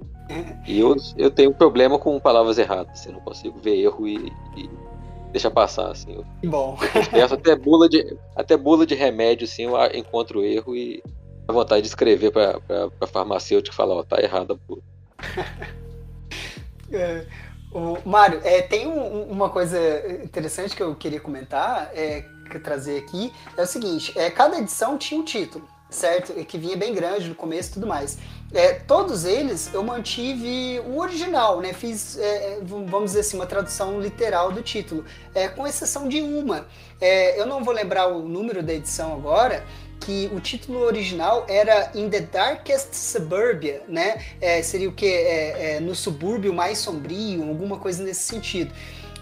E 0.66 0.78
eu, 0.78 0.94
eu 1.16 1.30
tenho 1.30 1.54
problema 1.54 1.98
com 1.98 2.20
palavras 2.20 2.58
erradas, 2.58 3.00
assim, 3.00 3.08
eu 3.08 3.14
não 3.14 3.22
consigo 3.22 3.58
ver 3.58 3.80
erro 3.80 4.06
e, 4.06 4.30
e 4.56 4.89
deixa 5.32 5.50
passar, 5.50 5.90
assim. 5.90 6.24
Bom. 6.44 6.76
Peço 7.10 7.34
até 7.34 7.56
bula 7.56 7.88
de, 7.88 8.16
até 8.36 8.56
bula 8.56 8.86
de 8.86 8.94
remédio, 8.94 9.44
assim, 9.44 9.64
eu 9.64 9.76
encontro 9.94 10.40
o 10.40 10.44
erro 10.44 10.76
e 10.76 11.02
a 11.48 11.52
vontade 11.52 11.82
de 11.82 11.88
escrever 11.88 12.30
para 12.30 12.60
pra, 12.60 13.06
farmacêutico 13.06 13.74
e 13.74 13.76
falar, 13.76 13.94
ó, 13.94 14.02
tá 14.02 14.20
errada 14.20 14.54
a 14.54 14.56
bula. 14.56 14.82
é, 16.92 17.26
o 17.72 17.96
Mário, 18.04 18.40
é, 18.44 18.62
tem 18.62 18.86
um, 18.86 19.22
uma 19.24 19.48
coisa 19.48 19.78
interessante 20.22 20.74
que 20.74 20.82
eu 20.82 20.94
queria 20.94 21.20
comentar, 21.20 21.90
é, 21.94 22.24
que 22.50 22.58
trazer 22.58 22.98
aqui, 22.98 23.32
é 23.56 23.62
o 23.62 23.66
seguinte, 23.66 24.16
é, 24.18 24.28
cada 24.30 24.58
edição 24.58 24.98
tinha 24.98 25.20
um 25.20 25.24
título, 25.24 25.68
certo? 25.88 26.32
Que 26.44 26.58
vinha 26.58 26.76
bem 26.76 26.92
grande 26.92 27.28
no 27.28 27.34
começo 27.34 27.70
e 27.70 27.72
tudo 27.74 27.86
mais. 27.86 28.18
É, 28.52 28.72
todos 28.74 29.24
eles 29.24 29.72
eu 29.72 29.82
mantive 29.82 30.80
o 30.80 30.98
original, 30.98 31.60
né? 31.60 31.72
Fiz, 31.72 32.18
é, 32.18 32.54
é, 32.54 32.58
vamos 32.62 33.10
dizer 33.10 33.20
assim, 33.20 33.36
uma 33.36 33.46
tradução 33.46 34.00
literal 34.00 34.50
do 34.50 34.60
título, 34.60 35.04
é, 35.34 35.48
com 35.48 35.66
exceção 35.66 36.08
de 36.08 36.20
uma. 36.20 36.66
É, 37.00 37.40
eu 37.40 37.46
não 37.46 37.62
vou 37.62 37.72
lembrar 37.72 38.08
o 38.08 38.20
número 38.28 38.62
da 38.62 38.74
edição 38.74 39.12
agora, 39.14 39.64
que 40.00 40.30
o 40.34 40.40
título 40.40 40.80
original 40.80 41.44
era 41.48 41.92
In 41.94 42.08
the 42.08 42.20
Darkest 42.20 42.94
Suburbia, 42.94 43.82
né? 43.86 44.20
É, 44.40 44.62
seria 44.62 44.88
o 44.88 44.92
que? 44.92 45.80
No 45.82 45.94
subúrbio 45.94 46.52
mais 46.52 46.78
sombrio, 46.78 47.48
alguma 47.48 47.78
coisa 47.78 48.02
nesse 48.02 48.22
sentido. 48.22 48.72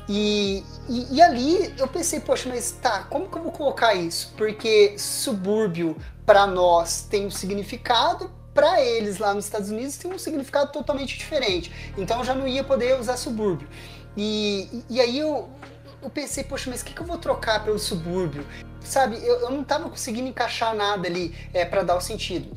E, 0.08 0.64
e, 0.88 1.16
e, 1.16 1.20
ali 1.20 1.74
eu 1.76 1.86
pensei, 1.86 2.18
poxa, 2.18 2.48
mas 2.48 2.70
tá, 2.70 3.04
como 3.10 3.28
que 3.28 3.36
eu 3.36 3.42
vou 3.42 3.52
colocar 3.52 3.92
isso? 3.94 4.32
Porque 4.38 4.94
subúrbio 4.96 5.96
para 6.24 6.46
nós 6.46 7.02
tem 7.02 7.26
um 7.26 7.30
significado, 7.30 8.30
para 8.58 8.82
eles 8.82 9.18
lá 9.18 9.32
nos 9.32 9.44
Estados 9.44 9.70
Unidos 9.70 9.96
tem 9.96 10.12
um 10.12 10.18
significado 10.18 10.72
totalmente 10.72 11.16
diferente. 11.16 11.70
Então 11.96 12.18
eu 12.18 12.24
já 12.24 12.34
não 12.34 12.48
ia 12.48 12.64
poder 12.64 12.98
usar 12.98 13.16
subúrbio. 13.16 13.68
E, 14.16 14.82
e 14.90 15.00
aí 15.00 15.16
eu, 15.16 15.48
eu 16.02 16.10
pensei, 16.10 16.42
poxa, 16.42 16.68
mas 16.68 16.82
o 16.82 16.84
que, 16.84 16.92
que 16.92 17.00
eu 17.00 17.06
vou 17.06 17.18
trocar 17.18 17.62
pelo 17.62 17.78
subúrbio? 17.78 18.44
Sabe, 18.80 19.24
eu, 19.24 19.42
eu 19.42 19.50
não 19.50 19.62
estava 19.62 19.88
conseguindo 19.88 20.26
encaixar 20.26 20.74
nada 20.74 21.06
ali 21.06 21.36
é, 21.54 21.64
para 21.64 21.84
dar 21.84 21.94
o 21.94 22.00
sentido. 22.00 22.50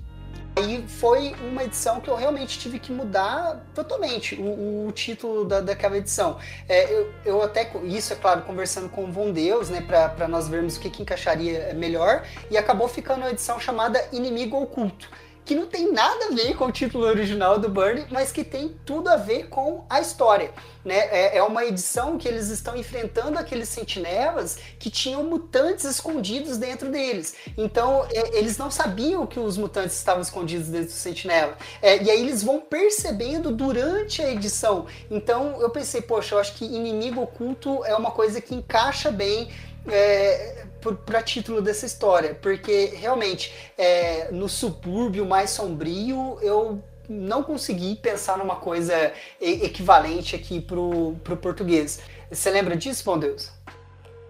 Aí 0.56 0.84
foi 0.88 1.36
uma 1.52 1.66
edição 1.66 2.02
que 2.02 2.10
eu 2.10 2.16
realmente 2.16 2.58
tive 2.58 2.80
que 2.80 2.92
mudar 2.92 3.64
totalmente 3.76 4.34
o, 4.34 4.88
o 4.88 4.92
título 4.94 5.46
da, 5.46 5.62
daquela 5.62 5.98
edição. 5.98 6.40
É, 6.68 6.92
eu, 6.92 7.14
eu, 7.24 7.44
até, 7.44 7.72
isso 7.84 8.12
é 8.12 8.16
claro, 8.16 8.42
conversando 8.42 8.90
com 8.90 9.04
o 9.04 9.12
Von 9.12 9.32
Deus, 9.32 9.70
né, 9.70 9.82
para 9.82 10.28
nós 10.28 10.48
vermos 10.48 10.78
o 10.78 10.80
que, 10.80 10.90
que 10.90 11.04
encaixaria 11.04 11.76
melhor, 11.76 12.26
e 12.50 12.58
acabou 12.58 12.88
ficando 12.88 13.20
uma 13.20 13.30
edição 13.30 13.60
chamada 13.60 14.04
Inimigo 14.12 14.58
Oculto 14.60 15.08
que 15.52 15.56
não 15.56 15.66
tem 15.66 15.92
nada 15.92 16.28
a 16.28 16.30
ver 16.34 16.56
com 16.56 16.68
o 16.68 16.72
título 16.72 17.04
original 17.04 17.60
do 17.60 17.68
Burnie, 17.68 18.06
mas 18.10 18.32
que 18.32 18.42
tem 18.42 18.74
tudo 18.86 19.10
a 19.10 19.18
ver 19.18 19.50
com 19.50 19.84
a 19.90 20.00
história. 20.00 20.54
Né? 20.86 20.96
É, 20.96 21.40
é 21.40 21.44
uma 21.44 21.66
edição 21.66 22.18
que 22.18 22.26
eles 22.26 22.48
estão 22.48 22.74
enfrentando 22.78 23.38
aqueles 23.38 23.68
sentinelas 23.68 24.58
que 24.80 24.90
tinham 24.90 25.26
mutantes 25.26 25.84
escondidos 25.84 26.58
dentro 26.58 26.90
deles. 26.90 27.36
Então, 27.58 28.08
é, 28.14 28.38
eles 28.38 28.58
não 28.58 28.72
sabiam 28.72 29.28
que 29.28 29.42
os 29.42 29.58
mutantes 29.58 29.98
estavam 29.98 30.22
escondidos 30.22 30.70
dentro 30.70 30.88
do 30.88 30.94
sentinela. 30.94 31.58
É, 31.82 32.02
e 32.02 32.10
aí 32.10 32.22
eles 32.22 32.42
vão 32.42 32.62
percebendo 32.62 33.52
durante 33.52 34.22
a 34.22 34.32
edição. 34.32 34.86
Então, 35.10 35.60
eu 35.60 35.70
pensei, 35.70 36.02
poxa, 36.02 36.34
eu 36.34 36.40
acho 36.40 36.54
que 36.54 36.64
inimigo 36.64 37.22
oculto 37.22 37.84
é 37.84 37.94
uma 37.94 38.12
coisa 38.12 38.40
que 38.40 38.56
encaixa 38.56 39.12
bem 39.12 39.50
é, 39.88 40.66
para 41.06 41.22
título 41.22 41.62
dessa 41.62 41.86
história, 41.86 42.36
porque 42.42 42.94
realmente 42.96 43.54
é, 43.78 44.32
no 44.32 44.48
subúrbio 44.50 45.26
mais 45.26 45.52
sombrio 45.52 46.38
eu 46.42 46.82
não 47.10 47.44
consegui 47.44 47.96
pensar 47.96 48.38
numa 48.38 48.56
coisa 48.56 49.12
equivalente 49.40 50.36
aqui 50.36 50.62
pro, 50.62 51.16
pro 51.24 51.36
português. 51.36 52.00
Você 52.32 52.50
lembra 52.50 52.76
disso, 52.76 53.04
Bom 53.04 53.18
Deus? 53.18 53.52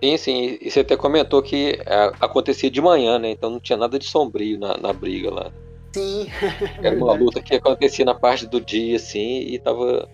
Sim, 0.04 0.18
sim. 0.18 0.58
E 0.60 0.72
você 0.72 0.80
até 0.80 0.98
comentou 0.98 1.44
que 1.44 1.80
é, 1.86 2.12
acontecia 2.20 2.72
de 2.72 2.82
manhã, 2.82 3.20
né? 3.20 3.30
Então 3.30 3.52
não 3.52 3.60
tinha 3.60 3.78
nada 3.78 4.00
de 4.00 4.06
sombrio 4.06 4.60
na, 4.60 4.76
na 4.78 4.92
briga 4.92 5.32
lá. 5.32 5.52
Sim. 5.94 6.28
Era 6.82 6.96
uma 6.96 7.14
luta 7.14 7.42
que 7.42 7.56
acontecia 7.56 8.04
na 8.04 8.16
parte 8.16 8.48
do 8.48 8.60
dia, 8.60 8.96
assim, 8.96 9.42
e 9.42 9.60
tava 9.60 10.10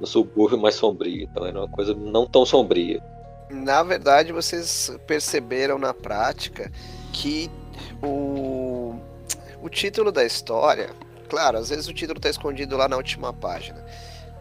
no 0.00 0.06
subúrbio 0.06 0.58
mais 0.58 0.74
sombrio. 0.76 1.24
Então 1.24 1.44
era 1.44 1.58
uma 1.58 1.68
coisa 1.68 1.94
não 1.94 2.26
tão 2.26 2.46
sombria. 2.46 3.02
Na 3.48 3.82
verdade, 3.82 4.32
vocês 4.32 4.90
perceberam 5.06 5.78
na 5.78 5.94
prática 5.94 6.70
que 7.12 7.50
o, 8.02 8.98
o 9.62 9.68
título 9.68 10.10
da 10.10 10.24
história, 10.24 10.90
claro, 11.28 11.58
às 11.58 11.68
vezes 11.68 11.86
o 11.86 11.94
título 11.94 12.18
está 12.18 12.28
escondido 12.28 12.76
lá 12.76 12.88
na 12.88 12.96
última 12.96 13.32
página, 13.32 13.84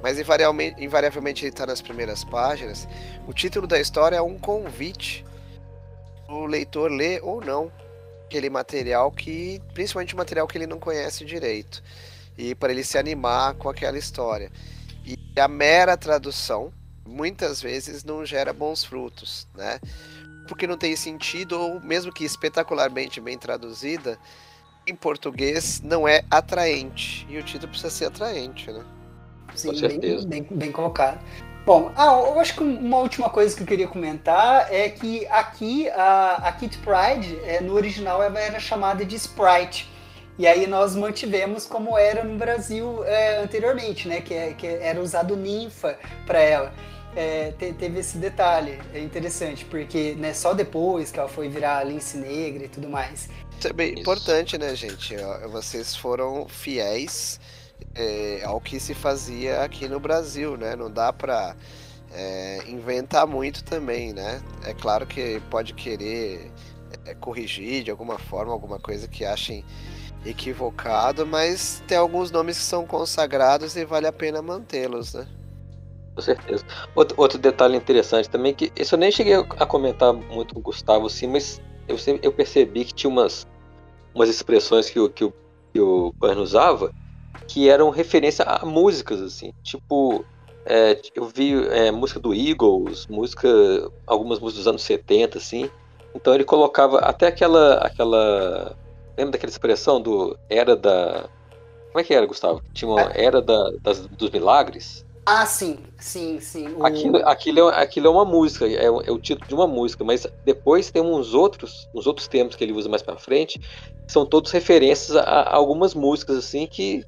mas 0.01 0.19
invariavelmente, 0.19 0.83
invariavelmente 0.83 1.45
ele 1.45 1.51
está 1.51 1.65
nas 1.65 1.81
primeiras 1.81 2.23
páginas. 2.23 2.87
O 3.27 3.33
título 3.33 3.67
da 3.67 3.79
história 3.79 4.17
é 4.17 4.21
um 4.21 4.39
convite 4.39 5.23
o 6.27 6.45
leitor 6.45 6.91
ler 6.91 7.19
ou 7.23 7.39
não 7.39 7.71
aquele 8.25 8.49
material 8.49 9.11
que, 9.11 9.61
principalmente 9.73 10.15
o 10.15 10.17
material 10.17 10.47
que 10.47 10.57
ele 10.57 10.67
não 10.67 10.79
conhece 10.79 11.23
direito, 11.23 11.83
e 12.37 12.55
para 12.55 12.71
ele 12.71 12.83
se 12.83 12.97
animar 12.97 13.53
com 13.53 13.69
aquela 13.69 13.97
história. 13.97 14.51
E 15.05 15.17
a 15.39 15.47
mera 15.47 15.95
tradução 15.95 16.73
muitas 17.05 17.61
vezes 17.61 18.03
não 18.03 18.25
gera 18.25 18.51
bons 18.51 18.83
frutos, 18.83 19.47
né? 19.55 19.79
Porque 20.47 20.67
não 20.67 20.77
tem 20.77 20.95
sentido, 20.95 21.59
ou 21.59 21.79
mesmo 21.79 22.11
que 22.11 22.23
espetacularmente 22.23 23.21
bem 23.21 23.37
traduzida, 23.37 24.17
em 24.87 24.95
português 24.95 25.81
não 25.81 26.07
é 26.07 26.23
atraente. 26.29 27.25
E 27.29 27.37
o 27.37 27.43
título 27.43 27.69
precisa 27.69 27.89
ser 27.89 28.05
atraente, 28.05 28.71
né? 28.71 28.83
Sim, 29.55 29.79
bem, 29.79 30.25
bem, 30.27 30.47
bem, 30.49 30.71
colocado. 30.71 31.19
Bom, 31.65 31.91
ah, 31.95 32.05
eu 32.05 32.39
acho 32.39 32.55
que 32.55 32.63
uma 32.63 32.97
última 32.97 33.29
coisa 33.29 33.55
que 33.55 33.63
eu 33.63 33.67
queria 33.67 33.87
comentar 33.87 34.71
é 34.71 34.89
que 34.89 35.25
aqui 35.27 35.89
a, 35.89 36.47
a 36.47 36.51
Kit 36.51 36.77
Pride, 36.79 37.39
é, 37.43 37.61
no 37.61 37.73
original, 37.73 38.21
ela 38.21 38.39
era 38.39 38.59
chamada 38.59 39.03
de 39.03 39.15
Sprite. 39.15 39.89
E 40.37 40.45
aí 40.45 40.67
nós 40.67 40.95
mantivemos 40.95 41.65
como 41.65 41.97
era 41.97 42.23
no 42.23 42.37
Brasil 42.37 43.03
é, 43.05 43.37
anteriormente, 43.37 44.07
né? 44.07 44.21
Que, 44.21 44.33
é, 44.33 44.53
que 44.53 44.67
era 44.67 45.01
usado 45.01 45.35
ninfa 45.35 45.97
para 46.27 46.39
ela. 46.39 46.73
É, 47.15 47.51
te, 47.51 47.71
teve 47.73 47.99
esse 47.99 48.17
detalhe, 48.17 48.79
é 48.93 48.99
interessante, 48.99 49.63
porque 49.65 50.15
né, 50.15 50.33
só 50.33 50.53
depois 50.53 51.11
que 51.11 51.19
ela 51.19 51.29
foi 51.29 51.47
virar 51.47 51.83
lince 51.83 52.17
negra 52.17 52.65
e 52.65 52.67
tudo 52.67 52.89
mais. 52.89 53.29
Isso 53.57 53.67
é 53.67 53.73
bem 53.73 53.93
Isso. 53.93 54.01
importante, 54.01 54.57
né, 54.57 54.75
gente? 54.75 55.15
Vocês 55.49 55.95
foram 55.95 56.47
fiéis 56.47 57.39
é, 57.93 58.41
ao 58.43 58.59
que 58.59 58.79
se 58.79 58.93
fazia 58.93 59.63
aqui 59.63 59.87
no 59.87 59.99
Brasil, 59.99 60.57
né? 60.57 60.75
Não 60.75 60.91
dá 60.91 61.13
para 61.13 61.55
é, 62.13 62.59
inventar 62.67 63.25
muito 63.25 63.63
também, 63.63 64.13
né? 64.13 64.41
É 64.65 64.73
claro 64.73 65.05
que 65.05 65.41
pode 65.49 65.73
querer 65.73 66.51
é, 67.05 67.13
corrigir 67.13 67.83
de 67.83 67.91
alguma 67.91 68.17
forma 68.17 68.51
alguma 68.51 68.79
coisa 68.79 69.07
que 69.07 69.23
achem 69.23 69.63
equivocado, 70.25 71.25
mas 71.25 71.83
tem 71.87 71.97
alguns 71.97 72.31
nomes 72.31 72.57
que 72.57 72.63
são 72.63 72.85
consagrados 72.85 73.75
e 73.75 73.85
vale 73.85 74.07
a 74.07 74.13
pena 74.13 74.41
mantê-los, 74.41 75.13
né? 75.13 75.27
Com 76.15 76.21
certeza. 76.21 76.63
Outro, 76.95 77.19
outro 77.19 77.37
detalhe 77.37 77.75
interessante 77.75 78.29
também, 78.29 78.53
que 78.53 78.71
isso 78.75 78.95
eu 78.95 78.99
nem 78.99 79.11
cheguei 79.11 79.33
a 79.35 79.65
comentar 79.65 80.13
muito 80.13 80.53
com 80.53 80.59
o 80.61 80.63
Gustavo, 80.63 81.07
assim, 81.07 81.27
mas 81.27 81.61
eu, 81.87 81.97
sempre, 81.97 82.25
eu 82.25 82.31
percebi 82.31 82.85
que 82.85 82.93
tinha 82.93 83.09
umas, 83.09 83.45
umas 84.13 84.29
expressões 84.29 84.89
que 84.89 84.99
o, 84.99 85.09
que 85.09 85.25
o, 85.25 85.33
que 85.73 85.79
o 85.79 86.13
Burn 86.17 86.39
usava 86.41 86.91
que 87.47 87.69
eram 87.69 87.89
referência 87.89 88.45
a 88.45 88.65
músicas, 88.65 89.21
assim. 89.21 89.53
Tipo, 89.61 90.23
é, 90.65 90.99
eu 91.13 91.25
vi 91.25 91.53
é, 91.67 91.91
música 91.91 92.19
do 92.19 92.33
Eagles, 92.33 93.07
música, 93.07 93.49
algumas 94.07 94.39
músicas 94.39 94.59
dos 94.59 94.67
anos 94.67 94.81
70, 94.83 95.37
assim. 95.37 95.69
Então 96.15 96.33
ele 96.33 96.45
colocava 96.45 96.99
até 96.99 97.27
aquela, 97.27 97.75
aquela 97.75 98.75
Lembra 99.17 99.31
daquela 99.33 99.49
expressão 99.49 100.01
do 100.01 100.37
era 100.49 100.75
da. 100.75 101.29
Como 101.87 101.99
é 101.99 102.03
que 102.03 102.13
era, 102.13 102.25
Gustavo? 102.25 102.61
Tinha 102.73 102.91
uma 102.91 103.01
é. 103.13 103.23
era 103.25 103.41
da, 103.41 103.71
das, 103.81 104.05
dos 104.07 104.29
milagres? 104.29 105.04
Ah, 105.25 105.45
sim, 105.47 105.79
sim, 105.97 106.39
sim. 106.39 106.67
O... 106.75 106.85
Aquilo, 106.85 107.17
aquilo, 107.25 107.69
é, 107.69 107.81
aquilo 107.81 108.07
é 108.07 108.09
uma 108.11 108.25
música, 108.25 108.67
é, 108.67 108.85
é, 108.85 108.89
o 108.89 109.17
título 109.17 109.47
de 109.47 109.55
uma 109.55 109.65
música, 109.65 110.03
mas 110.03 110.27
depois 110.43 110.91
tem 110.91 111.01
uns 111.01 111.33
outros, 111.33 111.89
uns 111.95 112.05
outros 112.05 112.27
termos 112.27 112.55
que 112.55 112.63
ele 112.63 112.73
usa 112.73 112.87
mais 112.87 113.01
para 113.01 113.17
frente, 113.17 113.57
que 113.57 114.11
são 114.11 114.23
todos 114.23 114.51
referências 114.51 115.17
a, 115.17 115.21
a, 115.21 115.55
algumas 115.55 115.95
músicas 115.95 116.37
assim 116.37 116.67
que 116.67 117.03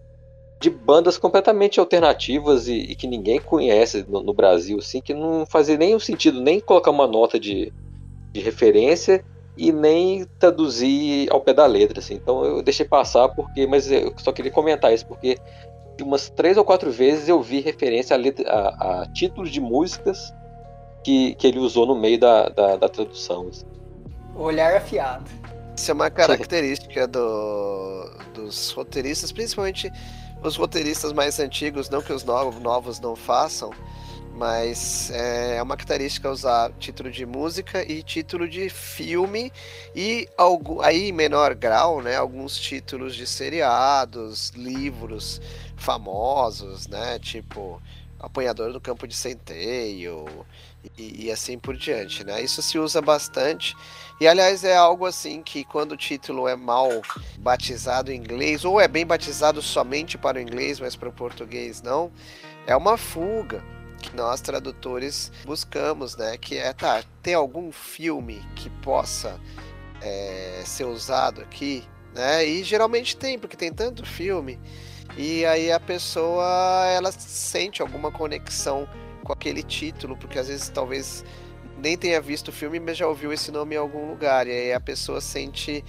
de 0.59 0.71
bandas 0.71 1.19
completamente 1.19 1.79
alternativas 1.79 2.67
e, 2.67 2.73
e 2.73 2.95
que 2.95 3.05
ninguém 3.05 3.39
conhece 3.39 4.03
no, 4.09 4.23
no, 4.23 4.33
Brasil, 4.33 4.79
assim, 4.79 4.99
que 4.99 5.13
não 5.13 5.45
fazia 5.45 5.77
nenhum 5.77 5.99
sentido 5.99 6.41
nem 6.41 6.59
colocar 6.59 6.89
uma 6.89 7.05
nota 7.05 7.39
de, 7.39 7.71
de 8.33 8.39
referência 8.39 9.23
e 9.55 9.71
nem 9.71 10.25
traduzir 10.39 11.31
ao 11.31 11.41
pé 11.41 11.53
da 11.53 11.67
letra, 11.67 11.99
assim. 11.99 12.15
Então 12.15 12.43
eu 12.43 12.63
deixei 12.63 12.87
passar 12.87 13.29
porque, 13.29 13.67
mas 13.67 13.91
eu 13.91 14.11
só 14.17 14.31
queria 14.31 14.51
comentar 14.51 14.91
isso 14.91 15.05
porque 15.05 15.37
umas 16.03 16.29
três 16.29 16.57
ou 16.57 16.63
quatro 16.63 16.91
vezes 16.91 17.27
eu 17.27 17.41
vi 17.41 17.59
referência 17.59 18.15
a, 18.15 18.19
letra, 18.19 18.49
a, 18.49 19.01
a 19.01 19.05
títulos 19.07 19.49
de 19.49 19.59
músicas 19.59 20.33
que, 21.03 21.35
que 21.35 21.47
ele 21.47 21.59
usou 21.59 21.85
no 21.85 21.95
meio 21.95 22.19
da, 22.19 22.49
da, 22.49 22.75
da 22.75 22.89
tradução. 22.89 23.47
Assim. 23.47 23.65
Olhar 24.35 24.75
afiado. 24.75 25.29
Isso 25.75 25.91
é 25.91 25.93
uma 25.93 26.09
característica 26.09 27.07
do, 27.07 28.09
dos 28.33 28.71
roteiristas, 28.71 29.31
principalmente 29.31 29.91
os 30.43 30.55
roteiristas 30.55 31.13
mais 31.13 31.39
antigos, 31.39 31.89
não 31.89 32.01
que 32.01 32.11
os 32.11 32.23
novos, 32.23 32.59
novos 32.59 32.99
não 32.99 33.15
façam, 33.15 33.71
mas 34.33 35.09
é 35.11 35.61
uma 35.61 35.75
característica 35.75 36.29
usar 36.29 36.71
título 36.79 37.09
de 37.09 37.25
música 37.25 37.83
e 37.83 38.03
título 38.03 38.47
de 38.47 38.69
filme 38.69 39.51
e 39.95 40.27
algo, 40.37 40.81
aí 40.81 41.09
em 41.09 41.11
menor 41.11 41.55
grau, 41.55 42.01
né, 42.01 42.15
alguns 42.15 42.57
títulos 42.57 43.15
de 43.15 43.25
seriados, 43.25 44.51
livros 44.51 45.41
famosos, 45.77 46.87
né, 46.87 47.19
tipo 47.19 47.81
Apanhador 48.19 48.73
do 48.73 48.81
Campo 48.81 49.07
de 49.07 49.15
Centeio 49.15 50.25
e, 50.97 51.25
e, 51.25 51.31
assim 51.31 51.57
por 51.57 51.77
diante, 51.77 52.23
né? 52.23 52.41
Isso 52.41 52.61
se 52.61 52.79
usa 52.79 53.01
bastante 53.01 53.75
e 54.19 54.27
aliás 54.27 54.63
é 54.63 54.75
algo 54.75 55.05
assim 55.05 55.43
que 55.43 55.63
quando 55.63 55.91
o 55.91 55.97
título 55.97 56.47
é 56.47 56.55
mal 56.55 56.89
batizado 57.37 58.11
em 58.11 58.15
inglês 58.15 58.65
ou 58.65 58.81
é 58.81 58.87
bem 58.87 59.05
batizado 59.05 59.61
somente 59.61 60.17
para 60.17 60.37
o 60.37 60.41
inglês, 60.41 60.79
mas 60.79 60.95
para 60.95 61.09
o 61.09 61.13
português 61.13 61.81
não, 61.81 62.11
é 62.65 62.75
uma 62.75 62.97
fuga 62.97 63.63
que 64.01 64.15
nós 64.15 64.41
tradutores 64.41 65.31
buscamos, 65.45 66.15
né? 66.15 66.37
Que 66.37 66.57
é, 66.57 66.73
tá, 66.73 67.03
tem 67.21 67.33
algum 67.33 67.71
filme 67.71 68.41
que 68.55 68.69
possa 68.81 69.39
é, 70.01 70.63
ser 70.65 70.85
usado 70.85 71.41
aqui, 71.41 71.83
né? 72.13 72.45
E 72.45 72.63
geralmente 72.63 73.15
tem, 73.15 73.37
porque 73.37 73.57
tem 73.57 73.71
tanto 73.71 74.05
filme. 74.05 74.59
E 75.15 75.45
aí 75.45 75.71
a 75.71 75.79
pessoa, 75.79 76.85
ela 76.89 77.11
sente 77.11 77.81
alguma 77.81 78.11
conexão 78.11 78.87
com 79.23 79.33
aquele 79.33 79.63
título, 79.63 80.15
porque 80.17 80.39
às 80.39 80.47
vezes 80.47 80.69
talvez 80.69 81.23
nem 81.77 81.97
tenha 81.97 82.19
visto 82.19 82.49
o 82.49 82.51
filme, 82.51 82.79
mas 82.79 82.97
já 82.97 83.07
ouviu 83.07 83.31
esse 83.31 83.51
nome 83.51 83.75
em 83.75 83.77
algum 83.77 84.09
lugar. 84.09 84.47
E 84.47 84.51
aí 84.51 84.73
a 84.73 84.79
pessoa 84.79 85.21
sente 85.21 85.83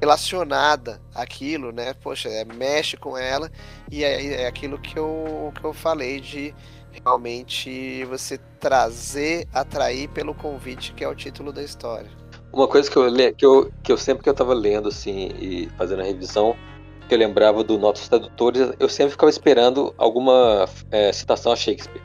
relacionada 0.00 1.00
àquilo, 1.14 1.72
né? 1.72 1.94
Poxa, 1.94 2.28
é, 2.28 2.44
mexe 2.44 2.96
com 2.96 3.16
ela 3.16 3.50
e 3.90 4.04
é, 4.04 4.42
é 4.42 4.46
aquilo 4.46 4.78
que 4.78 4.96
eu, 4.96 5.52
que 5.58 5.64
eu 5.64 5.72
falei 5.72 6.20
de 6.20 6.54
realmente 6.92 8.04
você 8.04 8.38
trazer, 8.58 9.46
atrair 9.52 10.08
pelo 10.08 10.34
convite 10.34 10.92
que 10.94 11.04
é 11.04 11.08
o 11.08 11.14
título 11.14 11.52
da 11.52 11.62
história. 11.62 12.10
Uma 12.52 12.66
coisa 12.66 12.90
que 12.90 12.96
eu, 12.96 13.34
que 13.34 13.44
eu, 13.44 13.72
que 13.82 13.92
eu 13.92 13.98
sempre 13.98 14.22
que 14.22 14.28
eu 14.28 14.32
estava 14.32 14.54
lendo 14.54 14.88
assim 14.88 15.30
e 15.38 15.68
fazendo 15.76 16.00
a 16.00 16.04
revisão, 16.04 16.56
que 17.08 17.14
eu 17.14 17.18
lembrava 17.18 17.64
do 17.64 17.78
Notas 17.78 18.08
Tradutores, 18.08 18.72
eu 18.78 18.88
sempre 18.88 19.12
ficava 19.12 19.30
esperando 19.30 19.94
alguma 19.96 20.68
é, 20.90 21.12
citação 21.12 21.52
a 21.52 21.56
Shakespeare. 21.56 22.02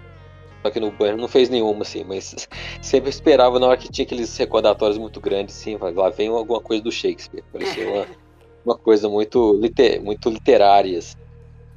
Só 0.61 0.71
que 0.71 0.79
no 0.79 0.91
banho 0.91 1.17
não 1.17 1.27
fez 1.27 1.49
nenhuma, 1.49 1.81
assim, 1.81 2.05
mas 2.05 2.47
sempre 2.81 3.09
esperava 3.09 3.59
na 3.59 3.67
hora 3.67 3.77
que 3.77 3.91
tinha 3.91 4.05
aqueles 4.05 4.35
recordatórios 4.37 4.97
muito 4.97 5.19
grandes, 5.19 5.59
assim, 5.59 5.77
lá 5.77 6.09
vem 6.09 6.29
alguma 6.29 6.61
coisa 6.61 6.81
do 6.81 6.91
Shakespeare. 6.91 7.43
Parecia 7.51 7.89
uma, 7.89 8.07
uma 8.65 8.77
coisa 8.77 9.09
muito, 9.09 9.59
liter, 9.61 10.01
muito 10.01 10.29
literária. 10.29 10.97
Assim. 10.97 11.17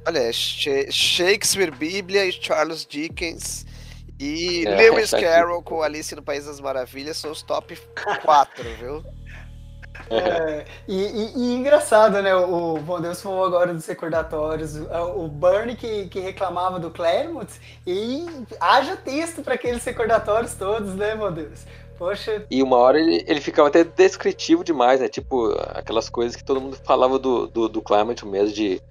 Olha, 0.07 0.31
Shakespeare, 0.31 1.69
Bíblia 1.69 2.25
e 2.25 2.31
Charles 2.31 2.85
Dickens 2.85 3.65
e 4.19 4.65
é, 4.65 4.75
Lewis 4.75 5.11
Carroll 5.19 5.61
com 5.61 5.81
Alice 5.81 6.15
no 6.15 6.23
País 6.23 6.45
das 6.45 6.59
Maravilhas 6.59 7.17
são 7.17 7.31
os 7.31 7.43
top 7.43 7.77
4, 8.23 8.63
viu? 8.79 9.03
É, 10.09 10.65
e, 10.87 10.95
e, 10.95 11.33
e, 11.35 11.55
engraçado, 11.55 12.21
né? 12.21 12.35
O 12.35 12.77
Bom 12.77 13.01
Deus 13.01 13.21
falou 13.21 13.45
agora 13.45 13.73
dos 13.73 13.85
recordatórios. 13.85 14.75
O 15.15 15.27
Bernie 15.27 15.75
que, 15.75 16.07
que 16.07 16.19
reclamava 16.19 16.79
do 16.79 16.89
Claremont 16.89 17.51
e 17.85 18.25
haja 18.59 18.95
texto 18.95 19.41
para 19.41 19.55
aqueles 19.55 19.83
recordatórios 19.83 20.53
todos, 20.53 20.95
né, 20.95 21.15
Bom 21.15 21.31
Deus? 21.31 21.65
Poxa. 21.97 22.45
E 22.49 22.61
uma 22.61 22.77
hora 22.77 22.99
ele, 22.99 23.23
ele 23.27 23.41
ficava 23.41 23.69
até 23.69 23.83
descritivo 23.83 24.63
demais, 24.63 25.01
né? 25.01 25.07
Tipo, 25.07 25.51
aquelas 25.69 26.09
coisas 26.09 26.35
que 26.35 26.43
todo 26.43 26.61
mundo 26.61 26.77
falava 26.83 27.17
do, 27.17 27.47
do, 27.47 27.67
do 27.67 27.81
Claremont 27.81 28.25
mesmo, 28.25 28.53
de 28.53 28.81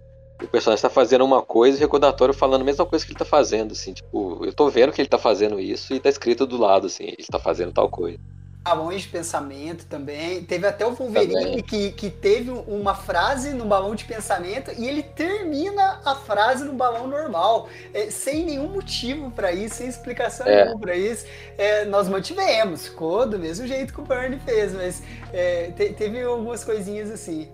o 0.42 0.46
personagem 0.46 0.76
está 0.76 0.90
fazendo 0.90 1.24
uma 1.24 1.40
coisa 1.40 1.76
e 1.76 1.80
o 1.80 1.80
recordatório 1.80 2.34
falando 2.34 2.60
a 2.60 2.64
mesma 2.64 2.84
coisa 2.84 3.04
que 3.04 3.10
ele 3.10 3.14
está 3.14 3.24
fazendo, 3.24 3.72
assim, 3.72 3.94
tipo, 3.94 4.44
eu 4.44 4.52
tô 4.52 4.68
vendo 4.68 4.92
que 4.92 5.00
ele 5.00 5.06
está 5.06 5.18
fazendo 5.18 5.58
isso 5.58 5.94
e 5.94 6.00
tá 6.00 6.10
escrito 6.10 6.46
do 6.46 6.58
lado, 6.58 6.88
assim, 6.88 7.04
ele 7.04 7.16
está 7.20 7.38
fazendo 7.38 7.72
tal 7.72 7.88
coisa. 7.88 8.18
Balões 8.66 9.02
de 9.02 9.08
pensamento 9.08 9.86
também. 9.86 10.42
Teve 10.42 10.66
até 10.66 10.84
o 10.84 10.90
Wolverine 10.92 11.62
que, 11.62 11.92
que 11.92 12.10
teve 12.10 12.50
uma 12.50 12.96
frase 12.96 13.50
no 13.50 13.64
balão 13.64 13.94
de 13.94 14.04
pensamento 14.04 14.72
e 14.76 14.88
ele 14.88 15.04
termina 15.04 16.00
a 16.04 16.16
frase 16.16 16.64
no 16.64 16.72
balão 16.72 17.06
normal, 17.06 17.68
é, 17.94 18.10
sem 18.10 18.44
nenhum 18.44 18.68
motivo 18.68 19.30
para 19.30 19.52
isso, 19.52 19.76
sem 19.76 19.86
explicação 19.86 20.48
é. 20.48 20.64
nenhuma 20.64 20.80
para 20.80 20.96
isso. 20.96 21.26
É, 21.56 21.84
nós 21.84 22.08
mantivemos, 22.08 22.88
ficou 22.88 23.24
do 23.24 23.38
mesmo 23.38 23.68
jeito 23.68 23.94
que 23.94 24.00
o 24.00 24.04
Bernie 24.04 24.40
fez, 24.40 24.74
mas 24.74 25.00
é, 25.32 25.70
te, 25.70 25.92
teve 25.92 26.20
algumas 26.22 26.64
coisinhas 26.64 27.08
assim. 27.08 27.48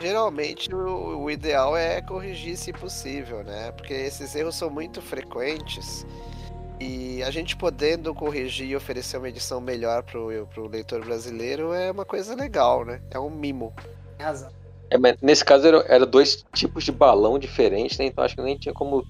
Geralmente 0.00 0.74
o, 0.74 1.22
o, 1.22 1.30
ideal 1.30 1.76
é 1.76 2.02
corrigir 2.02 2.56
se 2.56 2.72
possível, 2.72 3.44
né? 3.44 3.70
Porque 3.72 3.94
esses 3.94 4.34
erros 4.34 4.56
são 4.56 4.68
muito 4.68 5.00
frequentes 5.00 6.04
e 6.80 7.22
a 7.22 7.30
gente 7.30 7.56
podendo 7.56 8.14
corrigir 8.14 8.68
e 8.68 8.76
oferecer 8.76 9.16
uma 9.16 9.28
edição 9.28 9.60
melhor 9.60 10.02
pro, 10.02 10.46
pro 10.52 10.68
leitor 10.68 11.04
brasileiro 11.04 11.72
é 11.72 11.90
uma 11.90 12.04
coisa 12.04 12.34
legal, 12.34 12.84
né? 12.84 13.00
É 13.10 13.18
um 13.18 13.30
mimo. 13.30 13.72
Razão. 14.18 14.50
É, 14.90 14.98
mas 14.98 15.16
nesse 15.20 15.44
caso 15.44 15.66
era, 15.66 15.78
era, 15.88 16.06
dois 16.06 16.44
tipos 16.52 16.84
de 16.84 16.92
balão 16.92 17.38
diferentes, 17.38 17.98
né? 17.98 18.06
Então 18.06 18.22
acho 18.22 18.36
que 18.36 18.42
nem 18.42 18.56
tinha 18.56 18.74
como 18.74 19.04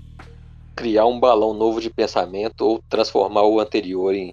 criar 0.74 1.06
um 1.06 1.18
balão 1.18 1.52
novo 1.52 1.80
de 1.80 1.90
pensamento 1.90 2.60
ou 2.62 2.82
transformar 2.88 3.43
o 3.43 3.60
anterior 3.60 4.14
em, 4.14 4.32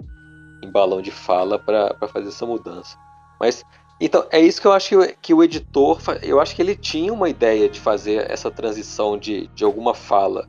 em 0.64 0.72
balão 0.72 1.02
de 1.02 1.12
fala 1.12 1.58
para 1.58 1.96
fazer 2.08 2.30
essa 2.30 2.46
mudança. 2.46 2.98
Mas 3.40 3.64
então, 4.00 4.26
é 4.32 4.40
isso 4.40 4.60
que 4.60 4.68
eu 4.68 4.74
acho 4.74 4.90
que, 4.90 4.96
o, 4.96 5.16
que 5.22 5.34
o 5.34 5.44
editor, 5.44 6.00
eu 6.22 6.42
acho 6.42 6.56
que 6.56 6.62
ele 6.62 6.76
tinha 6.76 7.14
uma 7.14 7.30
ideia 7.30 7.70
de 7.70 7.80
fazer 7.80 8.30
essa 8.30 8.52
transição 8.52 9.18
de, 9.18 9.48
de 9.56 9.64
alguma 9.64 9.94
fala 9.94 10.48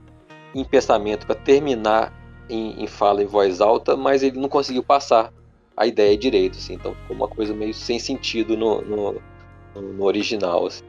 em 0.54 0.64
pensamento 0.64 1.26
para 1.26 1.36
terminar 1.36 2.12
em, 2.48 2.82
em, 2.82 2.86
fala 2.86 3.22
em 3.22 3.26
voz 3.26 3.60
alta, 3.60 3.96
mas 3.96 4.22
ele 4.22 4.38
não 4.38 4.48
conseguiu 4.48 4.82
passar 4.82 5.32
a 5.76 5.86
ideia 5.86 6.16
direito, 6.16 6.58
assim, 6.58 6.74
então 6.74 6.94
ficou 6.94 7.16
uma 7.16 7.28
coisa 7.28 7.52
meio 7.52 7.74
sem 7.74 7.98
sentido 7.98 8.56
no, 8.56 8.80
no, 8.82 9.22
no 9.74 10.04
original. 10.04 10.66
Assim. 10.66 10.84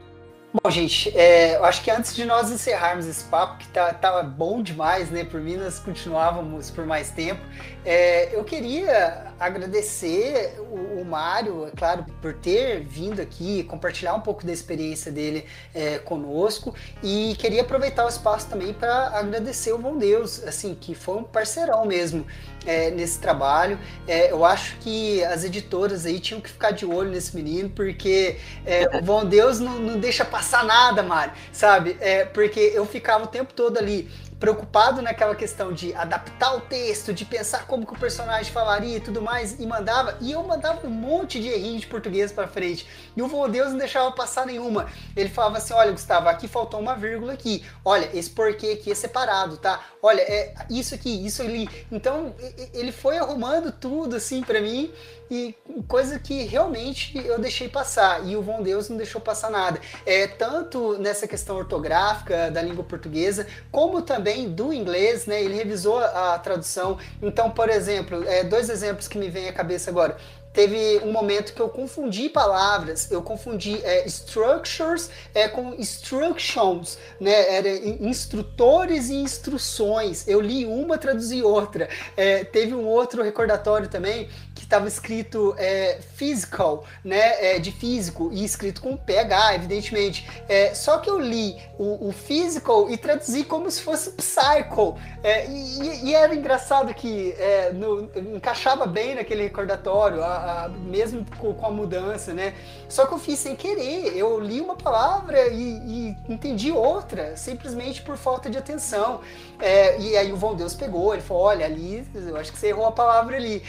Bom, 0.62 0.70
gente, 0.70 1.16
é, 1.16 1.56
eu 1.56 1.64
acho 1.64 1.82
que 1.82 1.90
antes 1.90 2.14
de 2.14 2.24
nós 2.24 2.50
encerrarmos 2.50 3.06
esse 3.06 3.24
papo, 3.24 3.58
que 3.58 3.68
tá, 3.68 3.92
tava 3.92 4.22
bom 4.22 4.62
demais, 4.62 5.10
né? 5.10 5.24
Por 5.24 5.40
mim, 5.40 5.56
nós 5.56 5.78
continuávamos 5.78 6.70
por 6.70 6.86
mais 6.86 7.10
tempo. 7.10 7.40
É, 7.84 8.34
eu 8.34 8.44
queria 8.44 9.25
agradecer 9.38 10.54
o, 10.58 11.00
o 11.00 11.04
Mário, 11.04 11.66
é 11.66 11.70
claro, 11.76 12.04
por 12.20 12.34
ter 12.34 12.80
vindo 12.80 13.20
aqui, 13.20 13.62
compartilhar 13.64 14.14
um 14.14 14.20
pouco 14.20 14.44
da 14.44 14.52
experiência 14.52 15.12
dele 15.12 15.46
é, 15.74 15.98
conosco. 15.98 16.74
E 17.02 17.34
queria 17.38 17.62
aproveitar 17.62 18.04
o 18.04 18.08
espaço 18.08 18.48
também 18.48 18.72
para 18.72 19.08
agradecer 19.08 19.72
o 19.72 19.78
Bom 19.78 19.96
Deus, 19.96 20.42
assim, 20.44 20.74
que 20.74 20.94
foi 20.94 21.16
um 21.16 21.24
parceirão 21.24 21.84
mesmo 21.84 22.26
é, 22.66 22.90
nesse 22.90 23.18
trabalho. 23.18 23.78
É, 24.06 24.32
eu 24.32 24.44
acho 24.44 24.76
que 24.78 25.24
as 25.24 25.44
editoras 25.44 26.04
aí 26.04 26.18
tinham 26.18 26.40
que 26.40 26.50
ficar 26.50 26.72
de 26.72 26.84
olho 26.84 27.10
nesse 27.10 27.34
menino, 27.36 27.70
porque 27.70 28.38
é, 28.64 28.98
o 28.98 29.02
Bom 29.02 29.24
Deus 29.24 29.60
não, 29.60 29.78
não 29.78 29.98
deixa 29.98 30.24
passar 30.24 30.64
nada, 30.64 31.02
Mário, 31.02 31.32
sabe? 31.52 31.96
É, 32.00 32.24
porque 32.24 32.60
eu 32.74 32.84
ficava 32.84 33.24
o 33.24 33.28
tempo 33.28 33.52
todo 33.54 33.78
ali 33.78 34.10
preocupado 34.38 35.00
naquela 35.00 35.34
questão 35.34 35.72
de 35.72 35.94
adaptar 35.94 36.54
o 36.56 36.60
texto, 36.60 37.12
de 37.12 37.24
pensar 37.24 37.66
como 37.66 37.86
que 37.86 37.94
o 37.94 37.98
personagem 37.98 38.52
falaria 38.52 38.98
e 38.98 39.00
tudo 39.00 39.22
mais, 39.22 39.58
e 39.58 39.66
mandava, 39.66 40.16
e 40.20 40.32
eu 40.32 40.42
mandava 40.42 40.86
um 40.86 40.90
monte 40.90 41.40
de 41.40 41.48
errinhos 41.48 41.82
de 41.82 41.86
português 41.86 42.32
para 42.32 42.46
frente. 42.46 42.86
E 43.16 43.22
o 43.22 43.28
vô 43.28 43.48
Deus 43.48 43.70
não 43.70 43.78
deixava 43.78 44.12
passar 44.12 44.46
nenhuma. 44.46 44.88
Ele 45.16 45.28
falava 45.28 45.58
assim: 45.58 45.72
"Olha, 45.72 45.92
Gustavo, 45.92 46.28
aqui 46.28 46.46
faltou 46.46 46.80
uma 46.80 46.94
vírgula 46.94 47.32
aqui. 47.32 47.64
Olha, 47.84 48.10
esse 48.12 48.30
porquê 48.30 48.78
aqui 48.80 48.90
é 48.90 48.94
separado, 48.94 49.56
tá? 49.56 49.80
Olha, 50.02 50.20
é 50.20 50.54
isso 50.68 50.94
aqui, 50.94 51.26
isso 51.26 51.42
ali". 51.42 51.68
Então, 51.90 52.34
ele 52.74 52.92
foi 52.92 53.16
arrumando 53.18 53.72
tudo 53.72 54.16
assim 54.16 54.42
para 54.42 54.60
mim 54.60 54.92
e 55.30 55.54
coisa 55.88 56.18
que 56.18 56.44
realmente 56.44 57.16
eu 57.18 57.38
deixei 57.38 57.68
passar 57.68 58.26
e 58.26 58.36
o 58.36 58.42
Von 58.42 58.62
Deus 58.62 58.88
não 58.88 58.96
deixou 58.96 59.20
passar 59.20 59.50
nada. 59.50 59.80
É 60.04 60.26
tanto 60.26 60.98
nessa 60.98 61.26
questão 61.26 61.56
ortográfica 61.56 62.50
da 62.50 62.62
língua 62.62 62.84
portuguesa, 62.84 63.46
como 63.70 64.02
também 64.02 64.48
do 64.48 64.72
inglês, 64.72 65.26
né? 65.26 65.42
Ele 65.42 65.54
revisou 65.54 65.98
a 65.98 66.38
tradução. 66.38 66.98
Então, 67.22 67.50
por 67.50 67.68
exemplo, 67.68 68.22
é, 68.28 68.44
dois 68.44 68.68
exemplos 68.68 69.08
que 69.08 69.18
me 69.18 69.28
vêm 69.28 69.48
à 69.48 69.52
cabeça 69.52 69.90
agora 69.90 70.16
teve 70.56 71.00
um 71.04 71.12
momento 71.12 71.52
que 71.52 71.60
eu 71.60 71.68
confundi 71.68 72.30
palavras, 72.30 73.10
eu 73.10 73.20
confundi 73.20 73.78
é, 73.84 74.06
structures 74.06 75.10
é, 75.34 75.46
com 75.46 75.74
instructions, 75.74 76.96
né? 77.20 77.54
Era 77.56 77.68
instrutores 77.68 79.10
e 79.10 79.16
instruções. 79.16 80.26
Eu 80.26 80.40
li 80.40 80.64
uma, 80.64 80.96
traduzi 80.96 81.42
outra. 81.42 81.90
É, 82.16 82.42
teve 82.42 82.74
um 82.74 82.86
outro 82.86 83.22
recordatório 83.22 83.86
também 83.86 84.30
que 84.56 84.64
estava 84.64 84.88
escrito 84.88 85.54
é, 85.58 85.98
physical, 86.14 86.86
né, 87.04 87.56
é, 87.56 87.58
de 87.58 87.70
físico, 87.70 88.30
e 88.32 88.42
escrito 88.42 88.80
com 88.80 88.96
PH, 88.96 89.54
evidentemente. 89.54 90.26
É, 90.48 90.74
só 90.74 90.96
que 90.96 91.10
eu 91.10 91.20
li 91.20 91.56
o, 91.78 92.08
o, 92.08 92.12
physical 92.12 92.88
e 92.88 92.96
traduzi 92.96 93.44
como 93.44 93.70
se 93.70 93.82
fosse 93.82 94.12
psycho. 94.12 94.96
É, 95.22 95.46
e, 95.46 96.06
e, 96.06 96.14
era 96.14 96.34
engraçado 96.34 96.94
que 96.94 97.34
no, 97.74 98.10
encaixava 98.34 98.86
bem 98.86 99.14
naquele 99.14 99.42
recordatório, 99.42 100.22
a, 100.22 100.45
mesmo 100.68 101.24
com, 101.38 101.54
com, 101.54 101.66
a 101.66 101.70
mudança, 101.70 102.34
né? 102.34 102.54
Só 102.88 103.06
que 103.06 103.14
eu 103.14 103.18
fiz 103.18 103.38
sem 103.38 103.54
querer. 103.54 104.16
Eu 104.16 104.40
li 104.40 104.60
uma 104.60 104.76
palavra 104.76 105.48
e, 105.48 105.62
e 105.62 106.16
entendi 106.28 106.72
outra, 106.72 107.36
simplesmente 107.36 108.02
por 108.02 108.16
falta 108.16 108.50
de 108.50 108.58
atenção. 108.58 109.20
É, 109.58 109.98
e 110.00 110.16
aí 110.16 110.32
o 110.32 110.36
Von 110.36 110.54
Deus 110.54 110.74
pegou, 110.74 111.12
ele 111.12 111.22
falou: 111.22 111.44
olha, 111.44 111.64
ali, 111.64 112.06
eu 112.14 112.36
acho 112.36 112.52
que 112.52 112.58
você 112.58 112.68
errou 112.68 112.86
a 112.86 112.92
palavra 112.92 113.36
ali. 113.36 113.62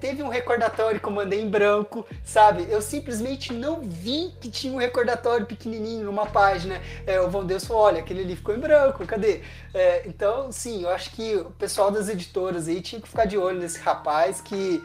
teve 0.00 0.18
teve 0.18 0.22
um 0.22 0.28
recordatório 0.28 0.98
que 0.98 1.06
eu 1.06 1.12
mandei 1.12 1.40
em 1.40 1.48
branco, 1.48 2.04
sabe? 2.24 2.66
Eu 2.68 2.82
simplesmente 2.82 3.52
não 3.52 3.80
vi 3.80 4.32
que 4.40 4.50
tinha 4.50 4.72
um 4.72 4.76
recordatório 4.76 5.46
pequenininho 5.46 6.04
numa 6.04 6.26
página. 6.26 6.80
É, 7.06 7.20
o 7.20 7.30
Von 7.30 7.44
Deus 7.44 7.64
falou, 7.64 7.84
olha, 7.84 8.00
aquele 8.00 8.22
ali 8.22 8.34
ficou 8.34 8.54
em 8.54 8.58
branco, 8.58 9.06
cadê? 9.06 9.42
É, 9.72 10.02
então, 10.06 10.50
sim, 10.50 10.82
eu 10.82 10.90
acho 10.90 11.10
que 11.12 11.36
o 11.36 11.50
pessoal 11.52 11.90
das 11.90 12.08
editoras 12.08 12.66
aí 12.66 12.80
tinha 12.80 13.00
que 13.00 13.08
ficar 13.08 13.26
de 13.26 13.38
olho 13.38 13.60
nesse 13.60 13.78
rapaz 13.78 14.40
que 14.40 14.82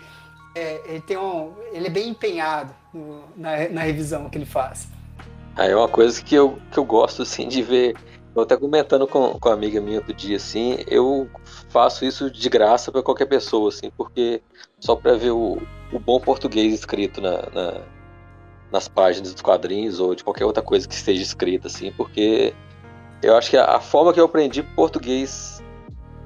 é, 0.55 0.81
ele, 0.85 1.01
tem 1.01 1.17
um, 1.17 1.53
ele 1.71 1.87
é 1.87 1.89
bem 1.89 2.09
empenhado 2.09 2.73
no, 2.93 3.23
na, 3.35 3.69
na 3.69 3.81
revisão 3.81 4.29
que 4.29 4.37
ele 4.37 4.45
faz. 4.45 4.87
Ah, 5.55 5.65
é 5.65 5.75
uma 5.75 5.87
coisa 5.87 6.21
que 6.21 6.33
eu, 6.33 6.57
que 6.71 6.77
eu 6.77 6.85
gosto, 6.85 7.21
assim, 7.21 7.47
de 7.47 7.61
ver 7.61 7.95
eu 8.35 8.41
até 8.41 8.57
comentando 8.57 9.05
com, 9.07 9.37
com 9.39 9.49
a 9.49 9.53
amiga 9.53 9.79
minha 9.79 10.01
do 10.01 10.13
dia, 10.13 10.37
assim, 10.37 10.77
eu 10.87 11.29
faço 11.69 12.03
isso 12.03 12.31
de 12.31 12.49
graça 12.49 12.91
para 12.91 13.03
qualquer 13.03 13.25
pessoa, 13.27 13.69
assim, 13.69 13.91
porque 13.95 14.41
só 14.79 14.95
para 14.95 15.15
ver 15.15 15.31
o, 15.31 15.61
o 15.91 15.99
bom 15.99 16.19
português 16.19 16.73
escrito 16.73 17.21
na, 17.21 17.43
na, 17.53 17.81
nas 18.71 18.87
páginas 18.87 19.33
dos 19.33 19.41
quadrinhos 19.41 19.99
ou 19.99 20.15
de 20.15 20.23
qualquer 20.23 20.45
outra 20.45 20.63
coisa 20.63 20.87
que 20.87 20.95
esteja 20.95 21.21
escrita, 21.21 21.67
assim, 21.67 21.91
porque 21.91 22.55
eu 23.21 23.37
acho 23.37 23.51
que 23.51 23.57
a, 23.57 23.75
a 23.75 23.79
forma 23.79 24.11
que 24.11 24.19
eu 24.19 24.25
aprendi 24.25 24.63
português 24.63 25.52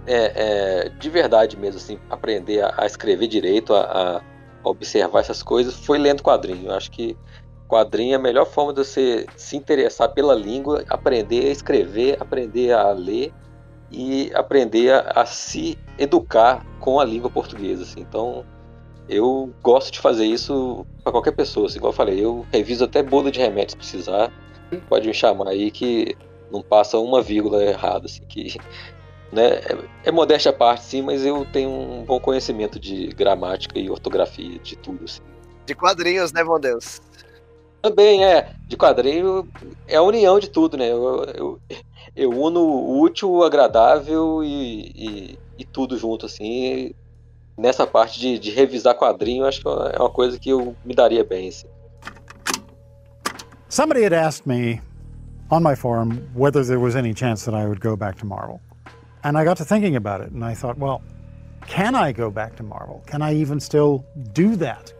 é, 0.07 0.85
é, 0.85 0.89
de 0.89 1.09
verdade 1.09 1.57
mesmo, 1.57 1.79
assim, 1.79 1.99
aprender 2.09 2.61
a, 2.61 2.73
a 2.77 2.85
escrever 2.85 3.27
direito, 3.27 3.73
a, 3.73 3.81
a, 3.81 4.21
observar 4.63 5.19
essas 5.19 5.43
coisas, 5.43 5.75
foi 5.75 5.97
lendo 5.97 6.23
quadrinho. 6.23 6.67
Eu 6.67 6.73
acho 6.73 6.89
que 6.89 7.15
Quadrinho 7.67 8.13
é 8.13 8.15
a 8.15 8.19
melhor 8.19 8.45
forma 8.45 8.73
de 8.73 8.79
você 8.79 9.25
se 9.35 9.57
interessar 9.57 10.09
pela 10.13 10.33
língua, 10.33 10.85
aprender 10.89 11.47
a 11.47 11.51
escrever, 11.51 12.17
aprender 12.19 12.71
a 12.71 12.91
ler 12.91 13.33
e 13.91 14.31
aprender 14.33 14.93
a, 14.93 15.21
a 15.21 15.25
se 15.25 15.77
educar 15.97 16.65
com 16.79 16.99
a 16.99 17.05
língua 17.05 17.29
portuguesa. 17.29 17.83
Assim. 17.83 17.99
Então, 17.99 18.45
eu 19.09 19.53
gosto 19.61 19.91
de 19.91 19.99
fazer 19.99 20.25
isso 20.25 20.85
para 21.03 21.11
qualquer 21.11 21.33
pessoa. 21.33 21.67
Assim, 21.67 21.77
igual 21.77 21.91
eu 21.91 21.95
falei, 21.95 22.23
eu 22.23 22.45
reviso 22.51 22.85
até 22.85 23.03
bolo 23.03 23.29
de 23.29 23.39
remédio 23.39 23.71
se 23.71 23.77
precisar. 23.77 24.31
Pode 24.87 25.07
me 25.07 25.13
chamar 25.13 25.49
aí 25.49 25.69
que 25.69 26.15
não 26.49 26.61
passa 26.61 26.97
uma 26.97 27.21
vírgula 27.21 27.61
errada. 27.61 28.05
Assim, 28.05 28.23
que, 28.25 28.57
né, 29.31 29.55
é, 29.55 29.77
é 30.05 30.11
modéstia 30.11 30.51
à 30.51 30.53
parte, 30.53 30.83
sim, 30.83 31.01
mas 31.01 31.25
eu 31.25 31.45
tenho 31.45 31.69
um 31.69 32.05
bom 32.05 32.19
conhecimento 32.19 32.79
de 32.79 33.07
gramática 33.07 33.77
e 33.77 33.89
ortografia, 33.89 34.59
de 34.59 34.75
tudo. 34.77 35.03
Assim. 35.03 35.21
De 35.65 35.75
quadrinhos, 35.75 36.31
né, 36.31 36.43
meu 36.43 36.59
Deus? 36.59 37.01
Também 37.81 38.25
é, 38.25 38.53
de 38.67 38.75
quadrinho 38.75 39.47
é 39.87 39.95
a 39.95 40.01
união 40.01 40.39
de 40.39 40.49
tudo, 40.49 40.77
né? 40.77 40.91
Eu, 40.91 41.25
eu, 41.35 41.59
eu 42.15 42.29
uno 42.31 42.61
o 42.61 43.01
útil, 43.01 43.29
o 43.29 43.43
agradável 43.43 44.43
e, 44.43 44.91
e, 44.95 45.39
e, 45.59 45.65
tudo 45.65 45.97
junto, 45.97 46.25
assim. 46.25 46.93
Nessa 47.57 47.85
parte 47.85 48.19
de, 48.19 48.39
de 48.39 48.51
revisar 48.51 48.95
quadrinho, 48.95 49.45
acho 49.45 49.61
que 49.61 49.67
é 49.67 49.99
uma 49.99 50.09
coisa 50.09 50.39
que 50.39 50.49
eu 50.49 50.75
me 50.85 50.93
daria 50.93 51.23
bem, 51.23 51.49
assim. 51.49 51.67
Somebody 53.69 54.03
had 54.03 54.13
asked 54.13 54.47
me 54.47 54.81
on 55.51 55.61
my 55.61 55.75
forum 55.75 56.21
whether 56.33 56.63
there 56.63 56.79
was 56.79 56.95
any 56.95 57.13
chance 57.13 57.45
that 57.45 57.55
I 57.55 57.65
would 57.65 57.81
go 57.81 57.95
back 57.95 58.17
to 58.19 58.25
Marvel. 58.25 58.61
And 59.23 59.37
I 59.37 59.43
got 59.43 59.57
to 59.57 59.65
thinking 59.65 59.95
about 59.95 60.21
it, 60.21 60.31
and 60.31 60.43
I 60.43 60.53
thought, 60.53 60.77
well, 60.77 61.01
can 61.67 61.95
I 61.95 62.11
go 62.11 62.29
back 62.29 62.55
to 62.57 62.63
Marvel? 62.63 63.01
Can 63.07 63.21
I 63.21 63.33
even 63.35 63.59
still 63.59 64.05
do 64.33 64.55
that? 64.57 64.93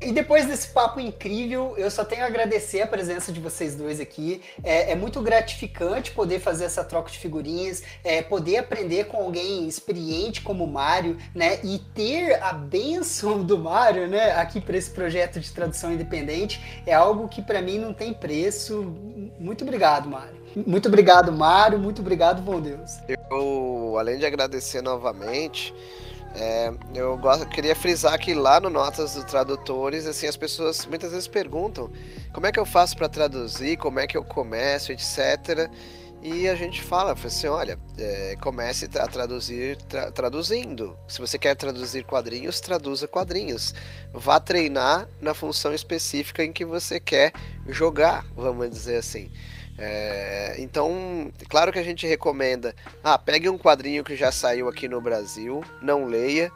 E 0.00 0.12
depois 0.12 0.46
desse 0.46 0.68
papo 0.68 1.00
incrível, 1.00 1.74
eu 1.76 1.90
só 1.90 2.04
tenho 2.04 2.22
a 2.22 2.26
agradecer 2.26 2.80
a 2.80 2.86
presença 2.86 3.32
de 3.32 3.40
vocês 3.40 3.74
dois 3.74 3.98
aqui. 3.98 4.40
É, 4.62 4.92
é 4.92 4.94
muito 4.94 5.20
gratificante 5.20 6.12
poder 6.12 6.38
fazer 6.38 6.66
essa 6.66 6.84
troca 6.84 7.10
de 7.10 7.18
figurinhas, 7.18 7.82
é, 8.04 8.22
poder 8.22 8.58
aprender 8.58 9.06
com 9.06 9.16
alguém 9.16 9.66
experiente 9.66 10.40
como 10.40 10.64
o 10.64 10.72
Mário, 10.72 11.18
né? 11.34 11.58
E 11.64 11.80
ter 11.94 12.40
a 12.40 12.52
benção 12.52 13.42
do 13.42 13.58
Mário, 13.58 14.06
né? 14.06 14.30
Aqui 14.32 14.60
para 14.60 14.76
esse 14.76 14.90
projeto 14.90 15.40
de 15.40 15.52
tradução 15.52 15.92
independente 15.92 16.82
é 16.86 16.94
algo 16.94 17.28
que 17.28 17.42
para 17.42 17.60
mim 17.60 17.78
não 17.78 17.92
tem 17.92 18.14
preço. 18.14 18.94
Muito 19.38 19.64
obrigado, 19.64 20.08
Mário. 20.08 20.37
Muito 20.54 20.88
obrigado, 20.88 21.32
Mário. 21.32 21.78
Muito 21.78 22.00
obrigado, 22.00 22.42
bom 22.42 22.60
Deus. 22.60 22.98
Eu, 23.30 23.96
além 23.98 24.18
de 24.18 24.26
agradecer 24.26 24.82
novamente. 24.82 25.74
É, 26.34 26.70
eu 26.94 27.16
gosto, 27.16 27.46
queria 27.48 27.74
frisar 27.74 28.18
que 28.18 28.34
lá 28.34 28.60
no 28.60 28.68
Notas 28.68 29.14
dos 29.14 29.24
Tradutores, 29.24 30.06
assim, 30.06 30.26
as 30.26 30.36
pessoas 30.36 30.84
muitas 30.86 31.10
vezes 31.10 31.26
perguntam 31.26 31.90
como 32.32 32.46
é 32.46 32.52
que 32.52 32.60
eu 32.60 32.66
faço 32.66 32.96
para 32.96 33.08
traduzir, 33.08 33.78
como 33.78 33.98
é 33.98 34.06
que 34.06 34.16
eu 34.16 34.22
começo, 34.22 34.92
etc. 34.92 35.70
E 36.20 36.48
a 36.48 36.54
gente 36.56 36.82
fala, 36.82 37.12
assim, 37.12 37.46
olha, 37.46 37.78
é, 37.96 38.36
comece 38.40 38.88
a 38.98 39.06
traduzir 39.06 39.76
tra 39.82 40.10
traduzindo. 40.10 40.96
Se 41.06 41.20
você 41.20 41.38
quer 41.38 41.54
traduzir 41.54 42.04
quadrinhos, 42.04 42.60
traduza 42.60 43.06
quadrinhos. 43.06 43.72
Vá 44.12 44.40
treinar 44.40 45.08
na 45.20 45.32
função 45.32 45.72
específica 45.72 46.44
em 46.44 46.52
que 46.52 46.64
você 46.64 46.98
quer 46.98 47.32
jogar, 47.68 48.26
vamos 48.34 48.68
dizer 48.68 48.96
assim. 48.96 49.30
É, 49.78 50.56
então, 50.58 51.32
claro 51.48 51.72
que 51.72 51.78
a 51.78 51.84
gente 51.84 52.06
recomenda. 52.06 52.74
Ah, 53.02 53.16
pegue 53.16 53.48
um 53.48 53.56
quadrinho 53.56 54.02
que 54.02 54.16
já 54.16 54.32
saiu 54.32 54.68
aqui 54.68 54.88
no 54.88 55.00
Brasil, 55.00 55.62
não 55.80 56.04
leia, 56.04 56.50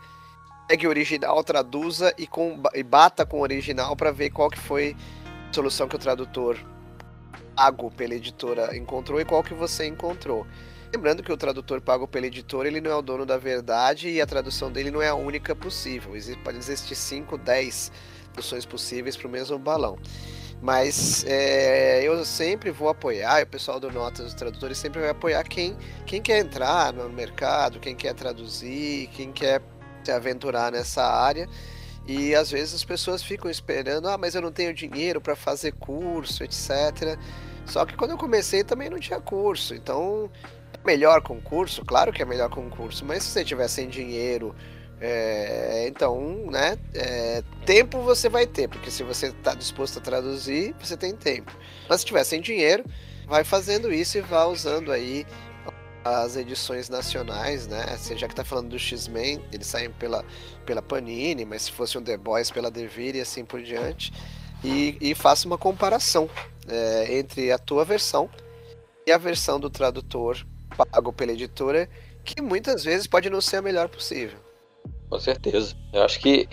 pegue 0.66 0.86
o 0.86 0.90
original, 0.90 1.42
traduza 1.44 2.12
e, 2.18 2.26
com, 2.26 2.60
e 2.74 2.82
bata 2.82 3.24
com 3.24 3.38
o 3.38 3.42
original 3.42 3.94
para 3.94 4.10
ver 4.10 4.30
qual 4.30 4.50
que 4.50 4.58
foi 4.58 4.96
a 5.48 5.52
solução 5.52 5.86
que 5.86 5.94
o 5.94 5.98
tradutor 5.98 6.58
pago 7.54 7.90
pela 7.92 8.14
editora 8.14 8.76
encontrou 8.76 9.20
e 9.20 9.24
qual 9.24 9.42
que 9.42 9.54
você 9.54 9.86
encontrou. 9.86 10.44
Lembrando 10.92 11.22
que 11.22 11.32
o 11.32 11.36
tradutor 11.36 11.80
pago 11.80 12.08
pela 12.08 12.26
editora 12.26 12.68
ele 12.68 12.80
não 12.80 12.90
é 12.90 12.94
o 12.94 13.02
dono 13.02 13.24
da 13.24 13.38
verdade 13.38 14.10
e 14.10 14.20
a 14.20 14.26
tradução 14.26 14.70
dele 14.70 14.90
não 14.90 15.00
é 15.00 15.08
a 15.08 15.14
única 15.14 15.54
possível. 15.54 16.12
Pode 16.42 16.58
existir 16.58 16.94
5, 16.94 17.38
10 17.38 17.92
traduções 18.32 18.66
possíveis 18.66 19.16
para 19.16 19.28
o 19.28 19.30
mesmo 19.30 19.58
balão. 19.58 19.98
Mas 20.62 21.24
é, 21.26 22.04
eu 22.04 22.24
sempre 22.24 22.70
vou 22.70 22.88
apoiar, 22.88 23.42
o 23.42 23.46
pessoal 23.48 23.80
do 23.80 23.90
Notas 23.90 24.26
dos 24.26 24.34
Tradutores 24.34 24.78
sempre 24.78 25.00
vai 25.00 25.10
apoiar 25.10 25.42
quem, 25.42 25.76
quem 26.06 26.22
quer 26.22 26.38
entrar 26.38 26.92
no 26.92 27.08
mercado, 27.08 27.80
quem 27.80 27.96
quer 27.96 28.14
traduzir, 28.14 29.08
quem 29.08 29.32
quer 29.32 29.60
se 30.04 30.12
aventurar 30.12 30.70
nessa 30.70 31.02
área. 31.02 31.48
E 32.06 32.32
às 32.32 32.48
vezes 32.48 32.74
as 32.74 32.84
pessoas 32.84 33.24
ficam 33.24 33.50
esperando, 33.50 34.08
ah, 34.08 34.16
mas 34.16 34.36
eu 34.36 34.40
não 34.40 34.52
tenho 34.52 34.72
dinheiro 34.72 35.20
para 35.20 35.34
fazer 35.34 35.72
curso, 35.72 36.44
etc. 36.44 37.18
Só 37.66 37.84
que 37.84 37.96
quando 37.96 38.12
eu 38.12 38.18
comecei 38.18 38.62
também 38.62 38.88
não 38.88 39.00
tinha 39.00 39.20
curso, 39.20 39.74
então 39.74 40.30
é 40.72 40.86
melhor 40.86 41.22
com 41.22 41.40
curso, 41.40 41.84
claro 41.84 42.12
que 42.12 42.22
é 42.22 42.24
melhor 42.24 42.50
com 42.50 42.70
curso, 42.70 43.04
mas 43.04 43.24
se 43.24 43.30
você 43.30 43.44
tiver 43.44 43.66
sem 43.66 43.88
dinheiro, 43.88 44.54
é, 45.04 45.88
então, 45.88 46.46
né, 46.48 46.78
é, 46.94 47.42
tempo 47.66 48.00
você 48.02 48.28
vai 48.28 48.46
ter, 48.46 48.68
porque 48.68 48.88
se 48.88 49.02
você 49.02 49.26
está 49.26 49.52
disposto 49.52 49.98
a 49.98 50.00
traduzir, 50.00 50.76
você 50.78 50.96
tem 50.96 51.16
tempo. 51.16 51.50
Mas 51.88 52.00
se 52.00 52.06
tiver 52.06 52.22
sem 52.22 52.40
dinheiro, 52.40 52.84
vai 53.26 53.42
fazendo 53.42 53.92
isso 53.92 54.16
e 54.16 54.20
vá 54.20 54.44
usando 54.46 54.92
aí 54.92 55.26
as 56.04 56.36
edições 56.36 56.88
nacionais, 56.88 57.66
né? 57.66 57.96
Você 57.96 58.16
já 58.16 58.28
que 58.28 58.34
tá 58.34 58.44
falando 58.44 58.68
do 58.68 58.78
X-Men, 58.78 59.44
eles 59.52 59.66
saem 59.66 59.90
pela, 59.90 60.24
pela 60.64 60.80
Panini, 60.80 61.44
mas 61.44 61.62
se 61.62 61.72
fosse 61.72 61.98
um 61.98 62.02
The 62.02 62.16
Boys 62.16 62.52
pela 62.52 62.70
Devir 62.70 63.16
e 63.16 63.20
assim 63.20 63.44
por 63.44 63.60
diante. 63.60 64.12
E, 64.62 64.96
e 65.00 65.14
faça 65.16 65.48
uma 65.48 65.58
comparação 65.58 66.30
é, 66.68 67.18
entre 67.18 67.50
a 67.50 67.58
tua 67.58 67.84
versão 67.84 68.30
e 69.04 69.10
a 69.10 69.18
versão 69.18 69.58
do 69.58 69.68
tradutor 69.68 70.46
pago 70.76 71.12
pela 71.12 71.32
editora, 71.32 71.88
que 72.24 72.40
muitas 72.40 72.84
vezes 72.84 73.08
pode 73.08 73.28
não 73.28 73.40
ser 73.40 73.56
a 73.56 73.62
melhor 73.62 73.88
possível. 73.88 74.51
Com 75.12 75.20
certeza. 75.20 75.76
Eu 75.92 76.04
acho 76.04 76.18
que 76.18 76.48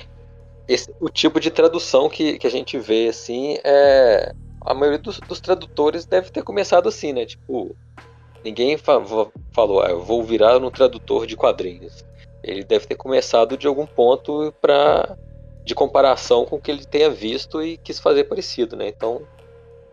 esse, 0.67 0.93
o 0.99 1.09
tipo 1.09 1.39
de 1.39 1.49
tradução 1.49 2.09
que, 2.09 2.37
que 2.37 2.45
a 2.45 2.51
gente 2.51 2.77
vê, 2.77 3.07
assim, 3.07 3.57
é. 3.63 4.33
A 4.65 4.73
maioria 4.73 4.99
dos, 4.99 5.17
dos 5.21 5.39
tradutores 5.39 6.05
deve 6.05 6.29
ter 6.29 6.43
começado 6.43 6.89
assim, 6.89 7.13
né? 7.13 7.25
Tipo, 7.25 7.73
ninguém 8.43 8.75
fa 8.77 9.01
falou, 9.53 9.81
ah, 9.81 9.89
eu 9.89 10.03
vou 10.03 10.21
virar 10.25 10.61
um 10.61 10.69
tradutor 10.69 11.25
de 11.25 11.37
quadrinhos. 11.37 12.03
Ele 12.43 12.65
deve 12.65 12.85
ter 12.85 12.95
começado 12.95 13.55
de 13.55 13.65
algum 13.65 13.85
ponto 13.85 14.53
para 14.61 15.17
de 15.63 15.73
comparação 15.73 16.43
com 16.43 16.57
o 16.57 16.61
que 16.61 16.69
ele 16.69 16.83
tenha 16.83 17.09
visto 17.09 17.63
e 17.63 17.77
quis 17.77 17.97
fazer 17.97 18.25
parecido, 18.25 18.75
né? 18.75 18.89
Então, 18.89 19.21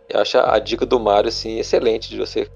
eu 0.09 0.19
acho 0.19 0.39
a 0.39 0.59
dica 0.59 0.85
do 0.85 0.99
Mário 0.99 1.29
assim 1.29 1.61
excelente 1.61 2.11
de 2.11 2.19
você 2.19 2.51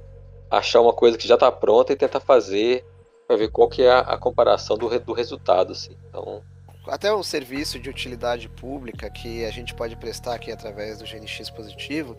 achar 0.50 0.80
uma 0.80 0.92
coisa 0.92 1.16
que 1.16 1.28
já 1.28 1.34
está 1.34 1.52
pronta 1.52 1.92
e 1.92 1.96
tentar 1.96 2.18
fazer 2.18 2.84
para 3.31 3.36
ver 3.36 3.48
qual 3.48 3.69
que 3.69 3.82
é 3.82 3.89
a, 3.89 4.01
a 4.01 4.19
comparação 4.19 4.77
do, 4.77 4.89
do 4.98 5.12
resultado. 5.12 5.70
Assim. 5.70 5.93
Então, 6.09 6.43
até 6.89 7.15
um 7.15 7.23
serviço 7.23 7.78
de 7.78 7.89
utilidade 7.89 8.48
pública 8.48 9.09
que 9.09 9.44
a 9.44 9.52
gente 9.52 9.73
pode 9.73 9.94
prestar 9.94 10.35
aqui 10.35 10.51
através 10.51 10.98
do 10.98 11.05
GNX 11.05 11.48
positivo. 11.48 12.16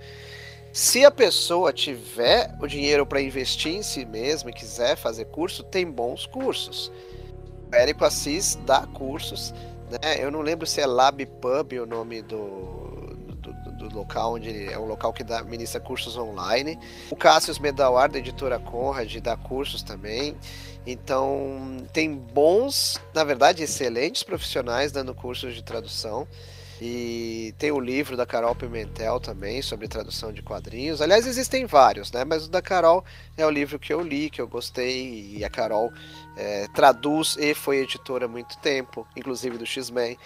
Se 0.71 1.03
a 1.03 1.11
pessoa 1.11 1.73
tiver 1.73 2.55
o 2.61 2.65
dinheiro 2.65 3.05
para 3.05 3.21
investir 3.21 3.75
em 3.75 3.83
si 3.83 4.05
mesma 4.05 4.51
e 4.51 4.53
quiser 4.53 4.95
fazer 4.95 5.25
curso, 5.25 5.65
tem 5.65 5.85
bons 5.85 6.25
cursos. 6.25 6.89
O 7.69 7.75
Érico 7.75 8.05
Assis 8.05 8.57
dá 8.65 8.87
cursos, 8.87 9.53
né? 9.89 10.15
Eu 10.17 10.31
não 10.31 10.39
lembro 10.39 10.65
se 10.65 10.79
é 10.79 10.85
LabPub 10.85 11.77
o 11.77 11.85
nome 11.85 12.21
do, 12.21 12.91
do 13.81 13.93
local 13.93 14.35
onde 14.35 14.47
ele 14.49 14.71
é 14.71 14.79
um 14.79 14.85
local 14.85 15.11
que 15.11 15.23
dá, 15.23 15.43
ministra 15.43 15.81
cursos 15.81 16.17
online. 16.17 16.79
O 17.09 17.17
Cassius 17.17 17.59
Medawar, 17.59 18.09
da 18.09 18.19
editora 18.19 18.59
Conrad, 18.59 19.13
dá 19.17 19.35
cursos 19.35 19.83
também. 19.83 20.37
Então, 20.85 21.85
tem 21.93 22.13
bons, 22.13 22.99
na 23.13 23.23
verdade, 23.23 23.63
excelentes 23.63 24.23
profissionais 24.23 24.91
dando 24.91 25.13
cursos 25.13 25.53
de 25.53 25.63
tradução. 25.63 26.27
E 26.83 27.53
tem 27.59 27.71
o 27.71 27.79
livro 27.79 28.17
da 28.17 28.25
Carol 28.25 28.55
Pimentel 28.55 29.19
também 29.19 29.61
sobre 29.61 29.87
tradução 29.87 30.33
de 30.33 30.41
quadrinhos. 30.41 30.99
Aliás, 30.99 31.27
existem 31.27 31.67
vários, 31.67 32.11
né? 32.11 32.25
Mas 32.25 32.47
o 32.47 32.49
da 32.49 32.59
Carol 32.59 33.05
é 33.37 33.45
o 33.45 33.51
livro 33.51 33.77
que 33.77 33.93
eu 33.93 34.01
li, 34.01 34.31
que 34.31 34.41
eu 34.41 34.47
gostei. 34.47 35.35
E 35.37 35.45
a 35.45 35.49
Carol 35.49 35.93
é, 36.35 36.67
traduz 36.73 37.37
e 37.39 37.53
foi 37.53 37.77
editora 37.77 38.25
há 38.25 38.27
muito 38.27 38.57
tempo, 38.57 39.05
inclusive 39.15 39.59
do 39.59 39.65
X-Men. 39.65 40.17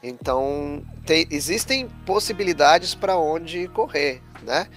Então, 0.00 0.84
tem, 1.04 1.26
existem 1.32 1.88
possibilidades 2.06 2.94
para 2.94 3.16
onde 3.16 3.66
correr, 3.68 4.22
né? 4.42 4.68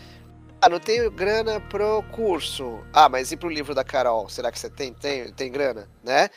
Ah, 0.59 0.69
não 0.69 0.79
tenho 0.79 1.09
grana 1.11 1.59
pro 1.59 2.03
curso. 2.11 2.79
Ah, 2.91 3.07
mas 3.07 3.31
e 3.31 3.37
pro 3.37 3.47
livro 3.47 3.75
da 3.75 3.83
Carol? 3.83 4.27
Será 4.27 4.51
que 4.51 4.57
você 4.57 4.69
tem? 4.69 4.93
Tem, 4.93 5.31
tem 5.31 5.51
grana, 5.51 5.87
né? 6.03 6.29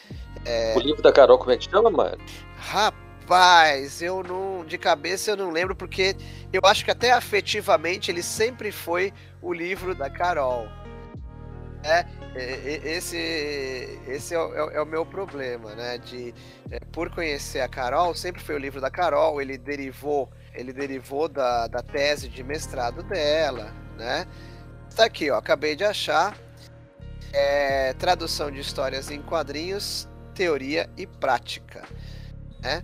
É... 0.44 0.74
O 0.76 0.80
livro 0.80 1.02
da 1.02 1.10
Carol, 1.10 1.38
como 1.38 1.52
é 1.52 1.56
que 1.56 1.70
chama, 1.70 1.90
mano? 1.90 2.18
Rapaz, 2.59 4.02
eu 4.02 4.22
não. 4.22 4.64
De 4.64 4.76
cabeça 4.76 5.30
eu 5.30 5.36
não 5.36 5.51
lembro, 5.51 5.74
porque 5.74 6.14
eu 6.52 6.60
acho 6.64 6.84
que 6.84 6.90
até 6.90 7.12
afetivamente 7.12 8.10
ele 8.10 8.22
sempre 8.22 8.70
foi 8.70 9.12
o 9.40 9.52
livro 9.55 9.94
da 9.94 10.10
Carol. 10.10 10.68
É, 11.82 12.05
esse, 12.84 13.16
esse 14.06 14.34
é, 14.34 14.38
é, 14.38 14.76
é, 14.76 14.82
o 14.82 14.86
meu 14.86 15.06
problema, 15.06 15.74
né? 15.74 15.97
De, 15.97 16.34
é, 16.70 16.78
por 16.92 17.10
conhecer 17.10 17.60
a 17.60 17.68
Carol, 17.68 18.14
sempre 18.14 18.42
foi 18.42 18.55
o 18.55 18.59
livro 18.59 18.80
da 18.80 18.90
Carol, 18.90 19.40
ele 19.40 19.56
derivou, 19.56 20.30
ele 20.55 20.72
derivou 20.72 21.26
da, 21.26 21.66
da 21.66 21.82
tese 21.82 22.28
de 22.28 22.44
mestrado 22.44 23.02
dela, 23.02 23.72
né? 24.01 24.27
Tá 24.97 25.05
aqui, 25.05 25.31
ó, 25.31 25.39
acabei 25.39 25.77
de 25.77 25.85
achar. 25.85 26.36
É, 27.32 27.93
tradução 27.93 28.51
de 28.51 28.59
histórias 28.59 29.09
em 29.09 29.22
quadrinhos, 29.22 30.09
teoria 30.35 30.90
e 30.97 31.06
prática, 31.06 31.85
né? 32.60 32.82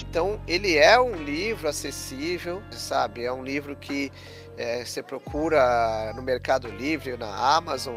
Então, 0.00 0.40
ele 0.46 0.78
é 0.78 0.98
um 0.98 1.16
livro 1.16 1.68
acessível, 1.68 2.62
sabe? 2.70 3.24
É 3.24 3.32
um 3.32 3.44
livro 3.44 3.76
que 3.76 4.10
é, 4.56 4.84
você 4.84 5.02
procura 5.02 6.12
no 6.14 6.22
Mercado 6.22 6.68
Livre, 6.68 7.16
na 7.18 7.56
Amazon, 7.56 7.96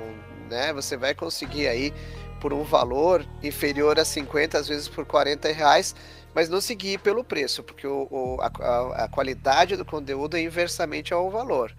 né? 0.50 0.74
Você 0.74 0.98
vai 0.98 1.14
conseguir 1.14 1.68
aí 1.68 1.94
por 2.42 2.52
um 2.52 2.64
valor 2.64 3.26
inferior 3.42 4.00
a 4.00 4.04
50, 4.04 4.58
às 4.58 4.68
vezes 4.68 4.88
por 4.90 5.06
40 5.06 5.52
reais, 5.54 5.96
mas 6.34 6.50
não 6.50 6.60
seguir 6.60 7.00
pelo 7.00 7.24
preço, 7.24 7.64
porque 7.64 7.88
o, 7.88 8.08
o 8.12 8.38
a, 8.42 9.06
a, 9.06 9.08
qualidade 9.08 9.76
do 9.76 9.86
conteúdo 9.86 10.36
é 10.36 10.42
inversamente 10.42 11.14
ao 11.14 11.30
valor 11.32 11.74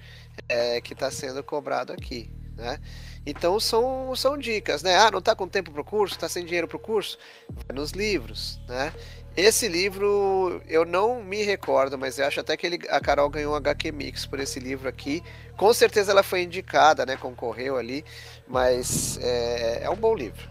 é, 0.48 0.80
que 0.80 0.92
está 0.92 1.10
sendo 1.10 1.42
cobrado 1.42 1.92
aqui, 1.92 2.30
né? 2.56 2.78
Então 3.24 3.58
são, 3.60 4.14
são 4.16 4.38
dicas, 4.38 4.82
né? 4.82 4.96
Ah, 4.96 5.10
não 5.10 5.18
está 5.18 5.34
com 5.34 5.46
tempo 5.46 5.70
para 5.70 5.80
o 5.80 5.84
curso, 5.84 6.14
está 6.14 6.28
sem 6.28 6.44
dinheiro 6.44 6.66
para 6.66 6.76
o 6.76 6.80
curso? 6.80 7.18
Vai 7.48 7.76
nos 7.76 7.92
livros, 7.92 8.60
né? 8.68 8.92
Esse 9.36 9.68
livro 9.68 10.60
eu 10.66 10.84
não 10.84 11.22
me 11.22 11.42
recordo, 11.42 11.96
mas 11.96 12.18
eu 12.18 12.26
acho 12.26 12.40
até 12.40 12.56
que 12.56 12.66
ele, 12.66 12.78
a 12.88 12.98
Carol 13.00 13.30
ganhou 13.30 13.52
um 13.52 13.56
HQ 13.56 13.92
Mix 13.92 14.26
por 14.26 14.40
esse 14.40 14.58
livro 14.58 14.88
aqui. 14.88 15.22
Com 15.56 15.72
certeza 15.72 16.10
ela 16.10 16.22
foi 16.22 16.42
indicada, 16.42 17.06
né? 17.06 17.16
Concorreu 17.16 17.76
ali, 17.76 18.04
mas 18.48 19.18
é, 19.22 19.84
é 19.84 19.90
um 19.90 19.96
bom 19.96 20.14
livro. 20.14 20.48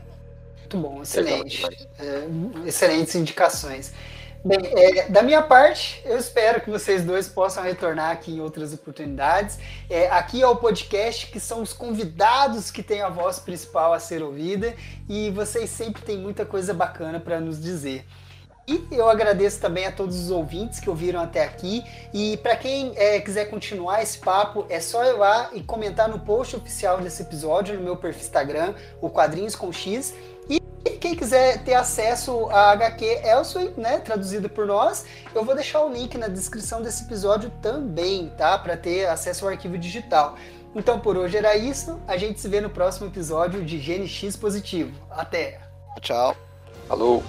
Muito 0.59 0.77
bom, 0.77 1.01
excelente. 1.01 1.65
É, 1.97 2.27
excelentes 2.65 3.15
indicações. 3.15 3.93
Bem, 4.47 4.59
é, 4.77 5.09
da 5.09 5.21
minha 5.21 5.41
parte, 5.41 6.01
eu 6.05 6.17
espero 6.17 6.61
que 6.61 6.69
vocês 6.69 7.03
dois 7.03 7.27
possam 7.27 7.61
retornar 7.61 8.11
aqui 8.11 8.31
em 8.31 8.39
outras 8.39 8.73
oportunidades. 8.73 9.59
É, 9.89 10.09
aqui 10.09 10.41
é 10.41 10.47
o 10.47 10.55
podcast 10.55 11.27
que 11.27 11.37
são 11.37 11.61
os 11.61 11.73
convidados 11.73 12.71
que 12.71 12.81
têm 12.81 13.01
a 13.01 13.09
voz 13.09 13.39
principal 13.39 13.91
a 13.91 13.99
ser 13.99 14.23
ouvida 14.23 14.73
e 15.09 15.29
vocês 15.31 15.69
sempre 15.69 16.01
têm 16.01 16.17
muita 16.17 16.45
coisa 16.45 16.73
bacana 16.73 17.19
para 17.19 17.41
nos 17.41 17.61
dizer. 17.61 18.05
E 18.65 18.85
eu 18.91 19.09
agradeço 19.09 19.59
também 19.59 19.85
a 19.85 19.91
todos 19.91 20.17
os 20.17 20.31
ouvintes 20.31 20.79
que 20.79 20.89
ouviram 20.89 21.19
até 21.21 21.43
aqui. 21.43 21.83
E 22.13 22.37
para 22.37 22.55
quem 22.55 22.93
é, 22.95 23.19
quiser 23.19 23.49
continuar 23.49 24.01
esse 24.01 24.17
papo, 24.17 24.65
é 24.69 24.79
só 24.79 25.03
ir 25.03 25.13
lá 25.13 25.49
e 25.53 25.61
comentar 25.61 26.07
no 26.07 26.19
post 26.19 26.55
oficial 26.55 27.01
desse 27.01 27.21
episódio 27.21 27.75
no 27.75 27.83
meu 27.83 27.97
perfil 27.97 28.23
Instagram, 28.23 28.75
o 29.01 29.09
Quadrinhos 29.09 29.57
com 29.57 29.73
X. 29.73 30.13
E 30.87 30.91
quem 30.91 31.15
quiser 31.15 31.61
ter 31.63 31.73
acesso 31.73 32.49
a 32.49 32.71
HQ 32.71 33.03
Elsewhere, 33.21 33.73
né, 33.75 33.99
traduzido 33.99 34.49
por 34.49 34.65
nós, 34.65 35.05
eu 35.35 35.43
vou 35.43 35.53
deixar 35.53 35.81
o 35.81 35.91
link 35.91 36.17
na 36.17 36.29
descrição 36.29 36.81
desse 36.81 37.03
episódio 37.03 37.51
também, 37.61 38.31
tá? 38.37 38.57
Para 38.57 38.77
ter 38.77 39.05
acesso 39.05 39.43
ao 39.43 39.51
arquivo 39.51 39.77
digital. 39.77 40.37
Então 40.73 40.97
por 40.97 41.17
hoje 41.17 41.35
era 41.35 41.57
isso. 41.57 41.99
A 42.07 42.15
gente 42.15 42.39
se 42.39 42.47
vê 42.47 42.61
no 42.61 42.69
próximo 42.69 43.07
episódio 43.07 43.65
de 43.65 43.77
GNX 43.77 44.37
Positivo. 44.37 44.93
Até! 45.11 45.59
Tchau. 45.99 46.33
Falou! 46.87 47.21